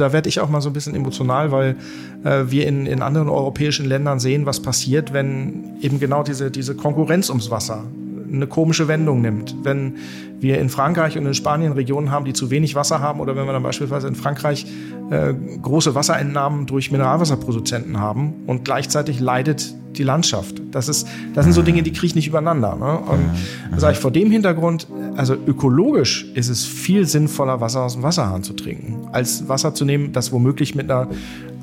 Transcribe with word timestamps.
Da 0.00 0.12
werde 0.12 0.28
ich 0.28 0.40
auch 0.40 0.48
mal 0.48 0.60
so 0.60 0.70
ein 0.70 0.72
bisschen 0.72 0.94
emotional, 0.94 1.52
weil 1.52 1.76
äh, 2.24 2.44
wir 2.48 2.66
in, 2.66 2.86
in 2.86 3.02
anderen 3.02 3.28
europäischen 3.28 3.86
Ländern 3.86 4.20
sehen, 4.20 4.46
was 4.46 4.60
passiert, 4.60 5.12
wenn 5.12 5.76
eben 5.80 5.98
genau 6.00 6.22
diese, 6.22 6.50
diese 6.50 6.74
Konkurrenz 6.74 7.28
ums 7.28 7.50
Wasser 7.50 7.84
eine 8.32 8.46
komische 8.46 8.88
Wendung 8.88 9.20
nimmt. 9.20 9.54
Wenn 9.62 9.94
wir 10.40 10.58
in 10.58 10.68
Frankreich 10.68 11.16
und 11.16 11.26
in 11.26 11.34
Spanien 11.34 11.72
Regionen 11.72 12.10
haben, 12.10 12.24
die 12.24 12.32
zu 12.32 12.50
wenig 12.50 12.74
Wasser 12.74 13.00
haben 13.00 13.20
oder 13.20 13.36
wenn 13.36 13.46
wir 13.46 13.52
dann 13.52 13.62
beispielsweise 13.62 14.08
in 14.08 14.14
Frankreich 14.14 14.66
äh, 15.10 15.32
große 15.62 15.94
Wasserentnahmen 15.94 16.66
durch 16.66 16.90
Mineralwasserproduzenten 16.90 17.98
haben 17.98 18.34
und 18.46 18.64
gleichzeitig 18.64 19.20
leidet 19.20 19.74
die 19.98 20.02
Landschaft. 20.02 20.60
Das, 20.70 20.88
ist, 20.88 21.06
das 21.34 21.44
sind 21.44 21.52
so 21.52 21.62
Dinge, 21.62 21.82
die 21.82 21.92
kriege 21.92 22.06
ich 22.06 22.14
nicht 22.14 22.28
übereinander. 22.28 22.76
Ne? 22.76 22.98
Und 22.98 23.30
da 23.72 23.80
sage 23.80 23.94
ich 23.94 23.98
vor 23.98 24.10
dem 24.10 24.30
Hintergrund, 24.30 24.86
also 25.16 25.34
ökologisch 25.34 26.26
ist 26.34 26.48
es 26.48 26.64
viel 26.64 27.06
sinnvoller, 27.06 27.60
Wasser 27.60 27.82
aus 27.82 27.94
dem 27.94 28.02
Wasserhahn 28.02 28.42
zu 28.42 28.52
trinken, 28.52 29.08
als 29.12 29.48
Wasser 29.48 29.74
zu 29.74 29.84
nehmen, 29.84 30.12
das 30.12 30.32
womöglich 30.32 30.74
mit 30.74 30.90
einer 30.90 31.08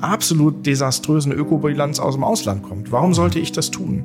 absolut 0.00 0.66
desaströsen 0.66 1.32
Ökobilanz 1.32 1.98
aus 1.98 2.14
dem 2.14 2.24
Ausland 2.24 2.62
kommt. 2.62 2.92
Warum 2.92 3.14
sollte 3.14 3.38
ich 3.38 3.52
das 3.52 3.70
tun? 3.70 4.04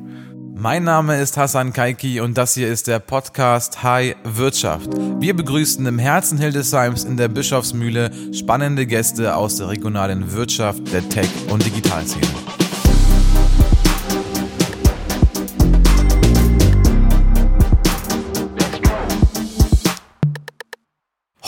Mein 0.61 0.83
Name 0.83 1.21
ist 1.21 1.37
Hassan 1.37 1.71
Kaiki 1.71 2.19
und 2.19 2.37
das 2.37 2.53
hier 2.53 2.67
ist 2.67 2.87
der 2.87 2.99
Podcast 2.99 3.81
High 3.81 4.17
Wirtschaft. 4.25 4.89
Wir 5.19 5.33
begrüßen 5.33 5.85
im 5.85 5.97
Herzen 5.97 6.37
Hildesheims 6.37 7.05
in 7.05 7.15
der 7.15 7.29
Bischofsmühle 7.29 8.11
spannende 8.33 8.85
Gäste 8.85 9.37
aus 9.37 9.55
der 9.55 9.69
regionalen 9.69 10.33
Wirtschaft, 10.33 10.91
der 10.91 11.07
Tech- 11.07 11.29
und 11.49 11.65
Digitalszene. 11.65 12.48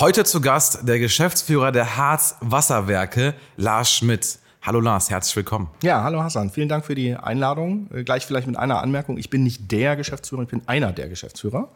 Heute 0.01 0.23
zu 0.23 0.41
Gast 0.41 0.87
der 0.87 0.97
Geschäftsführer 0.97 1.71
der 1.71 1.95
Harz 1.95 2.35
Wasserwerke, 2.41 3.35
Lars 3.55 3.93
Schmidt. 3.93 4.39
Hallo 4.63 4.79
Lars, 4.79 5.11
herzlich 5.11 5.35
willkommen. 5.35 5.69
Ja, 5.83 6.01
hallo 6.01 6.23
Hassan, 6.23 6.49
vielen 6.49 6.69
Dank 6.69 6.87
für 6.87 6.95
die 6.95 7.13
Einladung. 7.15 7.87
Äh, 7.93 8.03
gleich 8.03 8.25
vielleicht 8.25 8.47
mit 8.47 8.57
einer 8.57 8.81
Anmerkung. 8.81 9.19
Ich 9.19 9.29
bin 9.29 9.43
nicht 9.43 9.71
der 9.71 9.95
Geschäftsführer, 9.95 10.41
ich 10.41 10.47
bin 10.47 10.63
einer 10.65 10.91
der 10.91 11.07
Geschäftsführer. 11.07 11.69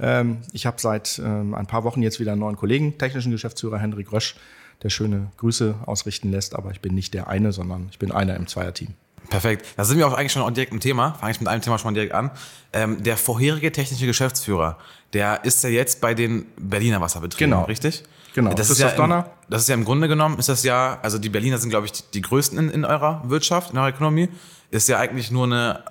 Ähm, 0.00 0.38
ich 0.52 0.66
habe 0.66 0.80
seit 0.80 1.22
ähm, 1.24 1.54
ein 1.54 1.68
paar 1.68 1.84
Wochen 1.84 2.02
jetzt 2.02 2.18
wieder 2.18 2.32
einen 2.32 2.40
neuen 2.40 2.56
Kollegen, 2.56 2.98
technischen 2.98 3.30
Geschäftsführer 3.30 3.78
Hendrik 3.78 4.10
Rösch, 4.10 4.34
der 4.82 4.90
schöne 4.90 5.30
Grüße 5.36 5.76
ausrichten 5.86 6.32
lässt. 6.32 6.56
Aber 6.56 6.72
ich 6.72 6.80
bin 6.80 6.96
nicht 6.96 7.14
der 7.14 7.28
eine, 7.28 7.52
sondern 7.52 7.86
ich 7.92 8.00
bin 8.00 8.10
einer 8.10 8.34
im 8.34 8.48
Zweierteam. 8.48 8.88
Perfekt. 9.30 9.66
Da 9.76 9.84
sind 9.84 9.98
wir 9.98 10.06
auch 10.06 10.14
eigentlich 10.14 10.32
schon 10.32 10.54
direkt 10.54 10.72
im 10.72 10.80
Thema. 10.80 11.14
Fange 11.14 11.32
ich 11.32 11.40
mit 11.40 11.48
einem 11.48 11.60
Thema 11.60 11.78
schon 11.78 11.94
direkt 11.94 12.14
an. 12.14 12.30
Ähm, 12.72 13.02
der 13.02 13.16
vorherige 13.16 13.70
technische 13.72 14.06
Geschäftsführer, 14.06 14.78
der 15.12 15.44
ist 15.44 15.62
ja 15.64 15.70
jetzt 15.70 16.00
bei 16.00 16.14
den 16.14 16.46
Berliner 16.56 17.00
Wasserbetrieben, 17.00 17.50
genau. 17.50 17.64
richtig? 17.64 18.04
Genau. 18.34 18.54
Das 18.54 18.70
ist, 18.70 18.78
ja 18.78 18.90
im, 18.90 19.24
das 19.48 19.62
ist 19.62 19.68
ja 19.68 19.74
im 19.74 19.84
Grunde 19.84 20.06
genommen, 20.06 20.38
ist 20.38 20.48
das 20.48 20.62
ja, 20.62 20.98
also 21.02 21.18
die 21.18 21.28
Berliner 21.28 21.58
sind, 21.58 21.70
glaube 21.70 21.86
ich, 21.86 21.92
die, 21.92 22.02
die 22.14 22.20
größten 22.20 22.58
in, 22.58 22.70
in 22.70 22.84
eurer 22.84 23.22
Wirtschaft, 23.24 23.72
in 23.72 23.78
eurer 23.78 23.88
Ökonomie. 23.88 24.28
Ist 24.70 24.88
ja 24.88 24.98
eigentlich 24.98 25.30
nur 25.30 25.44
eine 25.44 25.82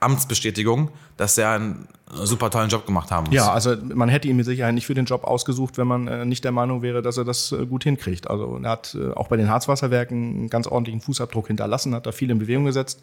Amtsbestätigung, 0.00 0.90
dass 1.16 1.38
er 1.38 1.52
einen 1.52 1.88
super 2.22 2.50
tollen 2.50 2.68
Job 2.68 2.86
gemacht 2.86 3.10
haben 3.10 3.26
muss. 3.26 3.34
Ja, 3.34 3.52
also 3.52 3.76
man 3.94 4.08
hätte 4.08 4.28
ihn 4.28 4.36
mit 4.36 4.46
Sicherheit 4.46 4.74
nicht 4.74 4.86
für 4.86 4.94
den 4.94 5.04
Job 5.04 5.24
ausgesucht, 5.24 5.78
wenn 5.78 5.86
man 5.86 6.08
äh, 6.08 6.24
nicht 6.24 6.44
der 6.44 6.52
Meinung 6.52 6.82
wäre, 6.82 7.02
dass 7.02 7.16
er 7.16 7.24
das 7.24 7.52
äh, 7.52 7.66
gut 7.66 7.84
hinkriegt. 7.84 8.28
Also 8.30 8.58
er 8.62 8.70
hat 8.70 8.96
äh, 8.98 9.12
auch 9.12 9.28
bei 9.28 9.36
den 9.36 9.48
Harzwasserwerken 9.48 10.16
einen 10.16 10.50
ganz 10.50 10.66
ordentlichen 10.66 11.00
Fußabdruck 11.00 11.46
hinterlassen, 11.48 11.94
hat 11.94 12.06
da 12.06 12.12
viel 12.12 12.30
in 12.30 12.38
Bewegung 12.38 12.64
gesetzt. 12.64 13.00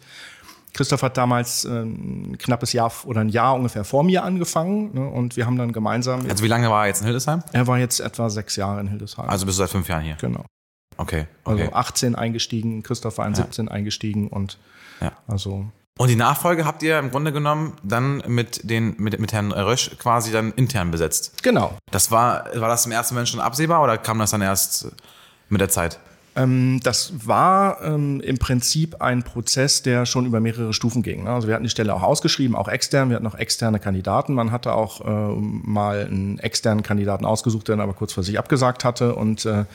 Christoph 0.74 1.02
hat 1.02 1.18
damals 1.18 1.66
ein 1.66 2.38
knappes 2.38 2.72
Jahr 2.72 2.90
oder 3.04 3.20
ein 3.20 3.28
Jahr 3.28 3.54
ungefähr 3.54 3.84
vor 3.84 4.04
mir 4.04 4.24
angefangen 4.24 4.94
ne, 4.94 5.06
und 5.06 5.36
wir 5.36 5.44
haben 5.44 5.58
dann 5.58 5.72
gemeinsam. 5.72 6.26
Also 6.26 6.42
wie 6.42 6.48
lange 6.48 6.70
war 6.70 6.84
er 6.84 6.86
jetzt 6.88 7.00
in 7.00 7.06
Hildesheim? 7.06 7.42
Er 7.52 7.66
war 7.66 7.78
jetzt 7.78 8.00
etwa 8.00 8.30
sechs 8.30 8.56
Jahre 8.56 8.80
in 8.80 8.88
Hildesheim. 8.88 9.28
Also 9.28 9.44
bist 9.44 9.58
du 9.58 9.64
seit 9.64 9.70
fünf 9.70 9.88
Jahren 9.88 10.02
hier? 10.02 10.16
Genau. 10.18 10.46
Okay. 10.96 11.26
okay. 11.44 11.62
Also 11.64 11.72
18 11.74 12.14
eingestiegen, 12.14 12.82
Christoph 12.82 13.18
war 13.18 13.26
in 13.26 13.34
ja. 13.34 13.42
17 13.42 13.68
eingestiegen 13.68 14.28
und 14.28 14.58
ja. 15.00 15.12
also. 15.26 15.66
Und 15.98 16.08
die 16.08 16.16
Nachfolge 16.16 16.64
habt 16.64 16.82
ihr 16.82 16.98
im 16.98 17.10
Grunde 17.10 17.32
genommen 17.32 17.74
dann 17.82 18.22
mit 18.26 18.68
den 18.68 18.94
mit, 18.98 19.18
mit 19.20 19.32
Herrn 19.32 19.52
Rösch 19.52 19.90
quasi 19.98 20.32
dann 20.32 20.52
intern 20.52 20.90
besetzt. 20.90 21.42
Genau. 21.42 21.76
Das 21.90 22.10
war 22.10 22.46
war 22.54 22.68
das 22.68 22.86
im 22.86 22.92
ersten 22.92 23.14
Moment 23.14 23.28
schon 23.28 23.40
absehbar 23.40 23.82
oder 23.82 23.98
kam 23.98 24.18
das 24.18 24.30
dann 24.30 24.42
erst 24.42 24.88
mit 25.48 25.60
der 25.60 25.68
Zeit? 25.68 26.00
Ähm, 26.34 26.80
das 26.82 27.12
war 27.26 27.82
ähm, 27.82 28.20
im 28.20 28.38
Prinzip 28.38 29.02
ein 29.02 29.22
Prozess, 29.22 29.82
der 29.82 30.06
schon 30.06 30.24
über 30.24 30.40
mehrere 30.40 30.72
Stufen 30.72 31.02
ging. 31.02 31.24
Ne? 31.24 31.30
Also 31.30 31.46
wir 31.46 31.54
hatten 31.54 31.64
die 31.64 31.70
Stelle 31.70 31.94
auch 31.94 32.02
ausgeschrieben, 32.02 32.56
auch 32.56 32.68
extern. 32.68 33.10
Wir 33.10 33.16
hatten 33.16 33.26
auch 33.26 33.34
externe 33.34 33.78
Kandidaten. 33.78 34.32
Man 34.32 34.50
hatte 34.50 34.72
auch 34.72 35.02
äh, 35.02 35.34
mal 35.38 36.06
einen 36.06 36.38
externen 36.38 36.82
Kandidaten 36.82 37.26
ausgesucht, 37.26 37.68
der 37.68 37.76
dann 37.76 37.82
aber 37.82 37.92
kurz 37.92 38.14
vor 38.14 38.22
sich 38.22 38.38
abgesagt 38.38 38.84
hatte. 38.84 39.14
Und 39.14 39.44
äh, 39.44 39.66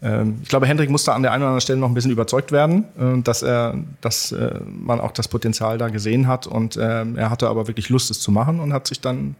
ich 0.00 0.48
glaube, 0.48 0.66
Hendrik 0.66 0.90
musste 0.90 1.12
an 1.12 1.22
der 1.22 1.32
einen 1.32 1.42
oder 1.42 1.48
anderen 1.48 1.60
Stelle 1.60 1.80
noch 1.80 1.88
ein 1.88 1.94
bisschen 1.94 2.12
überzeugt 2.12 2.52
werden, 2.52 2.84
äh, 2.98 3.20
dass 3.22 3.42
er, 3.42 3.74
dass 4.00 4.32
äh, 4.32 4.60
man 4.64 5.00
auch 5.00 5.10
das 5.10 5.28
Potenzial 5.28 5.76
da 5.78 5.88
gesehen 5.88 6.28
hat. 6.28 6.46
Und 6.46 6.78
ähm, 6.80 7.16
er 7.16 7.30
hatte 7.30 7.48
aber 7.48 7.66
wirklich 7.66 7.88
Lust, 7.88 8.10
es 8.10 8.20
zu 8.20 8.30
machen 8.30 8.60
und 8.60 8.72
hat 8.72 8.86
sich 8.86 9.00
dann 9.00 9.34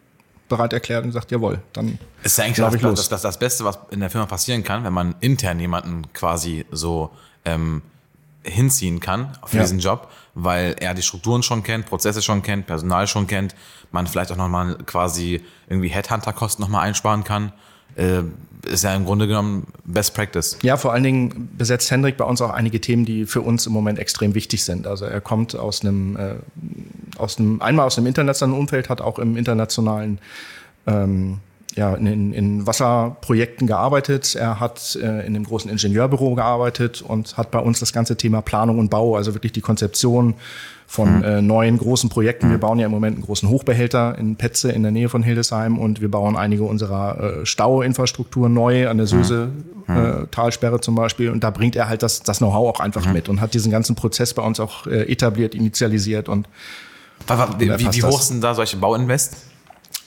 bereit 0.48 0.72
erklärt 0.72 1.04
und 1.04 1.10
gesagt, 1.10 1.30
jawohl, 1.30 1.60
dann 1.72 1.98
ist 2.22 2.38
ja 2.38 2.44
eigentlich 2.44 2.56
das, 2.56 2.74
ich 2.74 2.82
los. 2.82 2.98
Das, 2.98 3.08
das, 3.08 3.22
das 3.22 3.38
Beste, 3.38 3.64
was 3.64 3.78
in 3.91 4.00
der 4.00 4.10
Firma 4.10 4.26
passieren 4.26 4.64
kann, 4.64 4.82
wenn 4.82 4.92
man 4.92 5.14
intern 5.20 5.60
jemanden 5.60 6.12
quasi 6.12 6.64
so 6.70 7.10
ähm, 7.44 7.82
hinziehen 8.42 8.98
kann 8.98 9.36
für 9.44 9.58
ja. 9.58 9.62
diesen 9.62 9.78
Job, 9.78 10.10
weil 10.34 10.75
er 10.80 10.94
die 10.94 11.02
Strukturen 11.02 11.42
schon 11.42 11.62
kennt, 11.62 11.86
Prozesse 11.86 12.22
schon 12.22 12.42
kennt, 12.42 12.66
Personal 12.66 13.06
schon 13.06 13.26
kennt, 13.26 13.54
man 13.92 14.06
vielleicht 14.06 14.32
auch 14.32 14.36
nochmal 14.36 14.76
quasi 14.86 15.44
irgendwie 15.69 15.88
Headhunter-Kosten 15.88 16.62
nochmal 16.62 16.86
einsparen 16.86 17.25
kann. 17.25 17.52
Äh, 17.97 18.22
ist 18.66 18.84
ja 18.84 18.94
im 18.94 19.04
Grunde 19.04 19.26
genommen 19.26 19.66
Best 19.84 20.15
Practice. 20.15 20.59
Ja, 20.62 20.76
vor 20.76 20.93
allen 20.93 21.03
Dingen 21.03 21.49
besetzt 21.56 21.91
Hendrik 21.91 22.16
bei 22.16 22.25
uns 22.25 22.41
auch 22.43 22.50
einige 22.50 22.81
Themen, 22.81 23.04
die 23.04 23.26
für 23.26 23.41
uns 23.41 23.66
im 23.66 23.72
Moment 23.72 23.99
extrem 23.99 24.34
wichtig 24.34 24.65
sind. 24.65 24.87
Also 24.87 25.04
er 25.04 25.21
kommt 25.21 25.56
aus 25.56 25.82
einem, 25.82 26.16
äh, 26.16 26.34
aus 27.16 27.38
einem 27.38 27.62
einmal 27.62 27.87
aus 27.87 27.97
einem 27.99 28.06
internationalen 28.06 28.59
Umfeld, 28.59 28.88
hat 28.88 29.00
auch 29.00 29.19
im 29.19 29.37
internationalen 29.37 30.19
ähm, 30.87 31.38
ja, 31.75 31.94
in, 31.94 32.32
in 32.32 32.66
Wasserprojekten 32.66 33.66
gearbeitet. 33.66 34.34
Er 34.34 34.59
hat 34.59 34.97
äh, 34.97 35.26
in 35.26 35.37
einem 35.37 35.44
großen 35.44 35.70
Ingenieurbüro 35.70 36.34
gearbeitet 36.34 37.03
und 37.03 37.37
hat 37.37 37.50
bei 37.50 37.60
uns 37.60 37.78
das 37.78 37.93
ganze 37.93 38.16
Thema 38.16 38.43
Planung 38.43 38.78
und 38.78 38.91
Bau, 38.91 39.16
also 39.16 39.34
wirklich 39.34 39.53
die 39.53 39.60
Konzeption 39.60 40.34
von 40.91 41.19
mhm. 41.19 41.25
äh, 41.25 41.43
neuen 41.43 41.76
großen 41.76 42.09
Projekten. 42.09 42.49
Wir 42.49 42.56
mhm. 42.56 42.60
bauen 42.60 42.78
ja 42.78 42.87
im 42.87 42.91
Moment 42.91 43.16
einen 43.16 43.25
großen 43.25 43.47
Hochbehälter 43.47 44.16
in 44.16 44.37
Petze 44.37 44.72
in 44.72 44.82
der 44.82 44.91
Nähe 44.91 45.10
von 45.10 45.22
Hildesheim 45.22 45.78
und 45.78 46.00
wir 46.00 46.10
bauen 46.10 46.34
einige 46.34 46.65
unserer 46.65 47.41
äh, 47.43 47.47
Stauinfrastruktur 47.47 48.49
neu 48.49 48.88
an 48.88 48.97
der 48.97 49.06
Söse 49.06 49.50
mhm. 49.87 49.97
äh, 49.97 50.26
Talsperre 50.31 50.81
zum 50.81 50.94
Beispiel. 50.94 51.31
Und 51.31 51.44
da 51.44 51.50
bringt 51.50 51.76
er 51.76 51.91
halt 51.91 52.03
das, 52.03 52.22
das 52.22 52.38
Know-how 52.38 52.75
auch 52.75 52.81
einfach 52.81 53.04
mhm. 53.04 53.12
mit 53.12 53.28
und 53.28 53.43
hat 53.43 53.53
diesen 53.53 53.71
ganzen 53.71 53.97
Prozess 53.97 54.32
bei 54.32 54.43
uns 54.43 54.60
auch 54.60 54.87
äh, 54.87 55.12
etabliert, 55.12 55.54
initialisiert 55.54 56.31
und 56.31 56.49
wie, 57.59 57.69
wie, 57.69 57.93
wie 57.93 58.03
hoch 58.05 58.22
sind 58.22 58.43
da 58.43 58.55
solche 58.55 58.78
Bauinvest? 58.78 59.37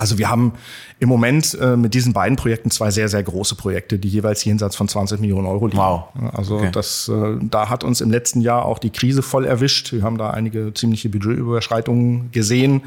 Also 0.02 0.18
wir 0.18 0.30
haben 0.30 0.54
im 1.00 1.10
Moment 1.10 1.56
äh, 1.62 1.78
mit 1.78 1.94
diesen 1.94 2.12
beiden 2.12 2.36
Projekten 2.36 2.72
zwei 2.72 2.90
sehr, 2.90 3.08
sehr 3.08 3.22
große 3.22 3.54
Projekte, 3.54 4.00
die 4.00 4.08
jeweils 4.08 4.44
jenseits 4.44 4.76
von 4.76 4.88
20 4.88 5.20
Millionen 5.20 5.46
Euro 5.46 5.68
liegen. 5.68 5.78
Wow. 5.78 6.06
Also 6.34 6.56
okay. 6.56 6.70
das, 6.72 7.08
äh, 7.08 7.38
da 7.40 7.70
hat 7.70 7.84
uns 7.84 8.02
im 8.02 8.10
letzten 8.10 8.42
Jahr 8.42 8.66
auch 8.66 8.80
die 8.80 8.90
Krise 8.90 9.22
voll 9.22 9.46
erwischt. 9.46 9.94
Wir 9.94 10.02
haben 10.02 10.18
da 10.18 10.32
einige 10.32 10.74
ziemliche 10.74 11.10
Budgetüberschreitungen 11.10 12.32
gesehen 12.32 12.82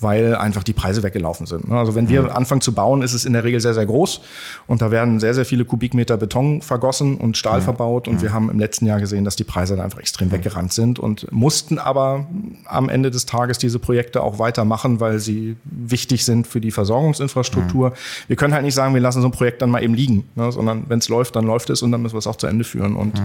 weil 0.00 0.36
einfach 0.36 0.62
die 0.62 0.72
Preise 0.72 1.02
weggelaufen 1.02 1.46
sind. 1.46 1.68
Ne? 1.68 1.76
Also 1.76 1.94
wenn 1.94 2.08
wir 2.08 2.22
mhm. 2.22 2.30
anfangen 2.30 2.60
zu 2.60 2.72
bauen, 2.72 3.02
ist 3.02 3.14
es 3.14 3.24
in 3.24 3.32
der 3.32 3.44
Regel 3.44 3.60
sehr, 3.60 3.74
sehr 3.74 3.86
groß 3.86 4.20
und 4.66 4.80
da 4.80 4.90
werden 4.90 5.18
sehr, 5.18 5.34
sehr 5.34 5.44
viele 5.44 5.64
Kubikmeter 5.64 6.16
Beton 6.16 6.62
vergossen 6.62 7.16
und 7.16 7.36
Stahl 7.36 7.60
mhm. 7.60 7.64
verbaut 7.64 8.06
und 8.06 8.16
mhm. 8.16 8.22
wir 8.22 8.32
haben 8.32 8.50
im 8.50 8.58
letzten 8.58 8.86
Jahr 8.86 9.00
gesehen, 9.00 9.24
dass 9.24 9.34
die 9.36 9.44
Preise 9.44 9.74
dann 9.74 9.84
einfach 9.84 9.98
extrem 9.98 10.30
weggerannt 10.30 10.72
sind 10.72 10.98
und 10.98 11.30
mussten 11.32 11.78
aber 11.78 12.26
am 12.66 12.88
Ende 12.88 13.10
des 13.10 13.26
Tages 13.26 13.58
diese 13.58 13.78
Projekte 13.78 14.22
auch 14.22 14.38
weitermachen, 14.38 15.00
weil 15.00 15.18
sie 15.18 15.56
wichtig 15.64 16.24
sind 16.24 16.46
für 16.46 16.60
die 16.60 16.70
Versorgungsinfrastruktur. 16.70 17.92
Wir 18.28 18.36
können 18.36 18.54
halt 18.54 18.64
nicht 18.64 18.74
sagen, 18.74 18.94
wir 18.94 19.00
lassen 19.00 19.20
so 19.20 19.28
ein 19.28 19.32
Projekt 19.32 19.62
dann 19.62 19.70
mal 19.70 19.82
eben 19.82 19.94
liegen, 19.94 20.28
ne? 20.36 20.52
sondern 20.52 20.84
wenn 20.88 21.00
es 21.00 21.08
läuft, 21.08 21.34
dann 21.34 21.44
läuft 21.44 21.70
es 21.70 21.82
und 21.82 21.90
dann 21.90 22.02
müssen 22.02 22.14
wir 22.14 22.20
es 22.20 22.26
auch 22.26 22.36
zu 22.36 22.46
Ende 22.46 22.64
führen. 22.64 22.94
Und 22.94 23.18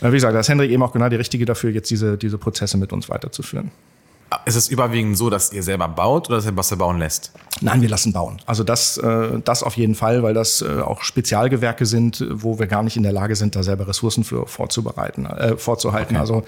äh, 0.00 0.10
wie 0.10 0.16
gesagt, 0.16 0.34
da 0.34 0.40
ist 0.40 0.48
Henrik 0.48 0.70
eben 0.70 0.82
auch 0.82 0.92
genau 0.92 1.08
die 1.08 1.16
Richtige 1.16 1.44
dafür, 1.44 1.70
jetzt 1.70 1.90
diese, 1.90 2.18
diese 2.18 2.38
Prozesse 2.38 2.78
mit 2.78 2.92
uns 2.92 3.08
weiterzuführen. 3.08 3.70
Ist 4.44 4.56
es 4.56 4.68
überwiegend 4.68 5.16
so, 5.16 5.30
dass 5.30 5.52
ihr 5.52 5.62
selber 5.62 5.86
baut 5.86 6.28
oder 6.28 6.36
dass 6.36 6.46
ihr 6.46 6.56
Wasser 6.56 6.76
bauen 6.76 6.98
lässt? 6.98 7.32
Nein, 7.60 7.80
wir 7.80 7.88
lassen 7.88 8.12
bauen. 8.12 8.40
Also 8.44 8.64
das, 8.64 8.98
äh, 8.98 9.40
das 9.44 9.62
auf 9.62 9.76
jeden 9.76 9.94
Fall, 9.94 10.22
weil 10.22 10.34
das 10.34 10.62
äh, 10.62 10.80
auch 10.80 11.02
Spezialgewerke 11.02 11.86
sind, 11.86 12.24
wo 12.30 12.58
wir 12.58 12.66
gar 12.66 12.82
nicht 12.82 12.96
in 12.96 13.04
der 13.04 13.12
Lage 13.12 13.36
sind, 13.36 13.54
da 13.54 13.62
selber 13.62 13.86
Ressourcen 13.86 14.24
für 14.24 14.46
vorzubereiten, 14.46 15.26
äh, 15.26 15.56
vorzuhalten. 15.56 16.16
Okay. 16.16 16.20
Also 16.20 16.42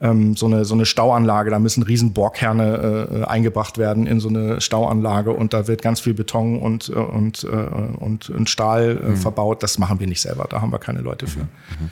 ähm, 0.00 0.36
so, 0.36 0.46
eine, 0.46 0.64
so 0.64 0.74
eine 0.74 0.86
Stauanlage, 0.86 1.50
da 1.50 1.58
müssen 1.58 1.82
riesen 1.82 2.12
Bohrkerne 2.12 3.08
äh, 3.12 3.24
eingebracht 3.24 3.78
werden 3.78 4.06
in 4.06 4.20
so 4.20 4.28
eine 4.28 4.60
Stauanlage 4.60 5.30
und 5.32 5.52
da 5.52 5.68
wird 5.68 5.82
ganz 5.82 6.00
viel 6.00 6.14
Beton 6.14 6.58
und, 6.58 6.88
äh, 6.88 6.92
und, 6.92 7.44
äh, 7.44 7.46
und, 7.46 8.30
und 8.30 8.48
Stahl 8.48 9.00
äh, 9.02 9.08
mhm. 9.10 9.16
verbaut. 9.16 9.62
Das 9.62 9.78
machen 9.78 10.00
wir 10.00 10.06
nicht 10.06 10.20
selber, 10.22 10.46
da 10.48 10.60
haben 10.60 10.72
wir 10.72 10.78
keine 10.78 11.00
Leute 11.00 11.26
für. 11.26 11.40
Mhm. 11.40 11.90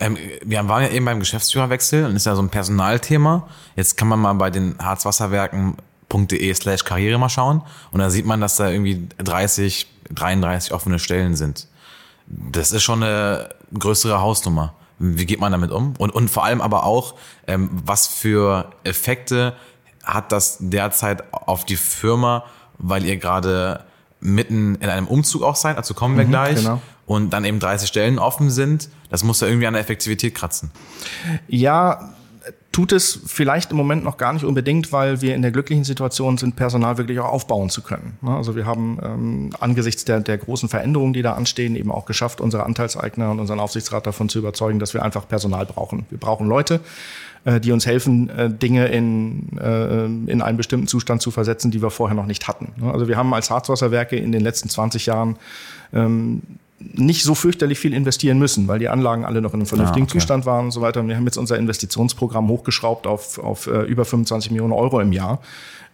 Ähm, 0.00 0.16
wir 0.42 0.66
waren 0.68 0.82
ja 0.82 0.88
eben 0.88 1.04
beim 1.04 1.20
Geschäftsführerwechsel 1.20 2.06
und 2.06 2.16
ist 2.16 2.26
ja 2.26 2.34
so 2.34 2.42
ein 2.42 2.48
Personalthema. 2.48 3.46
Jetzt 3.76 3.96
kann 3.96 4.08
man 4.08 4.18
mal 4.18 4.32
bei 4.32 4.50
den 4.50 4.76
harzwasserwerken.de 4.78 6.54
slash 6.54 6.84
Karriere 6.84 7.18
mal 7.18 7.28
schauen 7.28 7.62
und 7.92 8.00
da 8.00 8.10
sieht 8.10 8.26
man, 8.26 8.40
dass 8.40 8.56
da 8.56 8.70
irgendwie 8.70 9.08
30, 9.18 9.86
33 10.12 10.72
offene 10.72 10.98
Stellen 10.98 11.36
sind. 11.36 11.68
Das 12.26 12.72
ist 12.72 12.82
schon 12.82 13.02
eine 13.02 13.50
größere 13.78 14.20
Hausnummer. 14.20 14.74
Wie 14.98 15.26
geht 15.26 15.40
man 15.40 15.52
damit 15.52 15.70
um? 15.70 15.94
Und, 15.98 16.10
und 16.10 16.30
vor 16.30 16.44
allem 16.44 16.60
aber 16.60 16.84
auch, 16.84 17.14
ähm, 17.46 17.70
was 17.72 18.06
für 18.06 18.70
Effekte 18.84 19.54
hat 20.04 20.32
das 20.32 20.58
derzeit 20.60 21.32
auf 21.32 21.64
die 21.64 21.76
Firma, 21.76 22.44
weil 22.78 23.04
ihr 23.04 23.16
gerade 23.16 23.84
mitten 24.20 24.74
in 24.76 24.88
einem 24.88 25.06
Umzug 25.06 25.42
auch 25.42 25.56
seid, 25.56 25.78
dazu 25.78 25.94
kommen 25.94 26.18
wir 26.18 26.26
mhm, 26.26 26.30
gleich, 26.30 26.56
genau. 26.56 26.80
Und 27.10 27.30
dann 27.30 27.44
eben 27.44 27.58
30 27.58 27.88
Stellen 27.88 28.20
offen 28.20 28.50
sind. 28.50 28.88
Das 29.08 29.24
muss 29.24 29.40
ja 29.40 29.48
irgendwie 29.48 29.66
an 29.66 29.72
der 29.72 29.82
Effektivität 29.82 30.32
kratzen. 30.32 30.70
Ja, 31.48 32.14
tut 32.70 32.92
es 32.92 33.18
vielleicht 33.26 33.72
im 33.72 33.78
Moment 33.78 34.04
noch 34.04 34.16
gar 34.16 34.32
nicht 34.32 34.44
unbedingt, 34.44 34.92
weil 34.92 35.20
wir 35.20 35.34
in 35.34 35.42
der 35.42 35.50
glücklichen 35.50 35.82
Situation 35.82 36.38
sind, 36.38 36.54
Personal 36.54 36.98
wirklich 36.98 37.18
auch 37.18 37.32
aufbauen 37.32 37.68
zu 37.68 37.82
können. 37.82 38.16
Ne? 38.20 38.30
Also 38.30 38.54
wir 38.54 38.64
haben 38.64 39.00
ähm, 39.02 39.50
angesichts 39.58 40.04
der, 40.04 40.20
der 40.20 40.38
großen 40.38 40.68
Veränderungen, 40.68 41.12
die 41.12 41.22
da 41.22 41.32
anstehen, 41.32 41.74
eben 41.74 41.90
auch 41.90 42.06
geschafft, 42.06 42.40
unsere 42.40 42.62
Anteilseigner 42.62 43.32
und 43.32 43.40
unseren 43.40 43.58
Aufsichtsrat 43.58 44.06
davon 44.06 44.28
zu 44.28 44.38
überzeugen, 44.38 44.78
dass 44.78 44.94
wir 44.94 45.02
einfach 45.02 45.26
Personal 45.26 45.66
brauchen. 45.66 46.06
Wir 46.10 46.18
brauchen 46.18 46.46
Leute, 46.46 46.78
äh, 47.44 47.58
die 47.58 47.72
uns 47.72 47.86
helfen, 47.86 48.30
äh, 48.30 48.48
Dinge 48.48 48.86
in, 48.86 49.58
äh, 49.58 50.04
in 50.04 50.42
einen 50.42 50.56
bestimmten 50.56 50.86
Zustand 50.86 51.22
zu 51.22 51.32
versetzen, 51.32 51.72
die 51.72 51.82
wir 51.82 51.90
vorher 51.90 52.14
noch 52.14 52.26
nicht 52.26 52.46
hatten. 52.46 52.72
Ne? 52.76 52.92
Also 52.92 53.08
wir 53.08 53.16
haben 53.16 53.34
als 53.34 53.50
Harzwasserwerke 53.50 54.14
in 54.14 54.30
den 54.30 54.42
letzten 54.42 54.68
20 54.68 55.06
Jahren 55.06 55.36
ähm, 55.92 56.42
nicht 56.80 57.24
so 57.24 57.34
fürchterlich 57.34 57.78
viel 57.78 57.92
investieren 57.92 58.38
müssen, 58.38 58.66
weil 58.66 58.78
die 58.78 58.88
Anlagen 58.88 59.24
alle 59.24 59.40
noch 59.42 59.52
in 59.52 59.60
einem 59.60 59.66
vernünftigen 59.66 60.06
ja, 60.06 60.10
okay. 60.10 60.18
Zustand 60.18 60.46
waren 60.46 60.66
und 60.66 60.70
so 60.70 60.80
weiter. 60.80 61.00
Und 61.00 61.08
wir 61.08 61.16
haben 61.16 61.26
jetzt 61.26 61.36
unser 61.36 61.58
Investitionsprogramm 61.58 62.48
hochgeschraubt 62.48 63.06
auf, 63.06 63.38
auf 63.38 63.66
äh, 63.66 63.82
über 63.82 64.04
25 64.04 64.50
Millionen 64.50 64.72
Euro 64.72 65.00
im 65.00 65.12
Jahr. 65.12 65.40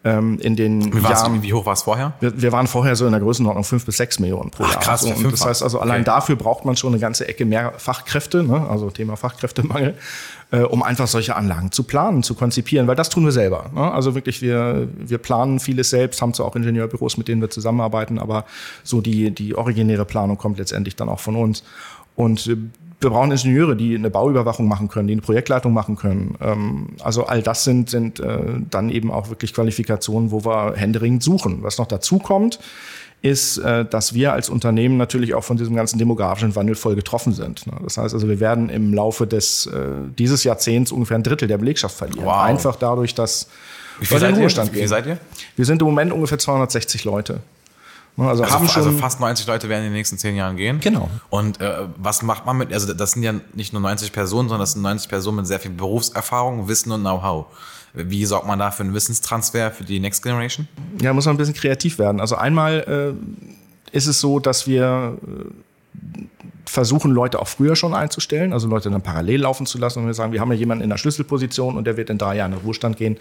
Ähm, 0.06 0.38
in 0.40 0.54
den 0.54 0.94
wie, 0.94 1.00
Jahren, 1.00 1.42
wie 1.42 1.52
hoch 1.52 1.66
war 1.66 1.72
es 1.72 1.82
vorher? 1.82 2.12
Wir, 2.20 2.40
wir, 2.40 2.52
waren 2.52 2.68
vorher 2.68 2.94
so 2.94 3.06
in 3.06 3.10
der 3.10 3.20
Größenordnung 3.20 3.64
fünf 3.64 3.84
bis 3.86 3.96
sechs 3.96 4.20
Millionen 4.20 4.50
pro 4.50 4.62
Ach, 4.64 4.74
Jahr. 4.74 4.80
Krass, 4.80 5.00
so, 5.00 5.10
und 5.10 5.32
das 5.32 5.44
heißt 5.44 5.62
also, 5.64 5.80
allein 5.80 6.02
okay. 6.02 6.04
dafür 6.04 6.36
braucht 6.36 6.64
man 6.64 6.76
schon 6.76 6.92
eine 6.92 7.00
ganze 7.00 7.26
Ecke 7.26 7.44
mehr 7.44 7.72
Fachkräfte, 7.78 8.44
ne? 8.44 8.68
also 8.70 8.90
Thema 8.90 9.16
Fachkräftemangel 9.16 9.96
äh, 10.52 10.60
um 10.60 10.82
einfach 10.82 11.08
solche 11.08 11.34
Anlagen 11.34 11.72
zu 11.72 11.82
planen, 11.82 12.22
zu 12.22 12.34
konzipieren, 12.34 12.86
weil 12.86 12.96
das 12.96 13.08
tun 13.08 13.24
wir 13.24 13.32
selber. 13.32 13.70
Ne? 13.74 13.90
Also 13.90 14.14
wirklich, 14.14 14.42
wir, 14.42 14.88
wir 14.96 15.18
planen 15.18 15.58
vieles 15.58 15.90
selbst, 15.90 16.22
haben 16.22 16.34
zwar 16.34 16.46
auch 16.46 16.56
Ingenieurbüros, 16.56 17.16
mit 17.16 17.28
denen 17.28 17.40
wir 17.40 17.50
zusammenarbeiten, 17.50 18.18
aber 18.18 18.44
so 18.84 19.00
die, 19.00 19.30
die 19.32 19.54
originäre 19.54 20.04
Planung 20.04 20.38
kommt 20.38 20.58
letztendlich 20.58 20.96
dann 20.96 21.08
auch 21.08 21.20
von 21.20 21.36
uns. 21.36 21.64
Und 22.14 22.46
äh, 22.46 22.56
wir 23.00 23.10
brauchen 23.10 23.30
Ingenieure, 23.30 23.76
die 23.76 23.94
eine 23.94 24.10
Bauüberwachung 24.10 24.68
machen 24.68 24.88
können, 24.88 25.06
die 25.08 25.12
eine 25.12 25.22
Projektleitung 25.22 25.72
machen 25.72 25.96
können. 25.96 26.36
Ähm, 26.40 26.88
also 27.02 27.26
all 27.26 27.42
das 27.42 27.64
sind, 27.64 27.90
sind 27.90 28.20
äh, 28.20 28.38
dann 28.70 28.90
eben 28.90 29.10
auch 29.10 29.28
wirklich 29.28 29.52
Qualifikationen, 29.52 30.30
wo 30.30 30.44
wir 30.44 30.74
händeringend 30.76 31.22
suchen. 31.22 31.62
Was 31.62 31.78
noch 31.78 31.86
dazu 31.86 32.18
kommt, 32.18 32.58
ist, 33.22 33.58
äh, 33.58 33.84
dass 33.84 34.14
wir 34.14 34.32
als 34.32 34.48
Unternehmen 34.48 34.96
natürlich 34.96 35.34
auch 35.34 35.44
von 35.44 35.56
diesem 35.56 35.74
ganzen 35.74 35.98
demografischen 35.98 36.54
Wandel 36.54 36.74
voll 36.74 36.94
getroffen 36.94 37.32
sind. 37.32 37.66
Ne? 37.66 37.74
Das 37.82 37.98
heißt 37.98 38.14
also, 38.14 38.28
wir 38.28 38.40
werden 38.40 38.70
im 38.70 38.94
Laufe 38.94 39.26
des, 39.26 39.66
äh, 39.66 39.88
dieses 40.18 40.44
Jahrzehnts 40.44 40.90
ungefähr 40.92 41.18
ein 41.18 41.22
Drittel 41.22 41.48
der 41.48 41.58
Belegschaft 41.58 41.96
verlieren. 41.96 42.24
Wow. 42.24 42.36
Einfach 42.38 42.76
dadurch, 42.76 43.14
dass 43.14 43.48
Wie 43.98 44.06
viel, 44.06 44.18
seid 44.18 44.36
ihr? 44.38 44.48
Wie 44.48 44.78
viel 44.78 44.88
seid 44.88 45.06
ihr? 45.06 45.18
Wir 45.54 45.64
sind 45.64 45.82
im 45.82 45.86
Moment 45.86 46.12
ungefähr 46.12 46.38
260 46.38 47.04
Leute. 47.04 47.40
Ne? 48.16 48.28
Also, 48.28 48.42
also, 48.42 48.54
haben 48.54 48.68
schon 48.68 48.84
also 48.84 48.98
fast 48.98 49.20
90 49.20 49.46
Leute 49.46 49.68
werden 49.68 49.84
in 49.84 49.90
den 49.90 49.94
nächsten 49.94 50.18
zehn 50.18 50.36
Jahren 50.36 50.56
gehen. 50.56 50.80
Genau. 50.80 51.10
Und 51.30 51.60
äh, 51.60 51.86
was 51.96 52.22
macht 52.22 52.46
man 52.46 52.56
mit, 52.56 52.72
also 52.72 52.92
das 52.92 53.12
sind 53.12 53.22
ja 53.22 53.34
nicht 53.54 53.72
nur 53.72 53.82
90 53.82 54.12
Personen, 54.12 54.48
sondern 54.48 54.62
das 54.62 54.72
sind 54.72 54.82
90 54.82 55.08
Personen 55.08 55.38
mit 55.38 55.46
sehr 55.46 55.60
viel 55.60 55.70
Berufserfahrung, 55.70 56.68
Wissen 56.68 56.92
und 56.92 57.00
Know-how. 57.00 57.46
Wie 57.92 58.24
sorgt 58.26 58.46
man 58.46 58.58
da 58.58 58.70
für 58.70 58.82
einen 58.82 58.94
Wissenstransfer 58.94 59.70
für 59.70 59.84
die 59.84 60.00
Next 60.00 60.22
Generation? 60.22 60.68
Ja, 61.00 61.12
muss 61.12 61.24
man 61.24 61.34
ein 61.34 61.38
bisschen 61.38 61.54
kreativ 61.54 61.98
werden. 61.98 62.20
Also 62.20 62.36
einmal 62.36 63.14
äh, 63.92 63.96
ist 63.96 64.06
es 64.06 64.20
so, 64.20 64.38
dass 64.38 64.66
wir 64.66 65.16
äh, 65.22 66.20
versuchen, 66.66 67.10
Leute 67.10 67.40
auch 67.40 67.48
früher 67.48 67.76
schon 67.76 67.94
einzustellen, 67.94 68.52
also 68.52 68.68
Leute 68.68 68.90
dann 68.90 69.00
parallel 69.00 69.42
laufen 69.42 69.66
zu 69.66 69.78
lassen 69.78 70.00
und 70.00 70.06
wir 70.06 70.14
sagen, 70.14 70.32
wir 70.32 70.40
haben 70.40 70.52
ja 70.52 70.58
jemanden 70.58 70.84
in 70.84 70.90
der 70.90 70.98
Schlüsselposition 70.98 71.76
und 71.76 71.86
der 71.86 71.96
wird 71.96 72.10
in 72.10 72.18
drei 72.18 72.36
Jahren 72.36 72.52
in 72.52 72.58
den 72.58 72.64
Ruhestand 72.64 72.96
gehen, 72.96 73.18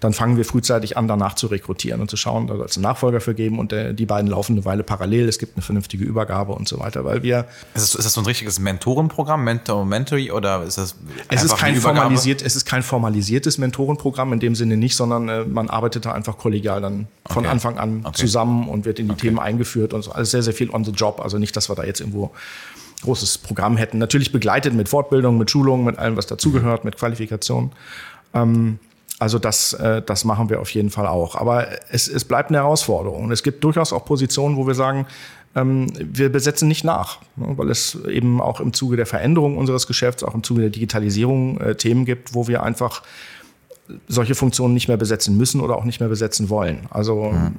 dann 0.00 0.12
fangen 0.12 0.36
wir 0.36 0.44
frühzeitig 0.44 0.96
an, 0.96 1.08
danach 1.08 1.34
zu 1.34 1.46
rekrutieren 1.46 2.00
und 2.00 2.10
zu 2.10 2.16
schauen, 2.16 2.46
da 2.46 2.56
soll 2.56 2.66
es 2.66 2.76
einen 2.76 2.82
Nachfolger 2.82 3.20
für 3.20 3.34
geben 3.34 3.58
und 3.58 3.72
der, 3.72 3.92
die 3.92 4.06
beiden 4.06 4.30
laufen 4.30 4.52
eine 4.52 4.64
Weile 4.64 4.82
parallel, 4.82 5.28
es 5.28 5.38
gibt 5.38 5.56
eine 5.56 5.62
vernünftige 5.62 6.04
Übergabe 6.04 6.52
und 6.52 6.68
so 6.68 6.78
weiter, 6.78 7.04
weil 7.04 7.22
wir... 7.22 7.46
Ist 7.74 7.94
das, 7.94 7.94
ist 7.94 8.04
das 8.04 8.14
so 8.14 8.20
ein 8.20 8.26
richtiges 8.26 8.58
Mentorenprogramm, 8.58 9.44
Mentor, 9.44 9.84
Mentory 9.84 10.30
oder 10.30 10.62
ist 10.62 10.78
das 10.78 10.96
es 11.28 11.44
ist 11.44 11.56
kein 11.56 11.76
formalisiert, 11.76 12.42
Es 12.42 12.56
ist 12.56 12.64
kein 12.64 12.82
formalisiertes 12.82 13.58
Mentorenprogramm 13.58 14.32
in 14.32 14.40
dem 14.40 14.54
Sinne 14.54 14.76
nicht, 14.76 14.96
sondern 14.96 15.28
äh, 15.28 15.44
man 15.44 15.70
arbeitet 15.70 16.06
da 16.06 16.12
einfach 16.12 16.38
kollegial 16.38 16.80
dann 16.80 17.08
von 17.26 17.44
okay. 17.44 17.52
Anfang 17.52 17.78
an 17.78 18.00
okay. 18.04 18.14
zusammen 18.14 18.68
und 18.68 18.84
wird 18.84 18.98
in 18.98 19.06
die 19.06 19.12
okay. 19.12 19.22
Themen 19.22 19.38
eingeführt 19.38 19.92
und 19.92 20.02
so. 20.02 20.12
Also 20.12 20.30
sehr, 20.30 20.42
sehr 20.42 20.52
viel 20.52 20.70
on 20.70 20.84
the 20.84 20.92
job, 20.92 21.20
also 21.20 21.38
nicht, 21.38 21.56
dass 21.56 21.68
wir 21.68 21.74
da 21.74 21.84
jetzt 21.84 22.00
irgendwo 22.00 22.32
großes 23.02 23.38
Programm 23.38 23.76
hätten. 23.76 23.98
Natürlich 23.98 24.32
begleitet 24.32 24.74
mit 24.74 24.88
Fortbildung, 24.88 25.38
mit 25.38 25.50
Schulung, 25.50 25.84
mit 25.84 25.98
allem, 25.98 26.16
was 26.16 26.26
dazugehört, 26.26 26.84
mit 26.84 26.96
Qualifikation. 26.96 27.72
Ähm, 28.34 28.78
also 29.18 29.38
das, 29.38 29.72
äh, 29.74 30.02
das 30.02 30.24
machen 30.24 30.50
wir 30.50 30.60
auf 30.60 30.70
jeden 30.70 30.90
Fall 30.90 31.06
auch. 31.06 31.36
Aber 31.36 31.66
es, 31.90 32.08
es 32.08 32.24
bleibt 32.24 32.50
eine 32.50 32.58
Herausforderung. 32.58 33.24
Und 33.24 33.32
es 33.32 33.42
gibt 33.42 33.64
durchaus 33.64 33.92
auch 33.92 34.04
Positionen, 34.04 34.56
wo 34.56 34.66
wir 34.66 34.74
sagen, 34.74 35.06
ähm, 35.54 35.86
wir 35.96 36.30
besetzen 36.30 36.68
nicht 36.68 36.84
nach, 36.84 37.20
ne, 37.36 37.54
weil 37.56 37.70
es 37.70 37.98
eben 38.08 38.40
auch 38.40 38.60
im 38.60 38.74
Zuge 38.74 38.96
der 38.96 39.06
Veränderung 39.06 39.56
unseres 39.56 39.86
Geschäfts, 39.86 40.22
auch 40.22 40.34
im 40.34 40.42
Zuge 40.42 40.60
der 40.60 40.70
Digitalisierung 40.70 41.58
äh, 41.60 41.74
Themen 41.74 42.04
gibt, 42.04 42.34
wo 42.34 42.46
wir 42.46 42.62
einfach 42.62 43.02
solche 44.08 44.34
Funktionen 44.34 44.74
nicht 44.74 44.88
mehr 44.88 44.96
besetzen 44.96 45.36
müssen 45.36 45.60
oder 45.60 45.76
auch 45.76 45.84
nicht 45.84 46.00
mehr 46.00 46.08
besetzen 46.08 46.50
wollen. 46.50 46.86
Also 46.90 47.30
mhm. 47.30 47.54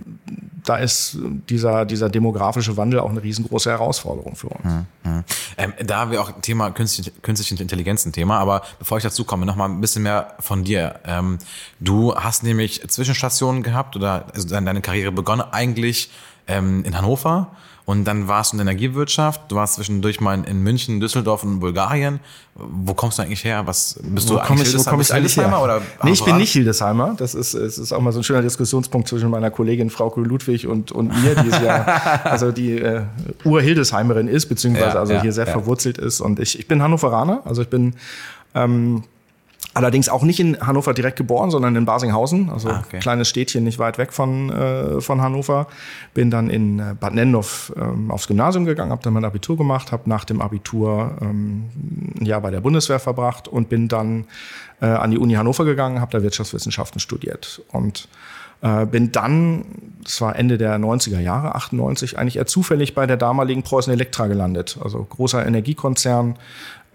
Da 0.67 0.75
ist 0.77 1.17
dieser, 1.49 1.85
dieser 1.85 2.09
demografische 2.09 2.75
Wandel 2.75 2.99
auch 2.99 3.09
eine 3.09 3.23
riesengroße 3.23 3.69
Herausforderung 3.69 4.35
für 4.35 4.47
uns. 4.49 4.65
Mhm. 4.65 5.23
Ähm, 5.57 5.73
da 5.85 5.99
haben 5.99 6.11
wir 6.11 6.21
auch 6.21 6.31
Thema 6.41 6.71
künstliche, 6.71 7.11
künstliche 7.21 7.61
Intelligenz 7.61 8.05
ein 8.05 8.11
Thema, 8.11 8.39
aber 8.39 8.61
bevor 8.77 8.97
ich 8.97 9.03
dazu 9.03 9.23
komme, 9.23 9.45
noch 9.45 9.55
mal 9.55 9.65
ein 9.65 9.79
bisschen 9.79 10.03
mehr 10.03 10.35
von 10.39 10.63
dir. 10.63 10.99
Ähm, 11.05 11.37
du 11.79 12.15
hast 12.15 12.43
nämlich 12.43 12.87
Zwischenstationen 12.87 13.63
gehabt 13.63 13.95
oder 13.95 14.25
also 14.33 14.47
deine 14.47 14.81
Karriere 14.81 15.11
begonnen 15.11 15.45
eigentlich 15.51 16.11
ähm, 16.47 16.83
in 16.83 16.97
Hannover 16.97 17.51
und 17.87 18.03
dann 18.03 18.27
warst 18.27 18.51
du 18.51 18.55
in 18.55 18.65
der 18.65 18.73
Energiewirtschaft, 18.73 19.49
du 19.49 19.55
warst 19.55 19.75
zwischendurch 19.75 20.19
mal 20.19 20.43
in 20.43 20.61
München, 20.61 20.99
Düsseldorf 20.99 21.43
und 21.45 21.61
Bulgarien. 21.61 22.19
Wo 22.53 22.93
kommst 22.93 23.17
du 23.17 23.21
eigentlich 23.23 23.45
her? 23.45 23.65
Was 23.65 23.97
bist 24.03 24.27
wo 24.27 24.33
du 24.33 24.39
eigentlich? 24.39 24.75
Ich, 24.75 24.85
wo 24.85 24.89
komm 24.89 24.99
ich 24.99 25.13
eigentlich 25.13 25.37
her? 25.37 25.61
Oder 25.63 25.81
nee, 26.03 26.11
ich 26.11 26.21
bin 26.21 26.35
nicht 26.35 26.51
Hildesheimer. 26.51 27.15
Das 27.17 27.33
ist, 27.33 27.53
es 27.53 27.77
ist 27.77 27.93
auch 27.93 28.01
mal 28.01 28.11
so 28.11 28.19
ein 28.19 28.23
schöner 28.23 28.41
Diskussionspunkt 28.41 29.07
zwischen 29.07 29.29
meiner 29.29 29.51
Kollegin 29.51 29.89
Frauke 29.89 30.19
Ludwig 30.19 30.67
und, 30.67 30.91
und 30.91 31.07
mir, 31.23 31.35
die 31.35 31.47
ist 31.47 31.61
ja, 31.61 31.85
also 32.25 32.51
die 32.51 32.73
äh, 32.73 33.03
Ur-Hildesheimerin 33.45 34.27
ist, 34.27 34.47
beziehungsweise 34.47 34.95
ja, 34.95 34.99
also 34.99 35.13
ja, 35.13 35.21
hier 35.21 35.31
sehr 35.31 35.45
ja. 35.45 35.53
verwurzelt 35.53 35.97
ist. 35.97 36.19
Und 36.19 36.41
ich, 36.41 36.59
ich 36.59 36.67
bin 36.67 36.83
Hannoveraner, 36.83 37.43
also 37.45 37.61
ich 37.61 37.69
bin 37.69 37.93
ähm, 38.53 39.03
Allerdings 39.77 40.09
auch 40.09 40.23
nicht 40.23 40.39
in 40.39 40.59
Hannover 40.59 40.95
direkt 40.95 41.17
geboren, 41.17 41.51
sondern 41.51 41.75
in 41.75 41.85
Basinghausen, 41.85 42.49
also 42.49 42.69
ah, 42.69 42.83
okay. 42.83 42.97
kleines 42.97 43.29
Städtchen 43.29 43.63
nicht 43.63 43.77
weit 43.77 43.99
weg 43.99 44.11
von, 44.11 44.49
äh, 44.49 45.01
von 45.01 45.21
Hannover. 45.21 45.67
Bin 46.15 46.31
dann 46.31 46.49
in 46.49 46.79
äh, 46.79 46.95
Bad 46.99 47.13
Nennendorf 47.13 47.71
ähm, 47.79 48.09
aufs 48.09 48.27
Gymnasium 48.27 48.65
gegangen, 48.65 48.89
habe 48.89 49.03
dann 49.03 49.13
mein 49.13 49.23
Abitur 49.23 49.55
gemacht, 49.55 49.91
habe 49.91 50.09
nach 50.09 50.25
dem 50.25 50.41
Abitur 50.41 51.15
ähm, 51.21 51.69
ein 52.19 52.25
Jahr 52.25 52.41
bei 52.41 52.49
der 52.49 52.61
Bundeswehr 52.61 52.97
verbracht 52.97 53.47
und 53.47 53.69
bin 53.69 53.87
dann 53.87 54.25
äh, 54.81 54.87
an 54.87 55.11
die 55.11 55.19
Uni 55.19 55.35
Hannover 55.35 55.63
gegangen, 55.63 56.01
habe 56.01 56.11
da 56.11 56.23
Wirtschaftswissenschaften 56.23 56.99
studiert 56.99 57.61
und 57.71 58.07
äh, 58.61 58.87
bin 58.87 59.11
dann, 59.11 59.65
das 60.03 60.19
war 60.21 60.35
Ende 60.35 60.57
der 60.57 60.77
90er 60.77 61.19
Jahre, 61.19 61.53
98, 61.53 62.17
eigentlich 62.17 62.37
eher 62.37 62.47
zufällig 62.47 62.95
bei 62.95 63.05
der 63.05 63.17
damaligen 63.17 63.61
Preußen 63.61 63.93
Elektra 63.93 64.25
gelandet, 64.25 64.79
also 64.83 65.03
großer 65.03 65.45
Energiekonzern, 65.45 66.37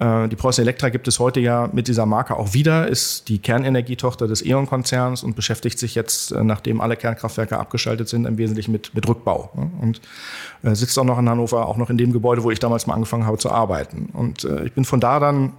die 0.03 0.37
Preußen 0.37 0.63
Elektra 0.63 0.89
gibt 0.89 1.07
es 1.07 1.19
heute 1.19 1.39
ja 1.39 1.69
mit 1.73 1.87
dieser 1.87 2.07
Marke 2.07 2.37
auch 2.37 2.55
wieder, 2.55 2.89
ist 2.89 3.29
die 3.29 3.39
Kernenergietochter 3.39 4.27
des 4.27 4.45
E.ON-Konzerns 4.45 5.23
und 5.23 5.37
beschäftigt 5.37 5.79
sich 5.79 5.95
jetzt, 5.95 6.33
äh, 6.33 6.43
nachdem 6.43 6.81
alle 6.81 6.97
Kernkraftwerke 6.97 7.59
abgeschaltet 7.59 8.09
sind, 8.09 8.25
im 8.25 8.39
Wesentlichen 8.39 8.73
mit, 8.73 8.95
mit 8.95 9.09
Rückbau. 9.09 9.51
Und 9.81 10.01
äh, 10.63 10.75
sitzt 10.75 10.99
auch 10.99 11.05
noch 11.05 11.19
in 11.19 11.29
Hannover, 11.29 11.69
auch 11.69 11.77
noch 11.77 11.91
in 11.91 11.99
dem 11.99 12.13
Gebäude, 12.13 12.43
wo 12.43 12.51
ich 12.51 12.59
damals 12.59 12.87
mal 12.87 12.95
angefangen 12.95 13.27
habe 13.27 13.39
zu 13.39 13.51
arbeiten. 13.51 14.09
Und 14.13 14.45
ich 14.65 14.73
bin 14.73 14.85
von 14.85 15.01
da 15.01 15.21
dann 15.21 15.53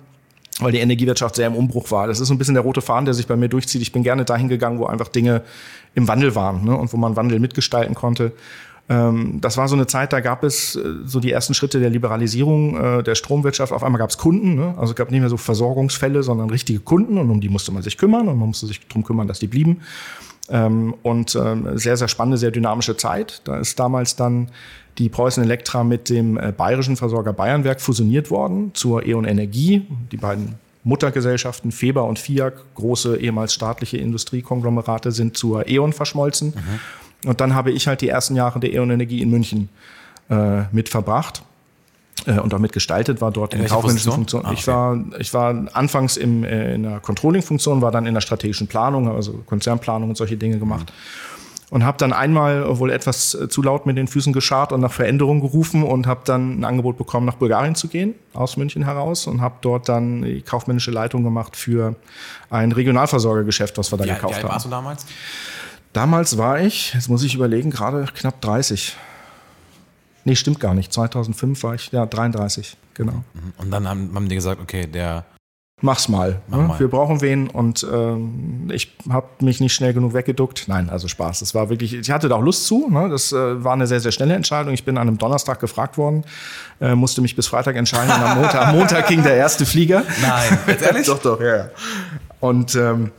weil 0.59 0.71
die 0.71 0.79
Energiewirtschaft 0.79 1.35
sehr 1.35 1.47
im 1.47 1.55
Umbruch 1.55 1.89
war. 1.91 2.07
Das 2.07 2.19
ist 2.19 2.27
so 2.27 2.33
ein 2.33 2.37
bisschen 2.37 2.53
der 2.53 2.63
rote 2.63 2.81
Faden, 2.81 3.05
der 3.05 3.13
sich 3.13 3.27
bei 3.27 3.35
mir 3.35 3.49
durchzieht. 3.49 3.81
Ich 3.81 3.91
bin 3.91 4.03
gerne 4.03 4.23
dahin 4.23 4.49
gegangen, 4.49 4.77
wo 4.77 4.85
einfach 4.85 5.07
Dinge 5.07 5.41
im 5.95 6.07
Wandel 6.07 6.35
waren 6.35 6.65
ne, 6.65 6.77
und 6.77 6.93
wo 6.93 6.97
man 6.97 7.15
Wandel 7.15 7.39
mitgestalten 7.39 7.95
konnte. 7.95 8.33
Ähm, 8.89 9.39
das 9.39 9.57
war 9.57 9.67
so 9.67 9.75
eine 9.75 9.87
Zeit, 9.87 10.11
da 10.11 10.19
gab 10.19 10.43
es 10.43 10.75
äh, 10.75 10.81
so 11.05 11.19
die 11.19 11.31
ersten 11.31 11.53
Schritte 11.53 11.79
der 11.79 11.89
Liberalisierung 11.89 12.75
äh, 12.75 13.03
der 13.03 13.15
Stromwirtschaft. 13.15 13.71
Auf 13.71 13.83
einmal 13.83 13.99
gab 13.99 14.09
es 14.09 14.17
Kunden, 14.17 14.55
ne? 14.55 14.75
also 14.77 14.91
es 14.91 14.95
gab 14.95 15.09
nicht 15.09 15.21
mehr 15.21 15.29
so 15.29 15.37
Versorgungsfälle, 15.37 16.21
sondern 16.21 16.49
richtige 16.49 16.79
Kunden 16.79 17.17
und 17.17 17.29
um 17.29 17.39
die 17.39 17.49
musste 17.49 17.71
man 17.71 17.81
sich 17.81 17.97
kümmern 17.97 18.27
und 18.27 18.37
man 18.37 18.49
musste 18.49 18.67
sich 18.67 18.85
darum 18.87 19.03
kümmern, 19.03 19.27
dass 19.27 19.39
die 19.39 19.47
blieben. 19.47 19.81
Ähm, 20.49 20.95
und 21.01 21.35
ähm, 21.35 21.77
sehr, 21.77 21.95
sehr 21.95 22.09
spannende, 22.09 22.37
sehr 22.37 22.51
dynamische 22.51 22.97
Zeit. 22.97 23.41
Da 23.45 23.57
ist 23.57 23.79
damals 23.79 24.17
dann 24.17 24.49
die 24.97 25.07
Preußen 25.07 25.41
Elektra 25.41 25.85
mit 25.85 26.09
dem 26.09 26.37
äh, 26.37 26.51
bayerischen 26.51 26.97
Versorger 26.97 27.31
Bayernwerk 27.31 27.79
fusioniert 27.79 28.29
worden 28.29 28.71
zur 28.73 29.05
E.ON 29.05 29.23
Energie. 29.23 29.87
Die 30.11 30.17
beiden 30.17 30.55
Muttergesellschaften 30.83 31.71
Feber 31.71 32.03
und 32.03 32.19
FIAC, 32.19 32.75
große 32.75 33.17
ehemals 33.17 33.53
staatliche 33.53 33.97
Industriekonglomerate, 33.97 35.13
sind 35.13 35.37
zur 35.37 35.69
E.ON 35.69 35.93
verschmolzen. 35.93 36.49
Mhm. 36.49 36.79
Und 37.25 37.41
dann 37.41 37.55
habe 37.55 37.71
ich 37.71 37.87
halt 37.87 38.01
die 38.01 38.09
ersten 38.09 38.35
Jahre 38.35 38.59
der 38.59 38.73
E.ON 38.73 38.91
Energie 38.91 39.21
in 39.21 39.29
München 39.29 39.69
äh, 40.29 40.63
mit 40.71 40.89
verbracht. 40.89 41.43
äh, 42.25 42.39
und 42.39 42.53
auch 42.53 42.59
mitgestaltet, 42.59 43.21
war 43.21 43.31
dort 43.31 43.53
in, 43.53 43.61
in 43.61 43.67
kaufmännischen 43.67 44.11
Funktion. 44.11 44.45
Ah, 44.45 44.49
okay. 44.49 44.59
Ich 44.59 44.67
war, 44.67 45.03
ich 45.19 45.33
war 45.33 45.65
anfangs 45.73 46.17
im, 46.17 46.43
äh, 46.43 46.75
in 46.75 46.83
der 46.83 46.99
Controlling-Funktion, 46.99 47.81
war 47.81 47.91
dann 47.91 48.05
in 48.05 48.13
der 48.13 48.21
strategischen 48.21 48.67
Planung, 48.67 49.09
also 49.09 49.43
Konzernplanung 49.45 50.09
und 50.09 50.15
solche 50.15 50.37
Dinge 50.37 50.59
gemacht. 50.59 50.91
Mhm 50.91 51.33
und 51.73 51.83
habe 51.83 51.97
dann 51.97 52.13
einmal 52.13 52.77
wohl 52.77 52.91
etwas 52.91 53.33
äh, 53.33 53.49
zu 53.49 53.63
laut 53.63 53.87
mit 53.87 53.97
den 53.97 54.07
Füßen 54.07 54.31
geschart 54.31 54.71
und 54.71 54.81
nach 54.81 54.91
Veränderung 54.91 55.41
gerufen 55.41 55.81
und 55.81 56.05
habe 56.05 56.21
dann 56.23 56.59
ein 56.59 56.65
Angebot 56.65 56.99
bekommen, 56.99 57.25
nach 57.25 57.37
Bulgarien 57.37 57.73
zu 57.73 57.87
gehen, 57.87 58.13
aus 58.35 58.57
München 58.57 58.83
heraus 58.83 59.25
und 59.25 59.41
habe 59.41 59.55
dort 59.61 59.89
dann 59.89 60.21
die 60.21 60.43
kaufmännische 60.43 60.91
Leitung 60.91 61.23
gemacht 61.23 61.57
für 61.57 61.95
ein 62.51 62.71
Regionalversorgergeschäft, 62.71 63.75
was 63.79 63.91
wir 63.91 63.97
da 63.97 64.05
ja, 64.05 64.13
gekauft 64.13 64.33
wie 64.33 64.35
alt 64.35 64.43
haben. 64.43 64.51
warst 64.51 64.65
du 64.67 64.69
damals? 64.69 65.05
Damals 65.93 66.37
war 66.37 66.59
ich, 66.59 66.93
jetzt 66.93 67.07
muss 67.07 67.23
ich 67.23 67.35
überlegen, 67.35 67.69
gerade 67.69 68.05
knapp 68.13 68.41
30. 68.41 68.97
Nee, 70.25 70.35
stimmt 70.35 70.59
gar 70.59 70.73
nicht. 70.73 70.91
2005 70.91 71.63
war 71.63 71.75
ich, 71.75 71.91
ja, 71.91 72.05
33, 72.05 72.77
genau. 72.93 73.23
Mhm. 73.33 73.53
Und 73.57 73.71
dann 73.71 73.87
haben, 73.87 74.11
haben 74.15 74.27
die 74.27 74.35
gesagt, 74.35 74.59
okay, 74.59 74.87
der 74.87 75.25
mach's 75.83 76.07
mal. 76.07 76.41
Mach 76.47 76.57
ne? 76.57 76.63
mal. 76.63 76.79
Wir 76.79 76.87
brauchen 76.87 77.21
wen 77.21 77.47
und 77.47 77.85
ähm, 77.91 78.69
ich 78.71 78.95
habe 79.09 79.27
mich 79.41 79.59
nicht 79.59 79.73
schnell 79.73 79.93
genug 79.93 80.13
weggeduckt. 80.13 80.65
Nein, 80.67 80.89
also 80.89 81.07
Spaß. 81.07 81.41
Das 81.41 81.53
war 81.53 81.69
wirklich, 81.69 81.93
ich 81.93 82.09
hatte 82.09 82.29
da 82.29 82.35
auch 82.35 82.41
Lust 82.41 82.65
zu. 82.65 82.89
Ne? 82.89 83.09
Das 83.09 83.31
äh, 83.31 83.63
war 83.63 83.73
eine 83.73 83.85
sehr, 83.85 83.99
sehr 83.99 84.11
schnelle 84.11 84.33
Entscheidung. 84.33 84.73
Ich 84.73 84.85
bin 84.85 84.97
an 84.97 85.07
einem 85.07 85.17
Donnerstag 85.17 85.59
gefragt 85.59 85.97
worden, 85.97 86.23
äh, 86.81 86.95
musste 86.95 87.21
mich 87.21 87.35
bis 87.35 87.47
Freitag 87.47 87.75
entscheiden 87.75 88.11
und 88.15 88.21
am 88.21 88.39
Montag, 88.39 88.67
am 88.67 88.75
Montag 88.77 89.07
ging 89.09 89.21
der 89.21 89.35
erste 89.35 89.65
Flieger. 89.65 90.03
Nein, 90.21 90.57
jetzt 90.67 90.83
ehrlich? 90.83 91.05
doch, 91.05 91.21
doch, 91.21 91.41
ja. 91.41 91.69
Und 92.39 92.75
ähm, 92.75 93.11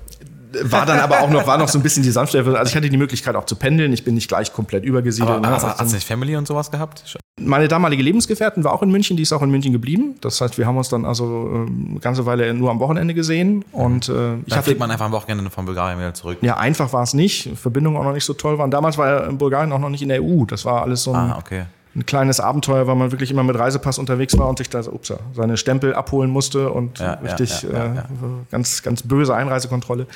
war 0.63 0.87
dann 0.87 1.01
aber 1.01 1.21
auch 1.21 1.31
noch, 1.31 1.47
war 1.47 1.59
noch 1.59 1.69
so 1.69 1.79
ein 1.79 1.83
bisschen 1.83 2.03
die 2.03 2.11
Sanftstelle. 2.11 2.59
Also 2.59 2.71
ich 2.71 2.77
hatte 2.77 2.89
die 2.89 2.97
Möglichkeit 2.97 3.37
auch 3.37 3.47
zu 3.47 3.57
pendeln. 3.57 3.93
Ich 3.93 4.05
bin 4.05 4.15
nicht 4.15 4.29
gleich 4.29 4.53
komplett 4.53 4.85
übergesiedelt. 4.85 5.37
Aber, 5.37 5.47
ne? 5.47 5.63
hast, 5.63 5.81
du 5.81 5.95
nicht 5.95 6.07
Family 6.07 6.37
und 6.37 6.47
sowas 6.47 6.71
gehabt? 6.71 7.17
Meine 7.41 7.69
damalige 7.69 8.03
Lebensgefährtin 8.03 8.65
war 8.65 8.73
auch 8.73 8.83
in 8.83 8.91
München, 8.91 9.17
die 9.17 9.23
ist 9.23 9.33
auch 9.33 9.43
in 9.43 9.51
München 9.51 9.73
geblieben. 9.73 10.17
Das 10.21 10.41
heißt, 10.41 10.59
wir 10.59 10.67
haben 10.67 10.77
uns 10.77 10.89
dann 10.89 11.05
also 11.05 11.67
äh, 11.69 11.91
eine 11.91 12.01
ganze 12.01 12.27
Weile 12.27 12.55
nur 12.55 12.71
am 12.71 12.81
Wochenende 12.81 13.15
gesehen. 13.15 13.65
Und 13.73 14.09
äh, 14.09 14.37
ich 14.47 14.55
da 14.55 14.63
fliegt 14.63 14.81
man 14.81 14.91
einfach 14.91 15.07
am 15.07 15.13
Wochenende 15.13 15.49
von 15.51 15.65
Bulgarien 15.65 15.99
wieder 15.99 16.15
zurück. 16.15 16.39
Ja, 16.43 16.57
einfach 16.57 16.93
war 16.93 17.03
es 17.03 17.15
nicht. 17.15 17.51
Verbindungen 17.57 17.99
auch 17.99 18.05
noch 18.05 18.13
nicht 18.13 18.25
so 18.25 18.35
toll 18.35 18.59
waren. 18.59 18.71
Damals 18.71 18.99
war 18.99 19.09
ja 19.09 19.31
Bulgarien 19.33 19.73
auch 19.73 19.79
noch 19.79 19.91
nicht 19.91 20.03
in 20.03 20.09
der 20.09 20.23
EU. 20.23 20.45
Das 20.47 20.65
war 20.65 20.83
alles 20.83 21.03
so 21.03 21.13
ein. 21.13 21.31
Ah, 21.31 21.39
okay 21.39 21.65
ein 21.97 22.07
kleines 22.07 22.41
Abenteuer, 22.41 22.87
weil 22.87 22.97
man 22.97 23.13
wirklich 23.13 23.31
immer 23.31 23.45
mit 23.45 23.59
Reisepass 23.59 23.99
unterwegs 23.99 24.37
war 24.37 24.49
und 24.49 24.59
sich 24.59 24.69
da 24.69 24.81
ups, 24.81 25.13
seine 25.33 25.57
Stempel 25.57 25.95
abholen 25.95 26.31
musste 26.31 26.71
und 26.71 26.99
ja, 26.99 27.15
richtig 27.15 27.63
ja, 27.63 27.71
ja, 27.71 28.01
äh, 28.01 28.05
ganz, 28.51 28.83
ganz 28.83 29.03
böse 29.03 29.35
Einreisekontrolle. 29.35 30.07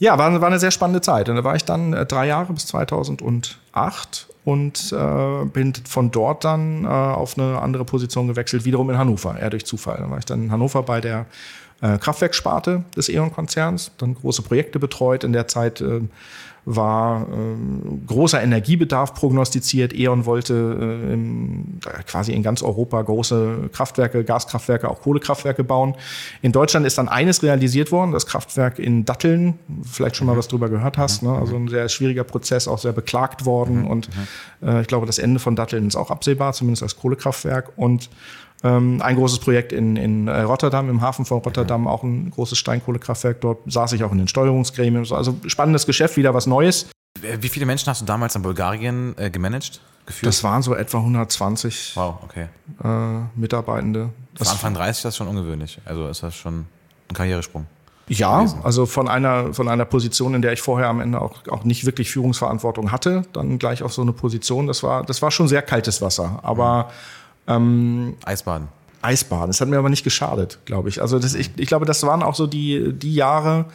Ja, 0.00 0.16
war, 0.16 0.40
war 0.40 0.48
eine 0.48 0.60
sehr 0.60 0.70
spannende 0.70 1.00
Zeit. 1.00 1.28
Und 1.28 1.36
da 1.36 1.44
war 1.44 1.56
ich 1.56 1.64
dann 1.64 1.92
äh, 1.92 2.06
drei 2.06 2.26
Jahre 2.26 2.52
bis 2.52 2.66
2008 2.66 4.28
und 4.44 4.92
äh, 4.92 5.44
bin 5.46 5.72
von 5.86 6.10
dort 6.10 6.44
dann 6.44 6.84
äh, 6.84 6.88
auf 6.88 7.36
eine 7.36 7.60
andere 7.60 7.84
Position 7.84 8.28
gewechselt, 8.28 8.64
wiederum 8.64 8.88
in 8.90 8.98
Hannover, 8.98 9.38
eher 9.38 9.50
durch 9.50 9.66
Zufall. 9.66 9.98
Da 9.98 10.10
war 10.10 10.18
ich 10.18 10.24
dann 10.24 10.44
in 10.44 10.52
Hannover 10.52 10.84
bei 10.84 11.00
der 11.00 11.26
äh, 11.80 11.98
Kraftwerkssparte 11.98 12.84
des 12.96 13.08
E.ON-Konzerns, 13.08 13.90
dann 13.98 14.14
große 14.14 14.42
Projekte 14.42 14.78
betreut. 14.78 15.24
In 15.24 15.32
der 15.32 15.48
Zeit 15.48 15.82
war 16.70 17.22
äh, 17.22 18.06
großer 18.06 18.42
Energiebedarf 18.42 19.14
prognostiziert. 19.14 19.94
E.ON 19.94 20.26
wollte 20.26 20.54
äh, 20.54 21.14
im, 21.14 21.80
quasi 22.06 22.32
in 22.32 22.42
ganz 22.42 22.62
Europa 22.62 23.00
große 23.00 23.70
Kraftwerke, 23.72 24.22
Gaskraftwerke, 24.22 24.90
auch 24.90 25.00
Kohlekraftwerke 25.00 25.64
bauen. 25.64 25.94
In 26.42 26.52
Deutschland 26.52 26.84
ist 26.86 26.98
dann 26.98 27.08
eines 27.08 27.42
realisiert 27.42 27.90
worden, 27.90 28.12
das 28.12 28.26
Kraftwerk 28.26 28.78
in 28.78 29.06
Datteln, 29.06 29.58
vielleicht 29.82 30.16
schon 30.16 30.26
mal 30.26 30.34
mhm. 30.34 30.38
was 30.38 30.48
drüber 30.48 30.68
gehört 30.68 30.98
hast. 30.98 31.22
Ne? 31.22 31.32
Also 31.32 31.56
ein 31.56 31.68
sehr 31.68 31.88
schwieriger 31.88 32.24
Prozess, 32.24 32.68
auch 32.68 32.78
sehr 32.78 32.92
beklagt 32.92 33.46
worden. 33.46 33.82
Mhm. 33.82 33.86
Und 33.86 34.10
äh, 34.62 34.82
ich 34.82 34.88
glaube, 34.88 35.06
das 35.06 35.18
Ende 35.18 35.40
von 35.40 35.56
Datteln 35.56 35.86
ist 35.86 35.96
auch 35.96 36.10
absehbar, 36.10 36.52
zumindest 36.52 36.82
als 36.82 36.96
Kohlekraftwerk. 36.96 37.72
Und 37.76 38.10
ähm, 38.64 39.00
ein 39.02 39.16
großes 39.16 39.38
Projekt 39.38 39.72
in, 39.72 39.96
in 39.96 40.28
äh, 40.28 40.40
Rotterdam, 40.40 40.90
im 40.90 41.00
Hafen 41.00 41.24
von 41.24 41.38
Rotterdam, 41.38 41.86
auch 41.86 42.02
ein 42.02 42.30
großes 42.30 42.58
Steinkohlekraftwerk. 42.58 43.40
Dort 43.40 43.70
saß 43.70 43.92
ich 43.92 44.02
auch 44.02 44.12
in 44.12 44.18
den 44.18 44.28
Steuerungsgremien. 44.28 45.06
Also 45.12 45.36
spannendes 45.46 45.86
Geschäft, 45.86 46.16
wieder 46.16 46.34
was 46.34 46.46
Neues. 46.46 46.88
Wie 47.20 47.48
viele 47.48 47.66
Menschen 47.66 47.88
hast 47.88 48.00
du 48.00 48.04
damals 48.04 48.34
in 48.34 48.42
Bulgarien 48.42 49.14
äh, 49.16 49.30
gemanagt? 49.30 49.80
Geführt? 50.06 50.28
Das 50.28 50.42
waren 50.42 50.62
so 50.62 50.74
etwa 50.74 50.98
120 50.98 51.92
wow, 51.94 52.16
okay. 52.22 52.48
äh, 52.82 53.38
Mitarbeitende. 53.38 54.10
Das 54.36 54.50
Anfang 54.50 54.74
30 54.74 55.02
das 55.02 55.14
ist 55.14 55.16
schon 55.18 55.28
ungewöhnlich. 55.28 55.78
Also 55.84 56.08
ist 56.08 56.22
das 56.22 56.34
schon 56.34 56.66
ein 57.08 57.14
Karrieresprung. 57.14 57.66
Ja, 58.08 58.38
gewesen. 58.38 58.60
also 58.62 58.86
von 58.86 59.06
einer, 59.06 59.52
von 59.52 59.68
einer 59.68 59.84
Position, 59.84 60.34
in 60.34 60.40
der 60.40 60.54
ich 60.54 60.62
vorher 60.62 60.88
am 60.88 61.00
Ende 61.00 61.20
auch, 61.20 61.46
auch 61.48 61.64
nicht 61.64 61.84
wirklich 61.84 62.10
Führungsverantwortung 62.10 62.90
hatte, 62.90 63.24
dann 63.34 63.58
gleich 63.58 63.82
auf 63.82 63.92
so 63.92 64.00
eine 64.00 64.12
Position. 64.12 64.66
Das 64.66 64.82
war, 64.82 65.04
das 65.04 65.20
war 65.20 65.30
schon 65.30 65.46
sehr 65.46 65.60
kaltes 65.60 66.00
Wasser. 66.00 66.40
Aber 66.42 66.84
mhm 66.84 67.17
ähm, 67.48 68.16
Eisbaden. 68.24 68.68
Eisbaden. 69.02 69.48
Das 69.48 69.60
hat 69.60 69.68
mir 69.68 69.78
aber 69.78 69.88
nicht 69.88 70.04
geschadet, 70.04 70.58
glaube 70.64 70.88
ich. 70.88 71.00
Also 71.00 71.18
das, 71.18 71.34
ich, 71.34 71.50
ich 71.56 71.68
glaube, 71.68 71.86
das 71.86 72.02
waren 72.02 72.22
auch 72.22 72.34
so 72.34 72.46
die, 72.46 72.92
die 72.92 73.14
Jahre, 73.14 73.66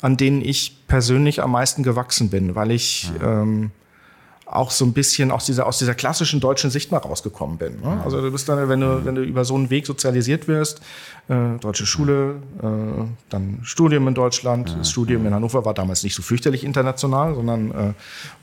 an 0.00 0.16
denen 0.16 0.40
ich 0.40 0.86
persönlich 0.86 1.42
am 1.42 1.52
meisten 1.52 1.82
gewachsen 1.82 2.30
bin, 2.30 2.54
weil 2.54 2.70
ich 2.70 3.10
ja. 3.20 3.42
ähm, 3.42 3.70
auch 4.50 4.70
so 4.70 4.84
ein 4.84 4.92
bisschen 4.92 5.30
aus 5.30 5.44
dieser, 5.44 5.66
aus 5.66 5.78
dieser 5.78 5.94
klassischen 5.94 6.40
deutschen 6.40 6.70
Sicht 6.70 6.90
mal 6.90 6.98
rausgekommen 6.98 7.58
bin. 7.58 7.80
Ne? 7.82 8.00
Also 8.04 8.20
du 8.20 8.30
bist 8.30 8.48
dann, 8.48 8.68
wenn 8.68 8.80
du, 8.80 9.04
wenn 9.04 9.14
du 9.14 9.22
über 9.22 9.44
so 9.44 9.54
einen 9.54 9.68
Weg 9.68 9.86
sozialisiert 9.86 10.48
wirst, 10.48 10.80
äh, 11.28 11.58
deutsche 11.60 11.84
Schule, 11.84 12.36
äh, 12.62 13.04
dann 13.28 13.60
Studium 13.62 14.08
in 14.08 14.14
Deutschland. 14.14 14.74
Das 14.78 14.90
Studium 14.90 15.26
in 15.26 15.34
Hannover 15.34 15.64
war 15.64 15.74
damals 15.74 16.02
nicht 16.02 16.14
so 16.14 16.22
fürchterlich 16.22 16.64
international, 16.64 17.34
sondern 17.34 17.70
äh, 17.70 17.92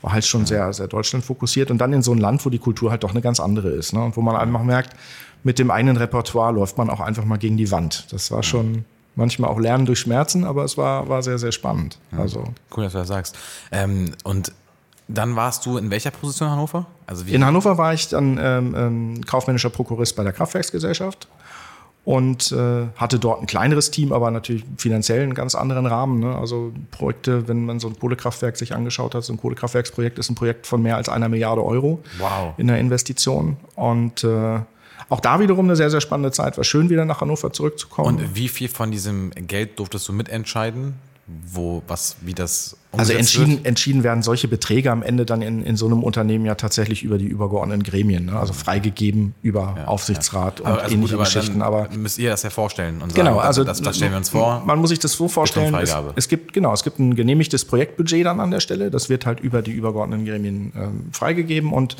war 0.02 0.12
halt 0.12 0.24
schon 0.24 0.46
sehr, 0.46 0.72
sehr 0.72 0.86
Deutschland 0.86 1.24
fokussiert. 1.24 1.70
Und 1.70 1.78
dann 1.78 1.92
in 1.92 2.02
so 2.02 2.12
ein 2.12 2.18
Land, 2.18 2.46
wo 2.46 2.50
die 2.50 2.60
Kultur 2.60 2.90
halt 2.90 3.02
doch 3.02 3.10
eine 3.10 3.20
ganz 3.20 3.40
andere 3.40 3.70
ist. 3.70 3.92
Ne? 3.92 4.04
Und 4.04 4.16
wo 4.16 4.22
man 4.22 4.36
einfach 4.36 4.62
merkt, 4.62 4.96
mit 5.42 5.58
dem 5.58 5.70
eigenen 5.70 5.96
Repertoire 5.96 6.52
läuft 6.52 6.78
man 6.78 6.88
auch 6.88 7.00
einfach 7.00 7.24
mal 7.24 7.38
gegen 7.38 7.56
die 7.56 7.70
Wand. 7.70 8.06
Das 8.12 8.30
war 8.30 8.42
schon 8.42 8.84
manchmal 9.16 9.50
auch 9.50 9.58
Lernen 9.58 9.86
durch 9.86 9.98
Schmerzen, 10.00 10.44
aber 10.44 10.64
es 10.64 10.76
war, 10.76 11.08
war 11.08 11.22
sehr, 11.22 11.38
sehr 11.38 11.52
spannend. 11.52 11.98
Also. 12.16 12.44
Cool, 12.76 12.84
dass 12.84 12.92
du 12.92 12.98
das 12.98 13.08
sagst. 13.08 13.36
Ähm, 13.72 14.12
und 14.22 14.52
dann 15.08 15.36
warst 15.36 15.66
du 15.66 15.76
in 15.76 15.90
welcher 15.90 16.10
Position 16.10 16.48
in 16.48 16.54
Hannover? 16.54 16.86
Also 17.06 17.24
in 17.26 17.44
Hannover 17.44 17.78
war 17.78 17.94
ich 17.94 18.08
dann 18.08 18.38
ähm, 18.40 18.74
ähm, 18.76 19.20
kaufmännischer 19.24 19.70
Prokurist 19.70 20.16
bei 20.16 20.24
der 20.24 20.32
Kraftwerksgesellschaft 20.32 21.28
und 22.04 22.52
äh, 22.52 22.86
hatte 22.96 23.18
dort 23.18 23.40
ein 23.40 23.46
kleineres 23.46 23.90
Team, 23.90 24.12
aber 24.12 24.30
natürlich 24.30 24.64
finanziell 24.78 25.22
einen 25.22 25.34
ganz 25.34 25.54
anderen 25.54 25.86
Rahmen. 25.86 26.20
Ne? 26.20 26.36
Also 26.36 26.72
Projekte, 26.90 27.46
wenn 27.46 27.66
man 27.66 27.78
so 27.78 27.88
ein 27.88 27.98
Kohlekraftwerk 27.98 28.56
sich 28.56 28.74
angeschaut 28.74 29.14
hat, 29.14 29.24
so 29.24 29.32
ein 29.32 29.38
Kohlekraftwerksprojekt 29.38 30.18
ist 30.18 30.30
ein 30.30 30.34
Projekt 30.34 30.66
von 30.66 30.82
mehr 30.82 30.96
als 30.96 31.08
einer 31.08 31.28
Milliarde 31.28 31.64
Euro 31.64 32.02
wow. 32.18 32.54
in 32.56 32.66
der 32.66 32.78
Investition. 32.78 33.56
Und 33.76 34.24
äh, 34.24 34.60
auch 35.08 35.20
da 35.20 35.38
wiederum 35.38 35.66
eine 35.66 35.76
sehr, 35.76 35.90
sehr 35.90 36.00
spannende 36.00 36.32
Zeit. 36.32 36.56
War 36.56 36.64
schön, 36.64 36.90
wieder 36.90 37.04
nach 37.04 37.20
Hannover 37.20 37.52
zurückzukommen. 37.52 38.08
Und 38.08 38.34
wie 38.34 38.48
viel 38.48 38.68
von 38.68 38.90
diesem 38.90 39.30
Geld 39.30 39.78
durftest 39.78 40.08
du 40.08 40.12
mitentscheiden? 40.12 40.94
wo, 41.26 41.82
was, 41.88 42.16
wie 42.20 42.34
das 42.34 42.76
Also 42.98 43.12
entschieden, 43.12 43.56
wird? 43.56 43.66
entschieden 43.66 44.02
werden 44.02 44.22
solche 44.22 44.48
Beträge 44.48 44.90
am 44.90 45.02
Ende 45.02 45.26
dann 45.26 45.42
in, 45.42 45.62
in 45.62 45.76
so 45.76 45.86
einem 45.86 46.02
Unternehmen 46.02 46.44
ja 46.44 46.54
tatsächlich 46.54 47.02
über 47.02 47.18
die 47.18 47.26
übergeordneten 47.26 47.82
Gremien, 47.82 48.26
ne? 48.26 48.38
also 48.38 48.52
freigegeben 48.52 49.34
über 49.42 49.74
ja, 49.76 49.84
Aufsichtsrat 49.86 50.60
ja. 50.60 50.66
und 50.66 50.80
also 50.80 50.94
ähnliche 50.94 51.16
gut, 51.16 51.24
Geschichten. 51.24 51.62
Aber 51.62 51.88
müsst 51.96 52.18
ihr 52.18 52.30
das 52.30 52.42
ja 52.42 52.50
vorstellen 52.50 53.02
und 53.02 53.14
genau, 53.14 53.36
sagen, 53.36 53.46
also 53.46 53.64
das, 53.64 53.80
das 53.82 53.96
stellen 53.96 54.12
wir 54.12 54.18
uns 54.18 54.30
vor. 54.30 54.62
Man 54.64 54.78
muss 54.78 54.90
sich 54.90 54.98
das 54.98 55.12
so 55.12 55.28
vorstellen. 55.28 55.74
Es, 55.74 55.94
es, 56.16 56.28
gibt 56.28 56.52
genau, 56.52 56.72
es 56.72 56.82
gibt 56.82 56.98
ein 56.98 57.14
genehmigtes 57.14 57.64
Projektbudget 57.64 58.26
dann 58.26 58.40
an 58.40 58.50
der 58.50 58.60
Stelle. 58.60 58.90
Das 58.90 59.08
wird 59.08 59.26
halt 59.26 59.40
über 59.40 59.62
die 59.62 59.72
übergeordneten 59.72 60.26
Gremien 60.26 60.72
ähm, 60.76 61.04
freigegeben 61.12 61.72
und 61.72 61.96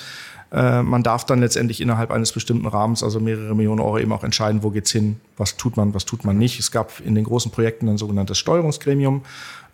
äh, 0.52 0.82
man 0.82 1.02
darf 1.02 1.24
dann 1.24 1.40
letztendlich 1.40 1.80
innerhalb 1.80 2.10
eines 2.10 2.32
bestimmten 2.32 2.66
Rahmens, 2.66 3.02
also 3.02 3.18
mehrere 3.18 3.54
Millionen 3.54 3.80
Euro, 3.80 3.98
eben 3.98 4.12
auch 4.12 4.22
entscheiden, 4.22 4.62
wo 4.62 4.70
geht's 4.70 4.92
hin, 4.92 5.20
was 5.36 5.56
tut 5.56 5.76
man, 5.76 5.92
was 5.94 6.04
tut 6.04 6.24
man 6.24 6.38
nicht. 6.38 6.60
Es 6.60 6.70
gab 6.70 7.00
in 7.00 7.14
den 7.14 7.24
großen 7.24 7.50
Projekten 7.50 7.88
ein 7.88 7.98
sogenanntes 7.98 8.38
Steuerungsgremium, 8.38 9.22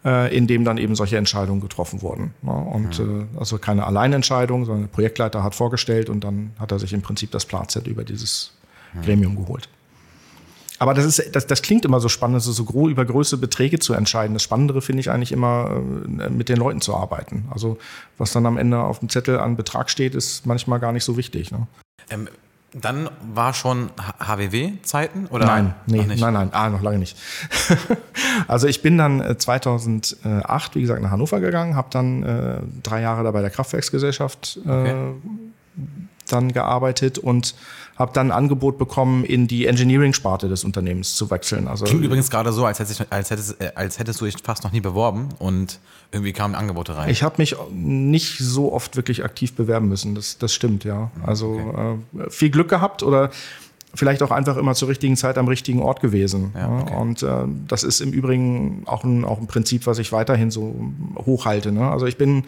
äh, 0.05 0.37
in 0.37 0.47
dem 0.47 0.65
dann 0.65 0.79
eben 0.79 0.95
solche 0.95 1.17
Entscheidungen 1.17 1.61
getroffen 1.61 2.03
wurden. 2.03 2.35
Und 2.43 2.99
mhm. 2.99 3.29
also 3.39 3.59
keine 3.59 3.87
Alleinentscheidung, 3.87 4.65
sondern 4.65 4.85
der 4.85 4.93
Projektleiter 4.93 5.43
hat 5.43 5.55
vorgestellt 5.55 6.11
und 6.11 6.25
dann 6.25 6.53
hat 6.59 6.73
er 6.73 6.79
sich 6.79 6.93
im 6.93 7.03
Prinzip 7.03 7.31
das 7.31 7.47
Platzett 7.47 7.87
über 7.87 8.05
dieses 8.05 8.53
Gremium 9.03 9.37
geholt. 9.37 9.69
Aber 10.83 10.95
das, 10.95 11.05
ist, 11.05 11.37
das, 11.37 11.47
das 11.47 11.63
klingt 11.63 11.85
immer 11.85 12.01
so 12.01 12.09
spannend, 12.09 12.35
also 12.35 12.51
so 12.51 12.65
groß 12.65 12.91
über 12.91 13.05
größere 13.05 13.39
Beträge 13.39 13.79
zu 13.79 13.95
entscheiden. 13.95 14.35
Das 14.35 14.43
Spannendere 14.43 14.83
finde 14.83 14.99
ich 14.99 15.11
eigentlich 15.11 15.31
immer, 15.31 15.81
äh, 16.19 16.29
mit 16.29 16.49
den 16.49 16.57
Leuten 16.57 16.81
zu 16.81 16.97
arbeiten. 16.97 17.45
Also 17.51 17.79
was 18.19 18.33
dann 18.33 18.47
am 18.47 18.59
Ende 18.59 18.81
auf 18.81 18.99
dem 18.99 19.09
Zettel 19.09 19.39
an 19.39 19.57
Betrag 19.57 19.91
steht, 19.91 20.17
ist 20.17 20.45
manchmal 20.45 20.81
gar 20.81 20.91
nicht 20.91 21.05
so 21.05 21.17
wichtig. 21.17 21.53
Ne? 21.53 21.69
Ähm, 22.11 22.27
dann 22.75 23.11
war 23.35 23.53
schon 23.53 23.91
HWW-Zeiten 24.19 25.27
oder? 25.27 25.47
Nein, 25.47 25.75
nee, 25.87 26.05
nein, 26.07 26.33
nein, 26.33 26.49
ah, 26.53 26.71
noch 26.71 26.83
lange 26.83 26.99
nicht. 26.99 27.17
also 28.49 28.67
ich 28.67 28.83
bin 28.83 28.97
dann 28.97 29.39
2008, 29.39 30.25
äh, 30.25 30.75
wie 30.75 30.81
gesagt, 30.81 31.03
nach 31.03 31.11
Hannover 31.11 31.41
gegangen, 31.41 31.77
habe 31.77 31.89
dann 31.91 32.23
äh, 32.23 32.61
drei 32.83 33.03
Jahre 33.03 33.25
da 33.25 33.31
bei 33.31 33.43
der 33.43 33.51
Kraftwerksgesellschaft 33.51 34.59
äh, 34.65 34.71
okay. 34.71 35.15
Dann 36.33 36.53
gearbeitet 36.53 37.19
und 37.19 37.55
habe 37.97 38.13
dann 38.13 38.29
ein 38.29 38.37
Angebot 38.37 38.79
bekommen, 38.79 39.25
in 39.25 39.47
die 39.47 39.67
Engineering-Sparte 39.67 40.49
des 40.49 40.65
Unternehmens 40.65 41.15
zu 41.15 41.31
wechseln. 41.31 41.69
Also 41.69 41.85
Klingt 41.85 42.05
übrigens 42.05 42.31
gerade 42.31 42.53
so, 42.53 42.65
als 42.65 42.79
hättest, 42.79 43.07
als, 43.11 43.31
hättest, 43.31 43.61
äh, 43.61 43.73
als 43.75 43.99
hättest 43.99 44.21
du 44.21 44.25
dich 44.25 44.37
fast 44.43 44.65
noch 44.65 44.73
nie 44.73 44.81
beworben 44.81 45.29
und 45.39 45.79
irgendwie 46.11 46.33
kamen 46.33 46.55
Angebote 46.55 46.97
rein. 46.97 47.11
Ich 47.11 47.23
habe 47.23 47.37
mich 47.39 47.57
nicht 47.71 48.39
so 48.39 48.73
oft 48.73 48.97
wirklich 48.97 49.25
aktiv 49.25 49.55
bewerben 49.55 49.89
müssen, 49.89 50.15
das, 50.15 50.39
das 50.39 50.53
stimmt, 50.53 50.85
ja. 50.85 51.11
Also 51.25 51.61
okay. 51.75 52.25
äh, 52.27 52.31
viel 52.31 52.51
Glück 52.51 52.69
gehabt 52.69 53.03
oder 53.03 53.31
vielleicht 53.95 54.23
auch 54.23 54.31
einfach 54.31 54.57
immer 54.57 54.75
zur 54.75 54.89
richtigen 54.89 55.17
Zeit 55.17 55.37
am 55.39 55.49
richtigen 55.49 55.81
Ort 55.83 56.01
gewesen. 56.01 56.53
Ja, 56.55 56.81
okay. 56.81 56.97
Und 56.97 57.23
äh, 57.23 57.45
das 57.69 57.85
ist 57.85 58.01
im 58.01 58.13
Übrigen 58.13 58.83
auch 58.87 59.05
ein, 59.05 59.25
auch 59.25 59.39
ein 59.39 59.47
Prinzip, 59.47 59.87
was 59.87 59.99
ich 59.99 60.13
weiterhin 60.13 60.51
so 60.51 60.75
hochhalte. 61.19 61.73
Ne? 61.73 61.91
Also 61.91 62.07
ich 62.07 62.17
bin 62.17 62.45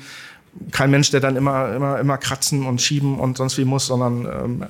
kein 0.71 0.91
Mensch, 0.91 1.11
der 1.11 1.21
dann 1.21 1.37
immer, 1.37 1.75
immer, 1.75 1.99
immer 1.99 2.19
kratzen 2.19 2.67
und 2.67 2.81
schieben 2.81 3.19
und 3.19 3.37
sonst 3.37 3.59
wie 3.59 3.65
muss, 3.65 3.87
sondern 3.87 4.27
ähm, 4.27 4.67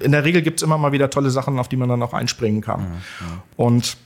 in 0.00 0.12
der 0.12 0.24
Regel 0.24 0.42
gibt's 0.42 0.62
immer 0.62 0.78
mal 0.78 0.92
wieder 0.92 1.10
tolle 1.10 1.30
Sachen, 1.30 1.58
auf 1.58 1.68
die 1.68 1.76
man 1.76 1.88
dann 1.88 2.02
auch 2.02 2.12
einspringen 2.12 2.60
kann. 2.60 2.80
Ja, 2.80 2.86
ja. 2.86 3.42
Und 3.56 3.96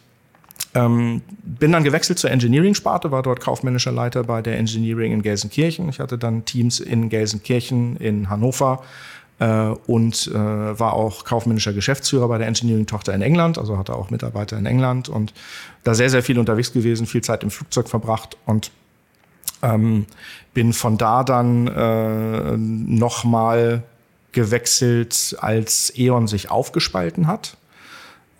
ähm, 0.74 1.22
bin 1.42 1.72
dann 1.72 1.82
gewechselt 1.82 2.18
zur 2.18 2.30
Engineering-Sparte, 2.30 3.10
war 3.10 3.22
dort 3.22 3.40
kaufmännischer 3.40 3.90
Leiter 3.90 4.24
bei 4.24 4.40
der 4.42 4.58
Engineering 4.58 5.12
in 5.12 5.22
Gelsenkirchen. 5.22 5.88
Ich 5.88 5.98
hatte 5.98 6.16
dann 6.16 6.44
Teams 6.44 6.78
in 6.78 7.08
Gelsenkirchen, 7.08 7.96
in 7.96 8.30
Hannover 8.30 8.84
äh, 9.40 9.70
und 9.86 10.28
äh, 10.28 10.34
war 10.34 10.92
auch 10.92 11.24
kaufmännischer 11.24 11.72
Geschäftsführer 11.72 12.28
bei 12.28 12.38
der 12.38 12.46
Engineering-Tochter 12.46 13.12
in 13.14 13.22
England, 13.22 13.58
also 13.58 13.78
hatte 13.78 13.96
auch 13.96 14.10
Mitarbeiter 14.10 14.56
in 14.58 14.66
England 14.66 15.08
und 15.08 15.34
da 15.82 15.94
sehr, 15.94 16.10
sehr 16.10 16.22
viel 16.22 16.38
unterwegs 16.38 16.72
gewesen, 16.72 17.06
viel 17.06 17.22
Zeit 17.22 17.42
im 17.42 17.50
Flugzeug 17.50 17.88
verbracht 17.88 18.36
und 18.46 18.70
ähm, 19.62 20.06
bin 20.54 20.72
von 20.72 20.98
da 20.98 21.24
dann 21.24 21.66
äh, 21.66 22.56
nochmal 22.56 23.82
gewechselt, 24.32 25.36
als 25.40 25.92
E.ON 25.96 26.26
sich 26.26 26.50
aufgespalten 26.50 27.26
hat. 27.26 27.56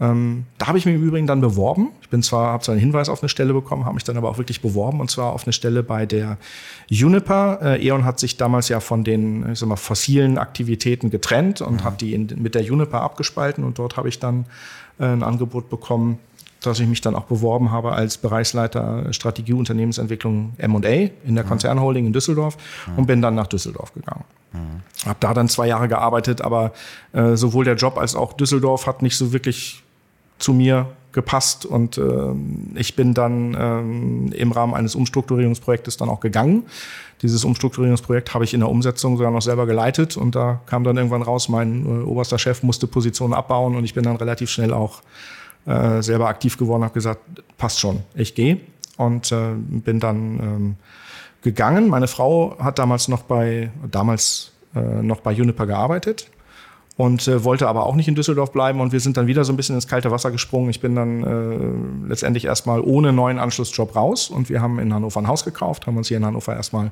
Ähm, 0.01 0.47
da 0.57 0.69
habe 0.69 0.79
ich 0.79 0.87
mich 0.87 0.95
im 0.95 1.03
Übrigen 1.03 1.27
dann 1.27 1.43
beworben. 1.43 1.89
Ich 2.01 2.09
bin 2.09 2.23
zwar, 2.23 2.53
habe 2.53 2.65
zwar 2.65 2.73
einen 2.73 2.81
Hinweis 2.81 3.11
auf 3.11 3.23
eine 3.23 3.29
Stelle 3.29 3.53
bekommen, 3.53 3.85
habe 3.85 3.95
mich 3.95 4.05
dann 4.05 4.17
aber 4.17 4.31
auch 4.31 4.39
wirklich 4.39 4.63
beworben 4.63 4.99
und 4.99 5.11
zwar 5.11 5.33
auf 5.33 5.45
eine 5.45 5.53
Stelle 5.53 5.83
bei 5.83 6.07
der 6.07 6.39
Juniper. 6.89 7.59
Äh, 7.63 7.87
E.ON 7.87 8.05
hat 8.05 8.19
sich 8.19 8.39
damals 8.39 8.71
ja 8.71 8.81
von 8.81 9.05
den 9.05 9.53
ich 9.53 9.59
sag 9.59 9.69
mal, 9.69 9.77
fossilen 9.77 10.39
Aktivitäten 10.39 11.11
getrennt 11.11 11.61
und 11.61 11.81
mhm. 11.81 11.85
hat 11.85 12.01
die 12.01 12.15
in, 12.15 12.29
mit 12.37 12.55
der 12.55 12.63
Juniper 12.63 13.03
abgespalten 13.03 13.63
und 13.63 13.79
dort 13.79 13.99
habe 13.99 14.09
ich 14.09 14.19
dann 14.19 14.47
äh, 14.99 15.05
ein 15.05 15.23
Angebot 15.23 15.69
bekommen, 15.69 16.19
dass 16.61 16.79
ich 16.79 16.87
mich 16.87 17.01
dann 17.01 17.15
auch 17.15 17.25
beworben 17.25 17.71
habe 17.71 17.93
als 17.93 18.19
Bereichsleiter 18.19 19.13
Strategie 19.13 19.55
Unternehmensentwicklung 19.55 20.53
M&A 20.59 20.89
in 21.27 21.35
der 21.35 21.45
Konzernholding 21.45 22.07
in 22.07 22.13
Düsseldorf 22.13 22.57
mhm. 22.87 22.99
und 22.99 23.07
bin 23.07 23.23
dann 23.23 23.35
nach 23.35 23.47
Düsseldorf 23.47 23.95
gegangen. 23.95 24.25
Mhm. 24.53 25.07
Habe 25.07 25.17
da 25.21 25.35
dann 25.35 25.49
zwei 25.49 25.67
Jahre 25.67 25.89
gearbeitet, 25.89 26.43
aber 26.43 26.73
äh, 27.13 27.37
sowohl 27.37 27.65
der 27.65 27.77
Job 27.77 27.97
als 27.99 28.15
auch 28.15 28.35
Düsseldorf 28.35 28.87
hat 28.87 29.03
nicht 29.03 29.17
so 29.17 29.33
wirklich 29.33 29.83
zu 30.39 30.53
mir 30.53 30.87
gepasst 31.13 31.67
und 31.67 31.99
äh, 31.99 32.03
ich 32.77 32.95
bin 32.95 33.15
dann 33.15 33.57
ähm, 33.59 34.33
im 34.33 34.53
Rahmen 34.53 34.75
eines 34.75 34.95
Umstrukturierungsprojektes 34.95 35.97
dann 35.97 36.09
auch 36.09 36.21
gegangen. 36.21 36.65
Dieses 37.23 37.45
Umstrukturierungsprojekt 37.45 38.33
habe 38.33 38.45
ich 38.45 38.55
in 38.55 38.61
der 38.61 38.69
Umsetzung 38.69 39.17
sogar 39.17 39.33
noch 39.33 39.43
selber 39.43 39.67
geleitet 39.67 40.17
und 40.17 40.37
da 40.37 40.61
kam 40.67 40.85
dann 40.85 40.97
irgendwann 40.97 41.23
raus, 41.23 41.49
mein 41.49 41.85
äh, 41.85 42.05
oberster 42.05 42.39
Chef 42.39 42.63
musste 42.63 42.87
Positionen 42.87 43.35
abbauen 43.35 43.75
und 43.77 43.85
ich 43.85 43.95
bin 43.95 44.05
dann 44.05 44.17
relativ 44.17 44.51
schnell 44.51 44.73
auch 44.73 45.03
äh, 45.67 46.03
selber 46.03 46.29
aktiv 46.29 46.57
geworden, 46.57 46.85
habe 46.85 46.95
gesagt, 46.95 47.21
passt 47.59 47.81
schon, 47.81 48.03
ich 48.15 48.35
gehe 48.35 48.61
und 48.97 49.33
äh, 49.33 49.53
bin 49.57 50.01
dann 50.01 50.17
ähm, 50.41 50.77
gegangen. 51.43 51.89
Meine 51.89 52.09
Frau 52.09 52.57
hat 52.59 52.79
damals 52.79 53.09
noch 53.09 53.23
bei 53.23 53.71
damals 53.91 54.53
äh, 54.75 54.81
noch 54.81 55.21
bei 55.21 55.33
Juniper 55.33 55.67
gearbeitet 55.67 56.31
und 56.97 57.27
äh, 57.29 57.45
wollte 57.45 57.69
aber 57.69 57.87
auch 57.87 57.95
nicht 57.95 58.09
in 58.09 58.15
Düsseldorf 58.15 58.53
bleiben 58.53 58.81
und 58.81 58.93
wir 58.93 59.01
sind 59.01 59.17
dann 59.17 59.27
wieder 59.27 59.45
so 59.45 59.53
ein 59.53 59.57
bisschen 59.57 59.75
ins 59.75 59.89
kalte 59.89 60.11
Wasser 60.11 60.31
gesprungen. 60.31 60.71
Ich 60.71 60.81
bin 60.81 60.95
dann 60.95 61.25
äh, 61.25 62.09
letztendlich 62.09 62.45
erstmal 62.45 62.81
ohne 62.81 63.13
neuen 63.13 63.39
Anschlussjob 63.39 63.97
raus 63.97 64.29
und 64.29 64.51
wir 64.51 64.61
haben 64.61 64.79
in 64.79 64.93
Hannover 64.93 65.21
ein 65.21 65.29
Haus 65.29 65.45
gekauft, 65.45 65.87
haben 65.87 65.97
uns 65.97 66.09
hier 66.09 66.19
in 66.19 66.27
Hannover 66.27 66.55
erstmal 66.55 66.91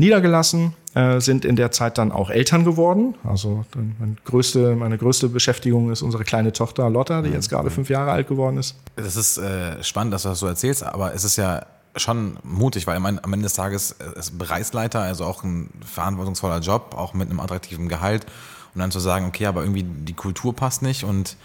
niedergelassen, 0.00 0.74
äh, 0.94 1.20
sind 1.20 1.44
in 1.44 1.54
der 1.54 1.70
Zeit 1.70 1.98
dann 1.98 2.10
auch 2.10 2.30
Eltern 2.30 2.64
geworden. 2.64 3.14
Also 3.22 3.64
meine 3.98 4.16
größte, 4.24 4.74
meine 4.74 4.98
größte 4.98 5.28
Beschäftigung 5.28 5.90
ist 5.92 6.02
unsere 6.02 6.24
kleine 6.24 6.52
Tochter 6.52 6.90
Lotta, 6.90 7.22
die 7.22 7.30
jetzt 7.30 7.48
gerade 7.48 7.70
fünf 7.70 7.88
Jahre 7.88 8.10
alt 8.10 8.26
geworden 8.26 8.58
ist. 8.58 8.74
Das 8.96 9.14
ist 9.14 9.38
äh, 9.38 9.82
spannend, 9.84 10.12
dass 10.12 10.24
du 10.24 10.30
das 10.30 10.40
so 10.40 10.46
erzählst, 10.46 10.82
aber 10.82 11.14
es 11.14 11.22
ist 11.24 11.36
ja 11.36 11.64
schon 11.96 12.38
mutig, 12.42 12.86
weil 12.86 12.96
am 12.96 13.06
Ende 13.06 13.42
des 13.42 13.54
Tages 13.54 13.96
ist 14.16 14.38
Bereichsleiter, 14.38 15.00
also 15.00 15.24
auch 15.24 15.42
ein 15.42 15.70
verantwortungsvoller 15.84 16.60
Job, 16.60 16.94
auch 16.96 17.14
mit 17.14 17.28
einem 17.28 17.40
attraktiven 17.40 17.88
Gehalt 17.88 18.26
und 18.74 18.80
dann 18.80 18.90
zu 18.90 19.00
sagen, 19.00 19.26
okay, 19.26 19.46
aber 19.46 19.62
irgendwie 19.62 19.82
die 19.82 20.14
Kultur 20.14 20.54
passt 20.54 20.82
nicht 20.82 21.04
und 21.04 21.36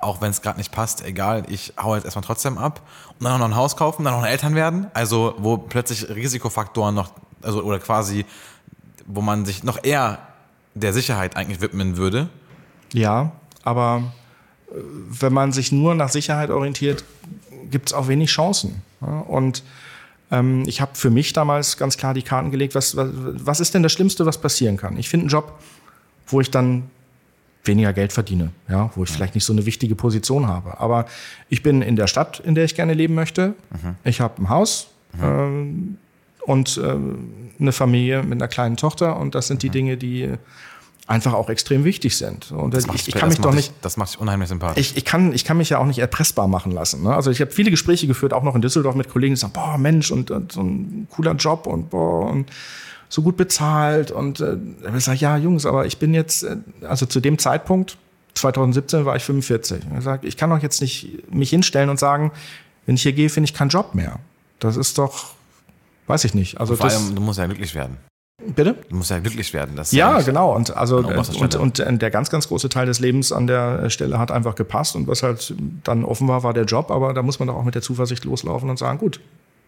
auch 0.00 0.20
wenn 0.20 0.30
es 0.30 0.42
gerade 0.42 0.58
nicht 0.58 0.72
passt, 0.72 1.04
egal, 1.04 1.44
ich 1.48 1.74
hau 1.80 1.94
jetzt 1.94 2.04
erstmal 2.04 2.24
trotzdem 2.24 2.58
ab 2.58 2.82
und 3.18 3.24
dann 3.24 3.34
auch 3.34 3.38
noch 3.38 3.46
ein 3.46 3.56
Haus 3.56 3.76
kaufen, 3.76 4.04
dann 4.04 4.14
noch 4.14 4.26
Eltern 4.26 4.54
werden, 4.54 4.88
also 4.94 5.34
wo 5.38 5.56
plötzlich 5.56 6.08
Risikofaktoren 6.08 6.94
noch, 6.94 7.12
also 7.42 7.62
oder 7.62 7.78
quasi, 7.78 8.24
wo 9.06 9.20
man 9.20 9.44
sich 9.44 9.64
noch 9.64 9.82
eher 9.82 10.18
der 10.74 10.92
Sicherheit 10.92 11.36
eigentlich 11.36 11.60
widmen 11.60 11.96
würde. 11.96 12.28
Ja, 12.92 13.32
aber 13.62 14.12
äh, 14.70 14.74
wenn 15.20 15.32
man 15.32 15.52
sich 15.52 15.72
nur 15.72 15.94
nach 15.94 16.08
Sicherheit 16.08 16.50
orientiert, 16.50 17.04
gibt 17.70 17.88
es 17.88 17.92
auch 17.92 18.08
wenig 18.08 18.30
Chancen. 18.30 18.82
Und 19.00 19.62
ähm, 20.30 20.64
ich 20.66 20.80
habe 20.80 20.92
für 20.94 21.10
mich 21.10 21.32
damals 21.32 21.76
ganz 21.76 21.96
klar 21.96 22.14
die 22.14 22.22
Karten 22.22 22.50
gelegt, 22.50 22.74
was, 22.74 22.96
was, 22.96 23.08
was 23.12 23.60
ist 23.60 23.74
denn 23.74 23.82
das 23.82 23.92
Schlimmste, 23.92 24.26
was 24.26 24.38
passieren 24.38 24.76
kann? 24.76 24.96
Ich 24.96 25.08
finde 25.08 25.24
einen 25.24 25.30
Job, 25.30 25.58
wo 26.26 26.40
ich 26.40 26.50
dann 26.50 26.90
weniger 27.64 27.92
Geld 27.92 28.12
verdiene, 28.12 28.50
ja, 28.68 28.90
wo 28.94 29.04
ich 29.04 29.10
ja. 29.10 29.16
vielleicht 29.16 29.34
nicht 29.34 29.44
so 29.44 29.52
eine 29.52 29.66
wichtige 29.66 29.94
Position 29.94 30.48
habe. 30.48 30.80
Aber 30.80 31.06
ich 31.48 31.62
bin 31.62 31.82
in 31.82 31.96
der 31.96 32.06
Stadt, 32.06 32.40
in 32.40 32.54
der 32.54 32.64
ich 32.64 32.74
gerne 32.74 32.94
leben 32.94 33.14
möchte. 33.14 33.54
Mhm. 33.70 33.96
Ich 34.04 34.20
habe 34.20 34.42
ein 34.42 34.48
Haus 34.48 34.88
mhm. 35.12 35.24
ähm, 35.24 35.98
und 36.46 36.78
äh, 36.78 36.96
eine 37.60 37.72
Familie 37.72 38.22
mit 38.22 38.40
einer 38.40 38.48
kleinen 38.48 38.76
Tochter 38.76 39.16
und 39.16 39.34
das 39.34 39.46
sind 39.46 39.56
mhm. 39.56 39.60
die 39.60 39.70
Dinge, 39.70 39.96
die 39.96 40.30
einfach 41.06 41.34
auch 41.34 41.50
extrem 41.50 41.84
wichtig 41.84 42.16
sind. 42.16 42.52
Und 42.52 42.74
das 42.74 42.86
ich, 42.94 43.08
ich 43.08 43.14
kann 43.14 43.28
mich 43.28 43.40
doch 43.40 43.52
nicht. 43.52 43.72
das 43.82 43.96
macht 43.96 44.10
sich 44.10 44.20
unheimlich 44.20 44.48
sympathisch. 44.48 44.90
Ich, 44.90 44.96
ich, 44.96 45.04
kann, 45.04 45.32
ich 45.32 45.44
kann 45.44 45.56
mich 45.56 45.70
ja 45.70 45.78
auch 45.78 45.86
nicht 45.86 45.98
erpressbar 45.98 46.46
machen 46.48 46.72
lassen. 46.72 47.02
Ne? 47.02 47.14
Also 47.14 47.30
ich 47.30 47.40
habe 47.40 47.50
viele 47.50 47.70
Gespräche 47.70 48.06
geführt, 48.06 48.32
auch 48.32 48.44
noch 48.44 48.54
in 48.54 48.62
Düsseldorf 48.62 48.94
mit 48.94 49.08
Kollegen, 49.10 49.34
die 49.34 49.40
sagen, 49.40 49.52
boah, 49.52 49.78
Mensch, 49.78 50.10
und, 50.10 50.30
und 50.30 50.52
so 50.52 50.62
ein 50.62 51.08
cooler 51.10 51.34
Job 51.34 51.66
und 51.66 51.90
boah, 51.90 52.30
und 52.30 52.50
so 53.08 53.22
gut 53.22 53.36
bezahlt. 53.36 54.10
Und 54.10 54.40
äh, 54.40 54.56
ich 54.96 55.04
sage, 55.04 55.18
ja, 55.18 55.36
Jungs, 55.36 55.66
aber 55.66 55.86
ich 55.86 55.98
bin 55.98 56.14
jetzt, 56.14 56.44
äh, 56.44 56.56
also 56.82 57.06
zu 57.06 57.20
dem 57.20 57.38
Zeitpunkt, 57.38 57.98
2017 58.34 59.04
war 59.04 59.16
ich 59.16 59.24
45. 59.24 59.82
Ich 59.98 60.04
sage, 60.04 60.26
ich 60.26 60.36
kann 60.36 60.50
doch 60.50 60.62
jetzt 60.62 60.80
nicht 60.80 61.30
mich 61.30 61.50
hinstellen 61.50 61.90
und 61.90 61.98
sagen, 61.98 62.32
wenn 62.86 62.94
ich 62.94 63.02
hier 63.02 63.12
gehe, 63.12 63.28
finde 63.28 63.46
ich 63.46 63.54
keinen 63.54 63.68
Job 63.68 63.94
mehr. 63.94 64.18
Das 64.58 64.76
ist 64.76 64.98
doch, 64.98 65.34
weiß 66.12 66.24
ich 66.24 66.34
nicht. 66.34 66.60
Also 66.60 66.76
Vor 66.76 66.86
das, 66.86 66.96
allem, 66.96 67.14
du 67.14 67.22
musst 67.22 67.38
ja 67.38 67.46
glücklich 67.46 67.74
werden. 67.74 67.96
Bitte? 68.54 68.74
Du 68.88 68.96
musst 68.96 69.10
ja 69.10 69.18
glücklich 69.18 69.52
werden. 69.54 69.76
Das 69.76 69.92
ja, 69.92 70.18
ja 70.18 70.22
genau. 70.22 70.54
Und 70.54 70.76
also 70.76 70.98
und, 70.98 71.54
und, 71.56 71.80
und 71.80 72.02
der 72.02 72.10
ganz, 72.10 72.28
ganz 72.28 72.48
große 72.48 72.68
Teil 72.68 72.86
des 72.86 72.98
Lebens 72.98 73.32
an 73.32 73.46
der 73.46 73.88
Stelle 73.88 74.18
hat 74.18 74.30
einfach 74.30 74.54
gepasst. 74.54 74.94
Und 74.94 75.06
was 75.06 75.22
halt 75.22 75.54
dann 75.84 76.04
offen 76.04 76.28
war, 76.28 76.42
war 76.42 76.52
der 76.52 76.64
Job. 76.64 76.90
Aber 76.90 77.14
da 77.14 77.22
muss 77.22 77.38
man 77.38 77.48
doch 77.48 77.54
auch 77.54 77.64
mit 77.64 77.74
der 77.74 77.82
Zuversicht 77.82 78.24
loslaufen 78.24 78.68
und 78.68 78.78
sagen, 78.78 78.98
gut, 78.98 79.20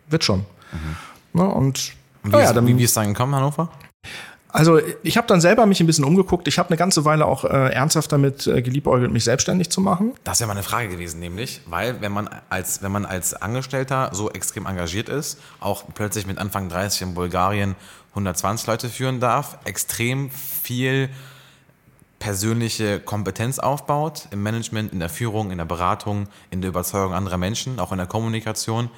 wird 0.09 0.25
schon. 0.25 0.41
Mhm. 0.73 1.41
Ne? 1.41 1.49
Und 1.49 1.93
wie, 2.25 2.33
ja, 2.33 2.41
ist, 2.41 2.53
dann, 2.53 2.67
wie, 2.67 2.77
wie 2.77 2.85
ist 2.85 2.97
dann 2.97 3.09
gekommen, 3.09 3.35
Hannover? 3.35 3.71
Also 4.55 4.81
ich 5.03 5.17
habe 5.17 5.27
dann 5.27 5.41
selber 5.41 5.67
mich 5.67 5.81
ein 5.81 5.87
bisschen 5.87 6.05
umgeguckt. 6.05 6.47
Ich 6.47 6.61
habe 6.61 6.69
eine 6.69 6.77
ganze 6.77 7.05
Weile 7.05 7.27
auch 7.27 7.45
äh, 7.45 7.73
ernsthaft 7.73 8.13
damit 8.13 8.47
äh, 8.47 8.63
geliebäugelt, 8.63 9.11
mich 9.11 9.25
selbstständig 9.25 9.69
zu 9.69 9.81
machen. 9.81 10.15
Das 10.23 10.39
wäre 10.39 10.47
mal 10.47 10.53
eine 10.53 10.63
Frage 10.63 10.89
gewesen, 10.89 11.19
nämlich, 11.19 11.61
weil 11.67 12.01
wenn 12.01 12.13
man 12.13 12.31
als 12.51 12.81
wenn 12.81 12.93
man 12.93 13.05
als 13.05 13.35
Angestellter 13.35 14.11
so 14.13 14.31
extrem 14.31 14.67
engagiert 14.67 15.09
ist, 15.09 15.41
auch 15.59 15.83
plötzlich 15.93 16.29
mit 16.29 16.39
Anfang 16.39 16.69
30 16.69 17.03
in 17.03 17.15
Bulgarien 17.15 17.75
120 18.11 18.69
Leute 18.69 18.89
führen 18.89 19.19
darf, 19.19 19.59
extrem 19.65 20.31
viel 20.31 21.09
persönliche 22.21 23.01
Kompetenz 23.01 23.59
aufbaut 23.59 24.29
im 24.31 24.45
Management, 24.45 24.93
in 24.93 25.01
der 25.01 25.09
Führung, 25.09 25.51
in 25.51 25.59
der 25.59 25.65
Beratung, 25.65 26.29
in 26.53 26.61
der 26.61 26.69
Überzeugung 26.69 27.13
anderer 27.13 27.39
Menschen, 27.39 27.81
auch 27.81 27.91
in 27.91 27.99
der 27.99 28.07
Kommunikation 28.07 28.89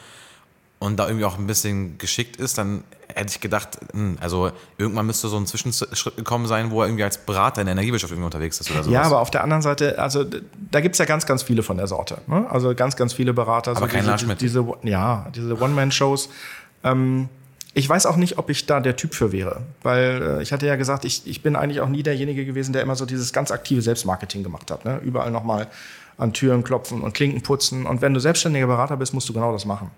und 0.79 0.99
da 0.99 1.07
irgendwie 1.07 1.25
auch 1.25 1.39
ein 1.39 1.47
bisschen 1.47 1.99
geschickt 1.99 2.37
ist, 2.37 2.59
dann 2.59 2.85
hätte 3.15 3.31
ich 3.31 3.41
gedacht, 3.41 3.79
hm, 3.93 4.19
also 4.21 4.51
irgendwann 4.77 5.07
müsste 5.07 5.29
so 5.29 5.37
ein 5.39 5.47
Zwischenschritt 5.47 6.17
gekommen 6.17 6.47
sein, 6.47 6.71
wo 6.71 6.83
er 6.83 6.89
irgendwie 6.89 7.05
als 7.05 7.19
Berater 7.19 7.62
in 7.62 7.67
der 7.67 7.73
Energiewirtschaft 7.73 8.12
irgendwie 8.12 8.27
unterwegs 8.27 8.61
ist 8.61 8.71
oder 8.71 8.83
so. 8.83 8.91
Ja, 8.91 9.03
aber 9.03 9.21
auf 9.21 9.31
der 9.31 9.43
anderen 9.43 9.62
Seite, 9.62 9.99
also 9.99 10.25
da 10.71 10.81
gibt 10.81 10.95
es 10.95 10.99
ja 10.99 11.07
ganz, 11.07 11.25
ganz 11.25 11.43
viele 11.43 11.62
von 11.62 11.79
der 11.79 11.87
Sorte. 11.87 12.19
Ne? 12.27 12.47
Also 12.51 12.75
ganz, 12.75 12.95
ganz 12.97 13.15
viele 13.15 13.33
Berater. 13.33 13.71
Aber 13.71 13.81
so 13.81 13.87
kein 13.87 14.05
diese, 14.05 14.37
diese, 14.37 14.67
Ja, 14.83 15.31
diese 15.35 15.59
One-Man-Shows. 15.59 16.29
Ähm, 16.85 17.31
ich 17.73 17.89
weiß 17.89 18.07
auch 18.07 18.17
nicht, 18.17 18.39
ob 18.39 18.51
ich 18.51 18.67
da 18.67 18.81
der 18.81 18.97
Typ 18.97 19.15
für 19.15 19.33
wäre, 19.33 19.62
weil 19.83 20.39
äh, 20.39 20.43
ich 20.43 20.53
hatte 20.53 20.67
ja 20.67 20.77
gesagt, 20.77 21.05
ich, 21.05 21.27
ich 21.27 21.43
bin 21.43 21.57
eigentlich 21.57 21.81
auch 21.81 21.89
nie 21.89 22.03
derjenige 22.03 22.45
gewesen, 22.45 22.73
der 22.73 22.83
immer 22.83 22.97
so 22.97 23.07
dieses 23.07 23.33
ganz 23.33 23.51
aktive 23.51 23.81
Selbstmarketing 23.81 24.43
gemacht 24.43 24.71
hat. 24.71 24.85
Ne? 24.85 25.01
Überall 25.03 25.31
nochmal 25.31 25.69
an 26.19 26.33
Türen 26.33 26.65
klopfen 26.65 27.03
und 27.03 27.15
Klinken 27.15 27.43
putzen. 27.43 27.87
Und 27.87 28.03
wenn 28.03 28.12
du 28.15 28.21
selbstständiger 28.21 28.67
Berater 28.67 28.97
bist, 28.97 29.15
musst 29.15 29.29
du 29.29 29.33
genau 29.33 29.53
das 29.53 29.65
machen 29.65 29.91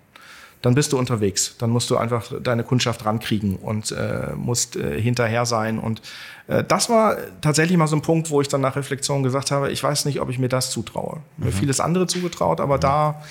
dann 0.61 0.75
bist 0.75 0.91
du 0.91 0.97
unterwegs. 0.97 1.55
Dann 1.57 1.69
musst 1.69 1.89
du 1.89 1.97
einfach 1.97 2.31
deine 2.41 2.63
Kundschaft 2.63 3.05
rankriegen 3.05 3.55
und 3.55 3.91
äh, 3.91 4.33
musst 4.35 4.75
äh, 4.75 5.01
hinterher 5.01 5.45
sein. 5.45 5.79
Und 5.79 6.01
äh, 6.47 6.63
das 6.63 6.89
war 6.89 7.17
tatsächlich 7.41 7.77
mal 7.77 7.87
so 7.87 7.95
ein 7.95 8.01
Punkt, 8.01 8.29
wo 8.29 8.41
ich 8.41 8.47
dann 8.47 8.61
nach 8.61 8.75
Reflexion 8.75 9.23
gesagt 9.23 9.51
habe, 9.51 9.71
ich 9.71 9.81
weiß 9.81 10.05
nicht, 10.05 10.19
ob 10.19 10.29
ich 10.29 10.39
mir 10.39 10.49
das 10.49 10.71
zutraue. 10.71 11.21
Mhm. 11.37 11.45
Mir 11.45 11.51
vieles 11.51 11.79
andere 11.79 12.07
zugetraut, 12.07 12.59
aber 12.59 12.77
mhm. 12.77 12.81
da 12.81 13.21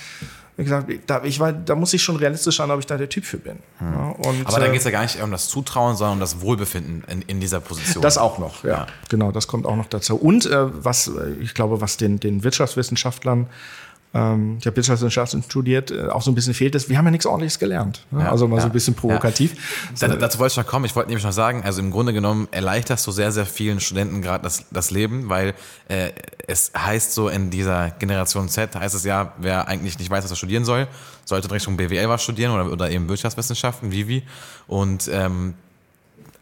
Wie 0.59 0.65
gesagt, 0.65 0.91
da, 1.07 1.23
ich 1.23 1.39
war, 1.39 1.53
da 1.53 1.73
muss 1.75 1.93
ich 1.93 2.03
schon 2.03 2.17
realistisch 2.17 2.57
sein, 2.57 2.69
ob 2.69 2.79
ich 2.79 2.85
da 2.85 2.97
der 2.97 3.07
Typ 3.07 3.23
für 3.23 3.37
bin. 3.37 3.59
Hm. 3.77 3.93
Ja, 3.93 4.09
und, 4.09 4.45
Aber 4.45 4.59
da 4.59 4.65
äh, 4.65 4.71
geht 4.71 4.79
es 4.79 4.83
ja 4.83 4.91
gar 4.91 5.03
nicht 5.03 5.21
um 5.23 5.31
das 5.31 5.47
Zutrauen, 5.47 5.95
sondern 5.95 6.15
um 6.15 6.19
das 6.19 6.41
Wohlbefinden 6.41 7.05
in, 7.09 7.21
in 7.21 7.39
dieser 7.39 7.61
Position. 7.61 8.01
Das 8.01 8.17
auch 8.17 8.39
noch, 8.39 8.65
ja. 8.65 8.69
ja. 8.69 8.87
Genau, 9.07 9.31
das 9.31 9.47
kommt 9.47 9.65
auch 9.65 9.77
noch 9.77 9.87
dazu. 9.87 10.17
Und 10.17 10.47
äh, 10.47 10.83
was, 10.83 11.07
äh, 11.07 11.31
ich 11.39 11.53
glaube, 11.53 11.79
was 11.79 11.95
den, 11.95 12.19
den 12.19 12.43
Wirtschaftswissenschaftlern 12.43 13.47
ähm, 14.11 14.57
ich 14.59 14.65
habe 14.65 14.75
Wirtschaftswissenschaften 14.75 15.43
studiert, 15.43 15.91
äh, 15.91 16.07
auch 16.07 16.23
so 16.23 16.31
ein 16.31 16.35
bisschen 16.35 16.55
fehlt 16.55 16.73
es. 16.73 16.89
Wir 16.89 16.97
haben 16.97 17.05
ja 17.05 17.11
nichts 17.11 17.27
ordentliches 17.27 17.59
gelernt. 17.59 18.05
Ne? 18.09 18.23
Ja, 18.23 18.31
also 18.31 18.47
mal 18.47 18.55
ja, 18.55 18.63
so 18.63 18.67
ein 18.67 18.71
bisschen 18.71 18.95
provokativ. 18.95 19.53
Ja. 19.99 20.07
Da, 20.07 20.15
dazu 20.15 20.39
wollte 20.39 20.53
ich 20.53 20.57
noch 20.57 20.65
kommen. 20.65 20.85
Ich 20.85 20.95
wollte 20.95 21.09
nämlich 21.09 21.23
noch 21.23 21.31
sagen, 21.31 21.61
also 21.63 21.79
im 21.79 21.91
Grunde 21.91 22.11
genommen 22.11 22.47
erleichterst 22.49 23.05
du 23.05 23.11
sehr, 23.11 23.31
sehr 23.31 23.45
vielen 23.45 23.79
Studenten 23.79 24.23
gerade 24.23 24.43
das, 24.43 24.65
das 24.71 24.89
Leben, 24.89 25.29
weil 25.29 25.53
äh, 25.89 26.09
es 26.47 26.71
heißt 26.75 27.13
so 27.13 27.29
in 27.29 27.51
dieser 27.51 27.91
Generation 27.91 28.49
Z, 28.49 28.75
heißt 28.75 28.95
es 28.95 29.03
ja, 29.03 29.33
wer 29.37 29.67
eigentlich 29.67 29.99
nicht 29.99 30.09
weiß, 30.09 30.23
was 30.23 30.31
er 30.31 30.37
studieren 30.37 30.65
soll, 30.65 30.87
sollte 31.25 31.47
in 31.47 31.51
Richtung 31.51 31.77
BWL 31.77 32.09
was 32.09 32.23
studieren 32.23 32.51
oder, 32.53 32.71
oder 32.71 32.89
eben 32.89 33.07
Wirtschaftswissenschaften, 33.09 33.91
Vivi. 33.91 34.23
Und 34.67 35.07
ähm, 35.13 35.53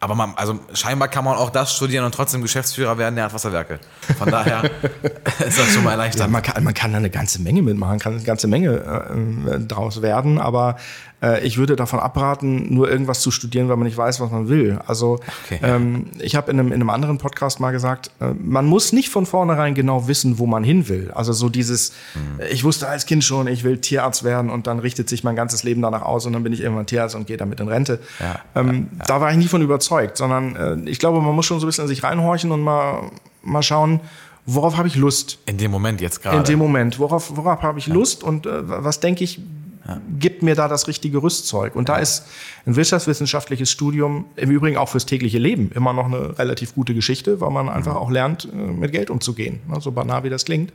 aber 0.00 0.14
man, 0.14 0.34
also 0.36 0.58
scheinbar 0.74 1.08
kann 1.08 1.24
man 1.24 1.36
auch 1.36 1.50
das 1.50 1.74
studieren 1.74 2.04
und 2.04 2.14
trotzdem 2.14 2.40
Geschäftsführer 2.42 2.98
werden 2.98 3.16
der 3.16 3.24
Erdwasserwerke. 3.24 3.80
Von 4.16 4.30
daher 4.30 4.62
ist 5.44 5.58
das 5.58 5.72
schon 5.74 5.82
mal 5.82 5.92
erleichtert. 5.92 6.20
Ja, 6.22 6.28
man, 6.28 6.42
kann, 6.42 6.62
man 6.62 6.74
kann 6.74 6.92
da 6.92 6.98
eine 6.98 7.10
ganze 7.10 7.42
Menge 7.42 7.62
mitmachen, 7.62 7.98
kann 7.98 8.14
eine 8.14 8.22
ganze 8.22 8.46
Menge 8.46 8.76
äh, 8.76 9.58
draus 9.58 10.00
werden, 10.00 10.38
aber 10.38 10.76
äh, 11.22 11.44
ich 11.44 11.58
würde 11.58 11.76
davon 11.76 11.98
abraten, 12.00 12.72
nur 12.72 12.90
irgendwas 12.90 13.20
zu 13.20 13.30
studieren, 13.30 13.68
weil 13.68 13.76
man 13.76 13.86
nicht 13.86 13.96
weiß, 13.96 14.20
was 14.20 14.30
man 14.30 14.48
will. 14.48 14.78
Also 14.86 15.20
okay. 15.44 15.58
ähm, 15.62 16.06
ich 16.18 16.36
habe 16.36 16.50
in 16.50 16.58
einem, 16.58 16.68
in 16.68 16.74
einem 16.74 16.90
anderen 16.90 17.18
Podcast 17.18 17.60
mal 17.60 17.72
gesagt, 17.72 18.10
äh, 18.20 18.32
man 18.38 18.66
muss 18.66 18.92
nicht 18.92 19.08
von 19.08 19.26
vornherein 19.26 19.74
genau 19.74 20.08
wissen, 20.08 20.38
wo 20.38 20.46
man 20.46 20.62
hin 20.64 20.88
will. 20.88 21.10
Also 21.14 21.32
so 21.32 21.48
dieses, 21.48 21.92
mhm. 22.14 22.44
ich 22.50 22.64
wusste 22.64 22.88
als 22.88 23.06
Kind 23.06 23.24
schon, 23.24 23.48
ich 23.48 23.64
will 23.64 23.78
Tierarzt 23.78 24.24
werden 24.24 24.50
und 24.50 24.66
dann 24.66 24.78
richtet 24.78 25.08
sich 25.08 25.24
mein 25.24 25.36
ganzes 25.36 25.64
Leben 25.64 25.82
danach 25.82 26.02
aus 26.02 26.26
und 26.26 26.32
dann 26.32 26.42
bin 26.42 26.52
ich 26.52 26.60
irgendwann 26.60 26.86
Tierarzt 26.86 27.14
und 27.14 27.26
gehe 27.26 27.36
damit 27.36 27.60
in 27.60 27.68
Rente. 27.68 28.00
Ja, 28.20 28.40
ähm, 28.54 28.66
ja, 28.66 28.72
ja. 28.74 29.04
Da 29.06 29.20
war 29.20 29.30
ich 29.30 29.36
nie 29.36 29.48
von 29.48 29.62
überzeugt, 29.62 30.16
sondern 30.16 30.56
äh, 30.56 30.90
ich 30.90 30.98
glaube, 30.98 31.20
man 31.20 31.34
muss 31.34 31.46
schon 31.46 31.58
so 31.60 31.66
ein 31.66 31.68
bisschen 31.68 31.84
in 31.84 31.88
sich 31.88 32.04
reinhorchen 32.04 32.52
und 32.52 32.60
mal, 32.60 33.10
mal 33.42 33.62
schauen, 33.62 34.00
worauf 34.46 34.76
habe 34.76 34.88
ich 34.88 34.96
Lust? 34.96 35.38
In 35.46 35.58
dem 35.58 35.70
Moment 35.70 36.00
jetzt 36.00 36.22
gerade. 36.22 36.38
In 36.38 36.44
dem 36.44 36.58
Moment. 36.58 36.98
Worauf, 36.98 37.36
worauf 37.36 37.62
habe 37.62 37.78
ich 37.78 37.86
Lust 37.86 38.22
und 38.22 38.46
äh, 38.46 38.50
was 38.62 39.00
denke 39.00 39.24
ich, 39.24 39.40
ja. 39.88 40.00
gibt 40.18 40.42
mir 40.42 40.54
da 40.54 40.68
das 40.68 40.86
richtige 40.86 41.22
Rüstzeug. 41.22 41.74
Und 41.74 41.88
da 41.88 41.96
ist 41.96 42.24
ein 42.66 42.76
wirtschaftswissenschaftliches 42.76 43.70
Studium 43.70 44.26
im 44.36 44.50
Übrigen 44.50 44.76
auch 44.76 44.88
fürs 44.88 45.06
tägliche 45.06 45.38
Leben 45.38 45.70
immer 45.74 45.92
noch 45.92 46.06
eine 46.06 46.38
relativ 46.38 46.74
gute 46.74 46.94
Geschichte, 46.94 47.40
weil 47.40 47.50
man 47.50 47.68
einfach 47.68 47.94
mhm. 47.94 47.98
auch 47.98 48.10
lernt, 48.10 48.48
äh, 48.52 48.56
mit 48.56 48.92
Geld 48.92 49.10
umzugehen, 49.10 49.60
ne, 49.68 49.80
so 49.80 49.90
banal 49.90 50.24
wie 50.24 50.30
das 50.30 50.44
klingt. 50.44 50.72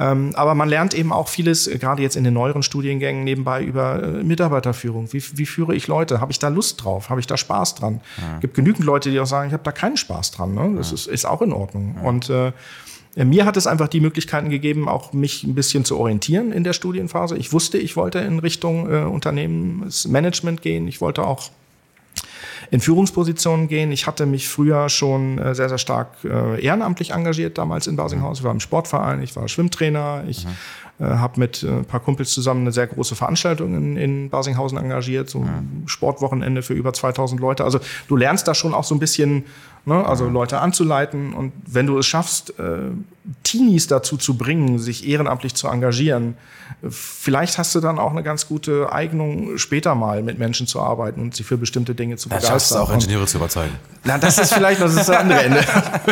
Ähm, 0.00 0.32
aber 0.34 0.56
man 0.56 0.68
lernt 0.68 0.92
eben 0.92 1.12
auch 1.12 1.28
vieles, 1.28 1.68
äh, 1.68 1.78
gerade 1.78 2.02
jetzt 2.02 2.16
in 2.16 2.24
den 2.24 2.34
neueren 2.34 2.64
Studiengängen 2.64 3.22
nebenbei 3.22 3.62
über 3.62 4.02
äh, 4.02 4.24
Mitarbeiterführung. 4.24 5.12
Wie, 5.12 5.22
wie 5.34 5.46
führe 5.46 5.74
ich 5.74 5.86
Leute? 5.86 6.20
Habe 6.20 6.32
ich 6.32 6.40
da 6.40 6.48
Lust 6.48 6.82
drauf? 6.82 7.10
Habe 7.10 7.20
ich 7.20 7.28
da 7.28 7.36
Spaß 7.36 7.76
dran? 7.76 8.00
Es 8.16 8.22
ja. 8.22 8.38
gibt 8.40 8.54
genügend 8.54 8.84
Leute, 8.84 9.10
die 9.10 9.20
auch 9.20 9.26
sagen, 9.26 9.48
ich 9.48 9.52
habe 9.52 9.62
da 9.62 9.70
keinen 9.70 9.96
Spaß 9.96 10.32
dran. 10.32 10.54
Ne? 10.54 10.74
Das 10.76 10.90
ja. 10.90 10.94
ist, 10.94 11.06
ist 11.06 11.24
auch 11.26 11.42
in 11.42 11.52
Ordnung. 11.52 11.96
Und 12.02 12.28
äh, 12.28 12.52
mir 13.16 13.44
hat 13.44 13.56
es 13.56 13.66
einfach 13.66 13.88
die 13.88 14.00
Möglichkeiten 14.00 14.50
gegeben, 14.50 14.88
auch 14.88 15.12
mich 15.12 15.44
ein 15.44 15.54
bisschen 15.54 15.84
zu 15.84 15.98
orientieren 15.98 16.50
in 16.50 16.64
der 16.64 16.72
Studienphase. 16.72 17.36
Ich 17.36 17.52
wusste, 17.52 17.78
ich 17.78 17.96
wollte 17.96 18.18
in 18.18 18.40
Richtung 18.40 18.92
äh, 18.92 19.04
Unternehmensmanagement 19.04 20.62
gehen. 20.62 20.88
Ich 20.88 21.00
wollte 21.00 21.24
auch 21.24 21.50
in 22.70 22.80
Führungspositionen 22.80 23.68
gehen. 23.68 23.92
Ich 23.92 24.06
hatte 24.06 24.26
mich 24.26 24.48
früher 24.48 24.88
schon 24.88 25.38
äh, 25.38 25.54
sehr, 25.54 25.68
sehr 25.68 25.78
stark 25.78 26.08
äh, 26.24 26.60
ehrenamtlich 26.60 27.12
engagiert, 27.12 27.56
damals 27.58 27.86
in 27.86 27.96
Basinghaus. 27.96 28.38
Ich 28.38 28.44
war 28.44 28.52
im 28.52 28.60
Sportverein, 28.60 29.22
ich 29.22 29.36
war 29.36 29.46
Schwimmtrainer, 29.46 30.24
ich 30.26 30.44
mhm. 30.44 30.50
Äh, 31.00 31.06
habe 31.06 31.40
mit 31.40 31.64
äh, 31.64 31.70
ein 31.70 31.84
paar 31.84 31.98
Kumpels 31.98 32.30
zusammen 32.30 32.60
eine 32.60 32.70
sehr 32.70 32.86
große 32.86 33.16
Veranstaltung 33.16 33.74
in, 33.74 33.96
in 33.96 34.30
Basinghausen 34.30 34.78
engagiert, 34.78 35.28
so 35.28 35.40
ein 35.40 35.46
ja. 35.82 35.88
Sportwochenende 35.88 36.62
für 36.62 36.74
über 36.74 36.92
2000 36.92 37.40
Leute. 37.40 37.64
Also 37.64 37.80
du 38.06 38.14
lernst 38.14 38.46
da 38.46 38.54
schon 38.54 38.74
auch 38.74 38.84
so 38.84 38.94
ein 38.94 39.00
bisschen, 39.00 39.44
ne, 39.86 40.06
also 40.06 40.28
Leute 40.28 40.60
anzuleiten 40.60 41.34
und 41.34 41.52
wenn 41.66 41.88
du 41.88 41.98
es 41.98 42.06
schaffst, 42.06 42.60
äh, 42.60 42.92
Teenies 43.42 43.88
dazu 43.88 44.16
zu 44.18 44.38
bringen, 44.38 44.78
sich 44.78 45.08
ehrenamtlich 45.08 45.56
zu 45.56 45.66
engagieren, 45.66 46.36
vielleicht 46.88 47.58
hast 47.58 47.74
du 47.74 47.80
dann 47.80 47.98
auch 47.98 48.12
eine 48.12 48.22
ganz 48.22 48.46
gute 48.46 48.92
Eignung, 48.92 49.58
später 49.58 49.96
mal 49.96 50.22
mit 50.22 50.38
Menschen 50.38 50.68
zu 50.68 50.80
arbeiten 50.80 51.20
und 51.20 51.34
sie 51.34 51.42
für 51.42 51.56
bestimmte 51.56 51.96
Dinge 51.96 52.18
zu 52.18 52.28
begeistern. 52.28 52.52
Das 52.54 52.72
auch 52.72 52.92
Ingenieure 52.92 53.26
zu 53.26 53.38
überzeugen. 53.38 53.72
Na, 54.04 54.16
das 54.18 54.38
ist 54.38 54.54
vielleicht 54.54 54.80
das, 54.80 54.92
ist 54.92 55.08
das 55.08 55.10
andere 55.10 55.42
Ende. 55.42 55.64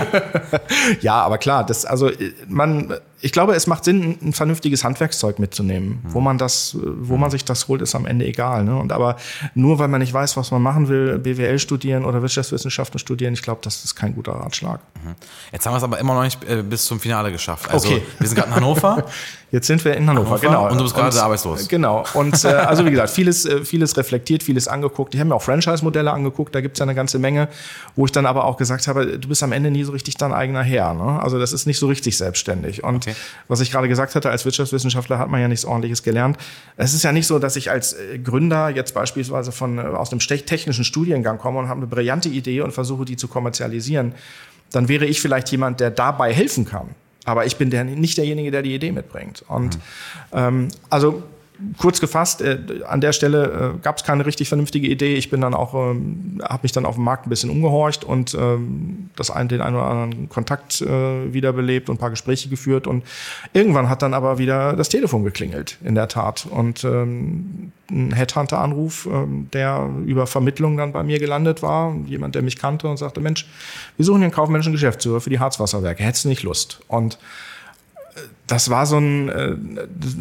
ja, 1.02 1.22
aber 1.22 1.38
klar, 1.38 1.64
das, 1.64 1.84
also 1.84 2.10
man, 2.48 2.94
ich 3.22 3.30
glaube, 3.30 3.54
es 3.54 3.68
macht 3.68 3.84
Sinn, 3.84 4.18
ein 4.20 4.32
vernünftiges 4.32 4.82
Handwerkszeug 4.82 5.38
mitzunehmen. 5.38 6.00
Mhm. 6.02 6.14
Wo 6.14 6.20
man 6.20 6.38
das, 6.38 6.76
wo 6.82 7.16
man 7.16 7.30
sich 7.30 7.44
das 7.44 7.68
holt, 7.68 7.80
ist 7.80 7.94
am 7.94 8.04
Ende 8.04 8.26
egal. 8.26 8.64
Ne? 8.64 8.76
Und 8.76 8.90
aber 8.90 9.16
nur 9.54 9.78
weil 9.78 9.86
man 9.86 10.00
nicht 10.00 10.12
weiß, 10.12 10.36
was 10.36 10.50
man 10.50 10.60
machen 10.60 10.88
will, 10.88 11.18
BWL 11.18 11.60
studieren 11.60 12.04
oder 12.04 12.20
Wirtschaftswissenschaften 12.20 12.98
studieren, 12.98 13.34
ich 13.34 13.42
glaube, 13.42 13.60
das 13.62 13.84
ist 13.84 13.94
kein 13.94 14.14
guter 14.16 14.32
Ratschlag. 14.32 14.80
Mhm. 15.02 15.14
Jetzt 15.52 15.64
haben 15.66 15.72
wir 15.72 15.78
es 15.78 15.84
aber 15.84 16.00
immer 16.00 16.14
noch 16.14 16.24
nicht 16.24 16.42
äh, 16.44 16.64
bis 16.64 16.84
zum 16.84 16.98
Finale 16.98 17.30
geschafft. 17.30 17.70
Also 17.70 17.88
okay. 17.88 18.02
wir 18.18 18.26
sind 18.26 18.36
gerade 18.36 18.48
in 18.48 18.56
Hannover. 18.56 19.06
Jetzt 19.52 19.66
sind 19.66 19.84
wir 19.84 19.94
in 19.94 20.08
Hannover, 20.08 20.30
Hannover 20.30 20.46
genau. 20.46 20.70
Und 20.70 20.78
du 20.78 20.84
bist 20.84 20.96
gerade 20.96 21.22
arbeitslos. 21.22 21.68
Genau. 21.68 22.04
Und 22.14 22.42
äh, 22.42 22.48
also 22.48 22.86
wie 22.86 22.90
gesagt, 22.90 23.10
vieles, 23.10 23.44
äh, 23.44 23.62
vieles 23.66 23.98
reflektiert, 23.98 24.42
vieles 24.42 24.66
angeguckt. 24.66 25.12
Ich 25.12 25.20
habe 25.20 25.28
mir 25.28 25.34
auch 25.34 25.42
Franchise-Modelle 25.42 26.10
angeguckt, 26.10 26.54
da 26.54 26.62
gibt 26.62 26.76
es 26.76 26.78
ja 26.78 26.84
eine 26.84 26.94
ganze 26.94 27.18
Menge, 27.18 27.48
wo 27.94 28.06
ich 28.06 28.12
dann 28.12 28.24
aber 28.24 28.46
auch 28.46 28.56
gesagt 28.56 28.88
habe, 28.88 29.18
du 29.18 29.28
bist 29.28 29.42
am 29.42 29.52
Ende 29.52 29.70
nie 29.70 29.84
so 29.84 29.92
richtig 29.92 30.16
dein 30.16 30.32
eigener 30.32 30.62
Herr. 30.62 30.94
Ne? 30.94 31.22
Also 31.22 31.38
das 31.38 31.52
ist 31.52 31.66
nicht 31.66 31.78
so 31.78 31.86
richtig 31.86 32.16
selbstständig. 32.16 32.82
Und 32.82 33.06
okay. 33.06 33.14
was 33.46 33.60
ich 33.60 33.70
gerade 33.70 33.88
gesagt 33.88 34.14
hatte, 34.14 34.30
als 34.30 34.46
Wirtschaftswissenschaftler 34.46 35.18
hat 35.18 35.28
man 35.28 35.42
ja 35.42 35.48
nichts 35.48 35.66
ordentliches 35.66 36.02
gelernt. 36.02 36.38
Es 36.78 36.94
ist 36.94 37.02
ja 37.02 37.12
nicht 37.12 37.26
so, 37.26 37.38
dass 37.38 37.54
ich 37.56 37.70
als 37.70 37.92
äh, 37.92 38.18
Gründer 38.18 38.70
jetzt 38.70 38.94
beispielsweise 38.94 39.52
von, 39.52 39.76
äh, 39.76 39.82
aus 39.82 40.12
einem 40.12 40.20
technischen 40.20 40.84
Studiengang 40.84 41.36
komme 41.36 41.58
und 41.58 41.68
habe 41.68 41.76
eine 41.76 41.88
brillante 41.88 42.30
Idee 42.30 42.62
und 42.62 42.72
versuche, 42.72 43.04
die 43.04 43.16
zu 43.16 43.28
kommerzialisieren. 43.28 44.14
Dann 44.70 44.88
wäre 44.88 45.04
ich 45.04 45.20
vielleicht 45.20 45.50
jemand, 45.50 45.80
der 45.80 45.90
dabei 45.90 46.32
helfen 46.32 46.64
kann. 46.64 46.94
Aber 47.24 47.46
ich 47.46 47.56
bin 47.56 47.70
der, 47.70 47.84
nicht 47.84 48.18
derjenige, 48.18 48.50
der 48.50 48.62
die 48.62 48.74
Idee 48.74 48.92
mitbringt. 48.92 49.44
Und 49.48 49.76
mhm. 49.76 49.80
ähm, 50.32 50.68
also 50.90 51.22
kurz 51.78 52.00
gefasst, 52.00 52.42
äh, 52.42 52.58
an 52.86 53.00
der 53.00 53.12
Stelle 53.12 53.74
äh, 53.76 53.78
gab 53.82 53.98
es 53.98 54.04
keine 54.04 54.26
richtig 54.26 54.48
vernünftige 54.48 54.86
Idee. 54.88 55.14
Ich 55.14 55.30
bin 55.30 55.40
dann 55.40 55.54
auch, 55.54 55.74
ähm, 55.74 56.40
habe 56.42 56.60
mich 56.62 56.72
dann 56.72 56.86
auf 56.86 56.96
dem 56.96 57.04
Markt 57.04 57.26
ein 57.26 57.30
bisschen 57.30 57.50
umgehorcht 57.50 58.04
und 58.04 58.34
ähm, 58.34 59.10
das 59.16 59.30
ein, 59.30 59.48
den 59.48 59.60
einen 59.60 59.76
oder 59.76 59.86
anderen 59.86 60.28
Kontakt 60.28 60.80
äh, 60.80 61.32
wiederbelebt 61.32 61.88
und 61.88 61.96
ein 61.96 61.98
paar 61.98 62.10
Gespräche 62.10 62.48
geführt. 62.48 62.86
Und 62.86 63.04
irgendwann 63.52 63.88
hat 63.88 64.02
dann 64.02 64.14
aber 64.14 64.38
wieder 64.38 64.74
das 64.74 64.88
Telefon 64.88 65.24
geklingelt, 65.24 65.78
in 65.84 65.94
der 65.94 66.08
Tat. 66.08 66.46
Und 66.50 66.84
ähm, 66.84 67.72
ein 67.90 68.12
Headhunter-Anruf, 68.12 69.08
ähm, 69.10 69.48
der 69.52 69.88
über 70.06 70.26
Vermittlung 70.26 70.76
dann 70.76 70.92
bei 70.92 71.02
mir 71.02 71.18
gelandet 71.18 71.62
war. 71.62 71.94
Jemand, 72.06 72.34
der 72.34 72.42
mich 72.42 72.58
kannte 72.58 72.88
und 72.88 72.96
sagte, 72.96 73.20
Mensch, 73.20 73.46
wir 73.96 74.04
suchen 74.04 74.18
hier 74.18 74.26
einen 74.26 74.34
kaufmännischen 74.34 74.72
Geschäftsführer 74.72 75.20
für 75.20 75.30
die 75.30 75.38
Harzwasserwerke. 75.38 76.02
Hättest 76.02 76.24
du 76.24 76.28
nicht 76.28 76.42
Lust? 76.42 76.80
Und 76.88 77.18
das 78.46 78.70
war 78.70 78.86
so 78.86 78.98
ein, 78.98 79.28
äh, 79.28 79.56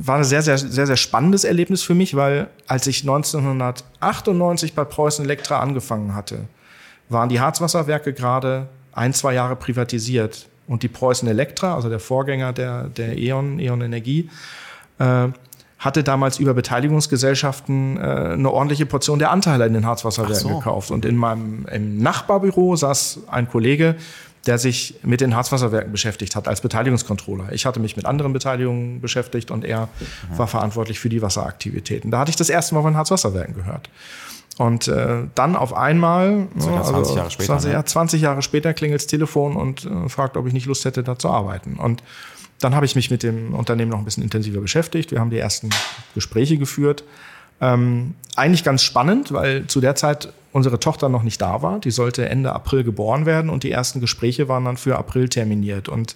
war 0.03 0.17
ein 0.17 0.23
sehr, 0.23 0.41
sehr, 0.41 0.57
sehr, 0.57 0.87
sehr 0.87 0.97
spannendes 0.97 1.43
Erlebnis 1.43 1.81
für 1.81 1.95
mich, 1.95 2.15
weil 2.15 2.47
als 2.67 2.87
ich 2.87 3.01
1998 3.01 4.75
bei 4.75 4.83
Preußen 4.83 5.25
Elektra 5.25 5.59
angefangen 5.59 6.15
hatte, 6.15 6.45
waren 7.09 7.29
die 7.29 7.39
Harzwasserwerke 7.39 8.13
gerade 8.13 8.67
ein, 8.93 9.13
zwei 9.13 9.33
Jahre 9.33 9.55
privatisiert. 9.55 10.47
Und 10.67 10.83
die 10.83 10.87
Preußen 10.87 11.27
Elektra, 11.27 11.75
also 11.75 11.89
der 11.89 11.99
Vorgänger 11.99 12.53
der, 12.53 12.83
der 12.83 13.17
E.ON, 13.17 13.59
E.ON 13.59 13.81
Energie, 13.81 14.29
äh, 14.99 15.27
hatte 15.79 16.03
damals 16.03 16.37
über 16.37 16.53
Beteiligungsgesellschaften 16.53 17.97
äh, 17.97 18.01
eine 18.01 18.51
ordentliche 18.51 18.85
Portion 18.85 19.17
der 19.17 19.31
Anteile 19.31 19.65
in 19.65 19.73
den 19.73 19.85
Harzwasserwerken 19.85 20.49
so. 20.49 20.57
gekauft. 20.59 20.91
Und 20.91 21.05
in 21.05 21.17
meinem 21.17 21.65
im 21.71 21.97
Nachbarbüro 21.97 22.75
saß 22.75 23.21
ein 23.27 23.49
Kollege, 23.49 23.95
der 24.47 24.57
sich 24.57 24.95
mit 25.03 25.21
den 25.21 25.35
Harzwasserwerken 25.35 25.91
beschäftigt 25.91 26.35
hat 26.35 26.47
als 26.47 26.61
Beteiligungskontroller. 26.61 27.51
Ich 27.51 27.65
hatte 27.65 27.79
mich 27.79 27.95
mit 27.95 28.05
anderen 28.05 28.33
Beteiligungen 28.33 28.99
beschäftigt 28.99 29.51
und 29.51 29.63
er 29.63 29.87
mhm. 30.29 30.37
war 30.37 30.47
verantwortlich 30.47 30.99
für 30.99 31.09
die 31.09 31.21
Wasseraktivitäten. 31.21 32.09
Da 32.09 32.19
hatte 32.19 32.31
ich 32.31 32.37
das 32.37 32.49
erste 32.49 32.75
Mal 32.75 32.81
von 32.81 32.97
Harzwasserwerken 32.97 33.53
gehört. 33.53 33.89
Und 34.57 34.87
äh, 34.87 35.23
dann 35.33 35.55
auf 35.55 35.73
einmal, 35.73 36.47
ja, 36.55 36.83
20 36.83 36.95
also 36.95 37.15
Jahre 37.15 37.31
später, 37.31 37.45
20, 37.47 37.67
ne? 37.69 37.73
ja, 37.73 37.85
20 37.85 38.21
Jahre 38.21 38.41
später 38.41 38.73
klingelt 38.73 39.01
das 39.01 39.07
Telefon 39.07 39.55
und 39.55 39.85
äh, 39.85 40.09
fragt, 40.09 40.37
ob 40.37 40.45
ich 40.47 40.53
nicht 40.53 40.65
Lust 40.65 40.85
hätte, 40.85 41.03
da 41.03 41.17
zu 41.17 41.29
arbeiten. 41.29 41.77
Und 41.77 42.03
dann 42.59 42.75
habe 42.75 42.85
ich 42.85 42.95
mich 42.95 43.09
mit 43.09 43.23
dem 43.23 43.53
Unternehmen 43.53 43.91
noch 43.91 43.97
ein 43.97 44.05
bisschen 44.05 44.23
intensiver 44.23 44.61
beschäftigt. 44.61 45.11
Wir 45.11 45.19
haben 45.19 45.29
die 45.29 45.39
ersten 45.39 45.69
Gespräche 46.13 46.57
geführt. 46.57 47.03
Ähm, 47.61 48.15
eigentlich 48.35 48.63
ganz 48.63 48.83
spannend, 48.83 49.31
weil 49.31 49.67
zu 49.67 49.81
der 49.81 49.95
Zeit 49.95 50.33
unsere 50.51 50.79
Tochter 50.79 51.09
noch 51.09 51.23
nicht 51.23 51.41
da 51.41 51.61
war. 51.61 51.79
Die 51.79 51.91
sollte 51.91 52.27
Ende 52.27 52.53
April 52.53 52.83
geboren 52.83 53.25
werden 53.25 53.49
und 53.49 53.63
die 53.63 53.71
ersten 53.71 54.01
Gespräche 54.01 54.47
waren 54.47 54.65
dann 54.65 54.77
für 54.77 54.97
April 54.97 55.29
terminiert. 55.29 55.87
Und 55.87 56.15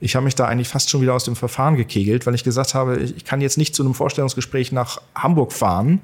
ich 0.00 0.14
habe 0.14 0.24
mich 0.24 0.34
da 0.34 0.46
eigentlich 0.46 0.68
fast 0.68 0.90
schon 0.90 1.00
wieder 1.00 1.14
aus 1.14 1.24
dem 1.24 1.36
Verfahren 1.36 1.76
gekegelt, 1.76 2.26
weil 2.26 2.34
ich 2.34 2.44
gesagt 2.44 2.74
habe, 2.74 2.98
ich 2.98 3.24
kann 3.24 3.40
jetzt 3.40 3.58
nicht 3.58 3.74
zu 3.74 3.82
einem 3.82 3.94
Vorstellungsgespräch 3.94 4.72
nach 4.72 5.00
Hamburg 5.14 5.52
fahren 5.52 6.00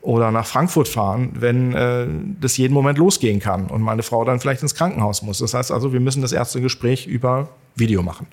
oder 0.00 0.30
nach 0.30 0.46
Frankfurt 0.46 0.88
fahren, 0.88 1.32
wenn 1.34 1.74
äh, 1.74 2.06
das 2.40 2.56
jeden 2.56 2.74
Moment 2.74 2.98
losgehen 2.98 3.40
kann 3.40 3.66
und 3.66 3.82
meine 3.82 4.04
Frau 4.04 4.24
dann 4.24 4.40
vielleicht 4.40 4.62
ins 4.62 4.74
Krankenhaus 4.74 5.22
muss. 5.22 5.38
Das 5.38 5.54
heißt 5.54 5.72
also, 5.72 5.92
wir 5.92 6.00
müssen 6.00 6.22
das 6.22 6.32
erste 6.32 6.60
Gespräch 6.60 7.06
über 7.06 7.48
Video 7.74 8.02
machen. 8.02 8.28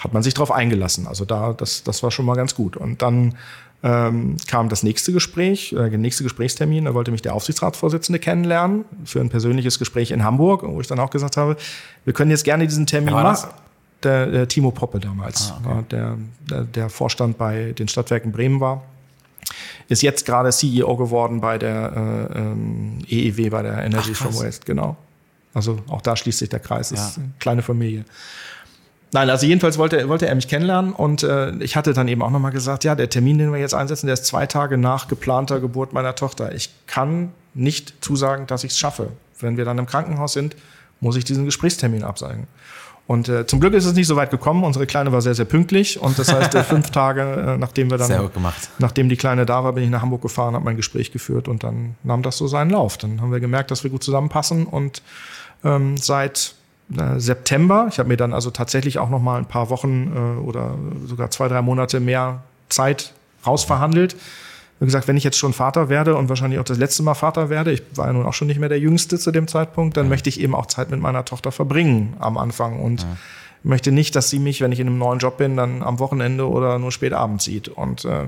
Hat 0.00 0.12
man 0.12 0.22
sich 0.22 0.34
darauf 0.34 0.50
eingelassen. 0.50 1.06
Also 1.06 1.24
da, 1.24 1.52
das, 1.52 1.82
das 1.82 2.02
war 2.02 2.10
schon 2.10 2.26
mal 2.26 2.36
ganz 2.36 2.54
gut. 2.54 2.76
Und 2.76 3.02
dann 3.02 3.34
ähm, 3.86 4.36
kam 4.48 4.68
das 4.68 4.82
nächste 4.82 5.12
Gespräch, 5.12 5.72
äh, 5.72 5.90
der 5.90 5.98
nächste 5.98 6.24
Gesprächstermin. 6.24 6.86
Da 6.86 6.94
wollte 6.94 7.12
mich 7.12 7.22
der 7.22 7.34
Aufsichtsratsvorsitzende 7.34 8.18
kennenlernen 8.18 8.84
für 9.04 9.20
ein 9.20 9.28
persönliches 9.28 9.78
Gespräch 9.78 10.10
in 10.10 10.24
Hamburg, 10.24 10.64
wo 10.64 10.80
ich 10.80 10.88
dann 10.88 10.98
auch 10.98 11.10
gesagt 11.10 11.36
habe, 11.36 11.56
wir 12.04 12.12
können 12.12 12.32
jetzt 12.32 12.44
gerne 12.44 12.66
diesen 12.66 12.86
Termin 12.86 13.14
machen. 13.14 13.48
Der, 14.02 14.26
der, 14.26 14.46
Timo 14.46 14.72
Poppe 14.72 15.00
damals, 15.00 15.52
ah, 15.52 15.60
okay. 15.64 15.84
der, 15.90 16.18
der, 16.50 16.64
der 16.64 16.88
Vorstand 16.90 17.38
bei 17.38 17.72
den 17.72 17.88
Stadtwerken 17.88 18.30
Bremen 18.30 18.60
war 18.60 18.82
ist 19.88 20.02
jetzt 20.02 20.26
gerade 20.26 20.50
CEO 20.50 20.96
geworden 20.96 21.40
bei 21.40 21.58
der 21.58 22.28
äh, 22.34 22.38
ähm, 22.38 22.98
EEW, 23.08 23.50
bei 23.50 23.62
der 23.62 23.84
Energy 23.84 24.10
Ach, 24.12 24.16
from 24.16 24.34
Waste, 24.34 24.66
genau. 24.66 24.96
Also 25.54 25.78
auch 25.88 26.02
da 26.02 26.16
schließt 26.16 26.40
sich 26.40 26.48
der 26.48 26.60
Kreis, 26.60 26.90
ja. 26.90 26.96
ist 26.96 27.18
eine 27.18 27.30
kleine 27.38 27.62
Familie. 27.62 28.04
Nein, 29.12 29.30
also 29.30 29.46
jedenfalls 29.46 29.78
wollte, 29.78 30.08
wollte 30.08 30.26
er 30.26 30.34
mich 30.34 30.48
kennenlernen 30.48 30.92
und 30.92 31.22
äh, 31.22 31.52
ich 31.58 31.76
hatte 31.76 31.92
dann 31.92 32.08
eben 32.08 32.22
auch 32.22 32.30
nochmal 32.30 32.52
gesagt, 32.52 32.84
ja, 32.84 32.94
der 32.94 33.08
Termin, 33.08 33.38
den 33.38 33.52
wir 33.52 33.60
jetzt 33.60 33.74
einsetzen, 33.74 34.06
der 34.06 34.14
ist 34.14 34.26
zwei 34.26 34.46
Tage 34.46 34.78
nach 34.78 35.08
geplanter 35.08 35.60
Geburt 35.60 35.92
meiner 35.92 36.14
Tochter. 36.14 36.54
Ich 36.54 36.70
kann 36.86 37.32
nicht 37.54 37.94
zusagen, 38.00 38.46
dass 38.46 38.64
ich 38.64 38.72
es 38.72 38.78
schaffe. 38.78 39.10
Wenn 39.38 39.56
wir 39.56 39.64
dann 39.64 39.78
im 39.78 39.86
Krankenhaus 39.86 40.32
sind, 40.32 40.56
muss 41.00 41.16
ich 41.16 41.24
diesen 41.24 41.44
Gesprächstermin 41.44 42.02
absagen. 42.02 42.46
Und 43.06 43.28
äh, 43.28 43.46
zum 43.46 43.60
Glück 43.60 43.72
ist 43.74 43.84
es 43.84 43.94
nicht 43.94 44.08
so 44.08 44.16
weit 44.16 44.32
gekommen. 44.32 44.64
Unsere 44.64 44.86
Kleine 44.86 45.12
war 45.12 45.22
sehr, 45.22 45.34
sehr 45.34 45.44
pünktlich. 45.44 46.00
Und 46.00 46.18
das 46.18 46.32
heißt, 46.32 46.54
äh, 46.56 46.64
fünf 46.64 46.90
Tage, 46.90 47.22
äh, 47.22 47.56
nachdem 47.56 47.90
wir 47.90 47.98
dann, 47.98 48.08
sehr 48.08 48.20
gut 48.20 48.34
gemacht. 48.34 48.68
nachdem 48.78 49.08
die 49.08 49.16
Kleine 49.16 49.46
da 49.46 49.62
war, 49.62 49.72
bin 49.74 49.84
ich 49.84 49.90
nach 49.90 50.02
Hamburg 50.02 50.22
gefahren, 50.22 50.54
habe 50.54 50.64
mein 50.64 50.76
Gespräch 50.76 51.12
geführt 51.12 51.46
und 51.46 51.62
dann 51.62 51.94
nahm 52.02 52.22
das 52.22 52.36
so 52.36 52.48
seinen 52.48 52.70
Lauf. 52.70 52.98
Dann 52.98 53.20
haben 53.20 53.30
wir 53.30 53.38
gemerkt, 53.38 53.70
dass 53.70 53.84
wir 53.84 53.90
gut 53.90 54.02
zusammenpassen 54.02 54.66
und 54.66 55.02
ähm, 55.64 55.96
seit 55.96 56.54
September, 57.16 57.88
ich 57.90 57.98
habe 57.98 58.08
mir 58.08 58.16
dann 58.16 58.32
also 58.32 58.50
tatsächlich 58.50 58.98
auch 58.98 59.10
noch 59.10 59.20
mal 59.20 59.38
ein 59.38 59.46
paar 59.46 59.70
Wochen 59.70 60.12
äh, 60.14 60.40
oder 60.40 60.76
sogar 61.06 61.30
zwei, 61.30 61.48
drei 61.48 61.62
Monate 61.62 62.00
mehr 62.00 62.42
Zeit 62.68 63.12
rausverhandelt 63.44 64.16
wie 64.78 64.84
gesagt, 64.84 65.08
wenn 65.08 65.16
ich 65.16 65.24
jetzt 65.24 65.38
schon 65.38 65.52
Vater 65.52 65.88
werde 65.88 66.16
und 66.16 66.28
wahrscheinlich 66.28 66.60
auch 66.60 66.64
das 66.64 66.78
letzte 66.78 67.02
Mal 67.02 67.14
Vater 67.14 67.48
werde, 67.48 67.72
ich 67.72 67.82
war 67.94 68.06
ja 68.08 68.12
nun 68.12 68.26
auch 68.26 68.34
schon 68.34 68.46
nicht 68.46 68.60
mehr 68.60 68.68
der 68.68 68.78
Jüngste 68.78 69.18
zu 69.18 69.30
dem 69.30 69.48
Zeitpunkt, 69.48 69.96
dann 69.96 70.06
ja. 70.06 70.10
möchte 70.10 70.28
ich 70.28 70.40
eben 70.40 70.54
auch 70.54 70.66
Zeit 70.66 70.90
mit 70.90 71.00
meiner 71.00 71.24
Tochter 71.24 71.50
verbringen 71.50 72.14
am 72.18 72.36
Anfang 72.36 72.80
und 72.80 73.02
ja. 73.02 73.16
möchte 73.62 73.90
nicht, 73.90 74.14
dass 74.16 74.28
sie 74.28 74.38
mich, 74.38 74.60
wenn 74.60 74.72
ich 74.72 74.80
in 74.80 74.86
einem 74.86 74.98
neuen 74.98 75.18
Job 75.18 75.38
bin, 75.38 75.56
dann 75.56 75.82
am 75.82 75.98
Wochenende 75.98 76.48
oder 76.48 76.78
nur 76.78 76.92
spät 76.92 77.14
abends 77.14 77.44
sieht. 77.44 77.68
Und 77.68 78.04
äh, 78.04 78.24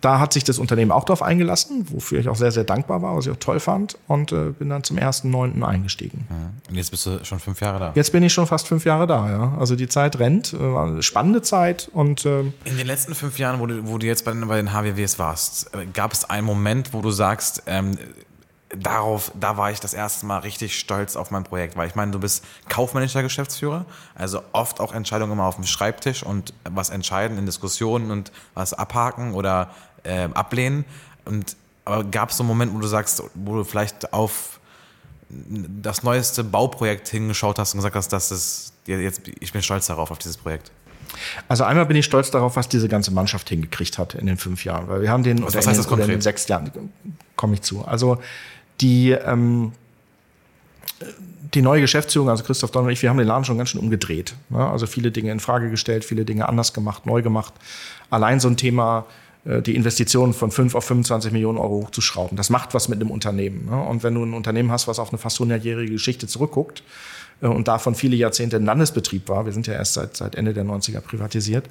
da 0.00 0.18
hat 0.18 0.32
sich 0.32 0.44
das 0.44 0.58
Unternehmen 0.58 0.90
auch 0.90 1.04
darauf 1.04 1.22
eingelassen, 1.22 1.86
wofür 1.90 2.20
ich 2.20 2.28
auch 2.28 2.36
sehr, 2.36 2.52
sehr 2.52 2.64
dankbar 2.64 3.02
war, 3.02 3.16
was 3.16 3.26
ich 3.26 3.32
auch 3.32 3.38
toll 3.38 3.60
fand 3.60 3.98
und 4.06 4.32
äh, 4.32 4.50
bin 4.50 4.68
dann 4.68 4.84
zum 4.84 4.96
1.9. 4.96 5.62
eingestiegen. 5.62 6.26
Und 6.68 6.74
jetzt 6.74 6.90
bist 6.90 7.06
du 7.06 7.24
schon 7.24 7.38
fünf 7.38 7.60
Jahre 7.60 7.78
da? 7.78 7.92
Jetzt 7.94 8.12
bin 8.12 8.22
ich 8.22 8.32
schon 8.32 8.46
fast 8.46 8.68
fünf 8.68 8.84
Jahre 8.84 9.06
da, 9.06 9.30
ja. 9.30 9.56
Also 9.58 9.76
die 9.76 9.88
Zeit 9.88 10.18
rennt, 10.18 10.52
äh, 10.52 10.58
war 10.58 10.86
eine 10.86 11.02
spannende 11.02 11.42
Zeit 11.42 11.90
und 11.92 12.24
äh, 12.24 12.40
In 12.64 12.76
den 12.76 12.86
letzten 12.86 13.14
fünf 13.14 13.38
Jahren, 13.38 13.60
wo 13.60 13.66
du, 13.66 13.86
wo 13.86 13.98
du 13.98 14.06
jetzt 14.06 14.24
bei 14.24 14.32
den, 14.32 14.46
bei 14.46 14.56
den 14.56 14.72
HWWs 14.72 15.18
warst, 15.18 15.74
äh, 15.74 15.86
gab 15.86 16.12
es 16.12 16.28
einen 16.28 16.46
Moment, 16.46 16.92
wo 16.92 17.00
du 17.00 17.10
sagst, 17.10 17.62
ähm, 17.66 17.98
darauf, 18.70 19.30
da 19.38 19.56
war 19.56 19.70
ich 19.70 19.80
das 19.80 19.94
erste 19.94 20.26
Mal 20.26 20.38
richtig 20.38 20.78
stolz 20.78 21.16
auf 21.16 21.30
mein 21.30 21.44
Projekt, 21.44 21.76
weil 21.76 21.88
ich 21.88 21.94
meine, 21.94 22.10
du 22.12 22.18
bist 22.18 22.44
kaufmännischer 22.68 23.22
Geschäftsführer, 23.22 23.86
also 24.14 24.42
oft 24.52 24.80
auch 24.80 24.92
Entscheidungen 24.92 25.32
immer 25.32 25.44
auf 25.44 25.56
dem 25.56 25.64
Schreibtisch 25.64 26.22
und 26.22 26.52
was 26.68 26.90
entscheiden 26.90 27.38
in 27.38 27.46
Diskussionen 27.46 28.10
und 28.10 28.32
was 28.54 28.74
abhaken 28.74 29.34
oder 29.34 29.70
äh, 30.02 30.28
ablehnen. 30.34 30.84
Und 31.24 31.56
aber 31.84 32.02
gab 32.02 32.30
es 32.30 32.36
so 32.36 32.42
einen 32.42 32.48
Moment, 32.48 32.74
wo 32.74 32.78
du 32.78 32.88
sagst, 32.88 33.22
wo 33.34 33.54
du 33.54 33.64
vielleicht 33.64 34.12
auf 34.12 34.58
das 35.28 36.02
neueste 36.02 36.44
Bauprojekt 36.44 37.08
hingeschaut 37.08 37.58
hast 37.58 37.74
und 37.74 37.78
gesagt 37.78 37.94
hast, 37.94 38.08
das 38.08 38.30
ist 38.30 38.72
jetzt, 38.86 39.22
ich 39.40 39.52
bin 39.52 39.62
stolz 39.62 39.86
darauf, 39.86 40.10
auf 40.10 40.18
dieses 40.18 40.36
Projekt? 40.36 40.70
Also 41.48 41.64
einmal 41.64 41.86
bin 41.86 41.96
ich 41.96 42.04
stolz 42.04 42.30
darauf, 42.30 42.56
was 42.56 42.68
diese 42.68 42.88
ganze 42.88 43.12
Mannschaft 43.12 43.48
hingekriegt 43.48 43.98
hat 43.98 44.14
in 44.14 44.26
den 44.26 44.36
fünf 44.36 44.64
Jahren, 44.64 44.88
weil 44.88 45.02
wir 45.02 45.10
haben 45.10 45.22
den 45.22 45.42
was, 45.42 45.54
was 45.54 45.66
heißt 45.66 45.76
in, 45.76 45.76
das 45.76 45.88
konkret? 45.88 46.06
in 46.06 46.10
den 46.12 46.20
sechs 46.20 46.48
Jahren 46.48 46.90
komme 47.36 47.54
ich 47.54 47.62
zu. 47.62 47.84
Also 47.84 48.20
die 48.80 49.10
ähm, 49.10 49.72
die 51.54 51.62
neue 51.62 51.80
Geschäftsführung, 51.80 52.28
also 52.28 52.44
Christoph 52.44 52.70
Donner 52.70 52.86
und 52.86 52.92
ich, 52.92 53.02
wir 53.02 53.10
haben 53.10 53.18
den 53.18 53.26
Laden 53.26 53.44
schon 53.44 53.58
ganz 53.58 53.70
schön 53.70 53.80
umgedreht. 53.80 54.34
Ne? 54.48 54.58
Also 54.58 54.86
viele 54.86 55.10
Dinge 55.10 55.30
in 55.32 55.40
Frage 55.40 55.70
gestellt, 55.70 56.04
viele 56.04 56.24
Dinge 56.24 56.48
anders 56.48 56.72
gemacht, 56.72 57.06
neu 57.06 57.22
gemacht. 57.22 57.54
Allein 58.10 58.40
so 58.40 58.48
ein 58.48 58.56
Thema 58.56 59.06
äh, 59.44 59.62
die 59.62 59.74
Investitionen 59.74 60.32
von 60.32 60.50
5 60.50 60.74
auf 60.74 60.84
25 60.84 61.32
Millionen 61.32 61.58
Euro 61.58 61.82
hochzuschrauben. 61.82 62.36
Das 62.36 62.50
macht 62.50 62.74
was 62.74 62.88
mit 62.88 63.00
einem 63.00 63.10
Unternehmen. 63.10 63.66
Ne? 63.70 63.80
Und 63.80 64.02
wenn 64.02 64.14
du 64.14 64.24
ein 64.24 64.34
Unternehmen 64.34 64.70
hast, 64.70 64.88
was 64.88 64.98
auf 64.98 65.10
eine 65.10 65.18
fast 65.18 65.38
100-jährige 65.40 65.92
Geschichte 65.92 66.26
zurückguckt 66.26 66.82
äh, 67.40 67.46
und 67.46 67.68
davon 67.68 67.94
viele 67.94 68.16
Jahrzehnte 68.16 68.56
ein 68.56 68.64
Landesbetrieb 68.64 69.28
war, 69.28 69.46
wir 69.46 69.52
sind 69.52 69.66
ja 69.66 69.74
erst 69.74 69.94
seit, 69.94 70.16
seit 70.16 70.34
Ende 70.34 70.52
der 70.52 70.64
90er 70.64 71.00
privatisiert, 71.00 71.68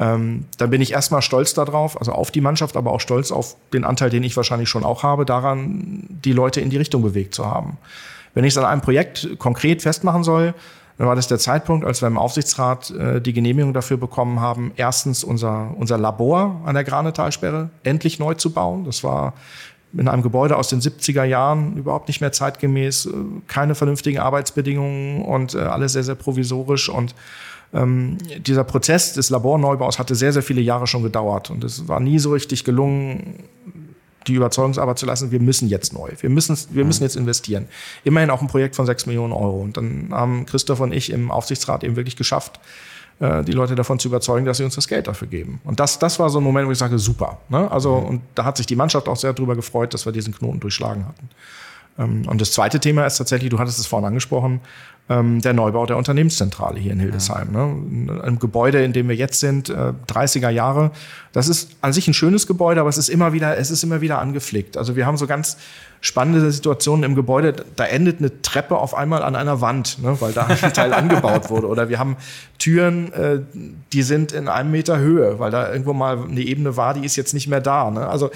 ähm, 0.00 0.44
dann 0.58 0.70
bin 0.70 0.80
ich 0.80 0.92
erstmal 0.92 1.22
stolz 1.22 1.54
darauf, 1.54 1.98
also 1.98 2.12
auf 2.12 2.30
die 2.30 2.40
Mannschaft, 2.40 2.76
aber 2.76 2.92
auch 2.92 3.00
stolz 3.00 3.32
auf 3.32 3.56
den 3.72 3.84
Anteil, 3.84 4.10
den 4.10 4.22
ich 4.22 4.36
wahrscheinlich 4.36 4.68
schon 4.68 4.84
auch 4.84 5.02
habe, 5.02 5.24
daran, 5.24 6.04
die 6.08 6.32
Leute 6.32 6.60
in 6.60 6.70
die 6.70 6.76
Richtung 6.76 7.02
bewegt 7.02 7.34
zu 7.34 7.46
haben. 7.46 7.78
Wenn 8.34 8.44
ich 8.44 8.54
es 8.54 8.58
an 8.58 8.64
einem 8.64 8.80
Projekt 8.80 9.28
konkret 9.38 9.82
festmachen 9.82 10.22
soll, 10.22 10.54
dann 10.98 11.06
war 11.06 11.16
das 11.16 11.28
der 11.28 11.38
Zeitpunkt, 11.38 11.86
als 11.86 12.02
wir 12.02 12.08
im 12.08 12.18
Aufsichtsrat 12.18 12.90
äh, 12.90 13.20
die 13.20 13.32
Genehmigung 13.32 13.72
dafür 13.72 13.96
bekommen 13.96 14.40
haben, 14.40 14.72
erstens 14.76 15.24
unser, 15.24 15.74
unser 15.76 15.96
Labor 15.96 16.60
an 16.64 16.74
der 16.74 16.84
Granetalsperre 16.84 17.70
endlich 17.84 18.18
neu 18.18 18.34
zu 18.34 18.52
bauen. 18.52 18.84
Das 18.84 19.04
war 19.04 19.34
in 19.96 20.08
einem 20.08 20.22
Gebäude 20.22 20.56
aus 20.56 20.68
den 20.68 20.80
70er 20.80 21.24
Jahren 21.24 21.76
überhaupt 21.76 22.08
nicht 22.08 22.20
mehr 22.20 22.32
zeitgemäß, 22.32 23.06
äh, 23.06 23.10
keine 23.46 23.74
vernünftigen 23.74 24.18
Arbeitsbedingungen 24.18 25.22
und 25.22 25.54
äh, 25.54 25.58
alles 25.58 25.92
sehr, 25.92 26.04
sehr 26.04 26.16
provisorisch. 26.16 26.88
Und 26.88 27.14
ähm, 27.72 28.18
dieser 28.38 28.64
Prozess 28.64 29.12
des 29.12 29.30
Laborneubaus 29.30 29.98
hatte 29.98 30.14
sehr, 30.14 30.32
sehr 30.32 30.42
viele 30.42 30.60
Jahre 30.60 30.86
schon 30.86 31.02
gedauert. 31.02 31.50
Und 31.50 31.64
es 31.64 31.88
war 31.88 32.00
nie 32.00 32.18
so 32.18 32.32
richtig 32.32 32.64
gelungen, 32.64 33.44
die 34.26 34.34
Überzeugungsarbeit 34.34 34.98
zu 34.98 35.06
lassen, 35.06 35.30
wir 35.30 35.40
müssen 35.40 35.68
jetzt 35.68 35.92
neu, 35.92 36.10
wir 36.20 36.30
müssen, 36.30 36.56
wir 36.70 36.84
müssen 36.84 37.02
jetzt 37.02 37.16
investieren. 37.16 37.66
Immerhin 38.04 38.30
auch 38.30 38.42
ein 38.42 38.48
Projekt 38.48 38.76
von 38.76 38.86
sechs 38.86 39.06
Millionen 39.06 39.32
Euro. 39.32 39.60
Und 39.60 39.76
dann 39.76 40.08
haben 40.10 40.46
Christoph 40.46 40.80
und 40.80 40.92
ich 40.92 41.10
im 41.10 41.30
Aufsichtsrat 41.30 41.82
eben 41.82 41.96
wirklich 41.96 42.16
geschafft, 42.16 42.60
äh, 43.20 43.42
die 43.44 43.52
Leute 43.52 43.74
davon 43.74 43.98
zu 43.98 44.08
überzeugen, 44.08 44.46
dass 44.46 44.58
sie 44.58 44.64
uns 44.64 44.74
das 44.74 44.86
Geld 44.86 45.06
dafür 45.06 45.28
geben. 45.28 45.60
Und 45.64 45.80
das, 45.80 45.98
das 45.98 46.18
war 46.18 46.30
so 46.30 46.40
ein 46.40 46.44
Moment, 46.44 46.68
wo 46.68 46.72
ich 46.72 46.78
sage, 46.78 46.98
super. 46.98 47.38
Ne? 47.48 47.70
Also, 47.70 48.00
mhm. 48.00 48.06
und 48.06 48.22
da 48.34 48.44
hat 48.44 48.56
sich 48.56 48.66
die 48.66 48.76
Mannschaft 48.76 49.08
auch 49.08 49.16
sehr 49.16 49.32
darüber 49.32 49.56
gefreut, 49.56 49.94
dass 49.94 50.04
wir 50.04 50.12
diesen 50.12 50.34
Knoten 50.34 50.60
durchschlagen 50.60 51.06
hatten. 51.06 51.28
Ähm, 51.98 52.22
und 52.26 52.40
das 52.40 52.52
zweite 52.52 52.80
Thema 52.80 53.06
ist 53.06 53.16
tatsächlich, 53.18 53.50
du 53.50 53.58
hattest 53.58 53.78
es 53.78 53.86
vorhin 53.86 54.06
angesprochen, 54.06 54.60
ähm, 55.10 55.40
der 55.40 55.54
Neubau 55.54 55.86
der 55.86 55.96
Unternehmenszentrale 55.96 56.78
hier 56.78 56.92
in 56.92 57.00
Hildesheim. 57.00 57.50
Ne? 57.50 58.22
Ein 58.22 58.38
Gebäude, 58.38 58.82
in 58.82 58.92
dem 58.92 59.08
wir 59.08 59.16
jetzt 59.16 59.40
sind, 59.40 59.70
äh, 59.70 59.92
30er 60.06 60.50
Jahre. 60.50 60.90
Das 61.32 61.48
ist 61.48 61.76
an 61.80 61.92
sich 61.92 62.08
ein 62.08 62.14
schönes 62.14 62.46
Gebäude, 62.46 62.80
aber 62.80 62.90
es 62.90 62.98
ist 62.98 63.08
immer 63.08 63.32
wieder, 63.32 63.56
es 63.56 63.70
ist 63.70 63.82
immer 63.82 64.00
wieder 64.00 64.18
angeflickt. 64.18 64.76
Also 64.76 64.96
wir 64.96 65.06
haben 65.06 65.16
so 65.16 65.26
ganz 65.26 65.56
spannende 66.00 66.50
Situationen 66.50 67.04
im 67.04 67.14
Gebäude. 67.14 67.64
Da 67.76 67.86
endet 67.86 68.18
eine 68.18 68.42
Treppe 68.42 68.76
auf 68.76 68.94
einmal 68.94 69.22
an 69.22 69.34
einer 69.34 69.60
Wand, 69.62 70.02
ne? 70.02 70.20
weil 70.20 70.32
da 70.32 70.46
ein 70.46 70.72
Teil 70.74 70.92
angebaut 70.92 71.48
wurde. 71.48 71.68
Oder 71.68 71.88
wir 71.88 71.98
haben 71.98 72.16
Türen, 72.58 73.12
äh, 73.14 73.40
die 73.92 74.02
sind 74.02 74.32
in 74.32 74.48
einem 74.48 74.70
Meter 74.70 74.98
Höhe, 74.98 75.38
weil 75.38 75.50
da 75.50 75.72
irgendwo 75.72 75.94
mal 75.94 76.18
eine 76.22 76.40
Ebene 76.40 76.76
war, 76.76 76.92
die 76.92 77.04
ist 77.04 77.16
jetzt 77.16 77.32
nicht 77.32 77.48
mehr 77.48 77.62
da. 77.62 77.90
Ne? 77.90 78.06
Also 78.06 78.30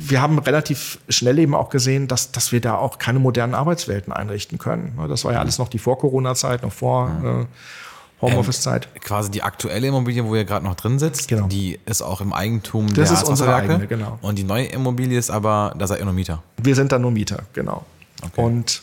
wir 0.00 0.22
haben 0.22 0.38
relativ 0.38 0.98
schnell 1.08 1.38
eben 1.38 1.54
auch 1.54 1.70
gesehen, 1.70 2.08
dass, 2.08 2.32
dass 2.32 2.52
wir 2.52 2.60
da 2.60 2.76
auch 2.76 2.98
keine 2.98 3.18
modernen 3.18 3.54
Arbeitswelten 3.54 4.12
einrichten 4.12 4.58
können. 4.58 4.98
Das 5.08 5.24
war 5.24 5.32
ja 5.32 5.40
alles 5.40 5.58
noch 5.58 5.68
die 5.68 5.78
Vor-Corona-Zeit, 5.78 6.62
noch 6.62 6.72
vor 6.72 7.10
äh, 7.24 8.22
Homeoffice-Zeit. 8.22 8.88
Ähm, 8.94 9.00
quasi 9.00 9.30
die 9.30 9.42
aktuelle 9.42 9.86
Immobilie, 9.88 10.24
wo 10.24 10.34
ihr 10.34 10.44
gerade 10.44 10.64
noch 10.64 10.74
drin 10.74 10.98
sitzt, 10.98 11.28
genau. 11.28 11.46
die 11.46 11.78
ist 11.86 12.02
auch 12.02 12.20
im 12.20 12.32
Eigentum 12.32 12.88
das 12.88 13.10
der 13.10 13.18
ist 13.18 13.28
unsere 13.28 13.54
eigene, 13.54 13.86
genau. 13.86 14.18
Und 14.22 14.38
die 14.38 14.44
neue 14.44 14.66
Immobilie 14.66 15.18
ist 15.18 15.30
aber, 15.30 15.74
da 15.78 15.86
seid 15.86 16.00
ihr 16.00 16.04
nur 16.04 16.14
Mieter. 16.14 16.42
Wir 16.56 16.74
sind 16.74 16.92
da 16.92 16.98
nur 16.98 17.10
Mieter, 17.10 17.44
genau. 17.52 17.84
Okay. 18.22 18.40
Und 18.40 18.82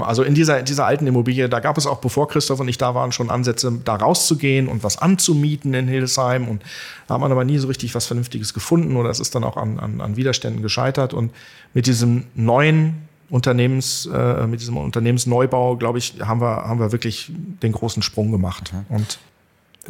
also 0.00 0.22
in 0.22 0.34
dieser, 0.34 0.58
in 0.58 0.64
dieser 0.64 0.86
alten 0.86 1.06
Immobilie, 1.06 1.48
da 1.48 1.60
gab 1.60 1.78
es 1.78 1.86
auch, 1.86 1.98
bevor 1.98 2.28
Christoph 2.28 2.60
und 2.60 2.68
ich 2.68 2.78
da 2.78 2.94
waren, 2.94 3.12
schon 3.12 3.30
Ansätze, 3.30 3.72
da 3.84 3.96
rauszugehen 3.96 4.68
und 4.68 4.82
was 4.82 4.98
anzumieten 4.98 5.74
in 5.74 5.86
Hildesheim. 5.86 6.48
Und 6.48 6.62
da 7.06 7.14
hat 7.14 7.20
man 7.20 7.30
aber 7.30 7.44
nie 7.44 7.58
so 7.58 7.68
richtig 7.68 7.94
was 7.94 8.06
Vernünftiges 8.06 8.52
gefunden 8.52 8.96
oder 8.96 9.10
es 9.10 9.20
ist 9.20 9.34
dann 9.34 9.44
auch 9.44 9.56
an, 9.56 9.78
an, 9.78 10.00
an 10.00 10.16
Widerständen 10.16 10.62
gescheitert. 10.62 11.14
Und 11.14 11.32
mit 11.72 11.86
diesem 11.86 12.24
neuen 12.34 13.08
Unternehmens, 13.28 14.06
äh, 14.12 14.46
mit 14.46 14.60
diesem 14.60 14.76
Unternehmensneubau, 14.76 15.76
glaube 15.76 15.98
ich, 15.98 16.14
haben 16.20 16.40
wir, 16.40 16.64
haben 16.64 16.80
wir 16.80 16.90
wirklich 16.90 17.30
den 17.62 17.72
großen 17.72 18.02
Sprung 18.02 18.32
gemacht. 18.32 18.72
Mhm. 18.72 18.96
Und 18.96 19.18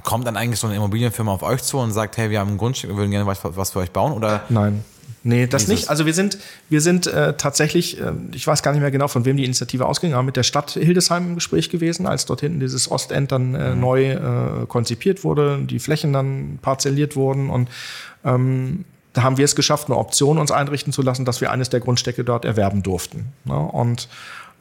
Kommt 0.05 0.27
dann 0.27 0.37
eigentlich 0.37 0.61
so 0.61 0.67
eine 0.67 0.77
Immobilienfirma 0.77 1.33
auf 1.33 1.43
euch 1.43 1.63
zu 1.63 1.79
und 1.79 1.93
sagt, 1.93 2.17
hey, 2.17 2.31
wir 2.31 2.39
haben 2.41 2.53
ein 2.53 2.59
Grundstück, 2.59 2.91
wir 2.91 2.97
würden 2.97 3.11
gerne 3.11 3.27
was, 3.27 3.41
was 3.43 3.71
für 3.71 3.81
euch 3.81 3.91
bauen? 3.91 4.13
Oder? 4.13 4.45
Nein, 4.49 4.85
Nee, 5.23 5.47
das 5.47 5.63
Dieses. 5.63 5.81
nicht. 5.81 5.91
Also 5.91 6.07
wir 6.07 6.15
sind, 6.15 6.39
wir 6.69 6.81
sind 6.81 7.07
äh, 7.07 7.35
tatsächlich, 7.37 8.01
äh, 8.01 8.13
ich 8.33 8.47
weiß 8.47 8.63
gar 8.63 8.73
nicht 8.73 8.81
mehr 8.81 8.91
genau, 8.91 9.09
von 9.09 9.25
wem 9.25 9.37
die 9.37 9.45
Initiative 9.45 9.87
ausging, 9.87 10.15
aber 10.15 10.23
mit 10.23 10.37
der 10.37 10.45
Stadt 10.45 10.71
Hildesheim 10.71 11.29
im 11.29 11.35
Gespräch 11.35 11.69
gewesen, 11.69 12.07
als 12.07 12.25
dort 12.25 12.41
hinten 12.41 12.61
dieses 12.61 12.91
Ostend 12.91 13.31
dann 13.31 13.55
äh, 13.55 13.75
mhm. 13.75 13.81
neu 13.81 14.11
äh, 14.13 14.67
konzipiert 14.67 15.23
wurde, 15.23 15.61
die 15.63 15.79
Flächen 15.79 16.13
dann 16.13 16.59
parzelliert 16.63 17.17
wurden 17.17 17.51
und 17.51 17.69
ähm, 18.25 18.85
da 19.13 19.23
haben 19.23 19.37
wir 19.39 19.45
es 19.45 19.57
geschafft, 19.57 19.89
eine 19.89 19.99
Option 19.99 20.39
uns 20.39 20.53
einrichten 20.53 20.93
zu 20.93 21.03
lassen, 21.03 21.25
dass 21.25 21.41
wir 21.41 21.51
eines 21.51 21.69
der 21.69 21.81
Grundstücke 21.81 22.23
dort 22.23 22.45
erwerben 22.45 22.83
durften. 22.83 23.33
Ne? 23.45 23.59
Und 23.59 24.09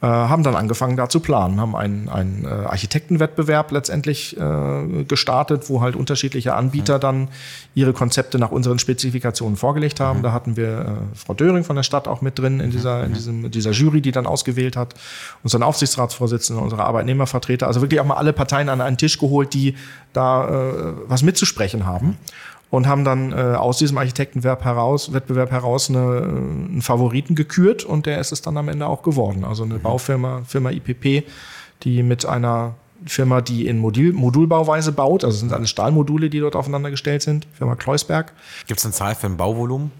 äh, 0.02 0.06
haben 0.06 0.42
dann 0.42 0.56
angefangen 0.56 0.96
da 0.96 1.10
zu 1.10 1.20
planen, 1.20 1.60
haben 1.60 1.76
einen, 1.76 2.08
einen 2.08 2.46
äh, 2.46 2.48
Architektenwettbewerb 2.48 3.70
letztendlich 3.70 4.34
äh, 4.34 5.04
gestartet, 5.04 5.68
wo 5.68 5.82
halt 5.82 5.94
unterschiedliche 5.94 6.54
Anbieter 6.54 6.96
mhm. 6.96 7.00
dann 7.00 7.28
ihre 7.74 7.92
Konzepte 7.92 8.38
nach 8.38 8.50
unseren 8.50 8.78
Spezifikationen 8.78 9.56
vorgelegt 9.56 10.00
haben. 10.00 10.20
Mhm. 10.20 10.22
Da 10.22 10.32
hatten 10.32 10.56
wir 10.56 10.68
äh, 10.78 11.16
Frau 11.16 11.34
Döring 11.34 11.64
von 11.64 11.76
der 11.76 11.82
Stadt 11.82 12.08
auch 12.08 12.22
mit 12.22 12.38
drin 12.38 12.60
in 12.60 12.68
mhm. 12.68 12.70
dieser, 12.70 13.04
in 13.04 13.12
diesem, 13.12 13.50
dieser 13.50 13.72
Jury, 13.72 14.00
die 14.00 14.12
dann 14.12 14.26
ausgewählt 14.26 14.74
hat, 14.74 14.94
unseren 15.42 15.62
Aufsichtsratsvorsitzenden, 15.62 16.64
unsere 16.64 16.84
Arbeitnehmervertreter, 16.84 17.66
also 17.66 17.82
wirklich 17.82 18.00
auch 18.00 18.06
mal 18.06 18.16
alle 18.16 18.32
Parteien 18.32 18.70
an 18.70 18.80
einen 18.80 18.96
Tisch 18.96 19.18
geholt, 19.18 19.52
die 19.52 19.74
da 20.14 20.48
äh, 20.48 20.94
was 21.08 21.22
mitzusprechen 21.22 21.84
haben. 21.84 22.16
Und 22.70 22.86
haben 22.86 23.04
dann 23.04 23.32
äh, 23.32 23.56
aus 23.56 23.78
diesem 23.78 23.98
Architektenwettbewerb 23.98 24.64
heraus, 24.64 25.12
Wettbewerb 25.12 25.50
heraus 25.50 25.90
eine, 25.90 25.98
äh, 25.98 26.22
einen 26.22 26.82
Favoriten 26.82 27.34
gekürt 27.34 27.84
und 27.84 28.06
der 28.06 28.20
ist 28.20 28.30
es 28.30 28.42
dann 28.42 28.56
am 28.56 28.68
Ende 28.68 28.86
auch 28.86 29.02
geworden. 29.02 29.44
Also 29.44 29.64
eine 29.64 29.74
mhm. 29.74 29.82
Baufirma, 29.82 30.42
Firma 30.46 30.70
IPP, 30.70 31.26
die 31.82 32.02
mit 32.04 32.26
einer 32.26 32.74
Firma, 33.06 33.40
die 33.40 33.66
in 33.66 33.78
Modul, 33.78 34.12
Modulbauweise 34.12 34.92
baut, 34.92 35.24
also 35.24 35.38
sind 35.38 35.52
alles 35.52 35.70
Stahlmodule, 35.70 36.30
die 36.30 36.40
dort 36.40 36.54
aufeinander 36.54 36.90
gestellt 36.90 37.22
sind, 37.22 37.48
Firma 37.52 37.74
Kleusberg. 37.74 38.32
Gibt 38.66 38.78
es 38.78 38.86
eine 38.86 38.92
Zahl 38.92 39.14
für 39.14 39.26
ein 39.26 39.36
Bauvolumen? 39.36 39.90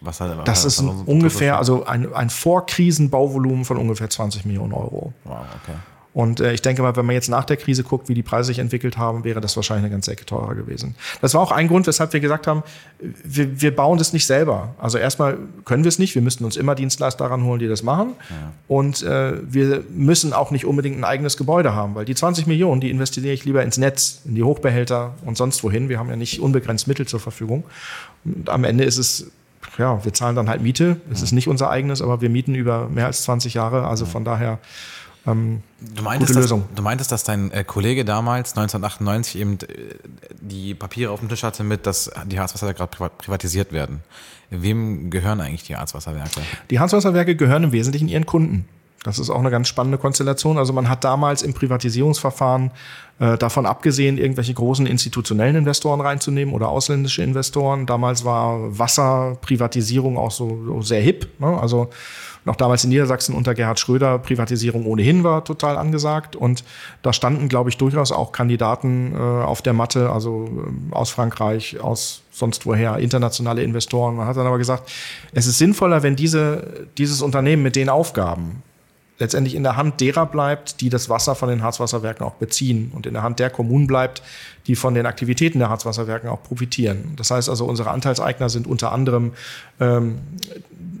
Was 0.00 0.20
hat, 0.20 0.36
was 0.36 0.44
das 0.44 0.64
ist 0.64 0.80
ein 0.80 0.88
ungefähr, 0.88 1.58
also 1.58 1.84
ein, 1.84 2.12
ein 2.12 2.28
Vorkrisenbauvolumen 2.28 3.64
von 3.64 3.76
ungefähr 3.76 4.10
20 4.10 4.44
Millionen 4.44 4.72
Euro. 4.72 5.12
Wow, 5.24 5.36
okay. 5.62 5.76
Und 6.14 6.40
äh, 6.40 6.52
ich 6.52 6.60
denke 6.60 6.82
mal, 6.82 6.94
wenn 6.96 7.06
man 7.06 7.14
jetzt 7.14 7.28
nach 7.28 7.44
der 7.44 7.56
Krise 7.56 7.84
guckt, 7.84 8.08
wie 8.08 8.14
die 8.14 8.22
Preise 8.22 8.48
sich 8.48 8.58
entwickelt 8.58 8.98
haben, 8.98 9.24
wäre 9.24 9.40
das 9.40 9.56
wahrscheinlich 9.56 9.84
eine 9.84 9.92
ganze 9.92 10.12
Ecke 10.12 10.26
teurer 10.26 10.54
gewesen. 10.54 10.94
Das 11.20 11.34
war 11.34 11.40
auch 11.40 11.52
ein 11.52 11.68
Grund, 11.68 11.86
weshalb 11.86 12.12
wir 12.12 12.20
gesagt 12.20 12.46
haben, 12.46 12.62
wir, 13.00 13.60
wir 13.60 13.74
bauen 13.74 13.98
das 13.98 14.12
nicht 14.12 14.26
selber. 14.26 14.74
Also 14.78 14.98
erstmal 14.98 15.38
können 15.64 15.84
wir 15.84 15.88
es 15.88 15.98
nicht, 15.98 16.14
wir 16.14 16.22
müssten 16.22 16.44
uns 16.44 16.56
immer 16.56 16.74
Dienstleister 16.74 17.24
ranholen, 17.24 17.60
die 17.60 17.68
das 17.68 17.82
machen. 17.82 18.12
Ja. 18.28 18.52
Und 18.68 19.02
äh, 19.02 19.34
wir 19.50 19.84
müssen 19.90 20.32
auch 20.32 20.50
nicht 20.50 20.66
unbedingt 20.66 20.98
ein 20.98 21.04
eigenes 21.04 21.36
Gebäude 21.36 21.74
haben, 21.74 21.94
weil 21.94 22.04
die 22.04 22.14
20 22.14 22.46
Millionen, 22.46 22.80
die 22.80 22.90
investiere 22.90 23.32
ich 23.32 23.44
lieber 23.44 23.62
ins 23.62 23.78
Netz, 23.78 24.20
in 24.26 24.34
die 24.34 24.42
Hochbehälter 24.42 25.14
und 25.24 25.36
sonst 25.38 25.64
wohin. 25.64 25.88
Wir 25.88 25.98
haben 25.98 26.10
ja 26.10 26.16
nicht 26.16 26.40
unbegrenzt 26.40 26.88
Mittel 26.88 27.06
zur 27.06 27.20
Verfügung. 27.20 27.64
Und 28.24 28.50
am 28.50 28.64
Ende 28.64 28.84
ist 28.84 28.98
es 28.98 29.30
ja, 29.78 30.04
wir 30.04 30.12
zahlen 30.12 30.36
dann 30.36 30.48
halt 30.48 30.60
Miete. 30.60 30.96
Es 31.10 31.22
ist 31.22 31.32
nicht 31.32 31.48
unser 31.48 31.70
eigenes, 31.70 32.02
aber 32.02 32.20
wir 32.20 32.28
mieten 32.28 32.54
über 32.54 32.88
mehr 32.88 33.06
als 33.06 33.22
20 33.22 33.54
Jahre. 33.54 33.86
Also 33.86 34.04
von 34.04 34.24
daher 34.24 34.58
ähm, 35.26 35.62
du, 35.80 36.02
meintest, 36.02 36.34
dass, 36.34 36.48
du 36.48 36.82
meintest, 36.82 37.12
dass 37.12 37.24
dein 37.24 37.50
äh, 37.52 37.64
Kollege 37.64 38.04
damals, 38.04 38.50
1998, 38.56 39.40
eben 39.40 39.58
äh, 39.60 39.94
die 40.40 40.74
Papiere 40.74 41.12
auf 41.12 41.20
dem 41.20 41.28
Tisch 41.28 41.42
hatte 41.42 41.62
mit, 41.62 41.86
dass 41.86 42.10
die 42.26 42.40
Harzwasserwerke 42.40 42.86
gerade 42.86 43.12
privatisiert 43.16 43.72
werden. 43.72 44.00
Wem 44.50 45.10
gehören 45.10 45.40
eigentlich 45.40 45.62
die 45.64 45.76
Harzwasserwerke? 45.76 46.40
Die 46.70 46.80
Harzwasserwerke 46.80 47.36
gehören 47.36 47.64
im 47.64 47.72
Wesentlichen 47.72 48.08
ihren 48.08 48.26
Kunden. 48.26 48.66
Das 49.04 49.18
ist 49.18 49.30
auch 49.30 49.40
eine 49.40 49.50
ganz 49.50 49.66
spannende 49.66 49.98
Konstellation. 49.98 50.58
Also 50.58 50.72
man 50.72 50.88
hat 50.88 51.02
damals 51.02 51.42
im 51.42 51.54
Privatisierungsverfahren 51.54 52.70
äh, 53.18 53.36
davon 53.36 53.66
abgesehen, 53.66 54.16
irgendwelche 54.16 54.54
großen 54.54 54.86
institutionellen 54.86 55.56
Investoren 55.56 56.00
reinzunehmen 56.00 56.54
oder 56.54 56.68
ausländische 56.68 57.22
Investoren. 57.22 57.86
Damals 57.86 58.24
war 58.24 58.78
Wasserprivatisierung 58.78 60.16
auch 60.16 60.30
so, 60.30 60.64
so 60.66 60.82
sehr 60.82 61.00
hip. 61.00 61.28
Ne? 61.40 61.46
Also 61.46 61.90
noch 62.44 62.56
damals 62.56 62.82
in 62.84 62.90
Niedersachsen 62.90 63.34
unter 63.34 63.54
Gerhard 63.54 63.78
Schröder 63.78 64.18
Privatisierung 64.18 64.86
ohnehin 64.86 65.22
war 65.22 65.44
total 65.44 65.76
angesagt. 65.76 66.34
Und 66.34 66.64
da 67.02 67.12
standen, 67.12 67.48
glaube 67.48 67.70
ich, 67.70 67.76
durchaus 67.76 68.10
auch 68.10 68.32
Kandidaten 68.32 69.14
äh, 69.14 69.18
auf 69.18 69.62
der 69.62 69.72
Matte, 69.72 70.10
also 70.10 70.46
äh, 70.46 70.94
aus 70.94 71.10
Frankreich, 71.10 71.80
aus 71.80 72.22
sonst 72.32 72.66
woher, 72.66 72.98
internationale 72.98 73.62
Investoren. 73.62 74.16
Man 74.16 74.26
hat 74.26 74.36
dann 74.36 74.46
aber 74.46 74.58
gesagt, 74.58 74.90
es 75.32 75.46
ist 75.46 75.58
sinnvoller, 75.58 76.02
wenn 76.02 76.16
diese, 76.16 76.86
dieses 76.98 77.22
Unternehmen 77.22 77.62
mit 77.62 77.76
den 77.76 77.88
Aufgaben 77.88 78.62
letztendlich 79.22 79.54
in 79.54 79.62
der 79.62 79.76
Hand 79.76 80.00
derer 80.00 80.26
bleibt, 80.26 80.80
die 80.80 80.88
das 80.88 81.08
Wasser 81.08 81.36
von 81.36 81.48
den 81.48 81.62
Harzwasserwerken 81.62 82.26
auch 82.26 82.34
beziehen 82.34 82.90
und 82.92 83.06
in 83.06 83.14
der 83.14 83.22
Hand 83.22 83.38
der 83.38 83.50
Kommunen 83.50 83.86
bleibt, 83.86 84.20
die 84.66 84.74
von 84.74 84.94
den 84.94 85.06
Aktivitäten 85.06 85.60
der 85.60 85.70
Harzwasserwerken 85.70 86.28
auch 86.28 86.42
profitieren. 86.42 87.12
Das 87.16 87.30
heißt 87.30 87.48
also, 87.48 87.64
unsere 87.66 87.90
Anteilseigner 87.90 88.48
sind 88.48 88.66
unter 88.66 88.90
anderem 88.90 89.32
ähm, 89.78 90.18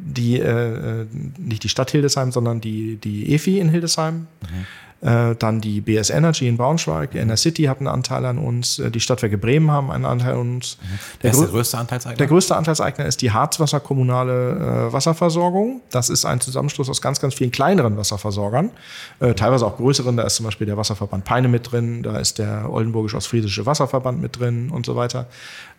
die, 0.04 0.40
äh, 0.40 1.06
nicht 1.38 1.62
die 1.64 1.68
Stadt 1.68 1.90
Hildesheim, 1.90 2.32
sondern 2.32 2.60
die, 2.60 2.96
die 2.96 3.34
EFI 3.34 3.60
in 3.60 3.68
Hildesheim. 3.68 4.26
Mhm. 4.42 4.66
Äh, 5.02 5.34
dann 5.34 5.60
die 5.60 5.80
BS 5.80 6.10
Energy 6.10 6.46
in 6.46 6.56
Braunschweig, 6.56 7.12
mhm. 7.14 7.36
City 7.36 7.64
hat 7.64 7.78
einen 7.78 7.88
Anteil 7.88 8.24
an 8.24 8.38
uns, 8.38 8.78
äh, 8.78 8.88
die 8.88 9.00
Stadtwerke 9.00 9.36
Bremen 9.36 9.68
haben 9.68 9.90
einen 9.90 10.04
Anteil 10.04 10.34
an 10.34 10.54
uns. 10.54 10.78
Mhm. 10.80 10.98
Der, 11.24 11.30
ist 11.32 11.40
der 11.40 11.48
größte 11.48 11.78
Anteilseigner? 11.78 12.18
Der 12.18 12.26
größte 12.28 12.54
Anteilseigner 12.56 13.06
ist 13.06 13.20
die 13.20 13.32
Harzwasser 13.32 13.80
kommunale 13.80 14.52
äh, 14.88 14.92
Wasserversorgung. 14.92 15.80
Das 15.90 16.08
ist 16.08 16.24
ein 16.24 16.40
Zusammenschluss 16.40 16.88
aus 16.88 17.02
ganz, 17.02 17.20
ganz 17.20 17.34
vielen 17.34 17.50
kleineren 17.50 17.96
Wasserversorgern, 17.96 18.70
äh, 19.18 19.34
teilweise 19.34 19.66
auch 19.66 19.76
größeren. 19.76 20.16
Da 20.16 20.22
ist 20.22 20.36
zum 20.36 20.44
Beispiel 20.44 20.68
der 20.68 20.76
Wasserverband 20.76 21.24
Peine 21.24 21.48
mit 21.48 21.72
drin, 21.72 22.04
da 22.04 22.18
ist 22.18 22.38
der 22.38 22.70
Oldenburgisch-Ostfriesische 22.70 23.66
Wasserverband 23.66 24.22
mit 24.22 24.38
drin 24.38 24.70
und 24.70 24.86
so 24.86 24.94
weiter. 24.94 25.26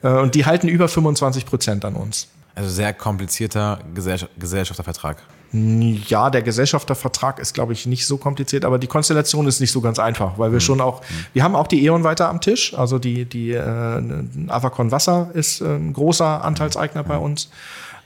Äh, 0.02 0.10
und 0.10 0.36
die 0.36 0.46
halten 0.46 0.68
über 0.68 0.90
25 0.90 1.46
Prozent 1.46 1.86
an 1.86 1.96
uns. 1.96 2.28
Also 2.56 2.70
sehr 2.70 2.94
komplizierter 2.94 3.80
Gesellschaftervertrag. 3.94 5.18
Ja, 5.54 6.32
der 6.32 6.42
Gesellschaftervertrag 6.42 7.38
ist, 7.38 7.54
glaube 7.54 7.74
ich, 7.74 7.86
nicht 7.86 8.08
so 8.08 8.18
kompliziert, 8.18 8.66
aber 8.66 8.80
die 8.80 8.88
Konstellation 8.88 9.48
ist 9.48 9.60
nicht 9.60 9.72
so 9.72 9.82
ganz 9.82 10.00
einfach, 10.00 10.40
weil 10.40 10.52
wir 10.52 10.56
mhm. 10.56 10.62
schon 10.62 10.82
auch, 10.82 11.02
wir 11.34 11.44
haben 11.44 11.56
auch 11.56 11.68
die 11.68 11.86
E.ON 11.86 12.04
weiter 12.04 12.30
am 12.30 12.42
Tisch, 12.42 12.74
also 12.74 12.98
die, 12.98 13.26
die 13.26 13.52
äh, 13.52 14.02
Avacon 14.48 14.92
Wasser 14.92 15.30
ist 15.34 15.62
ein 15.62 15.94
großer 15.94 16.44
Anteilseigner 16.44 17.04
mhm. 17.04 17.08
bei 17.08 17.18
uns. 17.18 17.50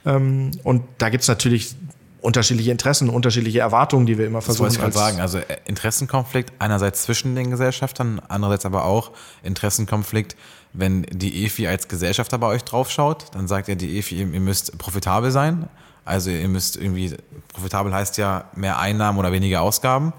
Ähm, 0.04 0.50
und 0.62 0.82
da 0.98 1.08
gibt's 1.08 1.28
natürlich 1.28 1.74
unterschiedliche 2.20 2.70
Interessen, 2.70 3.08
unterschiedliche 3.08 3.60
Erwartungen, 3.60 4.04
die 4.04 4.18
wir 4.18 4.26
immer 4.26 4.42
versuchen. 4.42 4.66
Das 4.66 4.78
wollte 4.78 4.88
ich 4.88 4.94
gerade 4.94 5.12
sagen. 5.12 5.20
Also 5.20 5.38
äh, 5.38 5.56
Interessenkonflikt 5.66 6.52
einerseits 6.58 7.02
zwischen 7.02 7.34
den 7.34 7.50
Gesellschaftern, 7.50 8.20
andererseits 8.28 8.66
aber 8.66 8.84
auch 8.84 9.12
Interessenkonflikt 9.42 10.36
wenn 10.72 11.02
die 11.02 11.44
EFI 11.44 11.66
als 11.66 11.88
Gesellschafter 11.88 12.38
bei 12.38 12.46
euch 12.46 12.64
draufschaut, 12.64 13.26
dann 13.32 13.48
sagt 13.48 13.68
ja 13.68 13.74
die 13.74 13.98
EFI, 13.98 14.22
ihr 14.22 14.26
müsst 14.26 14.76
profitabel 14.78 15.30
sein. 15.30 15.68
Also 16.04 16.30
ihr 16.30 16.48
müsst 16.48 16.76
irgendwie, 16.76 17.14
profitabel 17.52 17.92
heißt 17.92 18.16
ja 18.18 18.44
mehr 18.54 18.78
Einnahmen 18.78 19.18
oder 19.18 19.32
weniger 19.32 19.62
Ausgaben. 19.62 20.12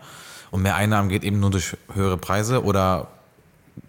Und 0.51 0.61
mehr 0.61 0.75
Einnahmen 0.75 1.09
geht 1.09 1.23
eben 1.23 1.39
nur 1.39 1.51
durch 1.51 1.77
höhere 1.93 2.17
Preise 2.17 2.63
oder 2.63 3.07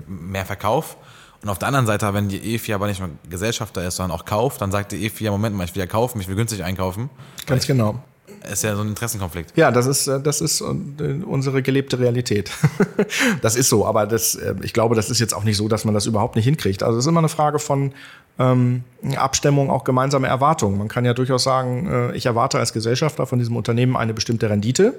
mehr 0.06 0.46
Verkauf. 0.46 0.96
Und 1.42 1.48
auf 1.48 1.58
der 1.58 1.68
anderen 1.68 1.86
Seite, 1.86 2.12
wenn 2.12 2.28
die 2.28 2.54
EFI 2.54 2.74
aber 2.74 2.86
nicht 2.86 3.00
mehr 3.00 3.10
Gesellschafter 3.28 3.86
ist, 3.86 3.96
sondern 3.96 4.18
auch 4.18 4.26
kauft, 4.26 4.60
dann 4.60 4.70
sagt 4.70 4.92
die 4.92 5.06
EFI, 5.06 5.24
ja 5.24 5.30
Moment 5.30 5.56
mal, 5.56 5.64
ich 5.64 5.74
will 5.74 5.80
ja 5.80 5.86
kaufen, 5.86 6.20
ich 6.20 6.28
will 6.28 6.36
günstig 6.36 6.64
einkaufen. 6.64 7.08
Ganz 7.46 7.66
genau 7.66 8.02
ist 8.50 8.62
ja 8.62 8.74
so 8.74 8.82
ein 8.82 8.88
Interessenkonflikt. 8.88 9.56
Ja, 9.56 9.70
das 9.70 9.86
ist, 9.86 10.06
äh, 10.06 10.20
das 10.20 10.40
ist 10.40 10.60
äh, 10.60 10.64
unsere 10.64 11.62
gelebte 11.62 11.98
Realität. 11.98 12.50
das 13.42 13.56
ist 13.56 13.68
so, 13.68 13.86
aber 13.86 14.06
das, 14.06 14.34
äh, 14.34 14.54
ich 14.62 14.72
glaube, 14.72 14.94
das 14.94 15.10
ist 15.10 15.18
jetzt 15.18 15.34
auch 15.34 15.44
nicht 15.44 15.56
so, 15.56 15.68
dass 15.68 15.84
man 15.84 15.94
das 15.94 16.06
überhaupt 16.06 16.36
nicht 16.36 16.44
hinkriegt. 16.44 16.82
Also 16.82 16.98
es 16.98 17.04
ist 17.04 17.08
immer 17.08 17.20
eine 17.20 17.28
Frage 17.28 17.58
von 17.58 17.92
ähm, 18.38 18.84
Abstimmung, 19.16 19.70
auch 19.70 19.84
gemeinsame 19.84 20.26
Erwartungen. 20.26 20.78
Man 20.78 20.88
kann 20.88 21.04
ja 21.04 21.14
durchaus 21.14 21.42
sagen, 21.42 22.12
ich 22.14 22.26
erwarte 22.26 22.58
als 22.58 22.72
Gesellschafter 22.72 23.26
von 23.26 23.38
diesem 23.38 23.56
Unternehmen 23.56 23.96
eine 23.96 24.14
bestimmte 24.14 24.48
Rendite. 24.48 24.94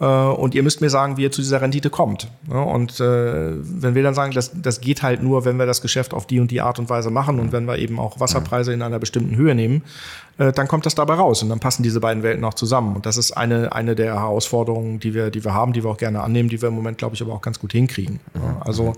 Äh, 0.00 0.04
und 0.04 0.54
ihr 0.54 0.62
müsst 0.62 0.80
mir 0.80 0.90
sagen, 0.90 1.16
wie 1.16 1.22
ihr 1.22 1.32
zu 1.32 1.40
dieser 1.40 1.60
Rendite 1.60 1.90
kommt. 1.90 2.28
Und 2.48 3.00
äh, 3.00 3.52
wenn 3.58 3.94
wir 3.94 4.02
dann 4.02 4.14
sagen, 4.14 4.32
das, 4.32 4.52
das 4.54 4.80
geht 4.80 5.02
halt 5.02 5.22
nur, 5.22 5.44
wenn 5.44 5.58
wir 5.58 5.66
das 5.66 5.82
Geschäft 5.82 6.14
auf 6.14 6.26
die 6.26 6.40
und 6.40 6.50
die 6.50 6.60
Art 6.60 6.78
und 6.78 6.88
Weise 6.88 7.10
machen 7.10 7.40
und 7.40 7.52
wenn 7.52 7.66
wir 7.66 7.78
eben 7.78 7.98
auch 7.98 8.20
Wasserpreise 8.20 8.72
in 8.72 8.82
einer 8.82 8.98
bestimmten 8.98 9.36
Höhe 9.36 9.54
nehmen, 9.54 9.82
äh, 10.38 10.52
dann 10.52 10.68
kommt 10.68 10.86
das 10.86 10.94
dabei 10.94 11.14
raus 11.14 11.42
und 11.42 11.48
dann 11.48 11.60
passen 11.60 11.82
diese 11.82 12.00
beiden 12.00 12.22
Welten 12.22 12.44
auch 12.44 12.54
zusammen. 12.54 12.96
Und 12.96 13.06
das 13.06 13.16
ist 13.16 13.32
eine, 13.32 13.72
eine 13.72 13.94
der 13.94 14.14
Herausforderungen, 14.14 15.00
die 15.00 15.14
wir, 15.14 15.30
die 15.30 15.44
wir 15.44 15.54
haben, 15.54 15.72
die 15.72 15.82
wir 15.82 15.90
auch 15.90 15.98
gerne 15.98 16.22
annehmen, 16.22 16.48
die 16.48 16.60
wir 16.62 16.68
im 16.68 16.74
Moment, 16.74 16.98
glaube 16.98 17.14
ich, 17.14 17.22
aber 17.22 17.34
auch 17.34 17.42
ganz 17.42 17.58
gut 17.58 17.72
hinkriegen. 17.72 18.20
Also 18.60 18.92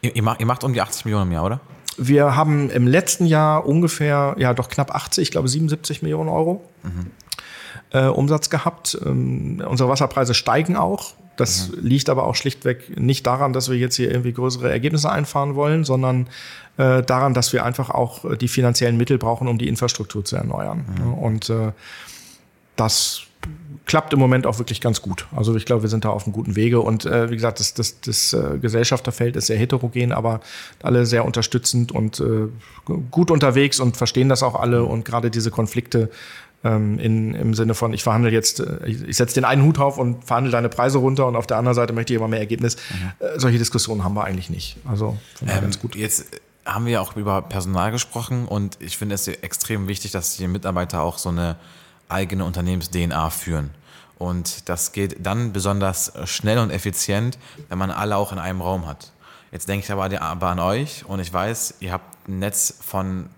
ihr, 0.00 0.22
macht, 0.22 0.40
ihr 0.40 0.46
macht 0.46 0.64
um 0.64 0.72
die 0.72 0.80
80 0.80 1.04
Millionen 1.04 1.26
im 1.26 1.32
Jahr, 1.32 1.44
oder? 1.44 1.60
Wir 1.98 2.36
haben 2.36 2.68
im 2.70 2.86
letzten 2.86 3.24
Jahr 3.24 3.66
ungefähr, 3.66 4.36
ja 4.38 4.52
doch 4.52 4.68
knapp 4.68 4.94
80, 4.94 5.22
ich 5.22 5.30
glaube 5.30 5.48
77 5.48 6.02
Millionen 6.02 6.28
Euro. 6.28 6.62
Mhm 6.82 7.06
äh, 7.90 8.06
Umsatz 8.06 8.50
gehabt. 8.50 8.98
Ähm, 9.04 9.62
unsere 9.66 9.88
Wasserpreise 9.88 10.34
steigen 10.34 10.76
auch. 10.76 11.14
Das 11.36 11.68
mhm. 11.68 11.86
liegt 11.86 12.08
aber 12.08 12.24
auch 12.24 12.34
schlichtweg 12.34 12.98
nicht 12.98 13.26
daran, 13.26 13.52
dass 13.52 13.70
wir 13.70 13.76
jetzt 13.76 13.96
hier 13.96 14.10
irgendwie 14.10 14.32
größere 14.32 14.70
Ergebnisse 14.70 15.10
einfahren 15.10 15.54
wollen, 15.54 15.84
sondern 15.84 16.28
äh, 16.78 17.02
daran, 17.02 17.34
dass 17.34 17.52
wir 17.52 17.64
einfach 17.64 17.90
auch 17.90 18.36
die 18.36 18.48
finanziellen 18.48 18.96
Mittel 18.96 19.18
brauchen, 19.18 19.48
um 19.48 19.58
die 19.58 19.68
Infrastruktur 19.68 20.24
zu 20.24 20.36
erneuern. 20.36 20.84
Mhm. 20.98 21.14
Und 21.14 21.50
äh, 21.50 21.72
das 22.76 23.22
klappt 23.86 24.12
im 24.12 24.18
Moment 24.18 24.46
auch 24.46 24.58
wirklich 24.58 24.80
ganz 24.80 25.00
gut. 25.00 25.26
Also 25.34 25.54
ich 25.54 25.64
glaube, 25.64 25.82
wir 25.82 25.88
sind 25.88 26.04
da 26.04 26.10
auf 26.10 26.24
einem 26.24 26.32
guten 26.32 26.56
Wege. 26.56 26.80
Und 26.80 27.06
äh, 27.06 27.30
wie 27.30 27.36
gesagt, 27.36 27.60
das, 27.60 27.72
das, 27.72 28.00
das 28.00 28.32
äh, 28.32 28.58
Gesellschafterfeld 28.58 29.36
ist 29.36 29.46
sehr 29.46 29.56
heterogen, 29.58 30.12
aber 30.12 30.40
alle 30.82 31.06
sehr 31.06 31.24
unterstützend 31.24 31.92
und 31.92 32.20
äh, 32.20 32.48
gut 33.10 33.30
unterwegs 33.30 33.78
und 33.78 33.96
verstehen 33.96 34.28
das 34.28 34.42
auch 34.42 34.56
alle. 34.56 34.84
Und 34.84 35.04
gerade 35.04 35.30
diese 35.30 35.52
Konflikte 35.52 36.10
ähm, 36.64 36.98
in, 36.98 37.34
im 37.34 37.54
Sinne 37.54 37.74
von, 37.74 37.92
ich 37.92 38.02
verhandle 38.02 38.30
jetzt, 38.30 38.60
äh, 38.60 38.86
ich, 38.86 39.02
ich 39.02 39.16
setze 39.16 39.34
den 39.34 39.44
einen 39.44 39.62
Hut 39.62 39.78
auf 39.78 39.98
und 39.98 40.24
verhandle 40.24 40.50
deine 40.50 40.68
Preise 40.68 40.98
runter 40.98 41.26
und 41.26 41.36
auf 41.36 41.46
der 41.46 41.58
anderen 41.58 41.74
Seite 41.74 41.92
möchte 41.92 42.12
ich 42.12 42.18
immer 42.18 42.28
mehr 42.28 42.40
Ergebnis. 42.40 42.76
Mhm. 42.76 43.26
Äh, 43.26 43.38
solche 43.38 43.58
Diskussionen 43.58 44.04
haben 44.04 44.14
wir 44.14 44.24
eigentlich 44.24 44.50
nicht. 44.50 44.76
Also 44.86 45.16
von 45.34 45.48
ähm, 45.48 45.60
ganz 45.62 45.78
gut. 45.78 45.94
Jetzt 45.94 46.26
haben 46.64 46.86
wir 46.86 47.00
auch 47.00 47.16
über 47.16 47.42
Personal 47.42 47.92
gesprochen 47.92 48.46
und 48.46 48.78
ich 48.80 48.98
finde 48.98 49.14
es 49.14 49.28
extrem 49.28 49.86
wichtig, 49.86 50.10
dass 50.10 50.36
die 50.36 50.48
Mitarbeiter 50.48 51.02
auch 51.02 51.18
so 51.18 51.28
eine 51.28 51.56
eigene 52.08 52.44
Unternehmens-DNA 52.44 53.30
führen. 53.30 53.70
Und 54.18 54.68
das 54.68 54.92
geht 54.92 55.24
dann 55.24 55.52
besonders 55.52 56.12
schnell 56.24 56.58
und 56.58 56.70
effizient, 56.70 57.38
wenn 57.68 57.78
man 57.78 57.90
alle 57.90 58.16
auch 58.16 58.32
in 58.32 58.38
einem 58.38 58.62
Raum 58.62 58.86
hat. 58.86 59.12
Jetzt 59.52 59.68
denke 59.68 59.84
ich 59.84 59.92
aber, 59.92 60.20
aber 60.20 60.46
an 60.48 60.58
euch 60.58 61.04
und 61.06 61.20
ich 61.20 61.32
weiß, 61.32 61.74
ihr 61.80 61.92
habt 61.92 62.28
ein 62.28 62.38
Netz 62.40 62.74
von 62.80 63.28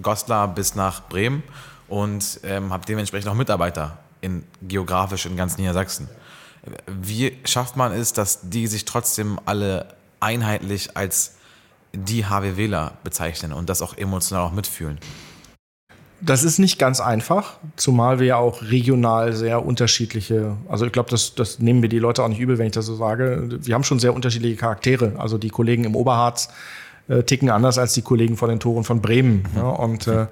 Goslar 0.00 0.48
bis 0.48 0.74
nach 0.74 1.08
Bremen 1.08 1.42
und 1.90 2.40
ähm, 2.44 2.72
habt 2.72 2.88
dementsprechend 2.88 3.28
auch 3.28 3.34
Mitarbeiter 3.34 3.98
in, 4.22 4.44
geografisch 4.62 5.26
in 5.26 5.36
ganz 5.36 5.58
Niedersachsen. 5.58 6.08
Wie 6.86 7.36
schafft 7.44 7.76
man 7.76 7.92
es, 7.92 8.12
dass 8.12 8.48
die 8.48 8.66
sich 8.66 8.84
trotzdem 8.84 9.38
alle 9.44 9.86
einheitlich 10.20 10.96
als 10.96 11.34
die 11.92 12.26
HWWler 12.26 12.92
bezeichnen 13.02 13.52
und 13.52 13.68
das 13.68 13.82
auch 13.82 13.96
emotional 13.96 14.44
auch 14.44 14.52
mitfühlen? 14.52 14.98
Das 16.22 16.44
ist 16.44 16.58
nicht 16.58 16.78
ganz 16.78 17.00
einfach, 17.00 17.54
zumal 17.76 18.20
wir 18.20 18.26
ja 18.26 18.36
auch 18.36 18.60
regional 18.60 19.32
sehr 19.32 19.64
unterschiedliche, 19.64 20.58
also 20.68 20.84
ich 20.84 20.92
glaube, 20.92 21.08
das, 21.08 21.34
das 21.34 21.60
nehmen 21.60 21.80
wir 21.80 21.88
die 21.88 21.98
Leute 21.98 22.22
auch 22.22 22.28
nicht 22.28 22.40
übel, 22.40 22.58
wenn 22.58 22.66
ich 22.66 22.72
das 22.72 22.84
so 22.84 22.94
sage. 22.94 23.48
Wir 23.62 23.74
haben 23.74 23.84
schon 23.84 23.98
sehr 23.98 24.14
unterschiedliche 24.14 24.56
Charaktere. 24.56 25.14
Also 25.16 25.38
die 25.38 25.48
Kollegen 25.48 25.84
im 25.84 25.96
Oberharz 25.96 26.50
äh, 27.08 27.22
ticken 27.22 27.48
anders 27.48 27.78
als 27.78 27.94
die 27.94 28.02
Kollegen 28.02 28.36
vor 28.36 28.48
den 28.48 28.60
Toren 28.60 28.84
von 28.84 29.00
Bremen. 29.00 29.46
Mhm. 29.50 29.56
Ja, 29.56 29.62
und 29.62 30.06
äh, 30.08 30.26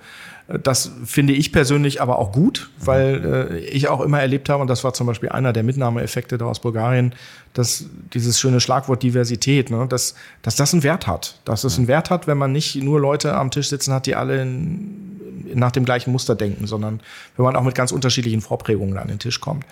das 0.49 0.91
finde 1.05 1.35
ich 1.35 1.53
persönlich 1.53 2.01
aber 2.01 2.19
auch 2.19 2.33
gut, 2.33 2.71
weil 2.81 3.51
äh, 3.51 3.59
ich 3.59 3.89
auch 3.89 4.01
immer 4.01 4.21
erlebt 4.21 4.49
habe, 4.49 4.63
und 4.63 4.69
das 4.69 4.83
war 4.83 4.95
zum 4.95 5.07
Beispiel 5.07 5.29
einer 5.29 5.53
der 5.53 5.63
Mitnahmeeffekte 5.63 6.39
da 6.39 6.47
aus 6.47 6.61
Bulgarien, 6.61 7.15
dass 7.53 7.85
dieses 8.15 8.41
schöne 8.41 8.61
Schlagwort 8.61 9.03
Diversität, 9.03 9.71
ne, 9.71 9.87
dass, 9.87 10.15
dass 10.41 10.57
das 10.57 10.73
einen 10.73 10.85
Wert 10.85 11.07
hat. 11.07 11.39
Dass 11.45 11.65
es 11.65 11.77
einen 11.77 11.87
Wert 11.87 12.09
hat, 12.09 12.27
wenn 12.27 12.39
man 12.39 12.53
nicht 12.53 12.77
nur 12.77 12.99
Leute 12.99 13.35
am 13.35 13.51
Tisch 13.51 13.69
sitzen 13.69 13.93
hat, 13.93 14.07
die 14.07 14.15
alle 14.15 14.41
in, 14.41 15.21
nach 15.55 15.71
dem 15.71 15.85
gleichen 15.85 16.13
Muster 16.13 16.35
denken, 16.35 16.67
sondern 16.67 17.01
wenn 17.37 17.45
man 17.45 17.55
auch 17.55 17.63
mit 17.63 17.75
ganz 17.75 17.93
unterschiedlichen 17.93 18.41
Vorprägungen 18.41 18.97
an 18.97 19.09
den 19.09 19.19
Tisch 19.19 19.41
kommt. 19.41 19.65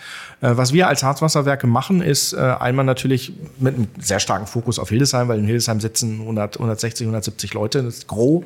Äh, 0.43 0.59
was 0.59 0.75
wir 0.75 0.89
als 0.89 1.03
Harzwasserwerke 1.03 1.67
machen, 1.67 2.03
ist 2.03 2.35
äh, 2.35 2.37
einmal 2.37 2.85
natürlich 2.85 3.33
mit 3.59 3.77
einem 3.77 3.89
sehr 3.99 4.21
starken 4.21 4.47
Fokus 4.47 4.79
auf 4.79 4.91
Hildesheim, 4.91 5.29
weil 5.29 5.39
in 5.39 5.47
Hildesheim 5.47 5.81
sitzen 5.81 6.21
100, 6.21 6.57
160, 6.57 7.07
170 7.07 7.55
Leute, 7.55 7.83
das 7.83 7.95
ist 7.95 8.09
groß. 8.09 8.45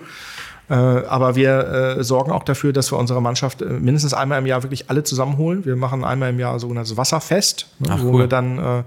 Äh, 0.71 0.75
aber 0.75 1.35
wir 1.35 1.97
äh, 1.99 2.05
sorgen 2.05 2.31
auch 2.31 2.45
dafür, 2.45 2.73
dass 2.73 2.93
wir 2.93 2.99
unsere 2.99 3.21
Mannschaft 3.21 3.61
äh, 3.61 3.65
mindestens 3.65 4.15
einmal 4.15 4.39
im 4.39 4.47
Jahr 4.47 4.63
wirklich 4.63 4.89
alle 4.89 5.03
zusammenholen. 5.03 5.65
Wir 5.65 5.75
machen 5.75 6.05
einmal 6.05 6.31
im 6.31 6.39
Jahr 6.39 6.61
sogenanntes 6.61 6.97
Wasserfest, 6.97 7.67
ne, 7.81 7.89
Ach, 7.91 8.03
wo 8.03 8.11
cool. 8.11 8.21
wir 8.21 8.27
dann 8.29 8.85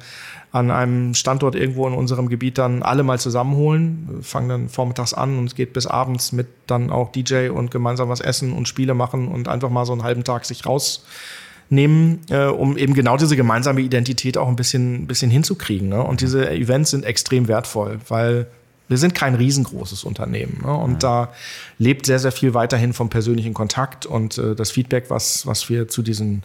an 0.53 0.71
einem 0.71 1.13
Standort 1.13 1.55
irgendwo 1.55 1.87
in 1.87 1.93
unserem 1.93 2.29
Gebiet 2.29 2.57
dann 2.57 2.83
alle 2.83 3.03
mal 3.03 3.19
zusammenholen. 3.19 4.07
Wir 4.07 4.23
fangen 4.23 4.49
dann 4.49 4.69
vormittags 4.69 5.13
an 5.13 5.37
und 5.37 5.47
es 5.47 5.55
geht 5.55 5.73
bis 5.73 5.85
abends 5.87 6.31
mit 6.31 6.47
dann 6.67 6.89
auch 6.89 7.11
DJ 7.11 7.49
und 7.49 7.69
gemeinsam 7.69 8.07
was 8.07 8.21
essen 8.21 8.53
und 8.53 8.67
Spiele 8.67 8.93
machen 8.93 9.27
und 9.27 9.47
einfach 9.47 9.69
mal 9.69 9.85
so 9.85 9.91
einen 9.91 10.03
halben 10.03 10.23
Tag 10.23 10.45
sich 10.45 10.65
rausnehmen, 10.65 12.21
äh, 12.29 12.45
um 12.45 12.77
eben 12.77 12.93
genau 12.93 13.17
diese 13.17 13.35
gemeinsame 13.35 13.81
Identität 13.81 14.37
auch 14.37 14.47
ein 14.47 14.55
bisschen, 14.55 15.07
bisschen 15.07 15.31
hinzukriegen. 15.31 15.89
Ne? 15.89 16.01
Und 16.01 16.21
diese 16.21 16.49
Events 16.49 16.91
sind 16.91 17.03
extrem 17.03 17.47
wertvoll, 17.47 17.99
weil 18.07 18.47
wir 18.87 18.97
sind 18.97 19.15
kein 19.15 19.35
riesengroßes 19.35 20.03
Unternehmen. 20.03 20.61
Ne? 20.63 20.73
Und 20.73 20.93
mhm. 20.93 20.99
da 20.99 21.29
lebt 21.77 22.05
sehr, 22.05 22.19
sehr 22.19 22.31
viel 22.31 22.53
weiterhin 22.53 22.93
vom 22.93 23.09
persönlichen 23.09 23.53
Kontakt 23.53 24.05
und 24.05 24.37
äh, 24.37 24.55
das 24.55 24.71
Feedback, 24.71 25.09
was, 25.09 25.47
was 25.47 25.69
wir 25.69 25.87
zu 25.87 26.01
diesen 26.01 26.43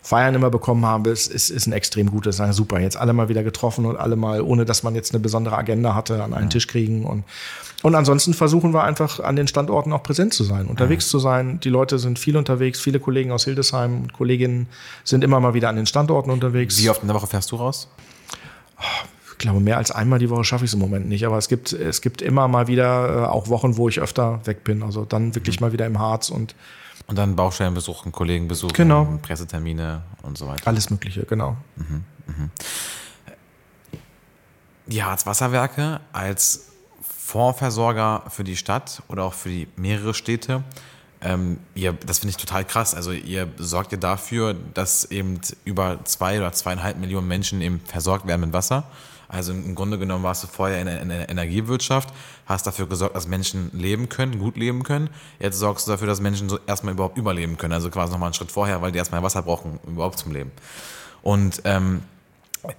Feiern 0.00 0.34
immer 0.34 0.50
bekommen 0.50 0.86
haben, 0.86 1.04
ist, 1.06 1.26
ist, 1.26 1.50
ist 1.50 1.66
ein 1.66 1.72
extrem 1.72 2.10
gutes. 2.10 2.36
Sagen, 2.36 2.52
super, 2.52 2.80
jetzt 2.80 2.96
alle 2.96 3.12
mal 3.12 3.28
wieder 3.28 3.42
getroffen 3.42 3.84
und 3.84 3.96
alle 3.96 4.16
mal, 4.16 4.40
ohne 4.40 4.64
dass 4.64 4.82
man 4.82 4.94
jetzt 4.94 5.12
eine 5.12 5.20
besondere 5.20 5.58
Agenda 5.58 5.94
hatte, 5.94 6.22
an 6.22 6.32
einen 6.32 6.44
ja. 6.44 6.50
Tisch 6.50 6.66
kriegen. 6.66 7.04
Und, 7.04 7.24
und 7.82 7.94
ansonsten 7.94 8.32
versuchen 8.32 8.72
wir 8.72 8.84
einfach 8.84 9.20
an 9.20 9.36
den 9.36 9.48
Standorten 9.48 9.92
auch 9.92 10.02
präsent 10.02 10.34
zu 10.34 10.44
sein, 10.44 10.66
unterwegs 10.66 11.06
ja. 11.06 11.10
zu 11.10 11.18
sein. 11.18 11.60
Die 11.60 11.68
Leute 11.68 11.98
sind 11.98 12.18
viel 12.18 12.36
unterwegs, 12.36 12.80
viele 12.80 13.00
Kollegen 13.00 13.32
aus 13.32 13.44
Hildesheim 13.44 14.02
und 14.02 14.12
Kolleginnen 14.12 14.68
sind 15.04 15.24
immer 15.24 15.40
mal 15.40 15.54
wieder 15.54 15.68
an 15.68 15.76
den 15.76 15.86
Standorten 15.86 16.30
unterwegs. 16.30 16.78
Wie 16.78 16.88
oft 16.88 17.02
in 17.02 17.08
der 17.08 17.16
Woche 17.16 17.26
fährst 17.26 17.50
du 17.50 17.56
raus? 17.56 17.88
Ich 19.38 19.42
glaube, 19.42 19.60
mehr 19.60 19.76
als 19.76 19.92
einmal 19.92 20.18
die 20.18 20.30
Woche 20.30 20.42
schaffe 20.42 20.64
ich 20.64 20.70
es 20.70 20.74
im 20.74 20.80
Moment 20.80 21.08
nicht. 21.08 21.24
Aber 21.24 21.38
es 21.38 21.46
gibt, 21.46 21.72
es 21.72 22.00
gibt 22.00 22.22
immer 22.22 22.48
mal 22.48 22.66
wieder 22.66 23.22
äh, 23.22 23.26
auch 23.26 23.46
Wochen, 23.46 23.76
wo 23.76 23.88
ich 23.88 24.00
öfter 24.00 24.44
weg 24.46 24.64
bin. 24.64 24.82
Also 24.82 25.04
dann 25.04 25.36
wirklich 25.36 25.60
mhm. 25.60 25.66
mal 25.66 25.72
wieder 25.72 25.86
im 25.86 26.00
Harz 26.00 26.28
und 26.28 26.56
und 27.06 27.16
dann 27.16 27.36
Baustellenbesuch, 27.36 28.02
einen 28.02 28.12
Kollegen 28.12 28.48
besuchen, 28.48 28.74
genau. 28.74 29.18
Pressetermine 29.22 30.02
und 30.22 30.36
so 30.36 30.46
weiter. 30.46 30.66
Alles 30.66 30.90
Mögliche, 30.90 31.22
genau. 31.22 31.56
Mhm, 31.76 32.04
mhm. 32.26 32.50
Die 34.86 35.02
Harzwasserwerke 35.02 36.00
als 36.12 36.66
Fondsversorger 37.00 38.24
für 38.28 38.44
die 38.44 38.56
Stadt 38.56 39.02
oder 39.08 39.24
auch 39.24 39.32
für 39.32 39.48
die 39.48 39.68
mehrere 39.76 40.12
Städte, 40.12 40.64
ähm, 41.22 41.60
ihr, 41.74 41.94
das 41.94 42.18
finde 42.18 42.30
ich 42.30 42.36
total 42.36 42.66
krass. 42.66 42.94
Also 42.94 43.12
ihr 43.12 43.48
sorgt 43.56 43.92
ja 43.92 43.98
dafür, 43.98 44.54
dass 44.74 45.06
eben 45.06 45.40
über 45.64 46.04
zwei 46.04 46.38
oder 46.38 46.52
zweieinhalb 46.52 46.98
Millionen 46.98 47.26
Menschen 47.26 47.62
eben 47.62 47.80
versorgt 47.80 48.26
werden 48.26 48.42
mit 48.42 48.52
Wasser. 48.52 48.84
Also 49.28 49.52
im 49.52 49.74
Grunde 49.74 49.98
genommen 49.98 50.24
warst 50.24 50.42
du 50.42 50.46
vorher 50.46 50.80
in 50.80 51.08
der 51.08 51.28
Energiewirtschaft, 51.28 52.08
hast 52.46 52.66
dafür 52.66 52.86
gesorgt, 52.86 53.14
dass 53.14 53.28
Menschen 53.28 53.70
leben 53.74 54.08
können, 54.08 54.38
gut 54.38 54.56
leben 54.56 54.84
können. 54.84 55.10
Jetzt 55.38 55.58
sorgst 55.58 55.86
du 55.86 55.90
dafür, 55.90 56.06
dass 56.06 56.20
Menschen 56.20 56.48
so 56.48 56.58
erstmal 56.66 56.94
überhaupt 56.94 57.18
überleben 57.18 57.58
können. 57.58 57.74
Also 57.74 57.90
quasi 57.90 58.12
nochmal 58.12 58.28
einen 58.28 58.34
Schritt 58.34 58.50
vorher, 58.50 58.80
weil 58.80 58.90
die 58.90 58.98
erstmal 58.98 59.22
Wasser 59.22 59.42
brauchen, 59.42 59.78
überhaupt 59.86 60.18
zum 60.18 60.32
Leben. 60.32 60.50
Und 61.22 61.60
ähm, 61.64 62.02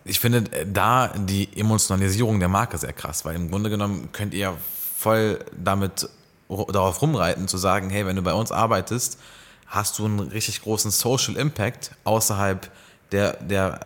ich 0.03 0.19
finde 0.19 0.41
da 0.65 1.09
die 1.09 1.49
Emotionalisierung 1.55 2.39
der 2.39 2.49
Marke 2.49 2.77
sehr 2.77 2.93
krass, 2.93 3.25
weil 3.25 3.35
im 3.35 3.51
Grunde 3.51 3.69
genommen 3.69 4.09
könnt 4.11 4.33
ihr 4.33 4.55
voll 4.97 5.39
damit 5.55 6.09
darauf 6.49 7.01
rumreiten, 7.01 7.47
zu 7.47 7.57
sagen, 7.57 7.89
hey, 7.91 8.05
wenn 8.07 8.15
du 8.15 8.21
bei 8.23 8.33
uns 8.33 8.51
arbeitest, 8.51 9.19
hast 9.67 9.99
du 9.99 10.05
einen 10.05 10.19
richtig 10.19 10.63
großen 10.63 10.89
Social 10.89 11.35
Impact 11.35 11.91
außerhalb 12.03 12.69
der, 13.11 13.33
der 13.33 13.81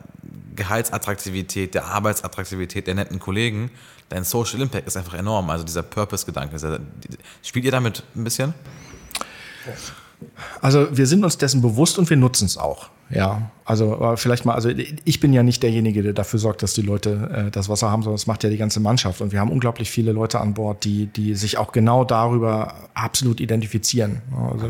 Gehaltsattraktivität, 0.56 1.74
der 1.74 1.86
Arbeitsattraktivität 1.86 2.88
der 2.88 2.96
netten 2.96 3.20
Kollegen, 3.20 3.72
dein 4.10 4.24
Social 4.24 4.62
Impact 4.62 4.88
ist 4.88 4.98
einfach 4.98 5.16
enorm. 5.16 5.50
Also 5.50 5.64
dieser 5.64 5.84
Purpose-Gedanke. 5.84 6.58
Spielt 7.42 7.66
ihr 7.66 7.72
damit 7.72 8.04
ein 8.16 8.24
bisschen? 8.24 8.54
Also 10.62 10.88
wir 10.92 11.08
sind 11.08 11.24
uns 11.24 11.38
dessen 11.38 11.62
bewusst 11.62 12.00
und 12.00 12.10
wir 12.10 12.18
nutzen 12.18 12.46
es 12.46 12.58
auch. 12.58 12.90
Ja, 13.10 13.52
also 13.66 14.14
vielleicht 14.16 14.44
mal, 14.46 14.56
also 14.56 14.70
ich 15.06 15.20
bin 15.20 15.32
ja 15.32 15.42
nicht 15.44 15.64
derjenige, 15.64 16.04
der 16.04 16.14
dafür 16.14 16.40
sorgt, 16.40 16.64
dass 16.64 16.74
die 16.74 16.82
Leute 16.82 17.46
äh, 17.48 17.52
das 17.52 17.70
Wasser 17.70 17.90
haben, 17.90 18.02
sondern 18.02 18.16
das 18.16 18.28
macht 18.28 18.44
ja 18.44 18.50
die 18.50 18.58
ganze 18.58 18.82
Mannschaft. 18.82 19.22
Und 19.22 19.32
wir 19.32 19.40
haben 19.40 19.52
unglaublich 19.52 19.90
viele 19.90 20.12
Leute 20.12 20.42
an 20.42 20.54
Bord, 20.54 20.84
die, 20.84 21.06
die 21.06 21.36
sich 21.36 21.58
auch 21.58 21.72
genau 21.72 22.04
darüber 22.04 22.74
absolut 22.94 23.40
identifizieren. 23.40 24.22
Also 24.52 24.70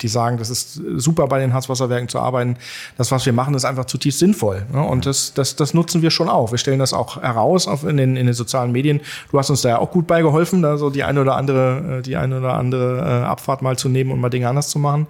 die 0.00 0.08
sagen, 0.08 0.38
das 0.38 0.48
ist 0.48 0.80
super 0.96 1.26
bei 1.26 1.38
den 1.38 1.52
Harzwasserwerken 1.52 2.08
zu 2.08 2.18
arbeiten. 2.18 2.56
Das, 2.96 3.10
was 3.10 3.26
wir 3.26 3.34
machen, 3.34 3.54
ist 3.54 3.66
einfach 3.66 3.84
zutiefst 3.84 4.20
sinnvoll. 4.20 4.64
Ne? 4.72 4.82
Und 4.82 5.04
das, 5.04 5.34
das, 5.34 5.56
das 5.56 5.74
nutzen 5.74 6.00
wir 6.00 6.10
schon 6.10 6.30
auch. 6.30 6.50
Wir 6.50 6.58
stellen 6.58 6.78
das 6.78 6.94
auch 6.94 7.20
heraus 7.20 7.68
auf 7.68 7.84
in, 7.84 7.98
den, 7.98 8.16
in 8.16 8.26
den 8.26 8.34
sozialen 8.34 8.72
Medien. 8.72 9.00
Du 9.30 9.38
hast 9.38 9.50
uns 9.50 9.60
da 9.60 9.68
ja 9.68 9.78
auch 9.78 9.90
gut 9.90 10.06
beigeholfen, 10.06 10.62
da 10.62 10.78
so 10.78 10.88
die 10.88 11.04
eine 11.04 11.20
oder 11.20 11.36
andere, 11.36 11.98
äh, 11.98 12.02
die 12.02 12.16
eine 12.16 12.38
oder 12.38 12.54
andere 12.54 13.00
äh, 13.00 13.24
Abfahrt 13.26 13.60
mal 13.60 13.76
zu 13.76 13.90
nehmen 13.90 14.12
und 14.12 14.20
mal 14.20 14.30
Dinge 14.30 14.48
anders 14.48 14.68
zu 14.68 14.77
machen. 14.78 15.06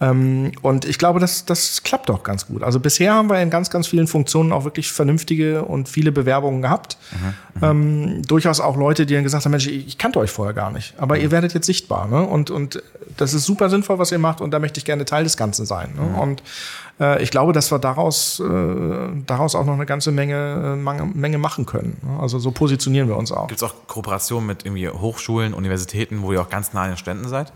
Ähm, 0.00 0.52
und 0.62 0.84
ich 0.84 0.98
glaube, 0.98 1.20
das, 1.20 1.44
das 1.44 1.82
klappt 1.82 2.08
doch 2.08 2.22
ganz 2.22 2.46
gut. 2.46 2.62
Also 2.62 2.80
bisher 2.80 3.14
haben 3.14 3.28
wir 3.30 3.40
in 3.40 3.50
ganz, 3.50 3.70
ganz 3.70 3.86
vielen 3.86 4.06
Funktionen 4.06 4.52
auch 4.52 4.64
wirklich 4.64 4.90
vernünftige 4.90 5.64
und 5.64 5.88
viele 5.88 6.10
Bewerbungen 6.10 6.62
gehabt. 6.62 6.98
Mhm, 7.12 7.26
mhm. 7.26 7.64
ähm, 7.64 8.22
durchaus 8.22 8.60
auch 8.60 8.76
Leute, 8.76 9.06
die 9.06 9.14
dann 9.14 9.22
gesagt 9.22 9.44
haben, 9.44 9.52
Mensch, 9.52 9.68
ich, 9.68 9.96
kannte 9.96 10.18
euch 10.18 10.30
vorher 10.30 10.54
gar 10.54 10.72
nicht, 10.72 10.94
aber 10.98 11.16
mhm. 11.16 11.22
ihr 11.22 11.30
werdet 11.30 11.54
jetzt 11.54 11.66
sichtbar. 11.66 12.08
Ne? 12.08 12.22
Und, 12.22 12.50
und 12.50 12.82
das 13.16 13.34
ist 13.34 13.44
super 13.44 13.70
sinnvoll, 13.70 13.98
was 13.98 14.10
ihr 14.10 14.18
macht 14.18 14.40
und 14.40 14.50
da 14.50 14.58
möchte 14.58 14.78
ich 14.78 14.84
gerne 14.84 15.04
Teil 15.04 15.24
des 15.24 15.36
Ganzen 15.36 15.64
sein. 15.64 15.90
Ne? 15.94 16.02
Mhm. 16.02 16.18
Und 16.18 16.42
äh, 16.98 17.22
ich 17.22 17.30
glaube, 17.30 17.52
dass 17.52 17.70
wir 17.70 17.78
daraus, 17.78 18.40
äh, 18.40 18.44
daraus 19.26 19.54
auch 19.54 19.64
noch 19.64 19.74
eine 19.74 19.86
ganze 19.86 20.10
Menge, 20.10 20.76
Menge, 20.76 21.06
Menge 21.14 21.38
machen 21.38 21.66
können. 21.66 21.98
Ne? 22.02 22.18
Also 22.20 22.40
so 22.40 22.50
positionieren 22.50 23.08
wir 23.08 23.16
uns 23.16 23.30
auch. 23.30 23.46
Gibt 23.46 23.62
es 23.62 23.68
auch 23.68 23.74
Kooperationen 23.86 24.46
mit 24.46 24.66
irgendwie 24.66 24.88
Hochschulen, 24.88 25.54
Universitäten, 25.54 26.22
wo 26.22 26.32
ihr 26.32 26.40
auch 26.40 26.50
ganz 26.50 26.72
nah 26.72 26.82
an 26.82 26.90
den 26.90 26.96
Ständen 26.96 27.28
seid? 27.28 27.52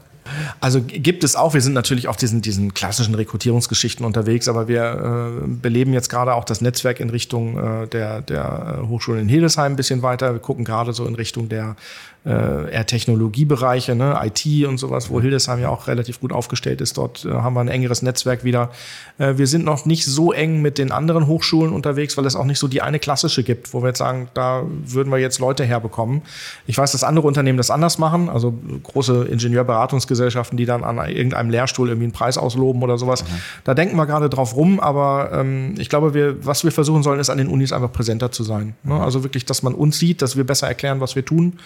Also 0.60 0.82
gibt 0.82 1.24
es 1.24 1.36
auch. 1.36 1.54
Wir 1.54 1.60
sind 1.60 1.72
natürlich 1.72 2.08
auf 2.08 2.16
diesen, 2.16 2.42
diesen 2.42 2.74
klassischen 2.74 3.14
Rekrutierungsgeschichten 3.14 4.04
unterwegs, 4.04 4.48
aber 4.48 4.68
wir 4.68 5.42
äh, 5.44 5.46
beleben 5.46 5.92
jetzt 5.92 6.08
gerade 6.08 6.34
auch 6.34 6.44
das 6.44 6.60
Netzwerk 6.60 7.00
in 7.00 7.10
Richtung 7.10 7.58
äh, 7.58 7.86
der, 7.88 8.22
der 8.22 8.82
Hochschule 8.88 9.20
in 9.20 9.28
Hildesheim 9.28 9.72
ein 9.72 9.76
bisschen 9.76 10.02
weiter. 10.02 10.32
Wir 10.32 10.40
gucken 10.40 10.64
gerade 10.64 10.92
so 10.92 11.06
in 11.06 11.14
Richtung 11.14 11.48
der 11.48 11.76
äh, 12.24 12.72
eher 12.72 12.86
Technologiebereiche, 12.86 13.94
ne, 13.94 14.20
IT 14.22 14.66
und 14.66 14.78
sowas, 14.78 15.08
wo 15.08 15.20
Hildesheim 15.20 15.60
ja 15.60 15.68
auch 15.68 15.86
relativ 15.86 16.20
gut 16.20 16.32
aufgestellt 16.32 16.80
ist. 16.80 16.98
Dort 16.98 17.24
äh, 17.24 17.30
haben 17.30 17.54
wir 17.54 17.60
ein 17.60 17.68
engeres 17.68 18.02
Netzwerk 18.02 18.44
wieder. 18.44 18.70
Äh, 19.18 19.38
wir 19.38 19.46
sind 19.46 19.64
noch 19.64 19.86
nicht 19.86 20.04
so 20.04 20.32
eng 20.32 20.60
mit 20.60 20.78
den 20.78 20.92
anderen 20.92 21.26
Hochschulen 21.26 21.72
unterwegs, 21.72 22.16
weil 22.16 22.26
es 22.26 22.36
auch 22.36 22.44
nicht 22.44 22.58
so 22.58 22.68
die 22.68 22.82
eine 22.82 22.98
klassische 22.98 23.42
gibt, 23.44 23.72
wo 23.72 23.82
wir 23.82 23.88
jetzt 23.88 23.98
sagen, 23.98 24.28
da 24.34 24.64
würden 24.84 25.10
wir 25.10 25.18
jetzt 25.18 25.38
Leute 25.38 25.64
herbekommen. 25.64 26.22
Ich 26.66 26.76
weiß, 26.76 26.92
dass 26.92 27.04
andere 27.04 27.26
Unternehmen 27.26 27.56
das 27.56 27.70
anders 27.70 27.98
machen, 27.98 28.28
also 28.28 28.52
große 28.82 29.24
Ingenieurberatungsgesellschaften, 29.24 30.56
die 30.56 30.66
dann 30.66 30.84
an 30.84 30.98
irgendeinem 31.08 31.50
Lehrstuhl 31.50 31.88
irgendwie 31.88 32.06
einen 32.06 32.12
Preis 32.12 32.36
ausloben 32.36 32.82
oder 32.82 32.98
sowas. 32.98 33.22
Mhm. 33.22 33.26
Da 33.64 33.74
denken 33.74 33.96
wir 33.96 34.06
gerade 34.06 34.28
drauf 34.28 34.56
rum, 34.56 34.80
aber 34.80 35.30
ähm, 35.32 35.74
ich 35.78 35.88
glaube, 35.88 36.14
wir, 36.14 36.44
was 36.44 36.64
wir 36.64 36.72
versuchen 36.72 37.02
sollen, 37.02 37.20
ist 37.20 37.30
an 37.30 37.38
den 37.38 37.48
Unis 37.48 37.72
einfach 37.72 37.92
präsenter 37.92 38.32
zu 38.32 38.42
sein. 38.42 38.74
Ne? 38.82 39.00
Also 39.00 39.22
wirklich, 39.22 39.44
dass 39.44 39.62
man 39.62 39.74
uns 39.74 39.98
sieht, 39.98 40.20
dass 40.20 40.36
wir 40.36 40.44
besser 40.44 40.66
erklären, 40.66 41.00
was 41.00 41.16
wir 41.16 41.24
tun 41.24 41.58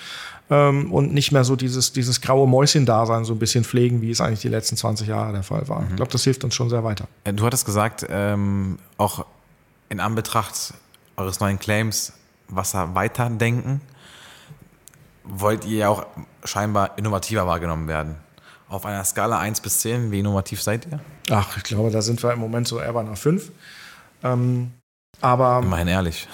ähm, 0.52 0.92
und 0.92 1.14
nicht 1.14 1.32
mehr 1.32 1.44
so 1.44 1.56
dieses, 1.56 1.92
dieses 1.92 2.20
graue 2.20 2.46
Mäuschen-Dasein 2.46 3.24
so 3.24 3.32
ein 3.32 3.38
bisschen 3.38 3.64
pflegen, 3.64 4.02
wie 4.02 4.10
es 4.10 4.20
eigentlich 4.20 4.40
die 4.40 4.48
letzten 4.48 4.76
20 4.76 5.08
Jahre 5.08 5.32
der 5.32 5.42
Fall 5.42 5.66
war. 5.68 5.80
Mhm. 5.80 5.88
Ich 5.90 5.96
glaube, 5.96 6.12
das 6.12 6.24
hilft 6.24 6.44
uns 6.44 6.54
schon 6.54 6.68
sehr 6.68 6.84
weiter. 6.84 7.08
Äh, 7.24 7.32
du 7.32 7.46
hattest 7.46 7.64
gesagt, 7.64 8.06
ähm, 8.10 8.78
auch 8.98 9.24
in 9.88 9.98
Anbetracht 9.98 10.74
eures 11.16 11.40
neuen 11.40 11.58
Claims 11.58 12.12
Wasser 12.48 12.94
weiterdenken, 12.94 13.80
wollt 15.24 15.64
ihr 15.64 15.78
ja 15.78 15.88
auch 15.88 16.04
scheinbar 16.44 16.98
innovativer 16.98 17.46
wahrgenommen 17.46 17.88
werden. 17.88 18.16
Auf 18.68 18.84
einer 18.84 19.04
Skala 19.04 19.38
1 19.38 19.62
bis 19.62 19.80
10, 19.80 20.10
wie 20.10 20.20
innovativ 20.20 20.60
seid 20.60 20.86
ihr? 20.90 21.00
Ach, 21.30 21.56
ich 21.56 21.62
glaube, 21.62 21.90
da 21.90 22.02
sind 22.02 22.22
wir 22.22 22.30
im 22.30 22.40
Moment 22.40 22.68
so 22.68 22.78
eher 22.78 22.92
bei 22.92 23.00
einer 23.00 23.16
5. 23.16 23.50
Ähm, 24.22 24.72
aber. 25.22 25.60
Immerhin 25.62 25.88
ehrlich. 25.88 26.28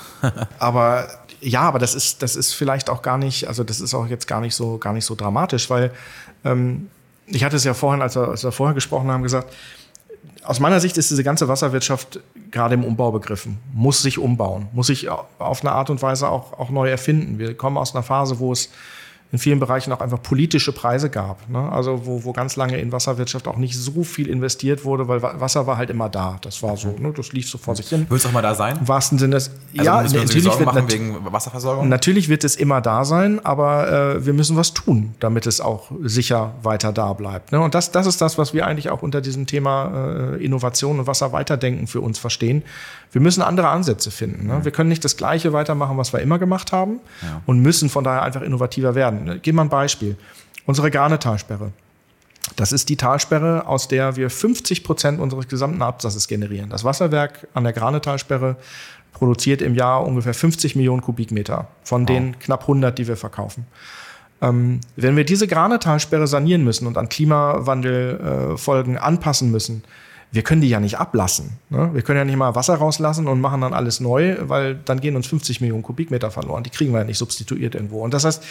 aber 0.59 1.09
ja, 1.41 1.63
aber 1.63 1.79
das 1.79 1.95
ist, 1.95 2.23
das 2.23 2.37
ist 2.37 2.53
vielleicht 2.53 2.91
auch 2.91 3.03
gar 3.03 3.19
nicht, 3.19 3.47
also 3.47 3.65
das 3.65 3.81
ist 3.81 3.95
auch 3.95 4.07
jetzt 4.07 4.27
gar 4.27 4.41
nicht 4.41 4.55
so, 4.55 4.79
gar 4.79 4.93
nicht 4.93 5.05
so 5.05 5.15
dramatisch, 5.15 5.71
weil 5.71 5.93
ähm, 6.45 6.89
ich 7.27 7.45
hatte 7.45 7.57
es 7.57 7.65
ja 7.65 7.75
vorhin, 7.75 8.03
als 8.03 8.17
wir, 8.17 8.29
als 8.29 8.45
wir 8.45 8.53
vorher 8.53 8.75
gesprochen 8.75 9.11
haben, 9.11 9.23
gesagt, 9.23 9.55
aus 10.45 10.61
meiner 10.61 10.81
Sicht 10.81 10.97
ist 10.97 11.11
diese 11.11 11.25
ganze 11.25 11.49
Wasserwirtschaft 11.49 12.21
gerade 12.51 12.75
im 12.75 12.85
Umbau 12.85 13.13
begriffen, 13.13 13.59
muss 13.75 14.03
sich 14.03 14.19
umbauen, 14.19 14.69
muss 14.73 14.87
sich 14.87 15.09
auf 15.11 15.61
eine 15.61 15.73
Art 15.73 15.91
und 15.91 16.01
Weise 16.01 16.29
auch, 16.29 16.59
auch 16.59 16.71
neu 16.71 16.89
erfinden. 16.89 17.39
Wir 17.39 17.55
kommen 17.55 17.77
aus 17.77 17.95
einer 17.95 18.03
Phase, 18.03 18.39
wo 18.39 18.53
es 18.53 18.71
in 19.31 19.39
vielen 19.39 19.61
Bereichen 19.61 19.93
auch 19.93 20.01
einfach 20.01 20.23
politische 20.23 20.73
Preise 20.73 21.11
gab. 21.11 21.49
Ne? 21.51 21.59
Also 21.71 22.07
wo, 22.07 22.25
wo 22.25 22.33
ganz 22.33 22.57
lange 22.57 22.79
in 22.79 22.93
Wasserwirtschaft 22.93 23.47
auch 23.47 23.59
nicht 23.59 23.77
so 23.77 24.03
viel 24.03 24.27
investiert 24.27 24.87
wurde, 24.87 25.07
weil 25.07 25.23
Wasser 25.23 25.67
war 25.67 25.77
halt 25.77 25.91
immer 25.91 26.09
da. 26.09 26.39
Das 26.41 26.63
war 26.63 26.79
so, 26.79 26.97
ne? 26.99 27.13
das 27.15 27.33
lief 27.33 27.49
so 27.49 27.59
vor 27.59 27.77
sich 27.77 27.89
hin. 27.89 28.07
Wird 28.09 28.21
es 28.21 28.27
auch 28.27 28.33
mal 28.33 28.41
da 28.41 28.55
sein? 28.55 28.79
Im 28.79 28.89
wahrsten 28.89 29.19
Sinne 29.19 29.37
des, 29.37 29.51
also 29.77 29.85
ja, 29.85 30.03
natürlich 30.03 30.45
wird 30.45 30.65
machen 30.65 30.91
wegen 30.91 31.17
Wasserversorgung. 31.31 31.89
Natürlich 31.91 32.31
wird 32.31 32.43
es 32.43 32.57
immer 32.57 32.81
da 32.81 33.05
sein, 33.05 33.45
aber 33.45 34.17
äh, 34.17 34.25
wir 34.25 34.33
müssen 34.33 34.57
was 34.57 34.73
tun, 34.73 35.15
damit 35.21 35.47
es 35.47 35.61
auch 35.61 35.91
sicher 36.03 36.55
weiter 36.63 36.93
da 36.93 37.13
bleibt. 37.13 37.53
Ne? 37.53 37.61
Und 37.61 37.75
das, 37.75 37.93
das 37.93 38.07
ist 38.07 38.23
das, 38.23 38.39
was 38.39 38.55
wir 38.55 38.67
eigentlich 38.67 38.89
auch 38.89 39.03
unter 39.03 39.21
diesem 39.21 39.47
Thema 39.47 40.37
äh, 40.39 40.45
Innovation 40.45 41.01
und 41.01 41.07
Wasser 41.07 41.33
weiterdenken 41.33 41.87
für 41.87 42.01
uns 42.01 42.19
verstehen. 42.19 42.63
Wir 43.13 43.21
müssen 43.21 43.43
andere 43.43 43.69
Ansätze 43.69 44.11
finden. 44.11 44.47
Ne? 44.47 44.65
Wir 44.65 44.73
können 44.73 44.89
nicht 44.89 45.05
das 45.05 45.17
Gleiche 45.17 45.53
weitermachen, 45.53 45.97
was 45.97 46.13
wir 46.13 46.21
immer 46.21 46.39
gemacht 46.39 46.73
haben 46.73 47.01
ja. 47.23 47.43
und 47.47 47.61
müssen 47.61 47.89
von 47.89 48.05
daher 48.05 48.23
einfach 48.23 48.43
innovativer 48.43 48.95
werden. 48.95 49.41
Gib 49.43 49.55
mal 49.55 49.63
ein 49.63 49.69
Beispiel. 49.69 50.17
Unsere 50.67 50.91
Garne-Talsperre. 50.91 51.73
Das 52.57 52.73
ist 52.73 52.89
die 52.89 52.97
Talsperre, 52.97 53.67
aus 53.67 53.89
der 53.89 54.17
wir 54.17 54.31
50 54.31 54.85
Prozent 54.85 55.21
unseres 55.21 55.49
gesamten 55.49 55.83
Absatzes 55.83 56.29
generieren. 56.29 56.71
Das 56.71 56.85
Wasserwerk 56.85 57.47
an 57.55 57.65
der 57.65 57.73
Granetalsperre 57.73 58.57
produziert 59.13 59.63
im 59.63 59.75
Jahr 59.75 60.07
ungefähr 60.07 60.35
50 60.35 60.77
Millionen 60.77 61.03
Kubikmeter 61.03 61.69
von 61.83 62.07
den 62.07 62.35
wow. 62.35 62.39
knapp 62.41 62.63
100, 62.63 62.99
die 62.99 63.09
wir 63.09 63.17
verkaufen. 63.17 63.67
Ähm, 64.41 64.81
wenn 64.97 65.17
wir 65.17 65.25
diese 65.25 65.49
Granetalsperre 65.49 66.27
sanieren 66.27 66.63
müssen 66.63 66.87
und 66.87 66.97
an 66.97 67.09
Klimawandelfolgen 67.09 68.95
äh, 68.95 68.99
anpassen 68.99 69.51
müssen, 69.51 69.83
wir 70.31 70.43
können 70.43 70.61
die 70.61 70.69
ja 70.69 70.79
nicht 70.79 70.99
ablassen. 70.99 71.59
Ne? 71.71 71.91
Wir 71.95 72.03
können 72.03 72.19
ja 72.19 72.25
nicht 72.25 72.37
mal 72.37 72.55
Wasser 72.55 72.75
rauslassen 72.75 73.27
und 73.27 73.41
machen 73.41 73.63
dann 73.63 73.73
alles 73.73 74.01
neu, 74.01 74.37
weil 74.43 74.75
dann 74.75 75.01
gehen 75.01 75.17
uns 75.17 75.27
50 75.27 75.61
Millionen 75.61 75.83
Kubikmeter 75.83 76.31
verloren. 76.31 76.63
Die 76.63 76.71
kriegen 76.71 76.93
wir 76.93 77.01
ja 77.01 77.05
nicht 77.05 77.19
substituiert 77.19 77.75
irgendwo. 77.75 78.03
Und 78.03 78.13
das 78.13 78.25
heißt, 78.25 78.43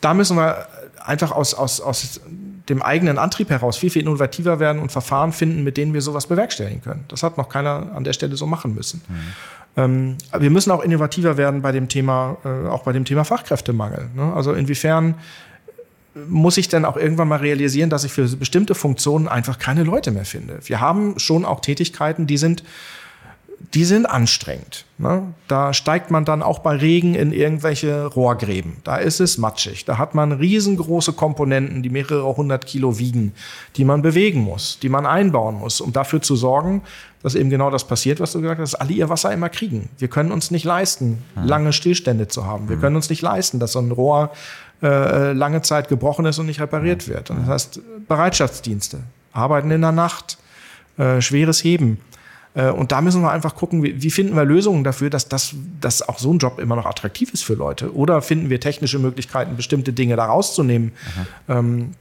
da 0.00 0.14
müssen 0.14 0.36
wir 0.36 0.68
einfach 1.04 1.32
aus, 1.32 1.54
aus, 1.54 1.80
aus 1.80 2.20
dem 2.68 2.82
eigenen 2.82 3.18
Antrieb 3.18 3.50
heraus 3.50 3.76
viel, 3.76 3.90
viel 3.90 4.02
innovativer 4.02 4.60
werden 4.60 4.80
und 4.80 4.92
Verfahren 4.92 5.32
finden, 5.32 5.64
mit 5.64 5.76
denen 5.76 5.94
wir 5.94 6.02
sowas 6.02 6.26
bewerkstelligen 6.26 6.82
können. 6.82 7.04
Das 7.08 7.22
hat 7.22 7.36
noch 7.36 7.48
keiner 7.48 7.92
an 7.94 8.04
der 8.04 8.12
Stelle 8.12 8.36
so 8.36 8.46
machen 8.46 8.74
müssen. 8.74 9.02
Mhm. 9.08 9.14
Ähm, 9.76 10.16
wir 10.38 10.50
müssen 10.50 10.70
auch 10.70 10.82
innovativer 10.82 11.36
werden 11.36 11.62
bei 11.62 11.72
dem 11.72 11.88
Thema, 11.88 12.36
äh, 12.44 12.68
auch 12.68 12.82
bei 12.82 12.92
dem 12.92 13.04
Thema 13.04 13.24
Fachkräftemangel. 13.24 14.10
Ne? 14.14 14.32
Also 14.34 14.52
inwiefern 14.52 15.14
muss 16.14 16.56
ich 16.56 16.68
dann 16.68 16.84
auch 16.84 16.96
irgendwann 16.96 17.28
mal 17.28 17.36
realisieren, 17.36 17.90
dass 17.90 18.04
ich 18.04 18.12
für 18.12 18.26
bestimmte 18.36 18.74
Funktionen 18.74 19.28
einfach 19.28 19.58
keine 19.58 19.84
Leute 19.84 20.10
mehr 20.10 20.24
finde. 20.24 20.58
Wir 20.64 20.80
haben 20.80 21.18
schon 21.18 21.44
auch 21.44 21.60
Tätigkeiten, 21.60 22.26
die 22.26 22.38
sind, 22.38 22.64
die 23.74 23.84
sind 23.84 24.06
anstrengend. 24.06 24.84
Ne? 24.98 25.34
Da 25.48 25.72
steigt 25.72 26.10
man 26.10 26.24
dann 26.24 26.42
auch 26.42 26.60
bei 26.60 26.76
Regen 26.76 27.14
in 27.14 27.32
irgendwelche 27.32 28.06
Rohrgräben. 28.06 28.78
Da 28.84 28.96
ist 28.96 29.20
es 29.20 29.38
matschig. 29.38 29.84
Da 29.84 29.98
hat 29.98 30.14
man 30.14 30.32
riesengroße 30.32 31.12
Komponenten, 31.12 31.82
die 31.82 31.90
mehrere 31.90 32.36
hundert 32.36 32.66
Kilo 32.66 32.98
wiegen, 32.98 33.32
die 33.76 33.84
man 33.84 34.02
bewegen 34.02 34.40
muss, 34.40 34.78
die 34.80 34.88
man 34.88 35.06
einbauen 35.06 35.56
muss, 35.56 35.80
um 35.80 35.92
dafür 35.92 36.22
zu 36.22 36.36
sorgen, 36.36 36.82
dass 37.22 37.34
eben 37.34 37.50
genau 37.50 37.70
das 37.70 37.84
passiert, 37.86 38.20
was 38.20 38.32
du 38.32 38.40
gesagt 38.40 38.60
hast, 38.60 38.74
dass 38.74 38.80
alle 38.80 38.92
ihr 38.92 39.08
Wasser 39.08 39.32
immer 39.32 39.48
kriegen. 39.48 39.88
Wir 39.98 40.08
können 40.08 40.30
uns 40.30 40.50
nicht 40.50 40.64
leisten, 40.64 41.22
hm. 41.34 41.44
lange 41.44 41.72
Stillstände 41.72 42.28
zu 42.28 42.46
haben. 42.46 42.68
Wir 42.68 42.76
hm. 42.76 42.80
können 42.80 42.96
uns 42.96 43.10
nicht 43.10 43.22
leisten, 43.22 43.58
dass 43.58 43.72
so 43.72 43.80
ein 43.80 43.90
Rohr 43.90 44.30
äh, 44.82 45.32
lange 45.32 45.62
Zeit 45.62 45.88
gebrochen 45.88 46.24
ist 46.26 46.38
und 46.38 46.46
nicht 46.46 46.60
repariert 46.60 47.08
wird. 47.08 47.30
das 47.30 47.46
heißt, 47.46 47.80
Bereitschaftsdienste, 48.06 49.00
Arbeiten 49.32 49.70
in 49.70 49.80
der 49.80 49.92
Nacht, 49.92 50.38
äh, 50.98 51.20
schweres 51.20 51.62
Heben. 51.64 52.00
Äh, 52.54 52.70
und 52.70 52.92
da 52.92 53.00
müssen 53.00 53.22
wir 53.22 53.30
einfach 53.30 53.54
gucken, 53.54 53.82
wie, 53.82 54.02
wie, 54.02 54.10
finden 54.10 54.36
wir 54.36 54.44
Lösungen 54.44 54.84
dafür, 54.84 55.10
dass, 55.10 55.28
das, 55.28 55.54
dass 55.80 56.08
auch 56.08 56.18
so 56.18 56.32
ein 56.32 56.38
Job 56.38 56.58
immer 56.58 56.76
noch 56.76 56.86
attraktiv 56.86 57.32
ist 57.32 57.44
für 57.44 57.54
Leute. 57.54 57.94
Oder 57.94 58.22
finden 58.22 58.50
wir 58.50 58.60
technische 58.60 58.98
Möglichkeiten, 58.98 59.56
bestimmte 59.56 59.92
Dinge 59.92 60.16
da 60.16 60.26
rauszunehmen. 60.26 60.92
Ähm, 61.48 61.92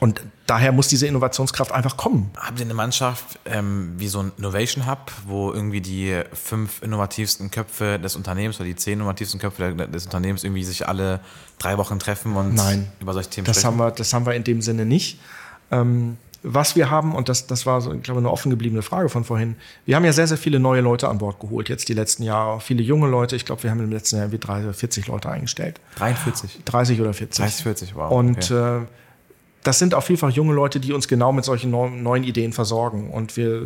und 0.00 0.22
daher 0.48 0.72
muss 0.72 0.88
diese 0.88 1.06
Innovationskraft 1.06 1.70
einfach 1.70 1.96
kommen. 1.96 2.30
Haben 2.36 2.56
Sie 2.56 2.64
eine 2.64 2.74
Mannschaft 2.74 3.38
ähm, 3.44 3.92
wie 3.98 4.08
so 4.08 4.20
ein 4.20 4.32
Innovation 4.38 4.86
Hub, 4.90 5.12
wo 5.26 5.52
irgendwie 5.52 5.80
die 5.80 6.22
fünf 6.32 6.82
innovativsten 6.82 7.50
Köpfe 7.50 7.98
des 7.98 8.16
Unternehmens 8.16 8.56
oder 8.56 8.64
die 8.64 8.74
zehn 8.74 8.94
innovativsten 8.94 9.38
Köpfe 9.38 9.74
des 9.74 10.06
Unternehmens 10.06 10.44
irgendwie 10.44 10.64
sich 10.64 10.88
alle 10.88 11.20
drei 11.58 11.76
Wochen 11.78 11.98
treffen 11.98 12.34
und 12.34 12.54
Nein, 12.54 12.90
über 12.98 13.12
solche 13.12 13.30
Themen 13.30 13.46
das 13.46 13.58
sprechen? 13.58 13.78
Haben 13.78 13.78
wir, 13.78 13.90
das 13.90 14.12
haben 14.12 14.26
wir 14.26 14.34
in 14.34 14.44
dem 14.44 14.62
Sinne 14.62 14.86
nicht. 14.86 15.20
Ähm, 15.70 16.16
was 16.42 16.76
wir 16.76 16.88
haben, 16.88 17.14
und 17.14 17.28
das, 17.28 17.46
das 17.46 17.66
war 17.66 17.80
so, 17.80 17.92
ich 17.92 18.02
glaube, 18.02 18.20
eine 18.20 18.30
offen 18.30 18.48
gebliebene 18.48 18.82
Frage 18.82 19.08
von 19.08 19.24
vorhin, 19.24 19.56
wir 19.84 19.96
haben 19.96 20.04
ja 20.04 20.12
sehr, 20.12 20.28
sehr 20.28 20.38
viele 20.38 20.60
neue 20.60 20.80
Leute 20.80 21.08
an 21.08 21.18
Bord 21.18 21.40
geholt, 21.40 21.68
jetzt 21.68 21.88
die 21.88 21.94
letzten 21.94 22.22
Jahre. 22.22 22.60
Viele 22.60 22.82
junge 22.82 23.08
Leute, 23.08 23.36
ich 23.36 23.44
glaube, 23.44 23.64
wir 23.64 23.70
haben 23.70 23.80
im 23.80 23.90
letzten 23.90 24.16
Jahr 24.16 24.32
wie 24.32 24.38
30, 24.38 24.74
40 24.74 25.06
Leute 25.08 25.28
eingestellt. 25.28 25.80
43? 25.96 26.60
30 26.64 27.00
oder 27.00 27.12
40. 27.12 27.44
30, 27.44 27.62
40, 27.64 27.94
wow. 27.96 28.10
Und 28.12 28.50
okay. 28.50 28.82
äh, 28.82 28.86
das 29.64 29.78
sind 29.78 29.94
auch 29.94 30.02
vielfach 30.02 30.30
junge 30.30 30.54
Leute, 30.54 30.78
die 30.78 30.92
uns 30.92 31.08
genau 31.08 31.32
mit 31.32 31.44
solchen 31.44 31.70
neuen 31.70 32.22
Ideen 32.22 32.52
versorgen. 32.52 33.10
Und 33.10 33.36
wir, 33.36 33.62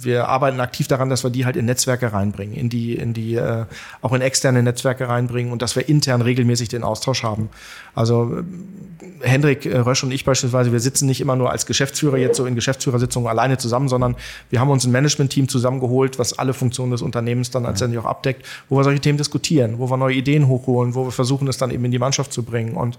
wir 0.00 0.28
arbeiten 0.28 0.60
aktiv 0.60 0.86
daran, 0.86 1.10
dass 1.10 1.24
wir 1.24 1.30
die 1.30 1.44
halt 1.44 1.56
in 1.56 1.64
Netzwerke 1.64 2.12
reinbringen, 2.12 2.54
in 2.54 2.68
die, 2.68 2.94
in 2.94 3.12
die, 3.12 3.34
äh, 3.34 3.64
auch 4.02 4.12
in 4.12 4.20
externe 4.20 4.62
Netzwerke 4.62 5.08
reinbringen 5.08 5.52
und 5.52 5.60
dass 5.60 5.74
wir 5.74 5.88
intern 5.88 6.22
regelmäßig 6.22 6.68
den 6.68 6.84
Austausch 6.84 7.24
haben. 7.24 7.50
Also 7.94 8.38
äh, 8.38 9.28
Hendrik 9.28 9.66
äh, 9.66 9.78
Rösch 9.78 10.04
und 10.04 10.12
ich 10.12 10.24
beispielsweise, 10.24 10.70
wir 10.70 10.80
sitzen 10.80 11.06
nicht 11.06 11.20
immer 11.20 11.34
nur 11.34 11.50
als 11.50 11.66
Geschäftsführer 11.66 12.18
jetzt 12.18 12.36
so 12.36 12.46
in 12.46 12.54
Geschäftsführersitzungen 12.54 13.28
alleine 13.28 13.58
zusammen, 13.58 13.88
sondern 13.88 14.14
wir 14.48 14.60
haben 14.60 14.70
uns 14.70 14.84
ein 14.84 14.92
Management-Team 14.92 15.48
zusammengeholt, 15.48 16.20
was 16.20 16.38
alle 16.38 16.54
Funktionen 16.54 16.92
des 16.92 17.02
Unternehmens 17.02 17.50
dann 17.50 17.64
letztendlich 17.64 18.00
auch 18.00 18.08
abdeckt, 18.08 18.46
wo 18.68 18.76
wir 18.76 18.84
solche 18.84 19.00
Themen 19.00 19.18
diskutieren, 19.18 19.78
wo 19.78 19.90
wir 19.90 19.96
neue 19.96 20.14
Ideen 20.14 20.46
hochholen, 20.46 20.94
wo 20.94 21.04
wir 21.04 21.12
versuchen, 21.12 21.48
es 21.48 21.58
dann 21.58 21.72
eben 21.72 21.84
in 21.84 21.90
die 21.90 21.98
Mannschaft 21.98 22.32
zu 22.32 22.44
bringen. 22.44 22.74
Und 22.74 22.96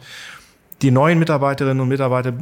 die 0.83 0.91
neuen 0.91 1.17
Mitarbeiterinnen 1.17 1.79
und 1.79 1.87
Mitarbeiter 1.87 2.33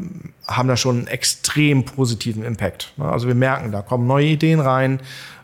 haben 0.48 0.68
da 0.68 0.76
schon 0.76 0.98
einen 0.98 1.08
extrem 1.08 1.86
positiven 1.86 2.44
Impact. 2.44 2.92
Also 2.98 3.28
wir 3.28 3.36
merken, 3.36 3.72
da 3.72 3.84
kommen 3.84 4.08
neue 4.08 4.26
Ideen 4.26 4.60
rein, 4.60 5.00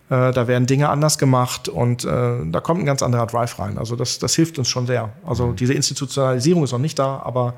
äh, 0.10 0.32
da 0.32 0.48
werden 0.48 0.66
Dinge 0.66 0.90
anders 0.90 1.20
gemacht 1.20 1.70
und 1.70 2.04
äh, 2.04 2.08
da 2.46 2.60
kommt 2.60 2.82
ein 2.82 2.86
ganz 2.86 3.04
anderer 3.04 3.28
Drive 3.28 3.60
rein. 3.60 3.78
Also 3.78 3.96
das, 3.96 4.18
das 4.18 4.36
hilft 4.36 4.58
uns 4.58 4.68
schon 4.68 4.88
sehr. 4.88 5.10
Also 5.26 5.48
mhm. 5.48 5.56
diese 5.56 5.76
Institutionalisierung 5.76 6.64
ist 6.64 6.72
noch 6.72 6.80
nicht 6.80 6.98
da, 6.98 7.22
aber 7.24 7.54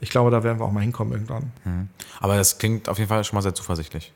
ich 0.00 0.10
glaube, 0.10 0.30
da 0.30 0.44
werden 0.44 0.58
wir 0.58 0.66
auch 0.66 0.72
mal 0.72 0.82
hinkommen 0.82 1.14
irgendwann. 1.14 1.52
Mhm. 1.64 1.88
Aber 2.20 2.36
das 2.36 2.58
klingt 2.58 2.88
auf 2.90 2.98
jeden 2.98 3.08
Fall 3.08 3.24
schon 3.24 3.36
mal 3.36 3.42
sehr 3.42 3.54
zuversichtlich. 3.54 4.12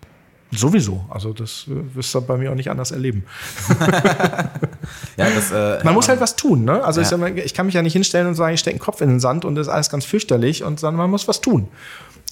Sowieso. 0.50 1.04
Also 1.10 1.32
das 1.32 1.66
äh, 1.68 1.94
wirst 1.94 2.14
du 2.14 2.20
bei 2.22 2.36
mir 2.36 2.50
auch 2.50 2.54
nicht 2.54 2.70
anders 2.70 2.90
erleben. 2.90 3.24
ja, 5.16 5.28
das, 5.30 5.50
äh, 5.50 5.84
man 5.84 5.94
muss 5.94 6.08
halt 6.08 6.20
was 6.20 6.36
tun. 6.36 6.64
Ne? 6.64 6.82
Also 6.82 7.02
ja. 7.02 7.26
ich, 7.26 7.44
ich, 7.44 7.54
kann 7.54 7.66
mich 7.66 7.74
ja 7.74 7.82
nicht 7.82 7.92
hinstellen 7.92 8.26
und 8.26 8.34
sagen, 8.34 8.54
ich 8.54 8.60
stecke 8.60 8.76
den 8.76 8.82
Kopf 8.82 9.00
in 9.00 9.08
den 9.10 9.20
Sand 9.20 9.44
und 9.44 9.56
das 9.56 9.66
ist 9.66 9.72
alles 9.72 9.90
ganz 9.90 10.06
fürchterlich, 10.06 10.64
und 10.64 10.80
sondern 10.80 10.98
man 10.98 11.10
muss 11.10 11.28
was 11.28 11.40
tun. 11.40 11.68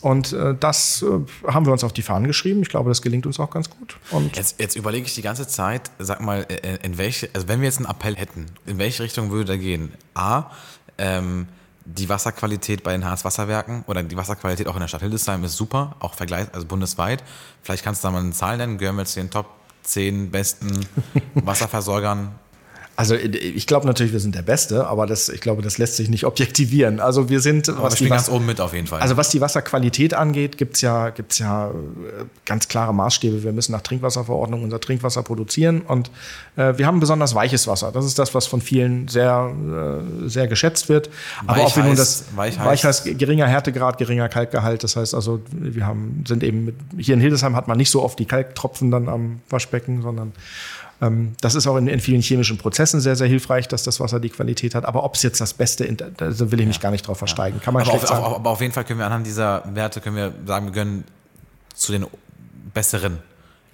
Und 0.01 0.33
äh, 0.33 0.55
das 0.59 1.03
äh, 1.03 1.51
haben 1.51 1.67
wir 1.67 1.73
uns 1.73 1.85
auf 1.85 1.93
die 1.93 2.03
Fahnen 2.03 2.27
geschrieben. 2.27 2.63
Ich 2.63 2.69
glaube, 2.69 2.91
das 2.91 3.03
gelingt 3.03 3.27
uns 3.27 3.41
auch 3.41 3.51
ganz 3.51 3.69
gut. 3.71 3.97
Und 4.11 4.37
jetzt, 4.37 4.61
jetzt 4.61 4.77
überlege 4.77 5.07
ich 5.07 5.15
die 5.15 5.23
ganze 5.23 5.47
Zeit, 5.49 5.91
sag 5.99 6.21
mal, 6.21 6.47
äh, 6.49 6.79
in 6.83 6.97
welche, 6.99 7.29
also 7.35 7.49
wenn 7.49 7.61
wir 7.61 7.67
jetzt 7.67 7.79
einen 7.79 7.87
Appell 7.87 8.17
hätten, 8.17 8.47
in 8.67 8.79
welche 8.79 9.03
Richtung 9.03 9.31
würde 9.31 9.47
der 9.47 9.59
gehen? 9.59 9.93
A, 10.15 10.51
ähm, 10.99 11.49
die 11.87 12.09
Wasserqualität 12.09 12.83
bei 12.83 12.93
den 12.93 13.05
Harz-Wasserwerken 13.05 13.85
oder 13.87 14.03
die 14.03 14.17
Wasserqualität 14.17 14.67
auch 14.67 14.75
in 14.75 14.81
der 14.81 14.89
Stadt 14.89 15.03
Hildesheim 15.03 15.45
ist 15.45 15.57
super, 15.57 15.95
auch 16.01 16.15
vergleich, 16.15 16.49
also 16.53 16.67
bundesweit. 16.67 17.23
Vielleicht 17.63 17.85
kannst 17.85 18.03
du 18.03 18.09
da 18.09 18.13
mal 18.13 18.21
eine 18.21 18.33
Zahl 18.33 18.57
nennen, 18.57 18.77
gehören 18.77 18.97
wir 18.97 19.05
zu 19.05 19.21
den 19.21 19.31
Top 19.31 19.47
10 19.85 20.33
besten 20.33 20.87
Wasserversorgern 21.35 22.35
Also 22.97 23.15
ich 23.15 23.67
glaube 23.67 23.87
natürlich, 23.87 24.13
wir 24.13 24.21
sind 24.21 24.35
der 24.35 24.43
Beste, 24.43 24.87
aber 24.87 25.07
das, 25.07 25.29
ich 25.29 25.43
glaube, 25.43 25.61
das 25.61 25.77
lässt 25.77 25.97
sich 25.97 26.09
nicht 26.09 26.25
objektivieren. 26.25 26.99
Also 26.99 27.29
wir 27.29 27.41
sind, 27.41 27.69
aber 27.69 27.83
was 27.83 27.97
die 27.97 28.09
ganz 28.09 28.31
oben 28.31 28.47
mit 28.47 28.59
auf 28.61 28.73
jeden 28.73 28.87
Fall. 28.87 29.01
Also 29.01 29.19
was 29.19 29.29
die 29.29 29.43
Wasserqualität 29.43 30.15
angeht, 30.15 30.57
gibt's 30.57 30.81
ja, 30.81 31.11
gibt's 31.11 31.39
ja 31.39 31.69
äh, 31.69 31.73
ganz 32.47 32.69
klare 32.69 32.95
Maßstäbe. 32.95 33.43
Wir 33.43 33.53
müssen 33.53 33.73
nach 33.73 33.83
Trinkwasserverordnung 33.83 34.63
unser 34.63 34.81
Trinkwasser 34.81 35.23
produzieren 35.23 35.83
und 35.83 36.11
äh, 36.57 36.79
wir 36.79 36.87
haben 36.87 36.99
besonders 36.99 37.35
weiches 37.35 37.67
Wasser. 37.67 37.93
Das 37.93 38.07
ist 38.07 38.19
das, 38.19 38.35
was 38.35 38.47
von 38.47 38.63
vielen 38.63 39.09
sehr, 39.09 39.53
äh, 40.25 40.29
sehr 40.29 40.49
geschätzt 40.49 40.89
wird. 40.89 41.11
Aber 41.47 41.59
Weich 41.59 41.65
auch 41.65 41.77
wenn 41.77 41.87
nun 41.89 41.97
das 41.97 42.25
weich 42.35 42.59
heißt- 42.59 43.15
geringer 43.19 43.47
Härtegrad, 43.47 43.99
geringer 43.99 44.31
Kalkgehalt. 44.31 44.83
Das 44.85 44.97
heißt 44.97 45.15
also, 45.15 45.41
wir 45.53 45.87
haben, 45.87 46.25
sind 46.27 46.43
eben 46.43 46.65
mit, 46.65 46.77
hier 46.97 47.15
in 47.15 47.21
Hildesheim 47.21 47.57
hat 47.57 47.69
man 47.69 47.77
nicht 47.77 47.91
so 47.91 48.03
oft 48.03 48.19
die 48.19 48.25
Kalktropfen 48.25 48.91
dann 48.91 49.09
am 49.11 49.41
Waschbecken, 49.51 50.01
sondern 50.01 50.33
das 50.99 51.55
ist 51.55 51.67
auch 51.67 51.77
in, 51.77 51.89
in 51.89 52.01
vielen 52.01 52.23
chemischen 52.23 52.57
Prozessen 52.57 53.01
sehr, 53.01 53.17
sehr 53.17 53.27
hilfreich, 53.27 53.69
dass 53.69 53.83
das 53.83 54.01
Wasser 54.01 54.19
die 54.19 54.31
Qualität 54.31 54.75
hat. 54.75 54.87
Aber 54.87 55.05
ob 55.05 55.15
es 55.15 55.23
jetzt 55.23 55.41
das 55.41 55.53
Beste, 55.53 55.93
da 55.93 56.51
will 56.51 56.61
ich 56.61 56.67
mich 56.67 56.81
gar 56.81 56.91
nicht 56.91 57.07
drauf 57.07 57.19
versteigen. 57.19 57.61
Kann 57.61 57.75
man 57.75 57.83
aber, 57.83 57.93
auf, 57.93 58.07
sagen. 58.07 58.25
auf, 58.25 58.37
aber 58.37 58.51
auf 58.51 58.61
jeden 58.63 58.73
Fall 58.73 58.85
können 58.85 59.01
wir 59.01 59.07
anhand 59.07 59.27
dieser 59.27 59.63
Werte 59.75 60.01
können 60.01 60.17
wir 60.17 60.33
sagen, 60.47 60.67
wir 60.67 60.73
gehören 60.73 61.05
zu 61.75 61.93
den 61.93 62.07
besseren 62.73 63.19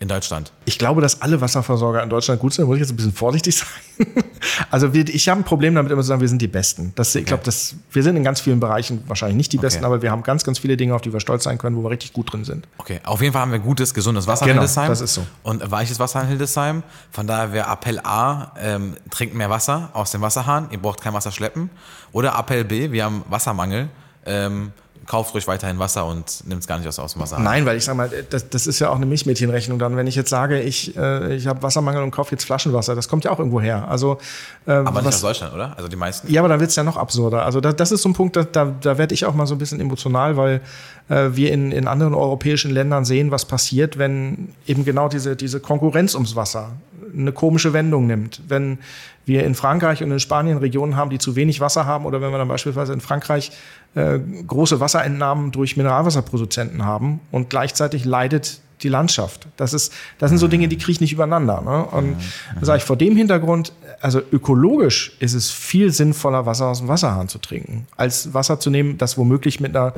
in 0.02 0.08
Deutschland. 0.08 0.50
Ich 0.64 0.78
glaube, 0.80 1.00
dass 1.00 1.22
alle 1.22 1.40
Wasserversorger 1.40 2.02
in 2.02 2.10
Deutschland 2.10 2.40
gut 2.40 2.52
sind. 2.52 2.64
Da 2.64 2.66
muss 2.66 2.74
ich 2.76 2.80
jetzt 2.80 2.90
ein 2.90 2.96
bisschen 2.96 3.12
vorsichtig 3.12 3.56
sein. 4.00 4.24
Also 4.68 4.92
wir, 4.92 5.08
ich 5.08 5.28
habe 5.28 5.40
ein 5.40 5.44
Problem 5.44 5.76
damit, 5.76 5.92
immer 5.92 6.02
zu 6.02 6.08
sagen, 6.08 6.20
wir 6.20 6.28
sind 6.28 6.42
die 6.42 6.48
Besten. 6.48 6.92
Das, 6.96 7.14
Ich 7.14 7.24
glaube, 7.24 7.44
dass 7.44 7.76
wir 7.92 8.02
sind 8.02 8.16
in 8.16 8.24
ganz 8.24 8.40
vielen 8.40 8.58
Bereichen 8.58 9.04
wahrscheinlich 9.06 9.36
nicht 9.36 9.52
die 9.52 9.58
Besten, 9.58 9.84
aber 9.84 10.02
wir 10.02 10.10
haben 10.10 10.24
ganz, 10.24 10.42
ganz 10.42 10.58
viele 10.58 10.76
Dinge, 10.76 10.92
auf 10.96 11.02
die 11.02 11.12
wir 11.12 11.20
stolz 11.20 11.44
sein 11.44 11.56
können, 11.56 11.76
wo 11.76 11.84
wir 11.84 11.90
richtig 11.90 12.12
gut 12.12 12.32
drin 12.32 12.42
sind. 12.44 12.66
Okay, 12.78 12.98
auf 13.04 13.20
jeden 13.22 13.32
Fall 13.32 13.42
haben 13.42 13.52
wir 13.52 13.60
gutes, 13.60 13.94
gesundes 13.94 14.26
Wasser 14.26 14.42
in 14.44 14.48
Genau, 14.48 14.62
Hildesheim. 14.62 14.88
das 14.88 15.00
ist 15.00 15.14
so. 15.14 15.24
Und 15.44 15.70
weiches 15.70 16.00
Wasser 16.00 16.20
in 16.22 16.26
Hildesheim. 16.26 16.82
Von 17.12 17.28
daher 17.28 17.52
wäre 17.52 17.70
Appell 17.70 18.00
A, 18.00 18.50
ähm, 18.60 18.96
trinkt 19.10 19.36
mehr 19.36 19.50
Wasser 19.50 19.90
aus 19.92 20.10
dem 20.10 20.20
Wasserhahn. 20.20 20.66
Ihr 20.72 20.78
braucht 20.78 21.00
kein 21.00 21.14
Wasser 21.14 21.30
schleppen. 21.30 21.70
Oder 22.10 22.36
Appell 22.36 22.64
B, 22.64 22.90
wir 22.90 23.04
haben 23.04 23.22
Wassermangel. 23.30 23.88
Ähm, 24.26 24.72
kauft 25.06 25.34
ruhig 25.34 25.46
weiterhin 25.48 25.78
Wasser 25.78 26.06
und 26.06 26.46
nimmt 26.46 26.60
es 26.62 26.66
gar 26.66 26.78
nicht 26.78 26.86
aus, 26.88 26.98
aus 26.98 27.12
dem 27.14 27.22
Wasserhahn. 27.22 27.42
Nein, 27.44 27.66
weil 27.66 27.76
ich 27.76 27.84
sage 27.84 27.96
mal, 27.98 28.10
das, 28.30 28.48
das 28.48 28.66
ist 28.66 28.78
ja 28.78 28.88
auch 28.90 28.96
eine 28.96 29.06
Milchmädchenrechnung 29.06 29.78
dann. 29.78 29.96
Wenn 29.96 30.06
ich 30.06 30.14
jetzt 30.14 30.30
sage, 30.30 30.60
ich, 30.60 30.96
äh, 30.96 31.34
ich 31.34 31.46
habe 31.46 31.62
Wassermangel 31.62 32.02
und 32.02 32.10
kaufe 32.12 32.30
jetzt 32.32 32.44
Flaschenwasser, 32.44 32.94
das 32.94 33.08
kommt 33.08 33.24
ja 33.24 33.30
auch 33.32 33.38
irgendwo 33.38 33.60
her. 33.60 33.88
Also, 33.88 34.18
äh, 34.66 34.72
Aber 34.72 34.92
nicht 34.92 35.04
was- 35.06 35.14
aus 35.16 35.20
Deutschland, 35.22 35.54
oder? 35.54 35.76
Also 35.76 35.88
die 35.88 35.96
meisten. 35.96 36.30
Ja, 36.32 36.40
aber 36.40 36.48
dann 36.48 36.60
wird's 36.60 36.76
ja 36.76 36.84
noch 36.84 36.96
absurder. 36.96 37.44
Also 37.44 37.60
das, 37.60 37.74
das 37.76 37.92
ist 37.92 38.02
so 38.02 38.08
ein 38.08 38.12
Punkt, 38.14 38.36
da, 38.36 38.44
da, 38.44 38.72
da 38.80 38.98
werde 38.98 39.14
ich 39.14 39.24
auch 39.26 39.34
mal 39.34 39.46
so 39.46 39.54
ein 39.54 39.58
bisschen 39.58 39.80
emotional, 39.80 40.36
weil 40.36 40.60
äh, 41.08 41.30
wir 41.32 41.52
in, 41.52 41.72
in 41.72 41.88
anderen 41.88 42.14
europäischen 42.14 42.70
Ländern 42.70 43.04
sehen, 43.04 43.30
was 43.30 43.44
passiert, 43.44 43.98
wenn 43.98 44.50
eben 44.66 44.84
genau 44.84 45.08
diese, 45.08 45.36
diese 45.36 45.60
Konkurrenz 45.60 46.14
ums 46.14 46.36
Wasser 46.36 46.70
eine 47.14 47.32
komische 47.32 47.72
Wendung 47.72 48.06
nimmt. 48.06 48.40
Wenn 48.48 48.78
wir 49.24 49.44
in 49.44 49.54
Frankreich 49.54 50.02
und 50.02 50.10
in 50.10 50.20
Spanien 50.20 50.58
Regionen 50.58 50.96
haben, 50.96 51.10
die 51.10 51.18
zu 51.18 51.36
wenig 51.36 51.60
Wasser 51.60 51.86
haben, 51.86 52.06
oder 52.06 52.20
wenn 52.20 52.30
wir 52.30 52.38
dann 52.38 52.48
beispielsweise 52.48 52.92
in 52.92 53.00
Frankreich 53.00 53.52
äh, 53.94 54.18
große 54.46 54.80
Wasserentnahmen 54.80 55.52
durch 55.52 55.76
Mineralwasserproduzenten 55.76 56.84
haben 56.84 57.20
und 57.30 57.50
gleichzeitig 57.50 58.04
leidet 58.04 58.60
die 58.82 58.88
Landschaft. 58.88 59.46
Das, 59.56 59.74
ist, 59.74 59.92
das 60.18 60.30
sind 60.30 60.38
so 60.38 60.48
Dinge, 60.48 60.68
die 60.68 60.76
kriege 60.76 60.92
ich 60.92 61.00
nicht 61.00 61.12
übereinander. 61.12 61.60
Ne? 61.60 61.84
Und 61.84 62.16
da 62.58 62.66
sage 62.66 62.78
ich 62.78 62.84
vor 62.84 62.96
dem 62.96 63.16
Hintergrund, 63.16 63.72
also 64.00 64.20
ökologisch 64.32 65.16
ist 65.20 65.34
es 65.34 65.50
viel 65.50 65.92
sinnvoller, 65.92 66.46
Wasser 66.46 66.66
aus 66.66 66.78
dem 66.80 66.88
Wasserhahn 66.88 67.28
zu 67.28 67.38
trinken, 67.38 67.86
als 67.96 68.34
Wasser 68.34 68.58
zu 68.58 68.70
nehmen, 68.70 68.98
das 68.98 69.16
womöglich 69.16 69.60
mit 69.60 69.76
einer 69.76 69.94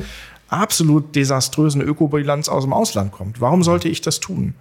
absolut 0.49 1.17
desaströsen 1.17 1.81
Ökobilanz 1.81 2.49
aus 2.49 2.65
dem 2.65 2.73
Ausland 2.73 3.13
kommt. 3.13 3.41
Warum 3.41 3.63
sollte 3.63 3.89
ich 3.89 4.01
das 4.01 4.21
tun? 4.21 4.55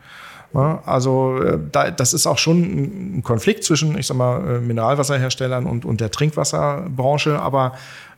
Also 0.54 1.42
äh, 1.42 1.60
da, 1.72 1.90
das 1.90 2.14
ist 2.14 2.28
auch 2.28 2.38
schon 2.38 3.18
ein 3.18 3.24
Konflikt 3.24 3.64
zwischen, 3.64 3.98
ich 3.98 4.08
sag 4.08 4.18
mal, 4.18 4.58
äh, 4.58 4.60
Mineralwasserherstellern 4.60 5.66
und, 5.66 5.84
und 5.84 6.00
der 6.00 6.12
Trinkwasserbranche, 6.12 7.40
aber 7.40 7.74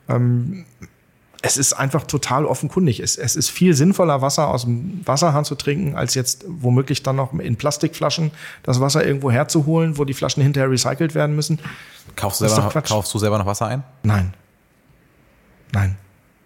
ähm, 0.10 0.66
es 1.42 1.58
ist 1.58 1.74
einfach 1.74 2.06
total 2.06 2.46
offenkundig. 2.46 3.00
Es, 3.00 3.18
es 3.18 3.36
ist 3.36 3.50
viel 3.50 3.74
sinnvoller, 3.74 4.22
Wasser 4.22 4.50
aus 4.50 4.64
dem 4.64 5.02
Wasserhahn 5.06 5.46
zu 5.46 5.56
trinken, 5.56 5.96
als 5.96 6.16
jetzt 6.16 6.44
womöglich 6.48 7.04
dann 7.04 7.16
noch 7.16 7.34
in 7.34 7.56
Plastikflaschen 7.56 8.32
das 8.64 8.82
Wasser 8.82 9.06
irgendwo 9.06 9.32
herzuholen, 9.32 9.98
wo 9.98 10.06
die 10.06 10.14
Flaschen 10.14 10.44
hinterher 10.44 10.70
recycelt 10.70 11.16
werden 11.16 11.36
müssen. 11.36 11.60
Kaufst, 12.16 12.42
du 12.42 12.50
selber 12.50 12.82
kaufst 12.82 13.14
du 13.14 13.20
selber 13.20 13.38
noch 13.38 13.46
Wasser 13.46 13.68
ein? 13.68 13.84
Nein. 14.04 14.34
Nein, 15.72 15.98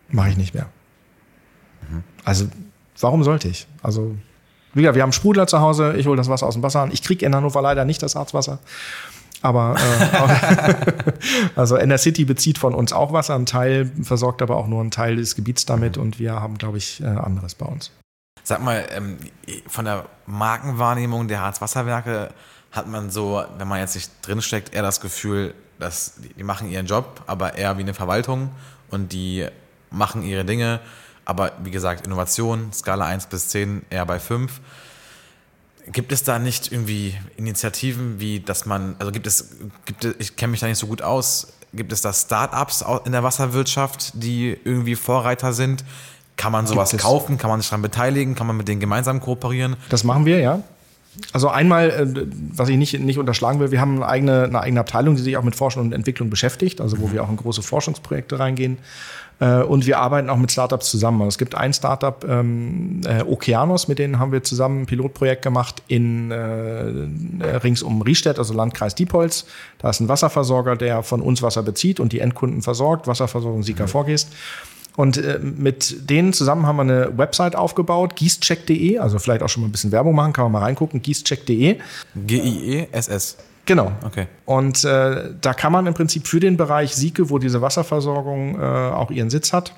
mache 0.09 0.29
ich 0.29 0.37
nicht 0.37 0.53
mehr. 0.53 0.67
Also, 2.25 2.47
warum 2.99 3.23
sollte 3.23 3.47
ich? 3.47 3.67
Also, 3.81 4.15
wie 4.79 4.83
gesagt, 4.83 4.95
wir 4.95 5.03
haben 5.03 5.11
Sprudler 5.11 5.45
zu 5.45 5.59
Hause, 5.59 5.95
ich 5.97 6.07
hole 6.07 6.17
das 6.17 6.29
Wasser 6.29 6.47
aus 6.47 6.55
dem 6.55 6.63
Wasserhahn. 6.63 6.91
Ich 6.91 7.03
kriege 7.03 7.25
in 7.25 7.35
Hannover 7.35 7.61
leider 7.61 7.85
nicht 7.85 8.01
das 8.01 8.15
Harzwasser. 8.15 8.59
Aber 9.41 9.75
äh, 9.77 11.11
also 11.55 11.77
der 11.77 11.97
City 11.97 12.25
bezieht 12.25 12.57
von 12.57 12.73
uns 12.73 12.91
auch 12.91 13.13
Wasser, 13.13 13.35
ein 13.35 13.45
Teil 13.45 13.89
versorgt 14.03 14.41
aber 14.41 14.57
auch 14.57 14.67
nur 14.67 14.81
einen 14.81 14.91
Teil 14.91 15.15
des 15.15 15.35
Gebiets 15.35 15.65
damit 15.65 15.97
und 15.97 16.19
wir 16.19 16.33
haben, 16.33 16.57
glaube 16.57 16.77
ich, 16.77 17.01
äh, 17.01 17.05
anderes 17.05 17.55
bei 17.55 17.65
uns. 17.65 17.91
Sag 18.43 18.61
mal, 18.61 18.85
ähm, 18.91 19.17
von 19.67 19.85
der 19.85 20.05
Markenwahrnehmung 20.25 21.27
der 21.27 21.41
Harzwasserwerke 21.41 22.29
hat 22.71 22.87
man 22.87 23.09
so, 23.09 23.43
wenn 23.57 23.67
man 23.67 23.79
jetzt 23.79 23.95
nicht 23.95 24.11
drinsteckt, 24.21 24.73
eher 24.73 24.81
das 24.81 25.01
Gefühl, 25.01 25.53
dass 25.79 26.15
die 26.37 26.43
machen 26.43 26.69
ihren 26.69 26.85
Job, 26.85 27.21
aber 27.25 27.55
eher 27.57 27.77
wie 27.77 27.81
eine 27.81 27.93
Verwaltung 27.93 28.51
und 28.89 29.13
die 29.13 29.47
machen 29.89 30.23
ihre 30.23 30.45
Dinge. 30.45 30.81
Aber 31.29 31.51
wie 31.63 31.69
gesagt, 31.69 32.07
Innovation, 32.07 32.73
Skala 32.73 33.05
1 33.05 33.27
bis 33.27 33.49
10, 33.49 33.83
eher 33.91 34.03
bei 34.07 34.19
5. 34.19 34.51
Gibt 35.91 36.11
es 36.11 36.23
da 36.23 36.39
nicht 36.39 36.71
irgendwie 36.71 37.15
Initiativen, 37.37 38.19
wie 38.19 38.39
dass 38.39 38.65
man, 38.65 38.95
also 38.97 39.11
gibt 39.11 39.27
es, 39.27 39.51
gibt 39.85 40.05
es 40.05 40.15
ich 40.17 40.35
kenne 40.37 40.49
mich 40.49 40.59
da 40.59 40.65
nicht 40.65 40.79
so 40.79 40.87
gut 40.87 41.03
aus, 41.03 41.53
gibt 41.71 41.93
es 41.93 42.01
da 42.01 42.13
Startups 42.13 42.83
in 43.05 43.11
der 43.11 43.21
Wasserwirtschaft, 43.21 44.13
die 44.15 44.57
irgendwie 44.63 44.95
Vorreiter 44.95 45.53
sind? 45.53 45.85
Kann 46.35 46.51
man 46.51 46.65
sowas 46.65 46.97
kaufen? 46.97 47.37
Kann 47.37 47.51
man 47.51 47.61
sich 47.61 47.69
daran 47.69 47.83
beteiligen? 47.83 48.33
Kann 48.33 48.47
man 48.47 48.57
mit 48.57 48.67
denen 48.67 48.79
gemeinsam 48.79 49.19
kooperieren? 49.21 49.75
Das 49.89 50.03
machen 50.03 50.25
wir, 50.25 50.39
ja. 50.39 50.63
Also 51.33 51.49
einmal, 51.49 51.89
äh, 51.89 52.25
was 52.55 52.69
ich 52.69 52.77
nicht, 52.77 52.99
nicht 52.99 53.19
unterschlagen 53.19 53.59
will, 53.59 53.71
wir 53.71 53.81
haben 53.81 53.97
eine 53.97 54.07
eigene, 54.07 54.43
eine 54.45 54.61
eigene 54.61 54.79
Abteilung, 54.79 55.15
die 55.15 55.21
sich 55.21 55.37
auch 55.37 55.43
mit 55.43 55.55
Forschung 55.55 55.83
und 55.83 55.93
Entwicklung 55.93 56.29
beschäftigt, 56.29 56.81
also 56.81 56.99
wo 56.99 57.11
wir 57.11 57.23
auch 57.23 57.29
in 57.29 57.37
große 57.37 57.61
Forschungsprojekte 57.61 58.39
reingehen. 58.39 58.77
Äh, 59.39 59.63
Und 59.63 59.85
wir 59.85 59.99
arbeiten 59.99 60.29
auch 60.29 60.37
mit 60.37 60.51
Startups 60.51 60.89
zusammen. 60.89 61.21
Also 61.21 61.29
es 61.29 61.37
gibt 61.37 61.55
ein 61.55 61.73
Startup, 61.73 62.25
ähm, 62.27 63.01
äh, 63.05 63.23
Okeanos, 63.23 63.87
mit 63.87 63.97
denen 63.97 64.19
haben 64.19 64.31
wir 64.31 64.43
zusammen 64.43 64.81
ein 64.81 64.85
Pilotprojekt 64.85 65.41
gemacht 65.41 65.81
in 65.87 66.31
äh, 66.31 67.55
rings 67.63 67.81
um 67.81 68.01
Riestedt, 68.01 68.37
also 68.37 68.53
Landkreis 68.53 68.95
Diepholz. 68.95 69.45
Da 69.77 69.89
ist 69.91 70.01
ein 70.01 70.09
Wasserversorger, 70.09 70.75
der 70.75 71.03
von 71.03 71.21
uns 71.21 71.41
Wasser 71.41 71.63
bezieht 71.63 72.01
und 72.01 72.11
die 72.11 72.19
Endkunden 72.19 72.61
versorgt, 72.61 73.07
Wasserversorgung 73.07 73.63
Sika 73.63 73.87
vorgehst. 73.87 74.29
Und 74.99 75.15
äh, 75.15 75.39
mit 75.39 76.09
denen 76.09 76.33
zusammen 76.33 76.67
haben 76.67 76.75
wir 76.75 76.81
eine 76.81 77.17
Website 77.17 77.55
aufgebaut, 77.55 78.17
gießcheck.de, 78.17 78.97
also 78.97 79.17
vielleicht 79.17 79.41
auch 79.43 79.47
schon 79.47 79.63
mal 79.63 79.69
ein 79.69 79.71
bisschen 79.71 79.93
Werbung 79.93 80.13
machen, 80.13 80.33
kann 80.33 80.43
man 80.43 80.51
mal 80.51 80.59
reingucken, 80.59 81.01
gießcheck.de. 81.01 81.77
G-I-E-S-S. 82.15 83.37
Genau. 83.63 83.93
Okay. 84.03 84.27
Und 84.43 84.83
äh, 84.83 85.29
da 85.39 85.53
kann 85.53 85.71
man 85.71 85.87
im 85.87 85.93
Prinzip 85.93 86.27
für 86.27 86.41
den 86.41 86.57
Bereich 86.57 86.97
Sieke, 86.97 87.29
wo 87.29 87.37
diese 87.39 87.61
Wasserversorgung 87.61 88.59
äh, 88.59 88.61
auch 88.61 89.09
ihren 89.09 89.29
Sitz 89.29 89.53
hat, 89.53 89.73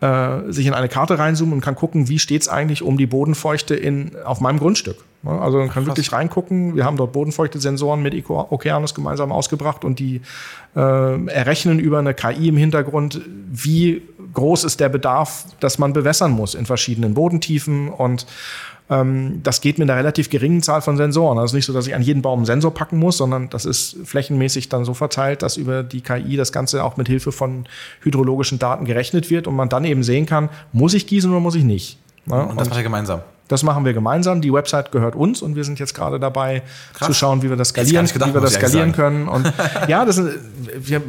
äh, 0.00 0.38
sich 0.50 0.64
in 0.64 0.72
eine 0.72 0.88
Karte 0.88 1.18
reinzoomen 1.18 1.52
und 1.52 1.60
kann 1.60 1.74
gucken, 1.74 2.08
wie 2.08 2.18
steht's 2.18 2.48
eigentlich 2.48 2.80
um 2.80 2.96
die 2.96 3.06
Bodenfeuchte 3.06 3.74
in, 3.74 4.16
auf 4.24 4.40
meinem 4.40 4.58
Grundstück. 4.58 5.04
Ja, 5.24 5.38
Also 5.40 5.58
man 5.58 5.68
kann 5.68 5.84
wirklich 5.86 6.12
reingucken. 6.12 6.76
Wir 6.76 6.84
haben 6.84 6.96
dort 6.96 7.12
Bodenfeuchte-Sensoren 7.12 8.02
mit 8.02 8.14
Eco- 8.14 8.46
Okeanos 8.50 8.94
gemeinsam 8.94 9.32
ausgebracht 9.32 9.84
und 9.84 9.98
die 9.98 10.20
äh, 10.76 10.80
errechnen 11.26 11.78
über 11.80 11.98
eine 11.98 12.14
KI 12.14 12.48
im 12.48 12.56
Hintergrund, 12.56 13.20
wie 13.50 14.02
groß 14.34 14.64
ist 14.64 14.78
der 14.80 14.88
Bedarf, 14.88 15.44
dass 15.60 15.78
man 15.78 15.92
bewässern 15.92 16.30
muss 16.30 16.54
in 16.54 16.66
verschiedenen 16.66 17.14
Bodentiefen 17.14 17.88
und 17.88 18.26
ähm, 18.90 19.40
das 19.42 19.60
geht 19.60 19.78
mit 19.78 19.90
einer 19.90 19.98
relativ 19.98 20.30
geringen 20.30 20.62
Zahl 20.62 20.80
von 20.82 20.96
Sensoren. 20.96 21.36
Also 21.38 21.56
nicht 21.56 21.66
so, 21.66 21.72
dass 21.74 21.86
ich 21.86 21.94
an 21.94 22.00
jeden 22.02 22.22
Baum 22.22 22.38
einen 22.38 22.46
Sensor 22.46 22.72
packen 22.72 22.98
muss, 22.98 23.18
sondern 23.18 23.50
das 23.50 23.64
ist 23.66 23.96
flächenmäßig 24.04 24.68
dann 24.70 24.84
so 24.84 24.94
verteilt, 24.94 25.42
dass 25.42 25.56
über 25.56 25.82
die 25.82 26.00
KI 26.00 26.36
das 26.36 26.52
Ganze 26.52 26.84
auch 26.84 26.96
mit 26.96 27.06
Hilfe 27.08 27.32
von 27.32 27.66
hydrologischen 28.02 28.58
Daten 28.58 28.84
gerechnet 28.86 29.28
wird 29.30 29.46
und 29.46 29.56
man 29.56 29.68
dann 29.68 29.84
eben 29.84 30.02
sehen 30.04 30.24
kann, 30.26 30.48
muss 30.72 30.94
ich 30.94 31.06
gießen 31.06 31.30
oder 31.30 31.40
muss 31.40 31.54
ich 31.54 31.64
nicht. 31.64 31.98
Ja, 32.26 32.42
Und 32.42 32.58
das 32.60 32.68
macht 32.70 32.78
ihr 32.78 32.82
gemeinsam. 32.84 33.20
Das 33.48 33.62
machen 33.62 33.84
wir 33.84 33.94
gemeinsam. 33.94 34.40
Die 34.40 34.52
Website 34.52 34.92
gehört 34.92 35.14
uns 35.14 35.42
und 35.42 35.56
wir 35.56 35.64
sind 35.64 35.78
jetzt 35.78 35.94
gerade 35.94 36.20
dabei 36.20 36.62
zu 37.00 37.12
schauen, 37.14 37.42
wie 37.42 37.48
wir 37.48 37.56
das 37.56 37.70
skalieren, 37.70 38.06
gedacht, 38.06 38.30
wie 38.30 38.34
wir 38.34 38.40
das 38.40 38.54
skalieren 38.54 38.92
können. 38.92 39.26
Und 39.26 39.50
ja, 39.88 40.04
das 40.04 40.16
sind, 40.16 40.30
wir 40.78 41.02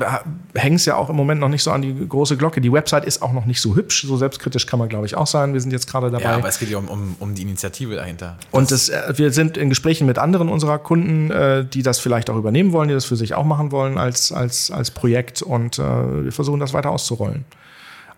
hängen 0.56 0.78
es 0.78 0.86
ja 0.86 0.96
auch 0.96 1.10
im 1.10 1.16
Moment 1.16 1.42
noch 1.42 1.50
nicht 1.50 1.64
so 1.64 1.72
an 1.72 1.82
die 1.82 2.08
große 2.08 2.38
Glocke. 2.38 2.62
Die 2.62 2.72
Website 2.72 3.06
ist 3.06 3.22
auch 3.22 3.34
noch 3.34 3.46
nicht 3.46 3.62
so 3.62 3.76
hübsch. 3.76 4.06
So 4.08 4.18
selbstkritisch 4.18 4.66
kann 4.66 4.80
man, 4.80 4.88
glaube 4.88 5.06
ich, 5.06 5.16
auch 5.16 5.28
sein. 5.28 5.54
Wir 5.54 5.62
sind 5.62 5.72
jetzt 5.72 5.90
gerade 5.90 6.10
dabei. 6.10 6.24
Ja, 6.24 6.36
aber 6.36 6.48
es 6.48 6.60
geht 6.60 6.70
ja 6.70 6.78
um, 6.78 6.88
um, 6.88 7.16
um 7.20 7.36
die 7.36 7.42
Initiative 7.42 7.96
dahinter. 7.96 8.38
Und 8.52 8.72
das, 8.72 8.90
äh, 8.90 9.14
wir 9.18 9.32
sind 9.32 9.58
in 9.58 9.70
Gesprächen 9.70 10.08
mit 10.08 10.18
anderen 10.18 10.48
unserer 10.48 10.80
Kunden, 10.80 11.32
äh, 11.32 11.66
die 11.66 11.84
das 11.84 12.00
vielleicht 12.00 12.30
auch 12.30 12.38
übernehmen 12.38 12.72
wollen, 12.72 12.88
die 12.88 12.94
das 12.94 13.06
für 13.06 13.18
sich 13.18 13.34
auch 13.36 13.46
machen 13.46 13.72
wollen 13.72 13.98
als, 13.98 14.32
als, 14.32 14.72
als 14.72 14.92
Projekt. 14.92 15.42
Und 15.42 15.78
äh, 15.78 16.24
wir 16.24 16.32
versuchen 16.32 16.62
das 16.62 16.74
weiter 16.74 16.92
auszurollen. 16.92 17.44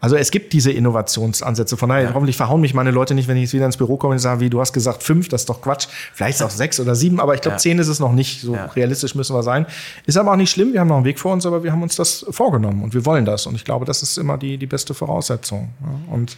Also 0.02 0.16
es 0.16 0.32
gibt 0.32 0.52
diese 0.52 0.72
Innovationsansätze. 0.72 1.78
Von 1.78 1.90
daher, 1.90 2.06
ja. 2.06 2.14
hoffentlich 2.16 2.36
verhauen 2.36 2.60
mich 2.60 2.74
meine 2.74 2.90
Leute 2.90 3.14
nicht, 3.14 3.28
wenn 3.28 3.38
ich 3.38 3.44
jetzt 3.44 3.54
wieder 3.54 3.68
ins 3.68 3.78
Büro 3.78 3.98
komme 3.98 4.14
und 4.14 4.20
sage, 4.20 4.40
wie 4.42 4.50
du 4.50 4.60
hast 4.60 4.74
gesagt, 4.74 5.04
fünf, 5.04 5.30
das 5.30 5.44
ist 5.44 5.50
doch 5.50 5.62
Quatsch. 5.62 5.88
Vielleicht 6.14 6.36
ist 6.36 6.42
es 6.42 6.48
auch 6.48 6.50
sechs 6.50 6.80
oder 6.80 6.96
sieben, 6.96 7.20
aber 7.20 7.36
ich 7.36 7.42
glaube, 7.42 7.56
ja. 7.56 7.60
zehn 7.60 7.78
ist 7.78 7.88
es 7.88 8.00
noch 8.00 8.12
nicht. 8.12 8.42
So 8.42 8.56
ja. 8.56 8.66
realistisch 8.66 9.14
müssen 9.14 9.36
wir 9.36 9.44
sein. 9.44 9.68
Ist 10.08 10.18
aber 10.18 10.32
auch 10.32 10.38
nicht 10.38 10.50
schlimm. 10.50 10.74
Wir 10.74 10.80
haben 10.80 10.88
noch 10.88 10.96
einen 10.96 11.06
Weg 11.06 11.20
vor 11.20 11.32
uns, 11.32 11.46
aber 11.46 11.64
wir 11.64 11.72
haben 11.72 11.84
uns 11.84 11.96
das 11.96 12.26
vorgenommen 12.32 12.84
und 12.84 12.96
wir 12.96 13.06
wollen 13.06 13.26
das. 13.26 13.46
Und 13.46 13.54
ich 13.54 13.64
glaube, 13.64 13.86
das 13.86 14.02
ist 14.02 14.18
immer 14.18 14.40
die, 14.40 14.58
die 14.58 14.66
beste 14.66 14.96
Voraussetzung. 14.96 15.70
Und 16.10 16.36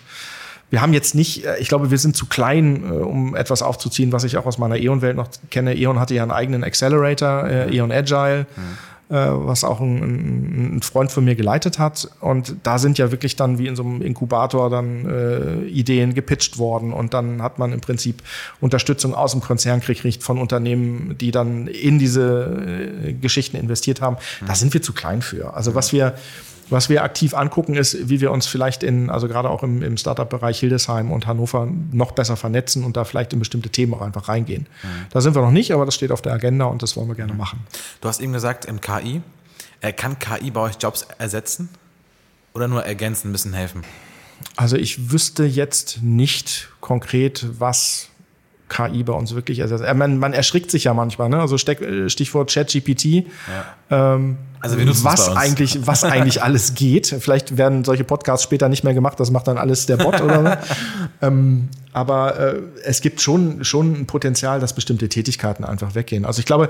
wir 0.69 0.81
haben 0.81 0.91
jetzt 0.91 1.15
nicht, 1.15 1.45
äh, 1.45 1.57
ich 1.59 1.69
glaube, 1.69 1.89
wir 1.89 1.97
sind 1.97 2.17
zu 2.17 2.25
klein, 2.25 2.83
äh, 2.83 2.95
um 2.95 3.33
etwas 3.33 3.61
aufzuziehen, 3.61 4.11
was 4.11 4.25
ich 4.25 4.35
auch 4.35 4.45
aus 4.45 4.57
meiner 4.57 4.75
E.ON-Welt 4.75 5.15
noch 5.15 5.29
kenne. 5.51 5.73
E.ON 5.77 6.01
hatte 6.01 6.15
ja 6.15 6.23
einen 6.23 6.31
eigenen 6.31 6.65
Accelerator, 6.65 7.47
äh, 7.47 7.77
E.ON 7.77 7.93
Agile. 7.93 8.45
Mhm 8.57 8.92
was 9.17 9.63
auch 9.63 9.79
ein, 9.79 10.77
ein, 10.77 10.81
Freund 10.81 11.11
von 11.11 11.23
mir 11.23 11.35
geleitet 11.35 11.79
hat. 11.79 12.09
Und 12.19 12.55
da 12.63 12.79
sind 12.79 12.97
ja 12.97 13.11
wirklich 13.11 13.35
dann 13.35 13.57
wie 13.57 13.67
in 13.67 13.75
so 13.75 13.83
einem 13.83 14.01
Inkubator 14.01 14.69
dann 14.69 15.05
äh, 15.05 15.65
Ideen 15.67 16.13
gepitcht 16.13 16.57
worden. 16.57 16.91
Und 16.93 17.13
dann 17.13 17.41
hat 17.41 17.59
man 17.59 17.73
im 17.73 17.81
Prinzip 17.81 18.23
Unterstützung 18.59 19.13
aus 19.13 19.31
dem 19.31 19.41
Konzern 19.41 19.81
gekriegt 19.81 20.23
von 20.23 20.37
Unternehmen, 20.37 21.15
die 21.19 21.31
dann 21.31 21.67
in 21.67 21.99
diese 21.99 23.03
äh, 23.05 23.13
Geschichten 23.13 23.57
investiert 23.57 24.01
haben. 24.01 24.17
Da 24.45 24.55
sind 24.55 24.73
wir 24.73 24.81
zu 24.81 24.93
klein 24.93 25.21
für. 25.21 25.53
Also 25.53 25.75
was 25.75 25.93
wir 25.93 26.15
was 26.69 26.89
wir 26.89 27.03
aktiv 27.03 27.33
angucken, 27.33 27.75
ist, 27.75 28.09
wie 28.09 28.21
wir 28.21 28.31
uns 28.31 28.47
vielleicht 28.47 28.83
in, 28.83 29.09
also 29.09 29.27
gerade 29.27 29.49
auch 29.49 29.63
im, 29.63 29.81
im 29.81 29.97
Startup-Bereich 29.97 30.59
Hildesheim 30.59 31.11
und 31.11 31.27
Hannover 31.27 31.67
noch 31.91 32.11
besser 32.11 32.35
vernetzen 32.35 32.83
und 32.83 32.97
da 32.97 33.03
vielleicht 33.03 33.33
in 33.33 33.39
bestimmte 33.39 33.69
Themen 33.69 33.93
auch 33.93 34.01
einfach 34.01 34.27
reingehen. 34.27 34.67
Mhm. 34.83 34.87
Da 35.09 35.21
sind 35.21 35.35
wir 35.35 35.41
noch 35.41 35.51
nicht, 35.51 35.71
aber 35.71 35.85
das 35.85 35.95
steht 35.95 36.11
auf 36.11 36.21
der 36.21 36.33
Agenda 36.33 36.65
und 36.65 36.81
das 36.81 36.95
wollen 36.95 37.07
wir 37.07 37.15
gerne 37.15 37.33
machen. 37.33 37.59
Du 38.01 38.07
hast 38.07 38.21
eben 38.21 38.33
gesagt, 38.33 38.65
im 38.65 38.81
KI, 38.81 39.21
äh, 39.81 39.93
kann 39.93 40.17
KI 40.19 40.51
bei 40.51 40.61
euch 40.61 40.75
Jobs 40.79 41.05
ersetzen 41.17 41.69
oder 42.53 42.67
nur 42.67 42.83
ergänzen, 42.85 43.29
ein 43.29 43.31
bisschen 43.33 43.53
helfen? 43.53 43.83
Also 44.55 44.75
ich 44.75 45.11
wüsste 45.11 45.45
jetzt 45.45 45.99
nicht 46.01 46.69
konkret, 46.81 47.45
was 47.59 48.09
KI 48.73 49.03
bei 49.03 49.13
uns 49.13 49.35
wirklich 49.35 49.59
ersetzt. 49.59 49.83
Äh, 49.83 49.93
man, 49.93 50.17
man 50.17 50.33
erschrickt 50.33 50.71
sich 50.71 50.85
ja 50.85 50.93
manchmal, 50.93 51.29
ne? 51.29 51.39
Also 51.39 51.55
äh, 51.55 52.09
Stichwort 52.09 52.51
ChatGPT. 52.51 53.05
Ja. 53.05 53.25
Ähm, 54.15 54.37
also 54.59 54.77
wir 54.77 54.85
nutzen 54.85 55.03
was 55.03 55.29
eigentlich, 55.35 55.85
was 55.85 56.03
eigentlich 56.03 56.41
alles 56.41 56.73
geht. 56.73 57.07
Vielleicht 57.07 57.57
werden 57.57 57.83
solche 57.83 58.03
Podcasts 58.03 58.43
später 58.43 58.69
nicht 58.69 58.83
mehr 58.83 58.93
gemacht. 58.93 59.19
Das 59.19 59.29
macht 59.29 59.47
dann 59.47 59.57
alles 59.57 59.85
der 59.85 59.97
Bot 59.97 60.21
oder 60.21 60.43
so. 60.43 60.75
ähm, 61.27 61.69
aber 61.91 62.39
äh, 62.39 62.59
es 62.83 63.01
gibt 63.01 63.21
schon 63.21 63.63
schon 63.63 63.93
ein 63.93 64.05
Potenzial, 64.07 64.59
dass 64.59 64.73
bestimmte 64.73 65.09
Tätigkeiten 65.09 65.63
einfach 65.63 65.93
weggehen. 65.95 66.25
Also 66.25 66.39
ich 66.39 66.45
glaube, 66.45 66.69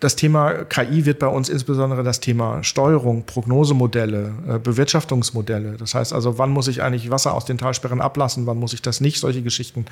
das 0.00 0.14
Thema 0.14 0.64
KI 0.64 1.06
wird 1.06 1.18
bei 1.18 1.26
uns 1.26 1.48
insbesondere 1.48 2.02
das 2.02 2.20
Thema 2.20 2.62
Steuerung, 2.62 3.24
Prognosemodelle, 3.24 4.32
äh, 4.48 4.58
Bewirtschaftungsmodelle. 4.58 5.76
Das 5.78 5.94
heißt 5.94 6.12
also, 6.12 6.38
wann 6.38 6.50
muss 6.50 6.68
ich 6.68 6.82
eigentlich 6.82 7.10
Wasser 7.10 7.32
aus 7.32 7.44
den 7.44 7.56
Talsperren 7.56 8.00
ablassen, 8.00 8.46
wann 8.46 8.58
muss 8.58 8.72
ich 8.72 8.82
das 8.82 9.00
nicht, 9.00 9.18
solche 9.18 9.42
Geschichten. 9.42 9.86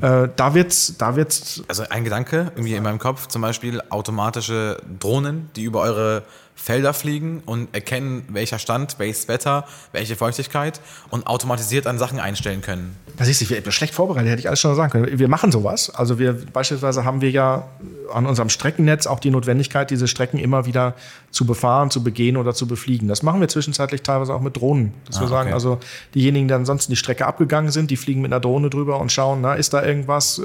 Ja. 0.00 0.26
da 0.26 0.54
wird's, 0.54 0.96
da 0.98 1.16
wird's. 1.16 1.62
Also 1.68 1.84
ein 1.88 2.04
Gedanke 2.04 2.52
irgendwie 2.54 2.74
in 2.74 2.82
meinem 2.82 2.98
Kopf, 2.98 3.28
zum 3.28 3.42
Beispiel 3.42 3.80
automatische 3.88 4.76
Drohnen, 4.98 5.50
die 5.56 5.64
über 5.64 5.80
eure 5.80 6.22
Felder 6.58 6.94
fliegen 6.94 7.42
und 7.44 7.72
erkennen, 7.74 8.24
welcher 8.28 8.58
Stand, 8.58 8.98
welches 8.98 9.28
Wetter, 9.28 9.66
welche 9.92 10.16
Feuchtigkeit 10.16 10.80
und 11.10 11.26
automatisiert 11.26 11.86
an 11.86 11.98
Sachen 11.98 12.18
einstellen 12.18 12.62
können. 12.62 12.96
Das 13.18 13.28
ist 13.28 13.42
ich 13.42 13.74
schlecht 13.74 13.94
vorbereitet, 13.94 14.30
hätte 14.30 14.40
ich 14.40 14.48
alles 14.48 14.60
schon 14.60 14.74
sagen 14.74 14.90
können. 14.90 15.18
Wir 15.18 15.28
machen 15.28 15.52
sowas. 15.52 15.90
Also 15.90 16.18
wir 16.18 16.32
beispielsweise 16.52 17.04
haben 17.04 17.20
wir 17.20 17.30
ja 17.30 17.68
an 18.12 18.26
unserem 18.26 18.48
Streckennetz 18.48 19.06
auch 19.06 19.20
die 19.20 19.30
Notwendigkeit, 19.30 19.90
diese 19.90 20.08
Strecken 20.08 20.38
immer 20.38 20.66
wieder 20.66 20.94
zu 21.30 21.44
befahren, 21.44 21.90
zu 21.90 22.02
begehen 22.02 22.36
oder 22.36 22.54
zu 22.54 22.66
befliegen. 22.66 23.06
Das 23.06 23.22
machen 23.22 23.40
wir 23.40 23.48
zwischenzeitlich 23.48 24.02
teilweise 24.02 24.34
auch 24.34 24.40
mit 24.40 24.56
Drohnen. 24.56 24.94
Dass 25.06 25.18
ah, 25.18 25.20
wir 25.20 25.28
sagen, 25.28 25.48
okay. 25.48 25.54
also 25.54 25.78
diejenigen, 26.14 26.48
die 26.48 26.54
ansonsten 26.54 26.92
die 26.92 26.96
Strecke 26.96 27.26
abgegangen 27.26 27.70
sind, 27.70 27.90
die 27.90 27.96
fliegen 27.96 28.22
mit 28.22 28.32
einer 28.32 28.40
Drohne 28.40 28.70
drüber 28.70 28.98
und 28.98 29.12
schauen, 29.12 29.40
na, 29.42 29.54
ist 29.54 29.74
da 29.74 29.84
irgendwas? 29.84 30.40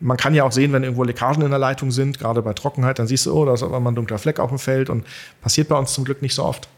Man 0.00 0.16
kann 0.16 0.34
ja 0.34 0.44
auch 0.44 0.52
sehen, 0.52 0.72
wenn 0.72 0.84
irgendwo 0.84 1.02
Leckagen 1.02 1.42
in 1.42 1.50
der 1.50 1.58
Leitung 1.58 1.90
sind, 1.90 2.18
gerade 2.18 2.42
bei 2.42 2.52
Trockenheit, 2.52 2.98
dann 2.98 3.06
siehst 3.06 3.26
du, 3.26 3.34
oh, 3.34 3.44
da 3.44 3.54
ist 3.54 3.62
aber 3.62 3.80
mal 3.80 3.90
ein 3.90 3.96
dunkler 3.96 4.18
Fleck 4.18 4.38
auf 4.38 4.50
dem 4.50 4.58
Feld 4.58 4.90
und 4.90 5.04
passiert 5.40 5.68
bei 5.68 5.76
uns 5.76 5.92
zum 5.92 6.04
Glück 6.04 6.22
nicht 6.22 6.34
so 6.34 6.44
oft. 6.44 6.68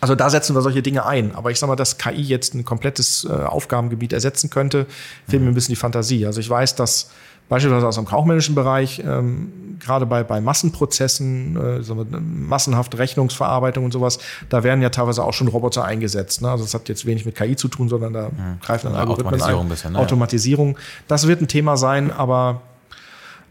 Also 0.00 0.14
da 0.14 0.30
setzen 0.30 0.54
wir 0.54 0.62
solche 0.62 0.82
Dinge 0.82 1.06
ein. 1.06 1.34
Aber 1.34 1.50
ich 1.50 1.58
sage 1.58 1.70
mal, 1.70 1.76
dass 1.76 1.98
KI 1.98 2.22
jetzt 2.22 2.54
ein 2.54 2.64
komplettes 2.64 3.24
äh, 3.24 3.32
Aufgabengebiet 3.32 4.12
ersetzen 4.12 4.50
könnte, 4.50 4.86
fehlt 5.28 5.42
mir 5.42 5.48
ein 5.48 5.54
bisschen 5.54 5.72
die 5.72 5.76
Fantasie. 5.76 6.26
Also 6.26 6.40
ich 6.40 6.48
weiß, 6.48 6.76
dass 6.76 7.10
beispielsweise 7.48 7.86
aus 7.86 7.96
dem 7.96 8.04
kaufmännischen 8.04 8.54
Bereich, 8.54 9.02
ähm, 9.04 9.78
gerade 9.80 10.06
bei, 10.06 10.22
bei 10.22 10.40
Massenprozessen, 10.40 11.56
äh, 11.56 11.82
so 11.82 11.94
massenhafte 11.94 12.98
Rechnungsverarbeitung 12.98 13.84
und 13.84 13.92
sowas, 13.92 14.18
da 14.48 14.62
werden 14.62 14.82
ja 14.82 14.90
teilweise 14.90 15.24
auch 15.24 15.32
schon 15.32 15.48
Roboter 15.48 15.84
eingesetzt. 15.84 16.42
Ne? 16.42 16.50
Also 16.50 16.64
das 16.64 16.74
hat 16.74 16.88
jetzt 16.88 17.06
wenig 17.06 17.24
mit 17.24 17.34
KI 17.34 17.56
zu 17.56 17.68
tun, 17.68 17.88
sondern 17.88 18.12
da 18.12 18.28
mhm. 18.28 18.60
greifen 18.60 18.86
dann 18.86 18.96
Algorithmen 18.96 19.34
Automatisierung 19.34 19.66
ein. 19.66 19.68
Bisschen, 19.68 19.92
ne? 19.92 19.98
Automatisierung. 19.98 20.78
Das 21.08 21.26
wird 21.26 21.40
ein 21.40 21.48
Thema 21.48 21.76
sein, 21.76 22.12
aber 22.12 22.62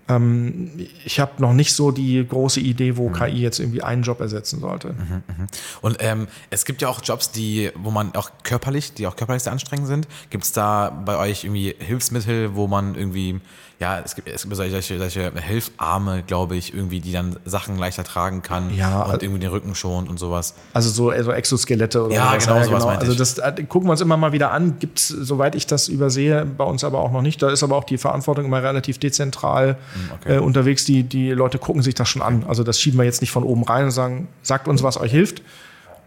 ähm, 0.09 0.71
ich 1.03 1.19
habe 1.19 1.33
noch 1.39 1.53
nicht 1.53 1.73
so 1.73 1.91
die 1.91 2.25
große 2.27 2.59
Idee, 2.59 2.97
wo 2.97 3.09
mhm. 3.09 3.13
KI 3.13 3.41
jetzt 3.41 3.59
irgendwie 3.59 3.81
einen 3.83 4.03
Job 4.03 4.21
ersetzen 4.21 4.59
sollte. 4.59 4.93
Mhm, 4.93 5.23
mhm. 5.27 5.47
Und 5.81 5.97
ähm, 5.99 6.27
es 6.49 6.65
gibt 6.65 6.81
ja 6.81 6.89
auch 6.89 7.01
Jobs, 7.03 7.31
die, 7.31 7.71
wo 7.75 7.91
man 7.91 8.15
auch 8.15 8.31
körperlich, 8.43 8.93
die 8.93 9.07
auch 9.07 9.15
körperlich 9.15 9.43
sehr 9.43 9.53
anstrengend 9.53 9.87
sind. 9.87 10.07
Gibt 10.29 10.45
es 10.45 10.51
da 10.51 10.89
bei 10.89 11.17
euch 11.17 11.43
irgendwie 11.43 11.75
Hilfsmittel, 11.79 12.55
wo 12.55 12.67
man 12.67 12.95
irgendwie 12.95 13.39
ja, 13.79 13.99
es 14.03 14.15
gibt, 14.15 14.27
es 14.27 14.41
gibt 14.41 14.55
solche, 14.55 14.97
solche 14.97 15.31
Hilfarme, 15.39 16.23
glaube 16.25 16.55
ich, 16.55 16.73
irgendwie, 16.73 16.99
die 16.99 17.11
dann 17.11 17.35
Sachen 17.45 17.77
leichter 17.77 18.03
tragen 18.03 18.41
kann 18.41 18.73
ja, 18.73 19.03
und 19.03 19.21
irgendwie 19.21 19.39
den 19.39 19.51
Rücken 19.51 19.75
schont 19.75 20.09
und 20.09 20.17
sowas. 20.17 20.55
Also 20.73 20.89
so 20.89 21.11
also 21.11 21.31
Exoskelette 21.31 22.03
oder 22.03 22.15
ja. 22.15 22.35
Genau, 22.37 22.55
ja, 22.55 22.63
genau, 22.65 22.79
sowas 22.79 22.97
Also 22.97 23.13
das 23.13 23.37
äh, 23.37 23.63
gucken 23.69 23.87
wir 23.87 23.91
uns 23.91 24.01
immer 24.01 24.17
mal 24.17 24.31
wieder 24.31 24.51
an. 24.51 24.79
Gibt 24.79 24.97
es, 24.97 25.07
soweit 25.09 25.53
ich 25.53 25.67
das 25.67 25.89
übersehe, 25.89 26.43
bei 26.43 26.63
uns 26.63 26.83
aber 26.83 26.99
auch 26.99 27.11
noch 27.11 27.21
nicht. 27.21 27.39
Da 27.43 27.51
ist 27.51 27.61
aber 27.61 27.75
auch 27.75 27.83
die 27.83 27.99
Verantwortung 27.99 28.45
immer 28.45 28.63
relativ 28.63 28.97
dezentral 28.97 29.77
hm, 29.93 30.11
okay. 30.15 30.35
äh, 30.37 30.39
unterwegs. 30.39 30.83
Die, 30.85 31.03
die 31.03 31.29
Leute 31.29 31.59
gucken 31.59 31.83
sich 31.83 31.93
das 31.93 32.09
schon 32.09 32.23
an. 32.23 32.45
Also 32.47 32.63
das 32.63 32.81
schieben 32.81 32.97
wir 32.97 33.05
jetzt 33.05 33.21
nicht 33.21 33.31
von 33.31 33.43
oben 33.43 33.63
rein 33.63 33.85
und 33.85 33.91
sagen, 33.91 34.27
sagt 34.41 34.67
uns, 34.67 34.81
was 34.81 34.99
euch 34.99 35.11
hilft. 35.11 35.43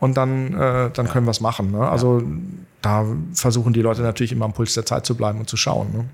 Und 0.00 0.16
dann, 0.16 0.54
äh, 0.54 0.90
dann 0.90 1.06
ja. 1.06 1.12
können 1.12 1.26
wir 1.26 1.30
es 1.30 1.40
machen. 1.40 1.70
Ne? 1.70 1.88
Also 1.88 2.20
da 2.82 3.06
versuchen 3.32 3.72
die 3.72 3.82
Leute 3.82 4.02
natürlich 4.02 4.32
immer 4.32 4.46
am 4.46 4.54
Puls 4.54 4.74
der 4.74 4.86
Zeit 4.86 5.06
zu 5.06 5.14
bleiben 5.14 5.38
und 5.38 5.48
zu 5.48 5.56
schauen. 5.56 5.92
Ne? 5.92 6.04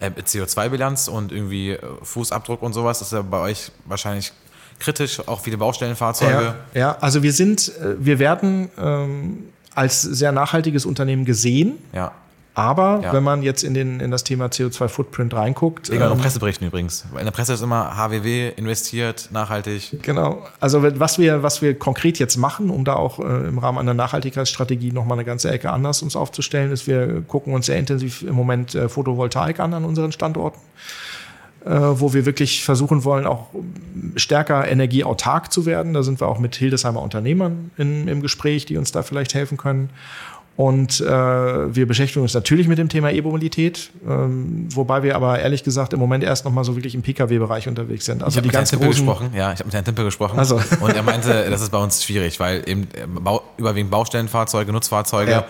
Äh, 0.00 0.10
CO2-Bilanz 0.10 1.08
und 1.08 1.32
irgendwie 1.32 1.72
äh, 1.72 1.78
Fußabdruck 2.02 2.62
und 2.62 2.72
sowas 2.72 3.00
ist 3.02 3.12
ja 3.12 3.22
bei 3.22 3.40
euch 3.40 3.72
wahrscheinlich 3.84 4.32
kritisch, 4.78 5.20
auch 5.26 5.40
viele 5.40 5.58
Baustellenfahrzeuge. 5.58 6.54
Ja, 6.74 6.80
ja 6.80 6.98
also 7.00 7.22
wir 7.22 7.32
sind, 7.32 7.72
äh, 7.78 7.96
wir 7.98 8.18
werden 8.18 8.70
ähm, 8.78 9.48
als 9.74 10.02
sehr 10.02 10.32
nachhaltiges 10.32 10.86
Unternehmen 10.86 11.24
gesehen. 11.24 11.78
Ja. 11.92 12.12
Aber 12.58 13.00
ja. 13.04 13.12
wenn 13.12 13.22
man 13.22 13.44
jetzt 13.44 13.62
in, 13.62 13.72
den, 13.72 14.00
in 14.00 14.10
das 14.10 14.24
Thema 14.24 14.46
CO2-Footprint 14.46 15.32
reinguckt. 15.32 15.90
Egal, 15.90 16.10
ähm, 16.10 16.18
Presseberichten 16.18 16.66
übrigens. 16.66 17.04
In 17.16 17.24
der 17.24 17.30
Presse 17.30 17.52
ist 17.52 17.62
immer 17.62 17.96
HWW 17.96 18.48
investiert, 18.56 19.28
nachhaltig. 19.30 20.02
Genau. 20.02 20.44
Also 20.58 20.82
was 20.82 21.20
wir, 21.20 21.44
was 21.44 21.62
wir 21.62 21.78
konkret 21.78 22.18
jetzt 22.18 22.36
machen, 22.36 22.70
um 22.70 22.84
da 22.84 22.94
auch 22.94 23.20
äh, 23.20 23.46
im 23.46 23.58
Rahmen 23.58 23.78
einer 23.78 23.94
Nachhaltigkeitsstrategie 23.94 24.90
nochmal 24.90 25.18
eine 25.18 25.24
ganze 25.24 25.52
Ecke 25.52 25.70
anders 25.70 26.02
uns 26.02 26.16
aufzustellen, 26.16 26.72
ist, 26.72 26.88
wir 26.88 27.22
gucken 27.22 27.54
uns 27.54 27.66
sehr 27.66 27.78
intensiv 27.78 28.22
im 28.22 28.34
Moment 28.34 28.74
äh, 28.74 28.88
Photovoltaik 28.88 29.60
an 29.60 29.72
an 29.72 29.84
unseren 29.84 30.10
Standorten. 30.10 30.58
Äh, 31.64 32.00
wo 32.00 32.14
wir 32.14 32.24
wirklich 32.24 32.64
versuchen 32.64 33.02
wollen, 33.02 33.26
auch 33.26 33.48
stärker 34.14 34.68
energieautark 34.68 35.52
zu 35.52 35.66
werden. 35.66 35.92
Da 35.92 36.04
sind 36.04 36.20
wir 36.20 36.28
auch 36.28 36.38
mit 36.38 36.54
Hildesheimer 36.54 37.02
Unternehmern 37.02 37.72
in, 37.76 38.06
im 38.06 38.22
Gespräch, 38.22 38.64
die 38.64 38.78
uns 38.78 38.92
da 38.92 39.02
vielleicht 39.02 39.34
helfen 39.34 39.58
können. 39.58 39.90
Und 40.58 41.00
äh, 41.00 41.06
wir 41.06 41.86
beschäftigen 41.86 42.22
uns 42.22 42.34
natürlich 42.34 42.66
mit 42.66 42.78
dem 42.78 42.88
Thema 42.88 43.12
E-Mobilität, 43.12 43.90
ähm, 44.04 44.66
wobei 44.74 45.04
wir 45.04 45.14
aber 45.14 45.38
ehrlich 45.38 45.62
gesagt 45.62 45.92
im 45.92 46.00
Moment 46.00 46.24
erst 46.24 46.44
noch 46.44 46.50
mal 46.50 46.64
so 46.64 46.74
wirklich 46.74 46.96
im 46.96 47.02
Pkw-Bereich 47.02 47.68
unterwegs 47.68 48.06
sind. 48.06 48.24
Also 48.24 48.40
ich 48.40 48.42
die 48.42 48.48
ganz 48.48 48.72
großen 48.72 48.88
gesprochen. 48.88 49.30
Ja, 49.36 49.52
ich 49.52 49.60
habe 49.60 49.66
mit 49.66 49.74
Herrn 49.74 49.84
Timpel 49.84 50.06
gesprochen. 50.06 50.36
Also. 50.36 50.56
Und 50.80 50.96
er 50.96 51.04
meinte, 51.04 51.48
das 51.48 51.62
ist 51.62 51.70
bei 51.70 51.78
uns 51.78 52.02
schwierig, 52.02 52.40
weil 52.40 52.68
eben 52.68 52.88
äh, 52.94 53.06
Bau, 53.06 53.44
überwiegend 53.56 53.92
Baustellenfahrzeuge, 53.92 54.72
Nutzfahrzeuge. 54.72 55.30
Ja. 55.30 55.44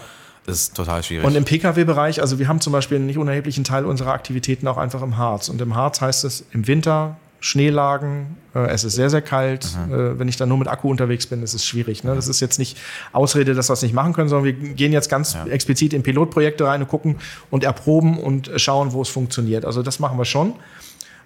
Das 0.44 0.56
ist 0.56 0.76
total 0.76 1.02
schwierig. 1.02 1.24
Und 1.24 1.34
im 1.36 1.46
Pkw-Bereich, 1.46 2.20
also 2.20 2.38
wir 2.38 2.46
haben 2.46 2.60
zum 2.60 2.74
Beispiel 2.74 2.98
einen 2.98 3.06
nicht 3.06 3.16
unerheblichen 3.16 3.64
Teil 3.64 3.86
unserer 3.86 4.12
Aktivitäten 4.12 4.68
auch 4.68 4.76
einfach 4.76 5.00
im 5.00 5.16
Harz. 5.16 5.48
Und 5.48 5.58
im 5.62 5.74
Harz 5.74 6.02
heißt 6.02 6.24
es 6.24 6.44
im 6.52 6.66
Winter 6.66 7.16
Schneelagen, 7.40 8.36
äh, 8.54 8.68
es 8.70 8.84
ist 8.84 8.94
sehr, 8.94 9.10
sehr 9.10 9.22
kalt. 9.22 9.68
Mhm. 9.88 10.18
Wenn 10.18 10.28
ich 10.28 10.36
dann 10.36 10.48
nur 10.48 10.58
mit 10.58 10.68
Akku 10.68 10.90
unterwegs 10.90 11.26
bin, 11.26 11.42
ist 11.42 11.54
es 11.54 11.64
schwierig. 11.64 12.04
Ne? 12.04 12.14
Das 12.14 12.28
ist 12.28 12.40
jetzt 12.40 12.58
nicht 12.58 12.78
Ausrede, 13.12 13.54
dass 13.54 13.68
wir 13.70 13.74
es 13.74 13.82
nicht 13.82 13.94
machen 13.94 14.12
können, 14.12 14.28
sondern 14.28 14.44
wir 14.44 14.52
gehen 14.52 14.92
jetzt 14.92 15.08
ganz 15.08 15.34
ja. 15.34 15.46
explizit 15.46 15.92
in 15.92 16.02
Pilotprojekte 16.02 16.66
rein 16.66 16.82
und 16.82 16.88
gucken 16.88 17.16
und 17.50 17.64
erproben 17.64 18.18
und 18.18 18.50
schauen, 18.56 18.92
wo 18.92 19.02
es 19.02 19.08
funktioniert. 19.08 19.64
Also 19.64 19.82
das 19.82 20.00
machen 20.00 20.18
wir 20.18 20.24
schon. 20.24 20.54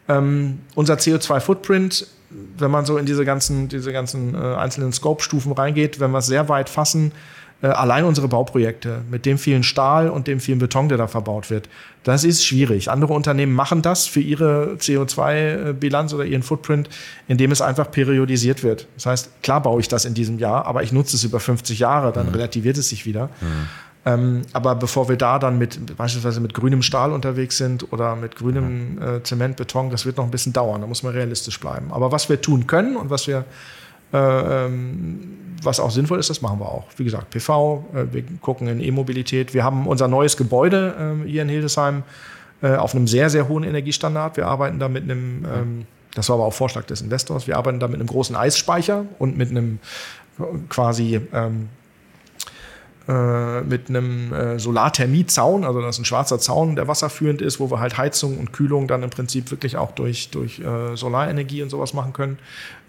Ähm, 0.08 0.60
unser 0.74 0.94
CO2-Footprint, 0.94 2.06
wenn 2.58 2.70
man 2.70 2.84
so 2.84 2.98
in 2.98 3.06
diese 3.06 3.24
ganzen, 3.24 3.68
diese 3.68 3.92
ganzen 3.92 4.34
äh, 4.34 4.38
einzelnen 4.38 4.92
Scope-Stufen 4.92 5.52
reingeht, 5.52 6.00
wenn 6.00 6.10
wir 6.10 6.18
es 6.18 6.26
sehr 6.26 6.48
weit 6.48 6.68
fassen, 6.68 7.12
äh, 7.62 7.68
allein 7.68 8.04
unsere 8.04 8.28
Bauprojekte 8.28 9.02
mit 9.10 9.24
dem 9.24 9.38
vielen 9.38 9.62
Stahl 9.62 10.08
und 10.08 10.26
dem 10.26 10.40
vielen 10.40 10.58
Beton, 10.58 10.88
der 10.88 10.98
da 10.98 11.06
verbaut 11.06 11.48
wird, 11.48 11.68
das 12.02 12.24
ist 12.24 12.44
schwierig. 12.44 12.90
Andere 12.90 13.12
Unternehmen 13.12 13.52
machen 13.52 13.82
das 13.82 14.06
für 14.06 14.20
ihre 14.20 14.76
CO2-Bilanz 14.78 16.12
oder 16.12 16.24
ihren 16.24 16.42
Footprint, 16.42 16.88
indem 17.28 17.52
es 17.52 17.62
einfach 17.62 17.90
periodisiert 17.90 18.64
wird. 18.64 18.88
Das 18.96 19.06
heißt, 19.06 19.42
klar 19.42 19.62
baue 19.62 19.80
ich 19.80 19.88
das 19.88 20.04
in 20.04 20.14
diesem 20.14 20.38
Jahr, 20.38 20.66
aber 20.66 20.82
ich 20.82 20.92
nutze 20.92 21.16
es 21.16 21.22
über 21.22 21.38
50 21.38 21.78
Jahre, 21.78 22.12
dann 22.12 22.26
mhm. 22.26 22.34
relativiert 22.34 22.76
es 22.76 22.88
sich 22.88 23.06
wieder. 23.06 23.26
Mhm. 23.40 23.68
Ähm, 24.04 24.42
aber 24.52 24.74
bevor 24.74 25.08
wir 25.08 25.16
da 25.16 25.38
dann 25.38 25.58
mit 25.58 25.96
beispielsweise 25.96 26.40
mit 26.40 26.54
grünem 26.54 26.82
Stahl 26.82 27.12
unterwegs 27.12 27.56
sind 27.56 27.92
oder 27.92 28.16
mit 28.16 28.34
grünem 28.34 29.00
äh, 29.00 29.22
Zement, 29.22 29.56
Beton, 29.56 29.90
das 29.90 30.04
wird 30.04 30.16
noch 30.16 30.24
ein 30.24 30.32
bisschen 30.32 30.52
dauern. 30.52 30.80
Da 30.80 30.88
muss 30.88 31.04
man 31.04 31.12
realistisch 31.12 31.60
bleiben. 31.60 31.92
Aber 31.92 32.10
was 32.10 32.28
wir 32.28 32.40
tun 32.40 32.66
können 32.66 32.96
und 32.96 33.10
was 33.10 33.28
wir 33.28 33.44
was 35.64 35.80
auch 35.80 35.90
sinnvoll 35.90 36.18
ist, 36.18 36.30
das 36.30 36.42
machen 36.42 36.60
wir 36.60 36.66
auch. 36.66 36.84
Wie 36.96 37.04
gesagt, 37.04 37.30
PV, 37.30 37.84
äh, 37.94 38.12
wir 38.12 38.24
gucken 38.40 38.68
in 38.68 38.80
E-Mobilität. 38.80 39.54
Wir 39.54 39.64
haben 39.64 39.86
unser 39.86 40.08
neues 40.08 40.36
Gebäude 40.36 41.22
äh, 41.24 41.28
hier 41.28 41.42
in 41.42 41.48
Hildesheim 41.48 42.02
äh, 42.62 42.74
auf 42.74 42.94
einem 42.94 43.06
sehr, 43.06 43.30
sehr 43.30 43.48
hohen 43.48 43.64
Energiestandard. 43.64 44.36
Wir 44.36 44.46
arbeiten 44.46 44.78
da 44.78 44.88
mit 44.88 45.04
einem, 45.04 45.44
ähm, 45.44 45.86
das 46.14 46.28
war 46.28 46.36
aber 46.36 46.44
auch 46.46 46.54
Vorschlag 46.54 46.84
des 46.84 47.00
Investors, 47.00 47.46
wir 47.46 47.56
arbeiten 47.56 47.80
da 47.80 47.88
mit 47.88 48.00
einem 48.00 48.08
großen 48.08 48.36
Eisspeicher 48.36 49.04
und 49.18 49.36
mit 49.36 49.50
einem 49.50 49.78
quasi 50.68 51.20
ähm, 51.32 51.68
äh, 53.08 53.60
mit 53.62 53.88
einem 53.88 54.32
äh, 54.32 54.58
Solarthermiezaun, 54.58 55.64
also 55.64 55.80
das 55.80 55.96
ist 55.96 56.02
ein 56.02 56.04
schwarzer 56.04 56.38
Zaun, 56.38 56.76
der 56.76 56.86
wasserführend 56.86 57.42
ist, 57.42 57.58
wo 57.58 57.70
wir 57.70 57.80
halt 57.80 57.98
Heizung 57.98 58.38
und 58.38 58.52
Kühlung 58.52 58.86
dann 58.86 59.02
im 59.02 59.10
Prinzip 59.10 59.50
wirklich 59.50 59.76
auch 59.76 59.92
durch, 59.92 60.30
durch 60.30 60.60
äh, 60.60 60.96
Solarenergie 60.96 61.62
und 61.62 61.70
sowas 61.70 61.94
machen 61.94 62.12
können. 62.12 62.38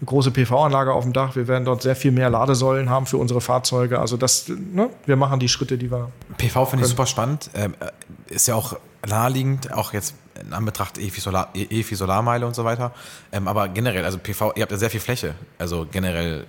Eine 0.00 0.06
große 0.06 0.30
PV-Anlage 0.30 0.92
auf 0.92 1.04
dem 1.04 1.12
Dach, 1.12 1.34
wir 1.34 1.48
werden 1.48 1.64
dort 1.64 1.82
sehr 1.82 1.96
viel 1.96 2.12
mehr 2.12 2.30
Ladesäulen 2.30 2.90
haben 2.90 3.06
für 3.06 3.16
unsere 3.16 3.40
Fahrzeuge. 3.40 3.98
Also 3.98 4.16
das, 4.16 4.48
ne, 4.48 4.90
wir 5.04 5.16
machen 5.16 5.40
die 5.40 5.48
Schritte, 5.48 5.78
die 5.78 5.90
wir. 5.90 6.10
PV 6.38 6.66
finde 6.66 6.84
ich 6.84 6.90
super 6.90 7.06
spannend. 7.06 7.50
Ähm, 7.54 7.74
äh, 7.80 8.34
ist 8.34 8.46
ja 8.46 8.54
auch 8.54 8.76
naheliegend, 9.06 9.72
auch 9.72 9.92
jetzt 9.92 10.14
in 10.40 10.52
Anbetracht 10.52 10.98
EFI, 10.98 11.20
Solar, 11.20 11.48
EFI 11.54 11.94
Solarmeile 11.94 12.46
und 12.46 12.54
so 12.54 12.64
weiter. 12.64 12.92
Ähm, 13.32 13.48
aber 13.48 13.68
generell, 13.68 14.04
also 14.04 14.18
PV, 14.18 14.52
ihr 14.56 14.62
habt 14.62 14.72
ja 14.72 14.78
sehr 14.78 14.90
viel 14.90 15.00
Fläche. 15.00 15.34
Also 15.58 15.86
generell 15.90 16.46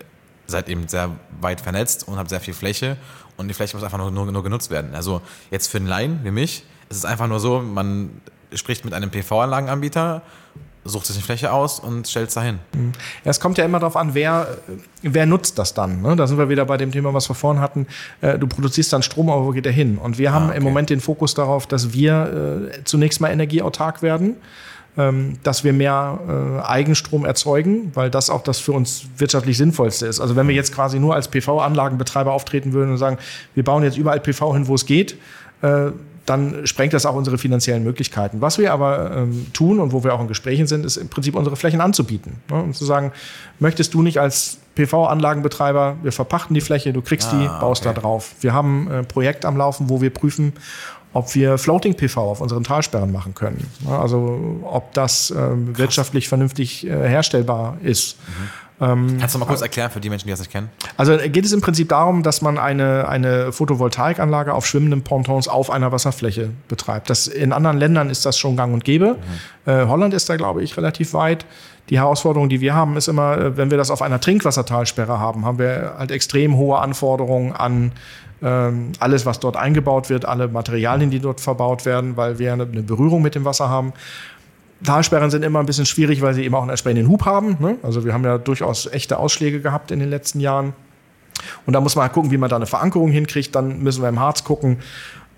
seid 0.47 0.69
eben 0.69 0.87
sehr 0.87 1.11
weit 1.41 1.61
vernetzt 1.61 2.07
und 2.07 2.17
habt 2.17 2.29
sehr 2.29 2.39
viel 2.39 2.53
Fläche 2.53 2.97
und 3.37 3.47
die 3.47 3.53
Fläche 3.53 3.75
muss 3.75 3.83
einfach 3.83 3.97
nur, 3.97 4.11
nur, 4.11 4.31
nur 4.31 4.43
genutzt 4.43 4.69
werden. 4.69 4.95
Also 4.95 5.21
jetzt 5.51 5.67
für 5.67 5.77
einen 5.77 5.87
Laien 5.87 6.19
wie 6.23 6.31
mich 6.31 6.65
ist 6.89 6.97
es 6.97 7.05
einfach 7.05 7.27
nur 7.27 7.39
so, 7.39 7.61
man 7.61 8.21
spricht 8.53 8.85
mit 8.85 8.93
einem 8.93 9.09
PV-Anlagenanbieter, 9.09 10.21
sucht 10.85 11.07
sich 11.07 11.15
eine 11.15 11.25
Fläche 11.25 11.51
aus 11.51 11.79
und 11.79 12.07
stellt 12.07 12.29
es 12.29 12.35
dahin. 12.35 12.59
Mhm. 12.73 12.91
Es 13.23 13.39
kommt 13.39 13.57
ja 13.57 13.65
immer 13.65 13.79
darauf 13.79 13.95
an, 13.95 14.13
wer, 14.13 14.57
wer 15.01 15.25
nutzt 15.25 15.57
das 15.57 15.73
dann. 15.73 16.01
Ne? 16.01 16.15
Da 16.15 16.27
sind 16.27 16.37
wir 16.37 16.47
wieder 16.47 16.63
bei 16.65 16.77
dem 16.77 16.91
Thema, 16.91 17.13
was 17.13 17.27
wir 17.27 17.33
vorhin 17.33 17.61
hatten. 17.61 17.87
Äh, 18.21 18.37
du 18.37 18.45
produzierst 18.45 18.93
dann 18.93 19.01
Strom, 19.01 19.29
aber 19.29 19.45
wo 19.45 19.49
geht 19.49 19.65
der 19.65 19.71
hin? 19.71 19.97
Und 19.97 20.19
wir 20.19 20.31
haben 20.31 20.45
ah, 20.45 20.49
okay. 20.49 20.57
im 20.57 20.63
Moment 20.63 20.91
den 20.91 21.01
Fokus 21.01 21.33
darauf, 21.33 21.65
dass 21.65 21.93
wir 21.93 22.69
äh, 22.71 22.83
zunächst 22.83 23.19
mal 23.19 23.31
energieautark 23.31 24.03
werden 24.03 24.35
dass 25.43 25.63
wir 25.63 25.73
mehr 25.73 26.19
äh, 26.27 26.61
Eigenstrom 26.65 27.25
erzeugen, 27.25 27.91
weil 27.95 28.09
das 28.09 28.29
auch 28.29 28.43
das 28.43 28.59
für 28.59 28.71
uns 28.71 29.05
wirtschaftlich 29.17 29.57
sinnvollste 29.57 30.05
ist. 30.05 30.21
Also 30.21 30.35
wenn 30.35 30.47
wir 30.47 30.55
jetzt 30.55 30.73
quasi 30.73 30.99
nur 30.99 31.15
als 31.15 31.27
PV-Anlagenbetreiber 31.27 32.31
auftreten 32.31 32.73
würden 32.73 32.91
und 32.91 32.97
sagen, 32.97 33.17
wir 33.53 33.63
bauen 33.63 33.83
jetzt 33.83 33.97
überall 33.97 34.19
PV 34.19 34.53
hin, 34.53 34.67
wo 34.67 34.75
es 34.75 34.85
geht, 34.85 35.17
äh, 35.61 35.91
dann 36.25 36.65
sprengt 36.65 36.93
das 36.93 37.05
auch 37.05 37.15
unsere 37.15 37.37
finanziellen 37.37 37.83
Möglichkeiten. 37.83 38.41
Was 38.41 38.57
wir 38.57 38.73
aber 38.73 39.11
ähm, 39.15 39.45
tun 39.53 39.79
und 39.79 39.91
wo 39.91 40.03
wir 40.03 40.13
auch 40.13 40.21
in 40.21 40.27
Gesprächen 40.27 40.65
sind, 40.65 40.85
ist 40.85 40.97
im 40.97 41.07
Prinzip 41.07 41.35
unsere 41.35 41.55
Flächen 41.55 41.81
anzubieten. 41.81 42.37
Ne? 42.49 42.63
Und 42.63 42.75
zu 42.75 42.83
sagen, 42.83 43.11
möchtest 43.59 43.93
du 43.93 44.01
nicht 44.01 44.19
als 44.19 44.57
PV-Anlagenbetreiber, 44.73 45.97
wir 46.01 46.11
verpachten 46.11 46.53
die 46.53 46.61
Fläche, 46.61 46.93
du 46.93 47.01
kriegst 47.01 47.29
ah, 47.31 47.39
die, 47.39 47.47
baust 47.47 47.85
okay. 47.85 47.93
da 47.93 48.01
drauf. 48.01 48.31
Wir 48.41 48.53
haben 48.53 48.87
ein 48.87 49.01
äh, 49.01 49.03
Projekt 49.03 49.45
am 49.45 49.55
Laufen, 49.55 49.89
wo 49.89 50.01
wir 50.01 50.09
prüfen, 50.09 50.53
ob 51.15 51.33
wir 51.33 51.57
Floating 51.57 51.95
PV 51.95 52.17
auf 52.17 52.41
unseren 52.41 52.65
Talsperren 52.65 53.09
machen 53.09 53.33
können. 53.35 53.71
Also 53.89 54.59
ob 54.63 54.93
das 54.93 55.31
ähm, 55.31 55.77
wirtschaftlich 55.77 56.27
vernünftig 56.27 56.85
äh, 56.85 56.89
herstellbar 56.89 57.77
ist. 57.81 58.17
Mhm. 58.27 58.85
Ähm, 58.85 59.17
Kannst 59.17 59.33
du 59.33 59.39
mal 59.39 59.45
kurz 59.45 59.61
erklären 59.61 59.89
für 59.89 60.01
die 60.01 60.09
Menschen, 60.09 60.27
die 60.27 60.31
das 60.31 60.41
nicht 60.41 60.51
kennen? 60.51 60.69
Also 60.97 61.17
geht 61.17 61.45
es 61.45 61.53
im 61.53 61.61
Prinzip 61.61 61.87
darum, 61.87 62.21
dass 62.21 62.41
man 62.41 62.57
eine, 62.57 63.07
eine 63.07 63.53
Photovoltaikanlage 63.53 64.53
auf 64.53 64.67
schwimmenden 64.67 65.03
Pontons 65.03 65.47
auf 65.47 65.69
einer 65.69 65.93
Wasserfläche 65.93 66.49
betreibt. 66.67 67.09
Das, 67.09 67.27
in 67.27 67.53
anderen 67.53 67.77
Ländern 67.77 68.09
ist 68.09 68.25
das 68.25 68.37
schon 68.37 68.57
gang 68.57 68.73
und 68.73 68.83
gäbe. 68.83 69.15
Mhm. 69.65 69.71
Äh, 69.71 69.85
Holland 69.87 70.13
ist 70.13 70.29
da, 70.29 70.35
glaube 70.35 70.63
ich, 70.63 70.75
relativ 70.75 71.13
weit. 71.13 71.45
Die 71.89 71.99
Herausforderung, 71.99 72.49
die 72.49 72.61
wir 72.61 72.73
haben, 72.73 72.97
ist 72.97 73.07
immer, 73.07 73.37
äh, 73.37 73.57
wenn 73.57 73.69
wir 73.69 73.77
das 73.77 73.91
auf 73.91 74.01
einer 74.01 74.19
Trinkwassertalsperre 74.19 75.19
haben, 75.19 75.45
haben 75.45 75.59
wir 75.59 75.95
halt 75.97 76.11
extrem 76.11 76.57
hohe 76.57 76.79
Anforderungen 76.79 77.53
an 77.53 77.91
ähm, 78.41 78.91
alles, 78.99 79.25
was 79.25 79.39
dort 79.39 79.55
eingebaut 79.55 80.09
wird, 80.09 80.25
alle 80.25 80.47
Materialien, 80.47 81.09
die 81.09 81.19
dort 81.19 81.41
verbaut 81.41 81.85
werden, 81.85 82.17
weil 82.17 82.37
wir 82.39 82.53
eine 82.53 82.65
Berührung 82.65 83.21
mit 83.21 83.35
dem 83.35 83.45
Wasser 83.45 83.69
haben. 83.69 83.93
Talsperren 84.83 85.31
sind 85.31 85.43
immer 85.43 85.59
ein 85.59 85.65
bisschen 85.65 85.85
schwierig, 85.85 86.21
weil 86.21 86.33
sie 86.33 86.43
eben 86.43 86.53
auch 86.53 86.61
einen 86.61 86.69
entsprechenden 86.69 87.07
Hub 87.07 87.25
haben. 87.25 87.57
Ne? 87.59 87.77
Also 87.81 88.03
wir 88.03 88.13
haben 88.13 88.23
ja 88.23 88.37
durchaus 88.37 88.87
echte 88.87 89.17
Ausschläge 89.17 89.61
gehabt 89.61 89.91
in 89.91 89.99
den 89.99 90.09
letzten 90.09 90.39
Jahren. 90.39 90.73
Und 91.65 91.73
da 91.73 91.81
muss 91.81 91.95
man 91.95 92.03
halt 92.03 92.13
gucken, 92.13 92.31
wie 92.31 92.37
man 92.37 92.49
da 92.49 92.55
eine 92.55 92.65
Verankerung 92.65 93.09
hinkriegt. 93.09 93.55
Dann 93.55 93.79
müssen 93.79 94.01
wir 94.01 94.09
im 94.09 94.19
Harz 94.19 94.43
gucken, 94.43 94.79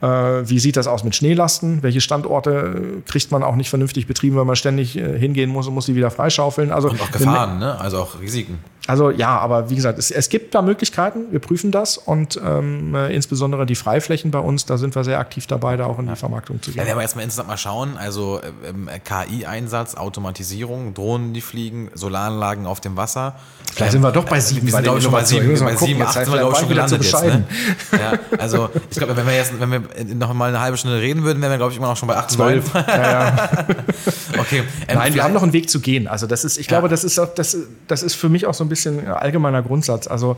wie 0.01 0.59
sieht 0.59 0.77
das 0.77 0.87
aus 0.87 1.03
mit 1.03 1.15
Schneelasten? 1.15 1.81
Welche 1.81 2.01
Standorte 2.01 2.51
äh, 2.51 3.09
kriegt 3.09 3.31
man 3.31 3.43
auch 3.43 3.55
nicht 3.55 3.69
vernünftig 3.69 4.05
betrieben, 4.05 4.35
weil 4.35 4.45
man 4.45 4.55
ständig 4.55 4.95
äh, 4.95 5.17
hingehen 5.17 5.49
muss 5.49 5.67
und 5.67 5.73
muss 5.73 5.87
sie 5.87 5.95
wieder 5.95 6.11
freischaufeln? 6.11 6.71
Also, 6.71 6.89
und 6.89 7.01
auch 7.01 7.11
Gefahren, 7.11 7.59
ne? 7.59 7.79
also 7.79 7.99
auch 7.99 8.21
Risiken. 8.21 8.59
Also 8.87 9.11
ja, 9.11 9.37
aber 9.37 9.69
wie 9.69 9.75
gesagt, 9.75 9.99
es, 9.99 10.11
es 10.11 10.29
gibt 10.29 10.55
da 10.55 10.61
Möglichkeiten, 10.61 11.31
wir 11.31 11.39
prüfen 11.39 11.71
das 11.71 11.97
und 11.97 12.39
ähm, 12.43 12.95
äh, 12.95 13.13
insbesondere 13.13 13.65
die 13.65 13.75
Freiflächen 13.75 14.31
bei 14.31 14.39
uns, 14.39 14.65
da 14.65 14.77
sind 14.77 14.95
wir 14.95 15.03
sehr 15.03 15.19
aktiv 15.19 15.45
dabei, 15.45 15.75
da 15.75 15.85
auch 15.85 15.99
in 15.99 16.07
die 16.07 16.15
Vermarktung 16.15 16.61
zu 16.61 16.71
gehen. 16.71 16.87
Ja, 16.87 16.95
wir 16.95 17.01
erstmal 17.01 17.25
insgesamt 17.25 17.49
mal 17.49 17.57
schauen, 17.57 17.97
also 17.97 18.39
ähm, 18.65 18.89
KI-Einsatz, 19.03 19.95
Automatisierung, 19.95 20.93
Drohnen, 20.93 21.33
die 21.33 21.41
fliegen, 21.41 21.91
Solaranlagen 21.93 22.65
auf 22.65 22.79
dem 22.79 22.95
Wasser. 22.95 23.35
Vielleicht 23.73 23.91
sind 23.91 24.01
wir 24.01 24.11
doch 24.11 24.23
bei 24.23 24.39
sieben. 24.39 24.65
Wir 24.65 24.71
sind, 24.71 24.83
glaube 24.83 24.99
ich, 24.99 25.03
schon 25.03 25.11
bei 25.11 25.23
sieben, 25.25 25.59
bei 25.59 25.75
sieben, 25.75 26.01
acht 26.01 26.13
sind 26.13 26.31
wir, 26.31 26.39
glaube 26.39 26.53
ich, 26.53 26.59
schon 26.59 26.69
gelandet 26.69 27.03
jetzt. 27.03 27.23
Ne? 27.23 27.43
Ja, 27.91 28.13
also 28.39 28.69
ich 28.89 28.97
glaube, 28.97 29.17
wenn 29.17 29.27
wir 29.27 29.35
jetzt, 29.35 29.59
wenn 29.59 29.69
wir 29.69 29.81
noch 30.15 30.33
mal 30.33 30.47
eine 30.49 30.61
halbe 30.61 30.77
Stunde 30.77 31.01
reden 31.01 31.23
würden, 31.23 31.41
wären 31.41 31.51
wir, 31.51 31.57
glaube 31.57 31.73
ich, 31.73 31.77
immer 31.77 31.87
noch 31.87 31.97
schon 31.97 32.07
bei 32.07 32.15
acht, 32.15 32.31
zwölf. 32.31 32.73
Ja, 32.73 33.49
okay. 34.39 34.63
Ähm, 34.87 34.97
Nein, 34.97 35.13
wir 35.13 35.23
haben 35.23 35.33
noch 35.33 35.43
einen 35.43 35.53
Weg 35.53 35.69
zu 35.69 35.81
gehen. 35.81 36.07
Also 36.07 36.25
das 36.25 36.45
ist, 36.45 36.57
ich 36.57 36.67
glaube, 36.67 36.87
das 36.87 37.03
ist 37.03 37.19
auch, 37.19 37.33
das, 37.35 37.57
das 37.87 38.01
ist 38.01 38.15
für 38.15 38.29
mich 38.29 38.45
auch 38.45 38.53
so 38.53 38.63
ein 38.63 38.69
bisschen 38.69 38.76
allgemeiner 38.85 39.61
Grundsatz. 39.63 40.07
Also 40.07 40.37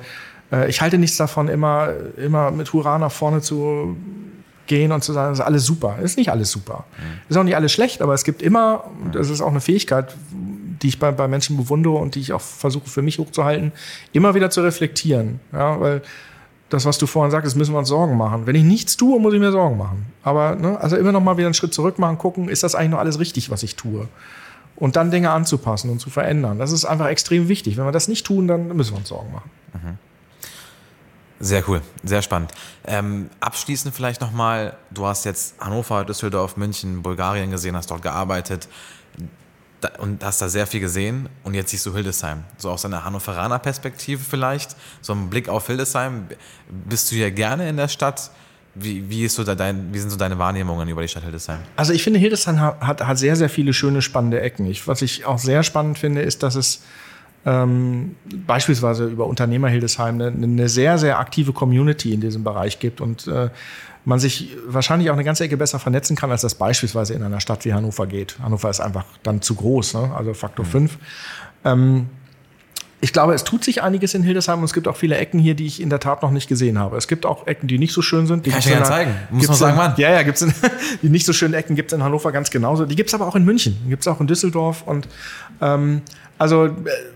äh, 0.51 0.69
ich 0.69 0.81
halte 0.81 0.97
nichts 0.97 1.17
davon, 1.17 1.47
immer, 1.47 1.89
immer 2.17 2.51
mit 2.51 2.71
Hurra 2.73 2.97
nach 2.97 3.11
vorne 3.11 3.41
zu 3.41 3.97
gehen 4.67 4.91
und 4.91 5.03
zu 5.03 5.13
sagen, 5.13 5.31
das 5.31 5.39
ist 5.39 5.45
alles 5.45 5.65
super. 5.65 5.97
Ist 6.01 6.17
nicht 6.17 6.31
alles 6.31 6.51
super. 6.51 6.85
Mhm. 6.97 7.19
Ist 7.29 7.37
auch 7.37 7.43
nicht 7.43 7.55
alles 7.55 7.71
schlecht, 7.71 8.01
aber 8.01 8.13
es 8.13 8.23
gibt 8.23 8.41
immer, 8.41 8.85
das 9.11 9.29
ist 9.29 9.41
auch 9.41 9.49
eine 9.49 9.61
Fähigkeit, 9.61 10.15
die 10.81 10.87
ich 10.87 10.99
bei, 10.99 11.11
bei 11.11 11.27
Menschen 11.27 11.57
bewundere 11.57 11.95
und 11.95 12.15
die 12.15 12.21
ich 12.21 12.33
auch 12.33 12.41
versuche 12.41 12.89
für 12.89 13.01
mich 13.01 13.19
hochzuhalten, 13.19 13.73
immer 14.13 14.35
wieder 14.35 14.49
zu 14.49 14.61
reflektieren. 14.61 15.39
Ja, 15.51 15.79
weil 15.79 16.01
das, 16.69 16.85
was 16.85 16.99
du 16.99 17.07
vorhin 17.07 17.31
sagtest, 17.31 17.57
müssen 17.57 17.73
wir 17.73 17.79
uns 17.79 17.89
Sorgen 17.89 18.15
machen. 18.15 18.45
Wenn 18.45 18.55
ich 18.55 18.63
nichts 18.63 18.95
tue, 18.95 19.19
muss 19.19 19.33
ich 19.33 19.39
mir 19.39 19.51
Sorgen 19.51 19.77
machen. 19.77 20.05
Aber 20.23 20.55
ne, 20.55 20.79
also 20.79 20.95
immer 20.95 21.11
noch 21.11 21.21
mal 21.21 21.37
wieder 21.37 21.47
einen 21.47 21.55
Schritt 21.55 21.73
zurück 21.73 21.97
machen, 21.97 22.17
gucken, 22.19 22.47
ist 22.47 22.61
das 22.63 22.75
eigentlich 22.75 22.91
noch 22.91 22.99
alles 22.99 23.19
richtig, 23.19 23.49
was 23.49 23.63
ich 23.63 23.75
tue? 23.75 24.07
Und 24.79 24.95
dann 24.95 25.11
Dinge 25.11 25.31
anzupassen 25.31 25.89
und 25.89 25.99
zu 25.99 26.09
verändern. 26.09 26.57
Das 26.57 26.71
ist 26.71 26.85
einfach 26.85 27.07
extrem 27.07 27.49
wichtig. 27.49 27.77
Wenn 27.77 27.85
wir 27.85 27.91
das 27.91 28.07
nicht 28.07 28.25
tun, 28.25 28.47
dann 28.47 28.67
müssen 28.75 28.93
wir 28.93 28.99
uns 28.99 29.09
Sorgen 29.09 29.31
machen. 29.31 29.51
Mhm. 29.73 29.97
Sehr 31.41 31.67
cool, 31.69 31.81
sehr 32.03 32.21
spannend. 32.21 32.51
Ähm, 32.85 33.29
abschließend 33.39 33.95
vielleicht 33.95 34.19
nochmal, 34.19 34.75
du 34.91 35.05
hast 35.05 35.23
jetzt 35.23 35.55
Hannover, 35.59 36.03
Düsseldorf, 36.03 36.57
München, 36.57 37.01
Bulgarien 37.01 37.49
gesehen, 37.49 37.77
hast 37.77 37.91
dort 37.91 38.01
gearbeitet 38.01 38.67
und 39.99 40.21
hast 40.23 40.41
da 40.41 40.49
sehr 40.49 40.67
viel 40.67 40.81
gesehen 40.81 41.29
und 41.43 41.53
jetzt 41.53 41.71
siehst 41.71 41.85
du 41.85 41.93
Hildesheim. 41.93 42.43
So 42.57 42.69
aus 42.69 42.83
einer 42.83 43.05
Hannoveraner 43.05 43.59
Perspektive 43.59 44.21
vielleicht, 44.21 44.75
so 45.01 45.13
ein 45.13 45.29
Blick 45.29 45.47
auf 45.47 45.67
Hildesheim. 45.67 46.27
Bist 46.67 47.09
du 47.11 47.15
hier 47.15 47.31
gerne 47.31 47.69
in 47.69 47.77
der 47.77 47.87
Stadt? 47.87 48.31
Wie, 48.75 49.09
wie, 49.09 49.25
ist 49.25 49.35
so 49.35 49.43
dein, 49.43 49.93
wie 49.93 49.99
sind 49.99 50.09
so 50.09 50.17
deine 50.17 50.37
Wahrnehmungen 50.37 50.87
über 50.87 51.01
die 51.01 51.07
Stadt 51.07 51.23
Hildesheim? 51.23 51.59
Also 51.75 51.91
ich 51.91 52.03
finde, 52.03 52.19
Hildesheim 52.19 52.59
hat, 52.59 53.05
hat 53.05 53.17
sehr, 53.17 53.35
sehr 53.35 53.49
viele 53.49 53.73
schöne, 53.73 54.01
spannende 54.01 54.41
Ecken. 54.41 54.65
Ich, 54.67 54.87
was 54.87 55.01
ich 55.01 55.25
auch 55.25 55.39
sehr 55.39 55.63
spannend 55.63 55.97
finde, 55.97 56.21
ist, 56.21 56.43
dass 56.43 56.55
es 56.55 56.83
ähm, 57.45 58.15
beispielsweise 58.45 59.05
über 59.05 59.25
Unternehmer 59.25 59.69
Hildesheim 59.69 60.15
eine, 60.15 60.27
eine, 60.27 60.69
sehr, 60.69 60.97
sehr 60.97 61.19
aktive 61.19 61.53
Community 61.53 62.13
in 62.13 62.21
diesem 62.21 62.43
Bereich 62.43 62.79
gibt 62.79 63.01
und 63.01 63.27
äh, 63.27 63.49
man 64.05 64.19
sich 64.19 64.55
wahrscheinlich 64.67 65.09
auch 65.09 65.13
eine 65.15 65.23
ganze 65.23 65.43
Ecke 65.43 65.57
besser 65.57 65.79
vernetzen 65.79 66.15
kann, 66.15 66.31
als 66.31 66.41
das 66.41 66.55
beispielsweise 66.55 67.13
in 67.13 67.23
einer 67.23 67.39
Stadt 67.39 67.65
wie 67.65 67.73
Hannover 67.73 68.07
geht. 68.07 68.37
Hannover 68.41 68.69
ist 68.69 68.79
einfach 68.79 69.05
dann 69.23 69.41
zu 69.41 69.55
groß, 69.55 69.95
ne? 69.95 70.11
also 70.15 70.33
Faktor 70.33 70.65
5. 70.65 70.91
Mhm. 70.91 70.99
Ähm, 71.65 72.09
ich 73.01 73.13
glaube, 73.13 73.33
es 73.33 73.45
tut 73.45 73.63
sich 73.63 73.81
einiges 73.81 74.13
in 74.13 74.23
Hildesheim 74.23 74.59
und 74.59 74.65
es 74.65 74.73
gibt 74.73 74.87
auch 74.87 74.97
viele 74.97 75.17
Ecken 75.17 75.39
hier, 75.39 75.53
die 75.53 75.65
ich 75.65 75.81
in 75.81 75.89
der 75.89 75.99
Tat 75.99 76.21
noch 76.21 76.31
nicht 76.31 76.49
gesehen 76.49 76.77
habe. 76.77 76.97
Es 76.97 77.07
gibt 77.07 77.25
auch 77.25 77.47
Ecken, 77.47 77.67
die 77.67 77.79
nicht 77.79 77.93
so 77.93 78.01
schön 78.01 78.27
sind. 78.27 78.45
Die 78.45 78.49
Kann 78.49 78.59
ich 78.59 78.65
dir 78.65 78.83
zeigen. 78.83 79.15
Muss 79.29 79.47
man 79.47 79.55
sagen, 79.55 79.77
Mann. 79.77 79.93
Ja, 79.97 80.11
ja, 80.11 80.23
gibt's 80.23 80.41
in, 80.41 80.53
die 81.01 81.09
nicht 81.09 81.25
so 81.25 81.31
schönen 81.31 81.53
Ecken 81.53 81.75
gibt 81.75 81.91
es 81.91 81.97
in 81.97 82.03
Hannover 82.03 82.31
ganz 82.31 82.49
genauso. 82.49 82.85
Die 82.85 82.95
gibt 82.95 83.09
es 83.09 83.13
aber 83.13 83.27
auch 83.27 83.35
in 83.35 83.45
München, 83.45 83.77
gibt 83.87 84.01
es 84.03 84.07
auch 84.07 84.19
in 84.19 84.27
Düsseldorf. 84.27 84.83
Und 84.85 85.07
ähm, 85.61 86.01
also, 86.37 86.65
äh, 86.65 86.71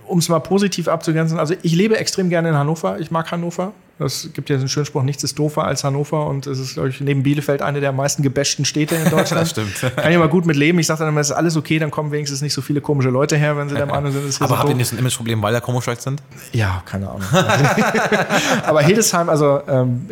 um 0.05 0.19
es 0.19 0.29
mal 0.29 0.39
positiv 0.39 0.87
abzugrenzen, 0.87 1.37
also 1.37 1.53
ich 1.61 1.75
lebe 1.75 1.97
extrem 1.97 2.29
gerne 2.29 2.49
in 2.49 2.55
Hannover. 2.55 2.99
Ich 2.99 3.11
mag 3.11 3.29
Hannover. 3.31 3.73
Es 3.99 4.29
gibt 4.33 4.49
ja 4.49 4.55
einen 4.55 4.67
schönen 4.67 4.85
Spruch, 4.87 5.03
nichts 5.03 5.23
ist 5.23 5.37
doofer 5.37 5.65
als 5.65 5.83
Hannover 5.83 6.25
und 6.25 6.47
es 6.47 6.57
ist, 6.59 6.73
glaube 6.73 6.89
ich, 6.89 6.99
neben 6.99 7.21
Bielefeld 7.21 7.61
eine 7.61 7.79
der 7.79 7.91
meisten 7.91 8.23
gebashten 8.23 8.65
Städte 8.65 8.95
in 8.95 9.03
Deutschland. 9.09 9.41
das 9.43 9.51
stimmt. 9.51 9.95
Kann 9.95 10.11
ich 10.11 10.17
mal 10.17 10.27
gut 10.29 10.45
mit 10.47 10.55
leben. 10.55 10.79
Ich 10.79 10.87
sage 10.87 10.99
dann 10.99 11.09
immer, 11.09 11.21
es 11.21 11.29
ist 11.29 11.35
alles 11.35 11.55
okay, 11.55 11.77
dann 11.77 11.91
kommen 11.91 12.11
wenigstens 12.11 12.41
nicht 12.41 12.53
so 12.53 12.61
viele 12.61 12.81
komische 12.81 13.09
Leute 13.09 13.37
her, 13.37 13.55
wenn 13.55 13.69
sie 13.69 13.75
der 13.75 13.85
Meinung 13.85 14.11
sind, 14.11 14.23
es 14.23 14.29
ist 14.35 14.41
Aber 14.41 14.57
habt 14.57 14.69
ihr 14.69 14.75
nicht 14.75 14.87
so 14.89 14.95
ein 14.95 14.99
Imageproblem, 14.99 15.41
weil 15.43 15.53
da 15.53 15.59
komisch 15.59 15.85
sind? 15.99 16.21
Ja, 16.53 16.81
keine 16.85 17.07
Ahnung. 17.09 17.21
Aber 18.65 18.81
Hildesheim, 18.81 19.29
also 19.29 19.61
ähm, 19.67 20.07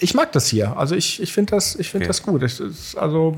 ich 0.00 0.14
mag 0.14 0.32
das 0.32 0.46
hier. 0.48 0.76
Also 0.76 0.94
ich, 0.94 1.20
ich 1.20 1.32
finde 1.32 1.50
das, 1.56 1.74
ich 1.76 1.90
finde 1.90 2.04
Okay. 2.04 2.08
das 2.08 2.22
gut. 2.22 2.42
Ich, 2.44 2.60
also 2.98 3.36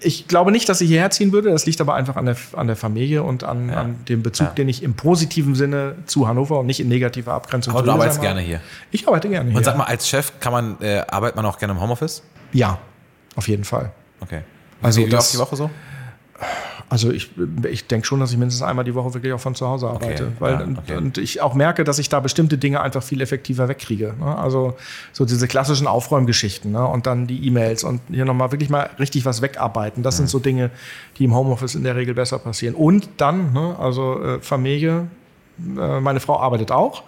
ich 0.00 0.28
glaube 0.28 0.52
nicht, 0.52 0.68
dass 0.68 0.80
ich 0.80 0.88
hierher 0.88 1.10
ziehen 1.10 1.32
würde. 1.32 1.50
Das 1.50 1.66
liegt 1.66 1.80
aber 1.80 1.94
einfach 1.94 2.16
an 2.16 2.26
der, 2.26 2.36
an 2.54 2.66
der 2.66 2.76
Familie 2.76 3.22
und 3.22 3.44
an, 3.44 3.70
an 3.70 4.04
dem 4.08 4.22
Bezug, 4.22 4.48
Ja. 4.48 4.52
den 4.54 4.68
ich 4.68 4.82
im 4.82 4.94
positiven 4.94 5.54
Sinne 5.54 5.96
zu 6.06 6.28
Hannover 6.28 6.60
und 6.60 6.66
nicht 6.66 6.80
in 6.80 6.88
negativer 6.88 7.32
Abgrenzung 7.34 7.72
Aber 7.72 7.80
zu 7.82 7.86
du 7.86 7.92
arbeitest 7.92 8.18
habe. 8.18 8.26
gerne 8.28 8.40
hier. 8.40 8.60
Ich 8.90 9.06
arbeite 9.08 9.28
gerne 9.28 9.48
Und 9.50 9.56
hier. 9.56 9.64
sag 9.64 9.76
mal, 9.76 9.84
als 9.84 10.08
Chef 10.08 10.32
kann 10.40 10.52
man, 10.52 10.76
äh, 10.80 11.02
arbeitet 11.08 11.36
man 11.36 11.46
auch 11.46 11.58
gerne 11.58 11.74
im 11.74 11.80
Homeoffice? 11.80 12.22
ja, 12.52 12.78
auf 13.36 13.46
jeden 13.48 13.64
Fall. 13.64 13.92
Okay. 14.20 14.42
Also 14.82 15.00
Wie, 15.04 15.08
das- 15.08 15.26
oft 15.26 15.34
die 15.34 15.38
Woche 15.38 15.56
so? 15.56 15.70
Also 16.90 17.10
ich, 17.10 17.30
ich 17.70 17.86
denke 17.86 18.06
schon, 18.06 18.18
dass 18.20 18.30
ich 18.32 18.38
mindestens 18.38 18.62
einmal 18.66 18.84
die 18.84 18.94
Woche 18.94 19.12
wirklich 19.12 19.32
auch 19.34 19.40
von 19.40 19.54
zu 19.54 19.66
Hause 19.68 19.88
arbeite. 19.88 20.32
weil, 20.38 20.52
ja, 20.54 20.60
und- 20.62 20.78
okay. 20.78 20.96
und 20.96 21.18
ich 21.18 21.40
auch 21.42 21.52
merke, 21.54 21.84
dass 21.84 21.98
ich 21.98 22.08
da 22.08 22.20
bestimmte 22.20 22.56
Dinge 22.56 22.80
einfach 22.80 23.02
viel 23.02 23.20
effektiver 23.20 23.68
wegkriege. 23.68 24.14
Ne? 24.18 24.38
Also 24.38 24.74
so 25.12 25.24
diese 25.26 25.46
klassischen 25.48 25.86
Aufräumgeschichten 25.86 26.72
ne? 26.72 26.86
und 26.86 27.06
dann 27.06 27.26
die 27.26 27.46
E-Mails 27.46 27.84
und 27.84 28.00
hier 28.10 28.24
nochmal 28.24 28.52
wirklich 28.52 28.70
mal 28.70 28.88
richtig 28.98 29.24
was 29.26 29.42
wegarbeiten. 29.42 30.02
Das 30.02 30.16
sind 30.16 30.30
so 30.30 30.38
Dinge, 30.38 30.70
die 31.18 31.24
im 31.24 31.34
Homeoffice 31.34 31.74
in 31.74 31.84
der 31.84 31.94
Regel 31.96 32.14
besser 32.14 32.38
passieren. 32.38 32.74
Und 32.74 33.08
dann, 33.18 33.52
ne? 33.52 33.76
also 33.78 34.22
äh, 34.22 34.40
Familie, 34.40 35.08
äh, 35.78 36.00
meine 36.00 36.20
Frau 36.20 36.40
arbeitet 36.40 36.72
auch. 36.72 37.02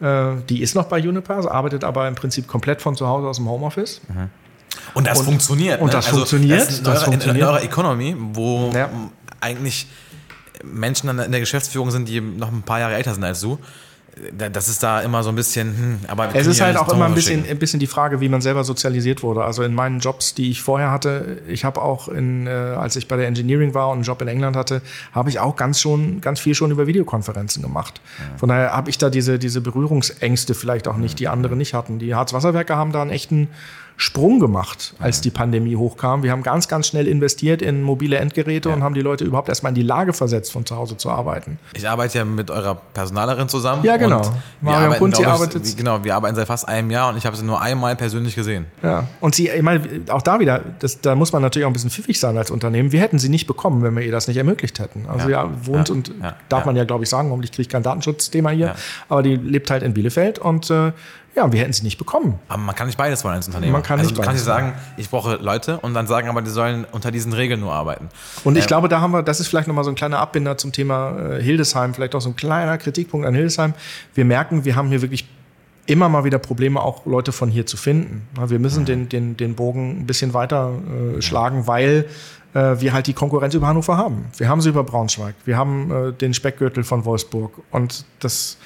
Äh, 0.00 0.36
die 0.48 0.62
ist 0.62 0.74
noch 0.74 0.86
bei 0.86 0.96
Juniper, 0.98 1.42
sie 1.42 1.50
arbeitet 1.50 1.84
aber 1.84 2.08
im 2.08 2.14
Prinzip 2.14 2.48
komplett 2.48 2.80
von 2.80 2.96
zu 2.96 3.06
Hause 3.06 3.28
aus 3.28 3.36
dem 3.36 3.48
Homeoffice. 3.50 4.00
Und 4.94 5.06
das 5.06 5.18
Und- 5.20 5.24
funktioniert. 5.26 5.80
und 5.80 5.86
ne? 5.88 5.92
das 5.92 6.06
funktioniert, 6.08 6.60
Das 6.60 6.78
in, 6.78 6.84
das 6.84 6.94
eurer, 6.98 7.04
funktioniert. 7.06 7.44
in 7.44 7.48
eurer 7.54 7.62
Economy, 7.62 8.16
wo 8.18 8.70
Ja. 8.74 8.88
eigentlich 9.40 9.86
Menschen 10.64 11.08
in 11.08 11.30
der 11.32 11.40
Geschäftsführung 11.40 11.90
sind, 11.90 12.08
die 12.08 12.20
noch 12.20 12.48
ein 12.52 12.62
paar 12.62 12.80
Jahre 12.80 12.94
älter 12.94 13.14
sind 13.14 13.24
als 13.24 13.40
du. 13.40 13.58
Da- 14.36 14.48
Das 14.50 14.68
ist 14.68 14.82
da 14.82 15.00
immer 15.00 15.22
so 15.22 15.30
ein 15.30 15.36
bisschen, 15.36 15.68
hm, 15.68 15.98
aber 16.08 16.34
Es 16.34 16.46
ist 16.46 16.58
ja 16.58 16.66
halt 16.66 16.76
auch 16.76 16.92
immer 16.92 17.06
ein 17.06 17.14
bisschen, 17.14 17.48
ein 17.48 17.58
bisschen 17.58 17.80
die 17.80 17.86
Frage, 17.86 18.20
wie 18.20 18.28
man 18.28 18.42
selber 18.42 18.64
sozialisiert 18.64 19.22
wurde. 19.22 19.44
Also 19.44 19.62
in 19.62 19.72
meinen 19.74 20.00
Jobs, 20.00 20.34
die 20.34 20.50
ich 20.50 20.60
vorher 20.60 20.90
hatte, 20.90 21.38
ich 21.48 21.64
habe 21.64 21.80
auch 21.80 22.08
in, 22.08 22.46
äh, 22.46 22.50
als 22.50 22.96
ich 22.96 23.08
bei 23.08 23.16
der 23.16 23.28
Engineering 23.28 23.72
war 23.72 23.88
und 23.88 23.94
einen 23.98 24.02
Job 24.02 24.20
in 24.20 24.28
England 24.28 24.56
hatte, 24.56 24.82
habe 25.12 25.30
ich 25.30 25.38
auch 25.38 25.56
ganz 25.56 25.80
schon, 25.80 26.20
ganz 26.20 26.40
viel 26.40 26.54
schon 26.54 26.70
über 26.72 26.86
Videokonferenzen 26.86 27.62
gemacht. 27.62 28.02
Von 28.36 28.50
daher 28.50 28.72
habe 28.72 28.90
ich 28.90 28.98
da 28.98 29.08
diese, 29.08 29.38
diese 29.38 29.60
Berührungsängste 29.62 30.54
vielleicht 30.54 30.88
auch 30.88 30.96
nicht, 30.96 31.18
die 31.18 31.28
andere 31.28 31.56
nicht 31.56 31.72
hatten. 31.72 31.98
Die 31.98 32.14
Harz-Wasserwerke 32.14 32.76
haben 32.76 32.92
da 32.92 33.00
einen 33.00 33.12
echten 33.12 33.48
Sprung 34.02 34.40
gemacht, 34.40 34.94
als 34.98 35.20
die 35.20 35.28
Pandemie 35.28 35.76
hochkam. 35.76 36.22
Wir 36.22 36.32
haben 36.32 36.42
ganz, 36.42 36.68
ganz 36.68 36.86
schnell 36.86 37.06
investiert 37.06 37.60
in 37.60 37.82
mobile 37.82 38.16
Endgeräte 38.16 38.70
und 38.70 38.82
haben 38.82 38.94
die 38.94 39.02
Leute 39.02 39.24
überhaupt 39.24 39.50
erstmal 39.50 39.70
in 39.72 39.74
die 39.74 39.82
Lage 39.82 40.14
versetzt, 40.14 40.52
von 40.52 40.64
zu 40.64 40.74
Hause 40.74 40.96
zu 40.96 41.10
arbeiten. 41.10 41.58
Ich 41.74 41.86
arbeite 41.86 42.16
ja 42.16 42.24
mit 42.24 42.50
eurer 42.50 42.76
Personalerin 42.94 43.50
zusammen. 43.50 43.84
Ja, 43.84 43.98
genau. 43.98 44.20
Und 44.20 44.24
wir 44.24 44.32
Marion 44.62 44.82
arbeiten, 44.84 44.98
Kunz, 45.00 45.16
sie 45.18 45.22
ich, 45.22 45.28
arbeitet- 45.28 45.76
Genau, 45.76 46.02
wir 46.02 46.14
arbeiten 46.14 46.34
seit 46.34 46.46
fast 46.46 46.66
einem 46.66 46.90
Jahr 46.90 47.10
und 47.10 47.18
ich 47.18 47.26
habe 47.26 47.36
sie 47.36 47.44
nur 47.44 47.60
einmal 47.60 47.94
persönlich 47.94 48.34
gesehen. 48.34 48.64
Ja, 48.82 49.06
und 49.20 49.34
sie, 49.34 49.48
ich 49.50 49.60
meine, 49.62 49.82
auch 50.08 50.22
da 50.22 50.40
wieder, 50.40 50.62
das, 50.78 51.02
da 51.02 51.14
muss 51.14 51.32
man 51.34 51.42
natürlich 51.42 51.66
auch 51.66 51.70
ein 51.70 51.74
bisschen 51.74 51.90
pfiffig 51.90 52.18
sein 52.18 52.38
als 52.38 52.50
Unternehmen. 52.50 52.92
Wir 52.92 53.00
hätten 53.02 53.18
sie 53.18 53.28
nicht 53.28 53.46
bekommen, 53.46 53.82
wenn 53.82 53.94
wir 53.94 54.02
ihr 54.02 54.12
das 54.12 54.28
nicht 54.28 54.38
ermöglicht 54.38 54.78
hätten. 54.78 55.04
Also 55.08 55.28
Ja. 55.28 55.44
ja, 55.44 55.50
wohnt 55.66 55.90
Ja. 55.90 55.94
und 55.94 56.08
Ja. 56.22 56.36
darf 56.48 56.60
Ja. 56.60 56.66
man 56.66 56.76
ja, 56.76 56.84
glaube 56.84 57.04
ich, 57.04 57.10
sagen, 57.10 57.28
hoffentlich 57.28 57.52
kriege 57.52 57.62
ich 57.62 57.68
kein 57.68 57.82
Datenschutzthema 57.82 58.48
hier, 58.48 58.66
Ja. 58.68 58.74
aber 59.10 59.22
die 59.22 59.36
lebt 59.36 59.70
halt 59.70 59.82
in 59.82 59.92
Bielefeld 59.92 60.38
und 60.38 60.70
äh, 60.70 60.92
ja, 61.36 61.50
wir 61.52 61.60
hätten 61.60 61.72
sie 61.72 61.84
nicht 61.84 61.98
bekommen. 61.98 62.38
Aber 62.48 62.62
man 62.62 62.74
kann 62.74 62.86
nicht 62.86 62.98
beides 62.98 63.24
wollen 63.24 63.36
als 63.36 63.46
Unternehmer. 63.46 63.74
Man 63.74 63.82
kann 63.82 63.98
also 63.98 64.10
nicht 64.10 64.18
du 64.18 64.22
kannst 64.22 64.46
beides 64.46 64.64
nicht 64.64 64.74
sagen, 64.74 64.94
ich 64.96 65.10
brauche 65.10 65.36
Leute 65.36 65.78
und 65.78 65.94
dann 65.94 66.06
sagen 66.06 66.28
aber, 66.28 66.42
die 66.42 66.50
sollen 66.50 66.86
unter 66.90 67.10
diesen 67.10 67.32
Regeln 67.32 67.60
nur 67.60 67.72
arbeiten. 67.72 68.08
Und 68.44 68.58
ich 68.58 68.66
glaube, 68.66 68.88
da 68.88 69.00
haben 69.00 69.12
wir, 69.12 69.22
das 69.22 69.40
ist 69.40 69.48
vielleicht 69.48 69.68
nochmal 69.68 69.84
so 69.84 69.90
ein 69.90 69.96
kleiner 69.96 70.18
Abbinder 70.18 70.58
zum 70.58 70.72
Thema 70.72 71.36
äh, 71.36 71.42
Hildesheim, 71.42 71.94
vielleicht 71.94 72.14
auch 72.14 72.20
so 72.20 72.30
ein 72.30 72.36
kleiner 72.36 72.78
Kritikpunkt 72.78 73.26
an 73.26 73.34
Hildesheim. 73.34 73.74
Wir 74.14 74.24
merken, 74.24 74.64
wir 74.64 74.74
haben 74.76 74.88
hier 74.88 75.02
wirklich 75.02 75.28
immer 75.86 76.08
mal 76.08 76.24
wieder 76.24 76.38
Probleme, 76.38 76.80
auch 76.80 77.06
Leute 77.06 77.32
von 77.32 77.50
hier 77.50 77.66
zu 77.66 77.76
finden. 77.76 78.28
Wir 78.46 78.58
müssen 78.58 78.84
den, 78.84 79.08
den, 79.08 79.36
den 79.36 79.54
Bogen 79.54 80.00
ein 80.00 80.06
bisschen 80.06 80.34
weiter 80.34 80.72
äh, 81.16 81.22
schlagen, 81.22 81.66
weil 81.66 82.06
äh, 82.54 82.76
wir 82.78 82.92
halt 82.92 83.06
die 83.06 83.12
Konkurrenz 83.12 83.54
über 83.54 83.66
Hannover 83.66 83.96
haben. 83.96 84.26
Wir 84.36 84.48
haben 84.48 84.60
sie 84.60 84.68
über 84.68 84.84
Braunschweig, 84.84 85.34
wir 85.44 85.56
haben 85.56 85.90
äh, 85.90 86.12
den 86.12 86.34
Speckgürtel 86.34 86.84
von 86.84 87.04
Wolfsburg 87.04 87.52
und 87.70 88.04
das 88.20 88.56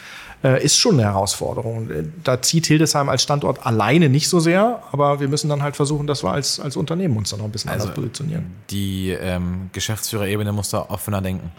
ist 0.49 0.76
schon 0.76 0.95
eine 0.95 1.05
Herausforderung. 1.05 1.90
Äh, 1.90 2.05
Da 2.22 2.40
zieht 2.42 2.66
Hildesheim 2.66 3.09
als 3.09 3.22
Standort 3.22 3.64
alleine 3.66 4.09
nicht 4.09 4.28
so 4.28 4.40
sehr, 4.40 4.82
aber 4.92 5.20
wir 5.20 5.28
müssen 5.28 5.49
dann 5.49 5.62
halt 5.62 5.76
versuchen, 5.76 6.07
dass 6.07 6.22
wir 6.22 6.32
als, 6.32 6.61
als 6.61 6.76
Unternehmen 6.76 7.16
uns 7.16 7.30
dann 7.30 7.38
noch 7.38 7.47
ein 7.47 7.53
bisschen 7.53 7.70
Also, 7.70 7.84
anders 7.84 7.95
positionieren. 7.97 8.47
Die 8.70 9.11
ähm, 9.11 9.70
Geschäftsführerebene 9.72 10.53
muss 10.53 10.70
da 10.70 10.86
offener 10.88 11.20
denken. 11.22 11.51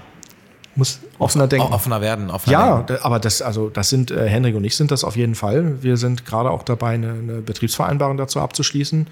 Muss 0.78 1.00
offener 1.20 1.48
denken. 1.48 1.72
Offener 1.74 2.02
werden, 2.02 2.30
offener 2.30 2.52
Ja, 2.54 2.84
da- 2.86 3.00
aber 3.04 3.20
das, 3.20 3.42
also 3.42 3.70
das 3.70 3.90
sind, 3.90 4.12
äh, 4.12 4.28
Henrik 4.28 4.56
und 4.56 4.66
ich 4.66 4.76
sind 4.76 4.92
das 4.92 5.04
auf 5.06 5.16
jeden 5.16 5.36
Fall. 5.36 5.82
Wir 5.82 5.96
sind 5.98 6.26
gerade 6.26 6.52
auch 6.52 6.64
dabei, 6.64 6.90
eine, 6.96 7.12
eine 7.12 7.34
Betriebsvereinbarung 7.42 8.18
dazu 8.18 8.42
abzuschließen, 8.42 9.08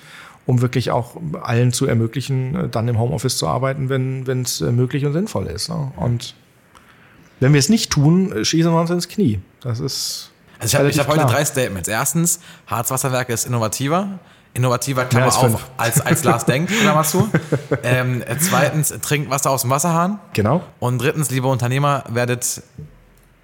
um 0.46 0.62
wirklich 0.62 0.92
auch 0.92 1.16
allen 1.42 1.72
zu 1.72 1.86
ermöglichen, 1.86 2.56
äh, 2.56 2.68
dann 2.68 2.90
im 2.90 3.00
Homeoffice 3.00 3.38
zu 3.38 3.48
arbeiten, 3.48 3.88
wenn 3.88 4.42
es 4.42 4.60
äh, 4.60 4.72
möglich 4.74 5.06
und 5.06 5.14
sinnvoll 5.14 5.48
ist. 5.48 5.70
Ne? 5.70 5.94
Und 5.96 6.36
wenn 7.44 7.54
wir 7.54 7.60
es 7.60 7.70
nicht 7.70 7.92
tun, 7.92 8.32
äh, 8.32 8.46
schießen 8.46 8.72
wir 8.72 8.80
uns 8.80 8.90
ins 8.90 9.08
Knie. 9.08 9.40
Das 9.62 9.80
ist. 9.80 10.32
Also 10.60 10.78
ich 10.88 10.98
habe 10.98 11.14
hab 11.14 11.18
heute 11.20 11.32
drei 11.32 11.44
Statements. 11.44 11.90
Erstens, 11.90 12.40
Harzwasserwerke 12.68 13.34
ist 13.34 13.46
innovativer. 13.46 14.20
Innovativer, 14.54 15.06
Klammer 15.06 15.26
als 15.26 15.36
auf, 15.36 15.42
fünf. 15.42 15.66
als, 15.78 16.00
als 16.00 16.24
Lars 16.24 16.46
denkt, 16.46 16.72
Klammer 16.82 17.04
zu. 17.04 17.28
Ähm, 17.82 18.22
äh, 18.22 18.38
zweitens, 18.40 18.94
trinkt 19.02 19.30
Wasser 19.30 19.50
aus 19.50 19.62
dem 19.62 19.72
Wasserhahn. 19.72 20.20
Genau. 20.34 20.62
Und 20.80 21.02
drittens, 21.02 21.32
liebe 21.32 21.48
Unternehmer, 21.48 22.04
werdet 22.08 22.62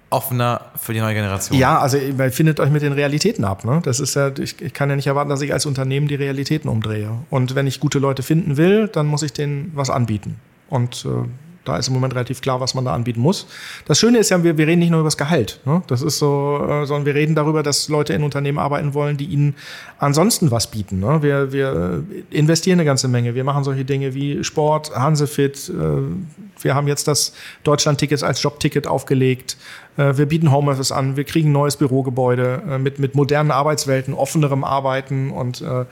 offener 0.08 0.62
für 0.76 0.94
die 0.94 1.00
neue 1.00 1.14
Generation. 1.14 1.58
Ja, 1.58 1.80
also 1.80 1.98
ihr 1.98 2.32
findet 2.32 2.58
euch 2.58 2.70
mit 2.70 2.82
den 2.82 2.92
Realitäten 2.92 3.44
ab. 3.44 3.64
Ne? 3.64 3.80
Das 3.84 4.00
ist 4.00 4.14
ja, 4.14 4.30
ich, 4.38 4.60
ich 4.62 4.72
kann 4.72 4.88
ja 4.88 4.96
nicht 4.96 5.08
erwarten, 5.08 5.30
dass 5.30 5.42
ich 5.42 5.52
als 5.52 5.66
Unternehmen 5.66 6.08
die 6.08 6.14
Realitäten 6.14 6.68
umdrehe. 6.68 7.10
Und 7.28 7.54
wenn 7.54 7.66
ich 7.66 7.80
gute 7.80 7.98
Leute 7.98 8.22
finden 8.22 8.56
will, 8.56 8.88
dann 8.88 9.06
muss 9.06 9.22
ich 9.22 9.32
denen 9.32 9.72
was 9.74 9.90
anbieten. 9.90 10.36
Und 10.68 11.04
äh, 11.04 11.28
da 11.64 11.76
ist 11.76 11.88
im 11.88 11.94
Moment 11.94 12.14
relativ 12.14 12.40
klar, 12.40 12.60
was 12.60 12.74
man 12.74 12.84
da 12.84 12.94
anbieten 12.94 13.20
muss. 13.20 13.46
Das 13.86 13.98
Schöne 13.98 14.18
ist 14.18 14.30
ja, 14.30 14.42
wir, 14.42 14.56
wir 14.56 14.66
reden 14.66 14.78
nicht 14.78 14.90
nur 14.90 15.00
über 15.00 15.06
das 15.06 15.16
Gehalt. 15.16 15.60
Ne? 15.64 15.82
Das 15.88 16.02
ist 16.02 16.18
so, 16.18 16.58
äh, 16.62 16.86
sondern 16.86 17.06
wir 17.06 17.14
reden 17.14 17.34
darüber, 17.34 17.62
dass 17.62 17.88
Leute 17.88 18.14
in 18.14 18.22
Unternehmen 18.22 18.58
arbeiten 18.58 18.94
wollen, 18.94 19.16
die 19.16 19.26
ihnen 19.26 19.54
ansonsten 19.98 20.50
was 20.50 20.70
bieten. 20.70 21.00
Ne? 21.00 21.22
Wir, 21.22 21.52
wir 21.52 22.02
äh, 22.32 22.36
investieren 22.36 22.78
eine 22.78 22.86
ganze 22.86 23.08
Menge. 23.08 23.34
Wir 23.34 23.44
machen 23.44 23.64
solche 23.64 23.84
Dinge 23.84 24.14
wie 24.14 24.42
Sport, 24.42 24.94
Hansefit. 24.94 25.68
Äh, 25.68 26.62
wir 26.62 26.74
haben 26.74 26.88
jetzt 26.88 27.08
das 27.08 27.34
Deutschland-Ticket 27.64 28.22
als 28.22 28.42
Jobticket 28.42 28.86
aufgelegt. 28.86 29.56
Äh, 29.96 30.16
wir 30.16 30.26
bieten 30.26 30.50
Homeoffice 30.50 30.92
an. 30.92 31.16
Wir 31.16 31.24
kriegen 31.24 31.50
ein 31.50 31.52
neues 31.52 31.76
Bürogebäude 31.76 32.62
äh, 32.68 32.78
mit, 32.78 32.98
mit 32.98 33.14
modernen 33.14 33.50
Arbeitswelten, 33.50 34.14
offenerem 34.14 34.64
Arbeiten 34.64 35.30
und 35.30 35.60
äh, 35.60 35.84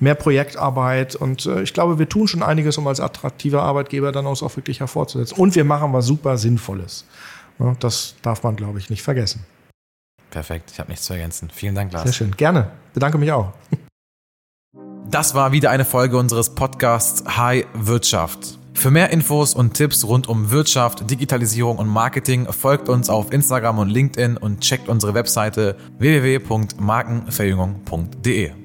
mehr 0.00 0.14
Projektarbeit. 0.14 1.14
Und 1.14 1.46
äh, 1.46 1.62
ich 1.62 1.72
glaube, 1.72 1.98
wir 1.98 2.08
tun 2.08 2.28
schon 2.28 2.42
einiges, 2.42 2.78
um 2.78 2.86
als 2.86 3.00
attraktiver 3.00 3.62
Arbeitgeber 3.62 4.12
dann 4.12 4.26
uns 4.26 4.42
auch 4.42 4.54
wirklich 4.56 4.80
hervorzusetzen. 4.80 5.38
Und 5.38 5.54
wir 5.54 5.64
machen 5.64 5.92
was 5.92 6.06
super 6.06 6.38
Sinnvolles. 6.38 7.04
Ja, 7.58 7.74
das 7.78 8.14
darf 8.22 8.42
man, 8.42 8.56
glaube 8.56 8.78
ich, 8.78 8.90
nicht 8.90 9.02
vergessen. 9.02 9.44
Perfekt, 10.30 10.72
ich 10.72 10.80
habe 10.80 10.90
nichts 10.90 11.06
zu 11.06 11.12
ergänzen. 11.12 11.50
Vielen 11.52 11.76
Dank, 11.76 11.92
Lars. 11.92 12.04
Sehr 12.04 12.12
schön. 12.12 12.36
Gerne. 12.36 12.70
Bedanke 12.92 13.18
mich 13.18 13.30
auch. 13.30 13.52
Das 15.08 15.34
war 15.34 15.52
wieder 15.52 15.70
eine 15.70 15.84
Folge 15.84 16.16
unseres 16.16 16.56
Podcasts 16.56 17.22
High 17.36 17.66
Wirtschaft. 17.74 18.58
Für 18.74 18.90
mehr 18.90 19.10
Infos 19.10 19.54
und 19.54 19.74
Tipps 19.74 20.04
rund 20.04 20.28
um 20.28 20.50
Wirtschaft, 20.50 21.08
Digitalisierung 21.08 21.78
und 21.78 21.86
Marketing 21.86 22.50
folgt 22.50 22.88
uns 22.88 23.08
auf 23.08 23.32
Instagram 23.32 23.78
und 23.78 23.90
LinkedIn 23.90 24.36
und 24.36 24.58
checkt 24.60 24.88
unsere 24.88 25.14
Webseite 25.14 25.76
www.markenverjüngung.de. 25.98 28.63